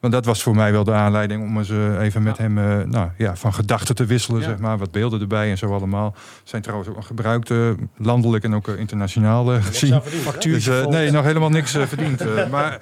Want 0.07 0.19
dat 0.19 0.35
was 0.35 0.43
voor 0.43 0.55
mij 0.55 0.73
wel 0.73 0.85
de 0.85 0.93
aanleiding 0.93 1.43
om 1.43 1.59
eens 1.59 1.71
eh, 1.71 2.01
even 2.01 2.23
met 2.23 2.37
Ja. 2.37 2.43
hem 2.43 2.59
eh, 2.59 2.87
nou, 2.87 3.11
ja, 3.17 3.37
van 3.37 3.55
gedachten 3.55 3.95
te 3.95 4.05
wisselen. 4.05 4.41
Ja. 4.41 4.47
Zeg 4.47 4.59
maar. 4.59 4.79
Wat 4.79 4.91
beelden 4.91 5.21
erbij 5.21 5.51
en 5.51 5.59
zo 5.59 5.75
allemaal. 5.75 6.15
Zijn 6.45 6.63
trouwens 6.63 6.91
ook 6.91 6.97
nog 6.97 7.07
gebruikt, 7.07 7.51
eh, 7.51 7.71
landelijk 7.97 8.45
en 8.45 8.55
ook 8.55 8.69
internationaal 8.69 9.45
gezien. 9.61 10.01
Dus, 10.41 10.67
eh, 10.67 10.87
nee, 10.87 11.11
nog 11.11 11.25
helemaal 11.25 11.49
niks 11.49 11.71
verdiend. 11.71 12.25
maar 12.51 12.81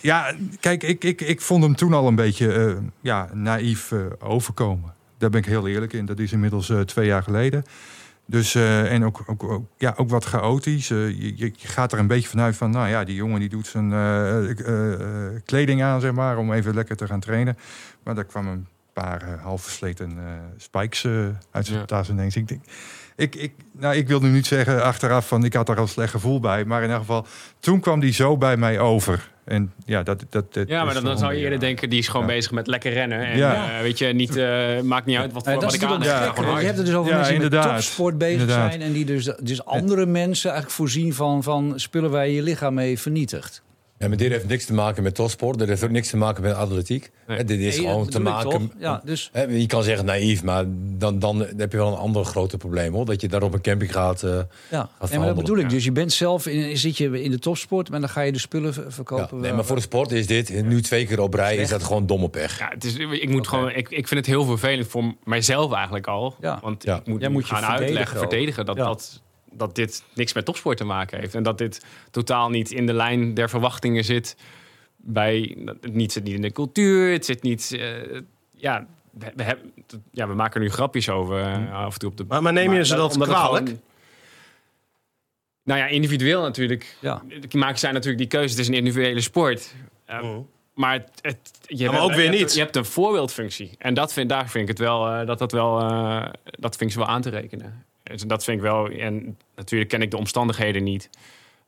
ja, 0.00 0.34
kijk, 0.60 0.82
ik, 0.82 1.04
ik, 1.04 1.20
ik 1.20 1.40
vond 1.40 1.62
hem 1.62 1.76
toen 1.76 1.92
al 1.92 2.06
een 2.06 2.14
beetje 2.14 2.76
ja, 3.00 3.28
naïef 3.32 3.92
overkomen. 4.18 4.92
Daar 5.18 5.30
ben 5.30 5.40
ik 5.40 5.46
heel 5.46 5.68
eerlijk 5.68 5.92
in. 5.92 6.06
Dat 6.06 6.18
is 6.18 6.32
inmiddels 6.32 6.72
twee 6.84 7.06
jaar 7.06 7.22
geleden. 7.22 7.64
Dus, 8.26 8.54
eh, 8.54 8.92
en 8.92 9.04
ook, 9.04 9.22
ook, 9.26 9.42
ook, 9.42 9.66
ja, 9.76 9.94
ook 9.96 10.10
wat 10.10 10.24
chaotisch. 10.24 10.90
Eh, 10.90 11.08
je, 11.08 11.36
je 11.36 11.52
gaat 11.56 11.92
er 11.92 11.98
een 11.98 12.06
beetje 12.06 12.28
vanuit 12.28 12.56
van, 12.56 12.70
nou 12.70 12.88
ja, 12.88 13.04
die 13.04 13.14
jongen 13.14 13.40
die 13.40 13.48
doet 13.48 13.66
zijn 13.66 13.92
eh, 13.92 15.40
kleding 15.44 15.82
aan, 15.82 16.00
zeg 16.00 16.12
maar, 16.12 16.38
om 16.38 16.52
even 16.52 16.74
lekker 16.74 16.96
te 16.96 17.06
gaan 17.06 17.20
trainen. 17.20 17.58
Maar 18.02 18.14
daar 18.14 18.24
kwam 18.24 18.46
een 18.46 18.66
paar 18.92 19.38
half 19.42 19.62
versleten 19.62 20.18
spikes 20.56 21.06
uit 21.50 21.66
zijn 21.66 21.78
Ja. 21.78 21.84
tas 21.84 22.10
ineens. 22.10 22.36
Ik 22.36 22.48
denk, 22.48 22.62
ik, 23.16 23.34
ik, 23.34 23.52
nou, 23.72 23.94
ik 23.94 24.08
wil 24.08 24.20
nu 24.20 24.28
niet 24.28 24.46
zeggen 24.46 24.82
achteraf 24.82 25.28
van 25.28 25.44
ik 25.44 25.52
had 25.52 25.68
er 25.68 25.78
al 25.78 25.86
slecht 25.86 26.10
gevoel 26.10 26.40
bij. 26.40 26.64
Maar 26.64 26.82
in 26.82 26.90
elk 26.90 27.00
geval, 27.00 27.26
toen 27.58 27.80
kwam 27.80 28.00
die 28.00 28.12
zo 28.12 28.36
bij 28.36 28.56
mij 28.56 28.78
over. 28.78 29.30
En 29.46 29.72
ja, 29.84 30.02
dat, 30.02 30.24
dat, 30.30 30.54
dat 30.54 30.68
Ja, 30.68 30.84
maar 30.84 31.02
dan, 31.02 31.18
zou 31.18 31.34
je 31.34 31.40
eerder 31.40 31.60
denken, 31.60 31.90
die 31.90 31.98
is 31.98 32.08
gewoon 32.08 32.26
Ja. 32.26 32.32
bezig 32.32 32.50
met 32.50 32.66
lekker 32.66 32.92
rennen. 32.92 33.26
En 33.26 33.36
Ja. 33.38 33.76
eh, 33.76 33.82
weet 33.82 33.98
je, 33.98 34.06
niet, 34.06 34.36
eh, 34.36 34.80
maakt 34.80 35.06
niet 35.06 35.16
uit 35.16 35.32
wat, 35.32 35.44
Ja, 35.44 35.50
voor 35.52 35.60
dat 35.60 35.62
wat 35.62 35.70
is 35.72 35.78
ik 35.78 35.82
aan 35.84 35.88
want 35.90 36.04
Je 36.60 36.66
hebt 36.66 36.76
het 36.76 36.86
dus 36.86 36.94
over 36.94 37.10
Ja, 37.10 37.16
mensen 37.16 37.34
die 37.34 37.42
met 37.42 37.52
inderdaad. 37.52 37.76
topsport 37.76 38.18
bezig 38.18 38.40
Inderdaad. 38.40 38.70
zijn... 38.70 38.82
en 38.82 38.92
die 38.92 39.04
dus, 39.04 39.24
dus 39.42 39.64
andere 39.64 40.06
mensen 40.06 40.50
eigenlijk 40.50 40.78
voorzien 40.80 41.14
van, 41.14 41.42
van 41.42 41.72
spullen 41.76 42.10
waar 42.10 42.26
je 42.26 42.34
je 42.34 42.42
lichaam 42.42 42.74
mee 42.74 42.98
vernietigt. 42.98 43.62
Ja, 43.98 44.08
maar 44.08 44.16
dit 44.16 44.30
heeft 44.30 44.48
niks 44.48 44.64
te 44.64 44.72
maken 44.74 45.02
met 45.02 45.14
topsport. 45.14 45.58
Dit 45.58 45.68
heeft 45.68 45.84
ook 45.84 45.90
niks 45.90 46.08
te 46.10 46.16
maken 46.16 46.42
met 46.42 46.54
atletiek. 46.54 47.10
Nee. 47.26 47.44
Dit 47.44 47.60
is 47.60 47.76
Nee, 47.76 47.86
gewoon 47.86 48.08
te 48.08 48.20
maken... 48.20 48.72
Ja, 48.78 49.00
dus... 49.04 49.28
Hè, 49.32 49.42
je 49.42 49.66
kan 49.66 49.82
zeggen 49.82 50.04
naïef, 50.04 50.42
maar 50.42 50.64
dan, 50.98 51.18
dan 51.18 51.46
heb 51.56 51.72
je 51.72 51.76
wel 51.78 51.86
een 51.92 51.98
ander 51.98 52.24
grote 52.24 52.56
probleem. 52.56 52.92
Hoor. 52.92 53.04
Dat 53.04 53.20
je 53.20 53.28
daar 53.28 53.42
op 53.42 53.54
een 53.54 53.60
camping 53.60 53.92
gaat... 53.92 54.22
eh, 54.22 54.30
Ja, 54.70 54.88
nee, 55.10 55.18
maar 55.18 55.26
dat 55.26 55.36
bedoel 55.36 55.56
ik. 55.56 55.62
Ja. 55.62 55.68
Dus 55.68 55.84
je 55.84 55.92
bent 55.92 56.12
zelf 56.12 56.46
in, 56.46 56.76
zit 56.78 56.96
je 56.96 57.22
in 57.22 57.30
de 57.30 57.38
topsport, 57.38 57.90
maar 57.90 58.00
dan 58.00 58.08
ga 58.08 58.20
je 58.20 58.32
de 58.32 58.38
spullen 58.38 58.72
ja. 58.76 58.90
verkopen. 58.90 59.40
Nee, 59.40 59.52
maar 59.52 59.64
voor 59.64 59.76
de 59.76 59.82
sport 59.82 60.12
is 60.12 60.26
dit, 60.26 60.62
nu 60.64 60.82
twee 60.82 61.06
keer 61.06 61.20
op 61.20 61.34
rij, 61.34 61.56
is 61.56 61.68
dat 61.68 61.82
gewoon 61.82 62.06
domme 62.06 62.28
pech. 62.28 62.58
Ja, 62.58 62.68
het 62.68 62.84
is, 62.84 62.96
ik, 62.96 63.28
moet 63.28 63.48
gewoon, 63.48 63.70
ik, 63.70 63.88
ik 63.88 64.08
vind 64.08 64.20
het 64.20 64.26
heel 64.26 64.44
vervelend 64.44 64.86
voor 64.88 65.14
mijzelf 65.24 65.72
eigenlijk 65.72 66.06
al. 66.06 66.36
Ja. 66.40 66.58
Want 66.62 66.82
Ja. 66.84 66.96
ik 66.96 67.06
moet, 67.06 67.20
Jij 67.20 67.28
moet 67.30 67.44
gaan 67.44 67.56
verdedigen 67.58 67.86
uitleggen, 67.88 68.16
ook. 68.16 68.28
verdedigen 68.28 68.66
dat, 68.66 68.76
Ja. 68.76 68.84
dat, 68.84 69.22
dat 69.56 69.74
dit 69.74 70.04
niks 70.14 70.32
met 70.32 70.44
topsport 70.44 70.76
te 70.76 70.84
maken 70.84 71.18
heeft. 71.20 71.34
En 71.34 71.42
dat 71.42 71.58
dit 71.58 71.84
totaal 72.10 72.50
niet 72.50 72.70
in 72.70 72.86
de 72.86 72.92
lijn 72.92 73.34
der 73.34 73.48
verwachtingen 73.48 74.04
zit. 74.04 74.36
Bij, 74.96 75.56
het 75.64 75.94
niet, 75.94 76.12
zit 76.12 76.24
niet 76.24 76.34
in 76.34 76.42
de 76.42 76.52
cultuur, 76.52 77.12
het 77.12 77.24
zit 77.24 77.42
niet... 77.42 77.72
eh, 77.78 78.20
ja, 78.52 78.86
we, 79.10 79.32
we 79.36 79.42
hebben, 79.42 79.72
ja, 80.12 80.28
we 80.28 80.34
maken 80.34 80.54
er 80.60 80.66
nu 80.66 80.72
grapjes 80.72 81.08
over 81.08 81.40
eh, 81.40 81.74
af 81.74 81.92
en 81.92 81.98
toe 81.98 82.10
op 82.10 82.16
de... 82.16 82.24
Maar, 82.28 82.42
maar 82.42 82.52
neem 82.52 82.72
je 82.72 82.84
ze 82.84 82.96
dat 82.96 83.12
kwalijk? 83.18 83.66
gewoon- 83.68 83.80
nou 85.62 85.80
ja, 85.80 85.86
individueel 85.86 86.42
natuurlijk. 86.42 86.96
Ja. 87.00 87.22
Maken 87.52 87.78
zij 87.78 87.92
natuurlijk 87.92 88.18
die 88.18 88.26
keuze. 88.26 88.50
Het 88.50 88.58
is 88.58 88.68
een 88.68 88.74
individuele 88.74 89.20
sport. 89.20 89.74
Uh, 90.10 90.22
Mhm. 90.22 90.40
Maar, 90.74 90.92
het, 90.92 91.10
het, 91.20 91.38
je 91.66 91.84
maar 91.84 91.92
hebt- 91.94 92.04
ook 92.04 92.10
weer 92.10 92.18
je 92.20 92.26
hebt- 92.28 92.38
niet. 92.42 92.54
Je 92.54 92.60
hebt 92.60 92.76
een 92.76 92.84
voorbeeldfunctie. 92.84 93.70
En 93.78 93.94
dat 93.94 94.12
vind, 94.12 94.28
daar 94.28 94.48
vind 94.50 94.62
ik 94.62 94.68
het 94.68 94.78
wel, 94.78 95.08
eh, 95.08 95.26
dat 95.26 95.38
dat 95.38 95.52
wel, 95.52 95.80
eh, 95.80 96.26
dat 96.42 96.76
vind 96.76 96.90
ik 96.90 96.96
ze 96.96 96.98
wel 96.98 97.08
aan 97.08 97.22
te 97.22 97.30
rekenen. 97.30 97.85
Dus 98.10 98.22
dat 98.22 98.44
vind 98.44 98.56
ik 98.56 98.62
wel, 98.62 98.88
en 98.88 99.38
natuurlijk 99.54 99.90
ken 99.90 100.02
ik 100.02 100.10
de 100.10 100.16
omstandigheden 100.16 100.82
niet. 100.82 101.10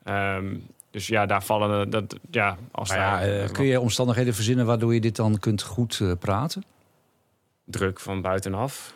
Ehm, 0.03 0.55
dus 0.91 1.07
ja, 1.07 1.25
daar 1.25 1.43
vallen, 1.43 1.85
eh, 1.85 1.91
dat, 1.91 2.15
ja, 2.31 2.57
als 2.71 2.89
Maar 2.89 2.97
ja, 2.97 3.19
daar, 3.19 3.43
eh, 3.43 3.51
kun 3.51 3.65
je 3.65 3.79
omstandigheden 3.79 4.33
verzinnen 4.33 4.65
waardoor 4.65 4.93
je 4.93 5.01
dit 5.01 5.15
dan 5.15 5.39
kunt 5.39 5.61
goed 5.61 5.99
eh, 6.01 6.11
praten? 6.19 6.63
druk 7.65 7.99
van 7.99 8.21
buitenaf. 8.21 8.93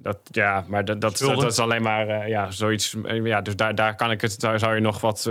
Dat, 0.00 0.18
ja, 0.30 0.64
maar 0.68 0.84
dat, 0.84 1.00
dat, 1.00 1.20
is 1.20 1.58
alleen 1.58 1.82
maar 1.82 2.28
ja, 2.28 2.50
zoiets. 2.50 2.96
Ja, 3.04 3.40
dus 3.40 3.56
daar, 3.56 3.74
daar 3.74 3.96
kan 3.96 4.10
ik 4.10 4.20
het, 4.20 4.40
daar 4.40 4.58
zou 4.58 4.74
je 4.74 4.80
nog 4.80 5.00
wat 5.00 5.30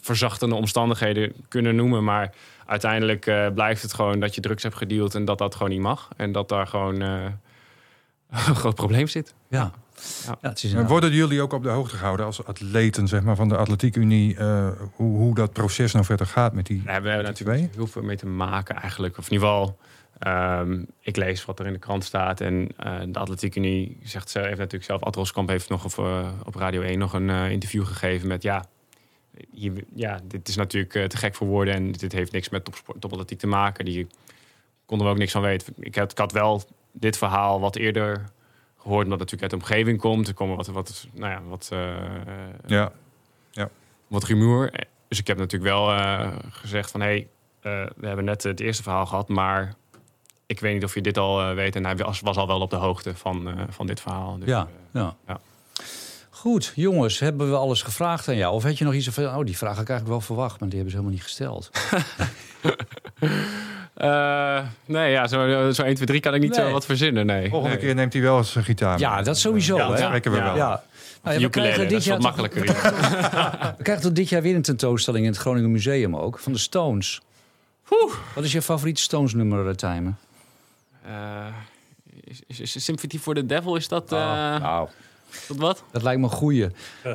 verzachtende 0.00 0.54
omstandigheden 0.54 1.32
kunnen 1.48 1.76
noemen. 1.76 2.04
Maar 2.04 2.32
uiteindelijk 2.66 3.50
blijft 3.54 3.82
het 3.82 3.94
gewoon 3.94 4.20
dat 4.20 4.34
je 4.34 4.40
drugs 4.40 4.62
hebt 4.62 4.74
gedeeld 4.74 5.14
en 5.14 5.24
dat 5.24 5.38
dat 5.38 5.54
gewoon 5.54 5.70
niet 5.70 5.80
mag. 5.80 6.08
En 6.16 6.32
dat 6.32 6.48
daar 6.48 6.66
gewoon 6.66 7.02
eh, 7.02 7.24
een 8.48 8.56
groot 8.56 8.74
probleem 8.74 9.06
zit. 9.06 9.34
Ja. 9.48 9.72
Ja. 10.26 10.38
Ja, 10.40 10.48
het 10.48 10.62
is 10.62 10.72
Maar 10.72 10.82
een, 10.82 10.88
worden 10.88 11.12
jullie 11.12 11.42
ook 11.42 11.52
op 11.52 11.62
de 11.62 11.68
hoogte 11.68 11.96
gehouden 11.96 12.26
als 12.26 12.44
atleten 12.44 13.08
zeg 13.08 13.22
maar, 13.22 13.36
van 13.36 13.48
de 13.48 13.56
Atletiek 13.56 13.96
Unie... 13.96 14.36
eh, 14.36 14.68
hoe, 14.94 15.16
hoe 15.16 15.34
dat 15.34 15.52
proces 15.52 15.92
nou 15.92 16.04
verder 16.04 16.26
gaat 16.26 16.52
met 16.52 16.66
die... 16.66 16.82
Hebben 16.84 17.16
we 17.16 17.22
natuurlijk 17.22 17.74
heel 17.74 17.86
veel 17.86 18.02
mee 18.02 18.16
te 18.16 18.26
maken 18.26 18.76
eigenlijk. 18.76 19.18
Of 19.18 19.26
in 19.26 19.32
ieder 19.32 19.48
geval, 19.48 19.78
ehm, 20.18 20.82
ik 21.00 21.16
lees 21.16 21.44
wat 21.44 21.58
er 21.58 21.66
in 21.66 21.72
de 21.72 21.78
krant 21.78 22.04
staat. 22.04 22.40
En 22.40 22.68
eh, 22.76 23.00
de 23.08 23.18
Atletiek 23.18 23.56
Unie 23.56 23.98
zegt, 24.02 24.30
ze 24.30 24.38
heeft 24.38 24.58
natuurlijk 24.58 24.84
zelf... 24.84 25.02
Ad 25.02 25.14
Roskamp 25.14 25.48
heeft 25.48 25.68
nog 25.68 25.84
op, 25.84 26.04
eh, 26.04 26.28
op 26.44 26.54
Radio 26.54 26.80
1 26.80 26.98
nog 26.98 27.12
een 27.12 27.30
eh, 27.30 27.50
interview 27.50 27.86
gegeven 27.86 28.28
met... 28.28 28.42
ja, 28.42 28.64
hier, 29.50 29.84
ja, 29.94 30.20
dit 30.24 30.48
is 30.48 30.56
natuurlijk 30.56 31.08
te 31.08 31.16
gek 31.16 31.34
voor 31.34 31.46
woorden... 31.46 31.74
en 31.74 31.92
dit 31.92 32.12
heeft 32.12 32.32
niks 32.32 32.48
met 32.48 32.64
topsport, 32.64 33.00
topatletiek 33.00 33.38
te 33.38 33.46
maken. 33.46 33.84
Die 33.84 34.06
konden 34.86 35.06
we 35.06 35.12
ook 35.12 35.18
niks 35.18 35.32
van 35.32 35.42
weten. 35.42 35.74
Ik 35.78 35.94
had, 35.94 36.10
ik 36.10 36.18
had 36.18 36.32
wel 36.32 36.62
dit 36.92 37.18
verhaal 37.18 37.60
wat 37.60 37.76
eerder 37.76 38.30
gehoord... 38.82 39.04
omdat 39.04 39.20
het 39.20 39.30
natuurlijk 39.30 39.52
uit 39.52 39.62
de 39.62 39.72
omgeving 39.72 40.00
komt. 40.00 40.28
Er 40.28 40.34
komen 40.34 40.56
wat, 40.56 40.66
wat, 40.66 41.06
nou 41.12 41.32
ja, 41.32 41.42
wat 41.48 41.68
eh, 41.72 41.96
Ja, 42.66 43.70
wat 44.06 44.24
rumoer. 44.24 44.70
Dus 45.08 45.18
ik 45.18 45.26
heb 45.26 45.38
natuurlijk 45.38 45.72
wel 45.72 45.92
eh, 45.92 46.28
gezegd 46.50 46.90
van... 46.90 47.00
hé, 47.00 47.06
hey, 47.06 47.28
eh, 47.62 47.90
we 47.96 48.06
hebben 48.06 48.24
net 48.24 48.42
het 48.42 48.60
eerste 48.60 48.82
verhaal 48.82 49.06
gehad, 49.06 49.28
maar 49.28 49.74
ik 50.46 50.60
weet 50.60 50.74
niet 50.74 50.84
of 50.84 50.94
je 50.94 51.00
dit 51.00 51.18
al 51.18 51.40
eh, 51.40 51.54
weet. 51.54 51.76
En 51.76 51.84
hij 51.84 51.96
was, 51.96 52.20
was 52.20 52.36
al 52.36 52.46
wel 52.46 52.60
op 52.60 52.70
de 52.70 52.76
hoogte 52.76 53.14
van, 53.14 53.48
eh, 53.48 53.64
van 53.68 53.86
dit 53.86 54.00
verhaal. 54.00 54.38
Dus, 54.38 54.48
ja, 54.48 54.68
ja. 54.92 55.16
ja. 55.26 55.40
Goed, 56.42 56.72
jongens, 56.74 57.18
hebben 57.18 57.50
we 57.50 57.56
alles 57.56 57.82
gevraagd 57.82 58.28
aan 58.28 58.36
jou? 58.36 58.54
Of 58.54 58.62
had 58.62 58.78
je 58.78 58.84
nog 58.84 58.94
iets 58.94 59.08
van, 59.08 59.24
oh, 59.24 59.44
die 59.44 59.56
vraag 59.56 59.74
had 59.74 59.82
ik 59.82 59.88
eigenlijk 59.88 60.08
wel 60.08 60.20
verwacht, 60.20 60.60
maar 60.60 60.68
die 60.68 60.78
hebben 60.78 60.90
ze 60.90 60.96
helemaal 60.96 61.18
niet 61.18 61.22
gesteld. 61.22 61.70
eh, 63.94 64.62
nee, 64.84 65.10
ja, 65.10 65.26
zo, 65.26 65.70
zo 65.72 65.82
1, 65.82 65.94
2, 65.94 66.06
3 66.06 66.20
kan 66.20 66.34
ik 66.34 66.40
niet 66.40 66.56
Nee. 66.56 66.66
zo 66.66 66.72
wat 66.72 66.84
verzinnen, 66.84 67.26
nee. 67.26 67.48
volgende 67.48 67.74
Nee. 67.76 67.84
keer 67.84 67.94
neemt 67.94 68.12
hij 68.12 68.22
wel 68.22 68.36
eens 68.38 68.54
een 68.54 68.64
gitaar. 68.64 68.90
mee. 68.90 68.98
Ja, 69.08 69.22
dat 69.22 69.38
sowieso. 69.38 69.76
Ja, 69.76 69.82
hè? 69.82 69.88
Dat 69.88 69.98
spreken 69.98 70.30
we 70.30 70.36
Ja. 70.36 70.44
wel. 70.44 70.56
Ja. 70.56 70.82
Nou 71.22 71.36
ja, 71.36 71.42
we, 71.42 71.50
krijgen 71.50 71.78
dat 71.80 71.88
dit 71.88 71.98
is 71.98 72.04
jaar 72.04 72.14
wat 72.18 72.24
makkelijker. 72.24 72.64
we 73.78 73.82
krijgen 73.82 74.04
toch 74.04 74.12
dit 74.12 74.28
jaar 74.28 74.42
weer 74.42 74.54
een 74.54 74.62
tentoonstelling 74.62 75.24
in 75.24 75.30
het 75.30 75.40
Groningen 75.40 75.70
Museum 75.70 76.16
ook, 76.16 76.38
van 76.38 76.52
de 76.52 76.58
Stones. 76.58 77.20
Wat 78.34 78.44
is 78.44 78.52
je 78.52 78.62
favoriete 78.62 79.00
Stones 79.02 79.34
nummer, 79.34 79.66
uh, 79.66 79.72
Tijmen? 79.72 80.18
Eh, 81.06 81.46
is, 82.24 82.40
is, 82.46 82.76
is 82.76 82.84
Sympathy 82.84 83.18
for 83.18 83.34
the 83.34 83.46
Devil, 83.46 83.76
is 83.76 83.88
dat, 83.88 84.12
is 84.12 84.18
dat 85.48 85.56
wat? 85.56 85.82
dat 85.92 86.02
lijkt 86.02 86.20
me 86.20 86.26
een 86.26 86.32
goeie. 86.32 86.66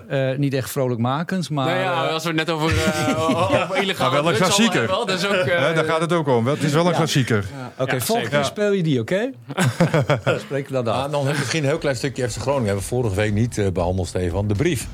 Eh, 0.08 0.38
niet 0.38 0.54
echt 0.54 0.70
vrolijkmakend, 0.72 1.50
maar... 1.50 1.66
nou 1.66 1.80
ja, 1.80 2.06
eh, 2.08 2.14
als 2.14 2.24
we 2.24 2.30
het 2.30 2.38
net 2.38 2.50
over, 2.50 2.72
uh, 2.76 3.30
over 3.62 3.78
illegale 3.82 4.12
Maar 4.12 4.24
wel 4.24 4.32
een 4.32 4.38
klassieker. 4.38 4.80
hebben, 4.80 5.08
dat 5.08 5.10
is 5.20 5.26
ook... 5.26 5.34
eh, 5.34 5.76
daar 5.76 5.84
gaat 5.86 6.02
het 6.02 6.14
ook 6.14 6.28
om. 6.28 6.44
wel. 6.44 6.54
Het 6.54 6.64
is 6.64 6.74
wel 6.74 6.86
een 6.86 6.92
Ja. 6.92 6.98
klassieker. 6.98 7.46
Oké, 7.78 7.94
Ja, 7.96 8.00
volgende 8.02 8.30
keer 8.32 8.46
speel 8.46 8.72
je 8.72 8.84
die, 8.84 9.00
oké? 9.00 9.32
Dan 10.24 10.40
spreken 10.40 10.68
we 10.76 10.84
dat 10.84 10.88
af. 10.88 11.06
Ah, 11.06 11.12
dan 11.12 11.26
misschien 11.26 11.64
een 11.64 11.70
heel 11.70 11.78
klein 11.78 11.96
stukje 11.96 12.30
FC 12.30 12.38
Groningen. 12.38 12.66
Hebben 12.66 12.84
we 12.84 12.90
vorige 12.90 13.16
week 13.16 13.34
niet 13.34 13.58
eh, 13.58 13.68
behandeld, 13.72 14.08
Stefan. 14.08 14.48
De 14.48 14.54
brief 14.56 14.88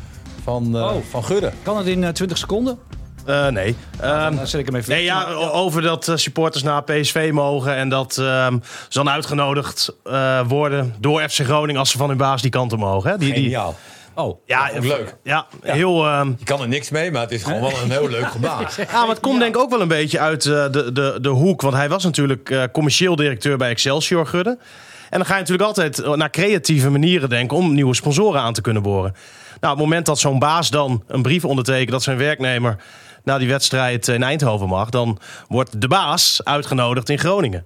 van, 0.44 0.76
eh, 0.78 0.82
Oh. 0.84 0.96
van 1.10 1.24
Gudde. 1.24 1.52
Kan 1.64 1.78
het 1.78 1.88
in 1.88 2.04
eh, 2.04 2.10
20 2.10 2.38
seconden? 2.38 2.80
Eh, 3.26 3.48
nee. 3.48 3.76
Ehm, 4.00 4.36
Dan 4.36 4.48
zet 4.48 4.60
ik 4.60 4.66
hem 4.66 4.76
even 4.76 4.92
Nee, 4.92 5.04
ja, 5.04 5.26
over 5.34 5.82
dat 5.82 6.08
eh, 6.08 6.16
supporters 6.16 6.64
naar 6.64 6.84
PSV 6.84 7.30
mogen 7.34 7.76
en 7.76 7.90
dat 7.90 8.18
ehm, 8.18 8.58
ze 8.90 8.98
dan 8.98 9.10
uitgenodigd 9.10 9.96
eh, 10.04 10.40
worden 10.48 10.96
door 11.00 11.22
FC 11.30 11.40
Groningen 11.40 11.80
als 11.80 11.92
ze 11.92 11.98
van 11.98 12.10
hun 12.10 12.18
baas 12.18 12.42
die 12.42 12.52
kant 12.52 12.74
op 12.74 12.80
mogen. 12.80 13.12
Hè? 13.12 13.18
Die, 13.18 13.34
die, 13.34 13.44
Geniaal. 13.44 13.76
Oh, 14.16 14.40
ja, 14.46 14.70
leuk. 14.80 15.16
Ja, 15.24 15.46
heel. 15.62 16.06
ehm, 16.06 16.32
Je 16.38 16.46
kan 16.46 16.62
er 16.62 16.68
niks 16.68 16.90
mee, 16.90 17.12
maar 17.12 17.22
het 17.22 17.32
is 17.32 17.44
gewoon 17.44 17.62
wel 17.62 17.72
een 17.84 17.92
heel 17.92 18.10
leuk 18.10 18.32
gebaar. 18.32 18.74
ja, 18.92 19.00
maar 19.00 19.10
het 19.10 19.20
komt 19.20 19.40
denk 19.40 19.56
ik 19.56 19.62
ook 19.62 19.70
wel 19.70 19.82
een 19.82 19.88
beetje 19.88 20.20
uit 20.20 20.46
eh, 20.46 20.52
de, 20.72 20.92
de, 20.92 21.18
de 21.22 21.30
hoek. 21.30 21.62
Want 21.62 21.74
hij 21.74 21.90
was 21.90 22.04
natuurlijk 22.04 22.50
eh, 22.50 22.64
commercieel 22.72 23.16
directeur 23.16 23.58
bij 23.58 23.70
Excelsior 23.70 24.28
Gudde. 24.28 24.58
En 25.10 25.20
dan 25.20 25.26
ga 25.26 25.34
je 25.34 25.40
natuurlijk 25.40 25.68
altijd 25.68 26.16
naar 26.16 26.30
creatieve 26.30 26.90
manieren 26.90 27.30
denken 27.30 27.58
om 27.58 27.74
nieuwe 27.74 27.96
sponsoren 27.96 28.42
aan 28.42 28.54
te 28.54 28.62
kunnen 28.62 28.82
boren. 28.82 29.12
Nou, 29.60 29.74
op 29.74 29.80
het 29.80 29.88
moment 29.90 30.06
dat 30.06 30.20
zo'n 30.20 30.40
baas 30.40 30.70
dan 30.70 31.04
een 31.08 31.22
brief 31.22 31.46
ondertekent 31.46 31.92
dat 31.92 32.04
zijn 32.04 32.18
werknemer 32.18 32.78
naar 33.24 33.40
die 33.40 33.48
wedstrijd 33.48 34.08
in 34.08 34.24
Eindhoven 34.24 34.68
mag, 34.68 34.90
dan 34.90 35.20
wordt 35.48 35.82
de 35.82 35.88
baas 35.88 36.42
uitgenodigd 36.44 37.10
in 37.10 37.20
Groningen. 37.20 37.66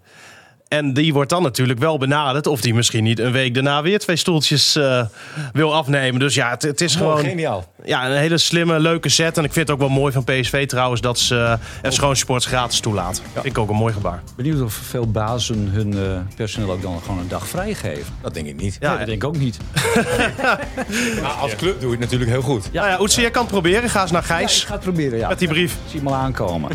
En 0.68 0.94
die 0.94 1.14
wordt 1.14 1.30
dan 1.30 1.44
natuurlijk 1.44 1.80
wel 1.80 1.98
benaderd 1.98 2.48
of 2.48 2.62
die 2.62 2.74
misschien 2.74 3.04
niet 3.04 3.20
een 3.20 3.32
week 3.32 3.54
daarna 3.54 3.82
weer 3.82 4.00
twee 4.00 4.16
stoeltjes 4.16 4.76
eh, 4.76 5.06
wil 5.54 5.74
afnemen. 5.76 6.20
Dus 6.20 6.36
ja, 6.36 6.50
het, 6.50 6.62
het 6.62 6.82
is 6.82 6.96
Gewoon 6.96 7.16
gewoon 7.18 7.30
geniaal. 7.30 7.74
ja, 7.84 8.06
een 8.10 8.18
hele 8.18 8.38
slimme, 8.38 8.80
leuke 8.80 9.10
set. 9.10 9.38
En 9.38 9.44
ik 9.44 9.54
vind 9.54 9.68
het 9.68 9.76
ook 9.76 9.88
wel 9.88 9.98
mooi 9.98 10.14
van 10.14 10.24
PSV 10.24 10.68
trouwens 10.68 11.02
dat 11.02 11.20
ze 11.20 11.58
uh, 11.84 11.92
FC 11.92 12.16
Sports 12.16 12.46
gratis 12.46 12.80
toelaten. 12.80 13.24
Vind 13.34 13.46
ik 13.46 13.58
ook 13.58 13.70
een 13.70 13.76
mooi 13.76 13.94
gebaar. 13.94 14.24
benieuwd 14.36 14.62
of 14.62 14.74
veel 14.74 15.12
bazen 15.12 15.70
hun 15.72 15.94
eh, 15.94 16.36
personeel 16.36 16.72
ook 16.72 16.82
dan 16.82 17.02
gewoon 17.02 17.20
een 17.20 17.28
dag 17.28 17.48
vrijgeven. 17.48 18.14
Dat 18.22 18.34
denk 18.34 18.48
ik 18.48 18.62
niet. 18.62 18.78
Ja, 18.80 18.90
Nee, 18.90 18.98
dat 18.98 19.08
denk 19.08 19.22
ik 19.24 19.28
ook 19.28 19.38
niet. 19.38 19.58
Maar 21.22 21.32
als 21.32 21.56
club 21.56 21.80
doe 21.80 21.90
je 21.90 21.96
het 21.96 22.00
natuurlijk 22.00 22.32
heel 22.32 22.42
goed. 22.42 22.70
ja, 22.72 22.88
ja 22.88 23.00
Oetse, 23.00 23.22
jij 23.22 23.32
kan 23.32 23.42
het 23.42 23.52
proberen. 23.52 23.90
Ga 23.90 24.02
eens 24.02 24.12
naar 24.12 24.26
Ja, 24.28 24.34
ik 24.34 24.38
Gijs 24.40 24.64
ga 24.64 24.74
het 24.74 24.82
proberen, 24.82 25.18
ja. 25.20 25.28
met 25.28 25.40
die 25.40 25.48
brief. 25.48 25.76
Zie 25.90 26.00
hem 26.00 26.08
al 26.08 26.16
aankomen. 26.16 26.72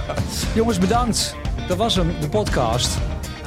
Jongens, 0.54 0.78
bedankt. 0.78 1.34
Dat 1.68 1.76
was 1.76 1.94
hem, 1.94 2.14
de 2.20 2.28
podcast. 2.28 2.98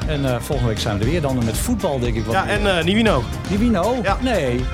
En 0.10 0.26
eh, 0.26 0.39
volgende 0.39 0.72
week 0.72 0.80
zijn 0.80 0.97
we 0.97 1.03
er 1.03 1.10
weer 1.10 1.22
dan 1.22 1.45
met 1.45 1.57
voetbal, 1.57 1.99
denk 1.99 2.16
ik. 2.16 2.26
Wat 2.26 2.34
Ja, 2.34 2.47
en 2.47 2.62
uh, 2.62 2.84
Nivino. 2.84 3.24
Die 3.47 3.57
Wino? 3.57 3.99
Ja. 4.03 4.18
Nee. 4.22 4.66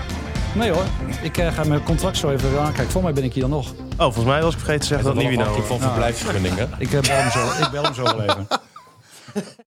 Nee 0.54 0.72
hoor. 0.72 0.84
Ik 1.22 1.38
eh, 1.38 1.54
ga 1.54 1.64
mijn 1.64 1.84
contract 1.84 2.18
zo 2.18 2.30
even 2.30 2.50
aankijken. 2.50 2.92
Volgens 2.92 3.04
mij 3.04 3.14
ben 3.14 3.24
ik 3.24 3.34
hier 3.34 3.42
dan 3.42 3.52
nog. 3.52 3.72
Oh, 3.72 3.98
volgens 3.98 4.26
mij 4.26 4.42
was 4.42 4.54
ik 4.54 4.60
vergeten 4.60 4.82
te 4.82 4.88
zeggen 4.88 5.06
dat 5.06 5.16
Dat 5.16 5.24
Nivino. 5.24 5.62
van 5.62 5.80
verblijfsvergunningen. 5.80 6.70
Ik, 6.78 6.94
eh, 6.94 7.00
bel 7.02 7.16
hem 7.16 7.32
zo, 7.32 7.64
ik 7.64 7.70
bel 7.72 7.84
hem 7.84 7.94
zo 7.94 8.04
wel 8.04 8.22
even. 8.22 8.48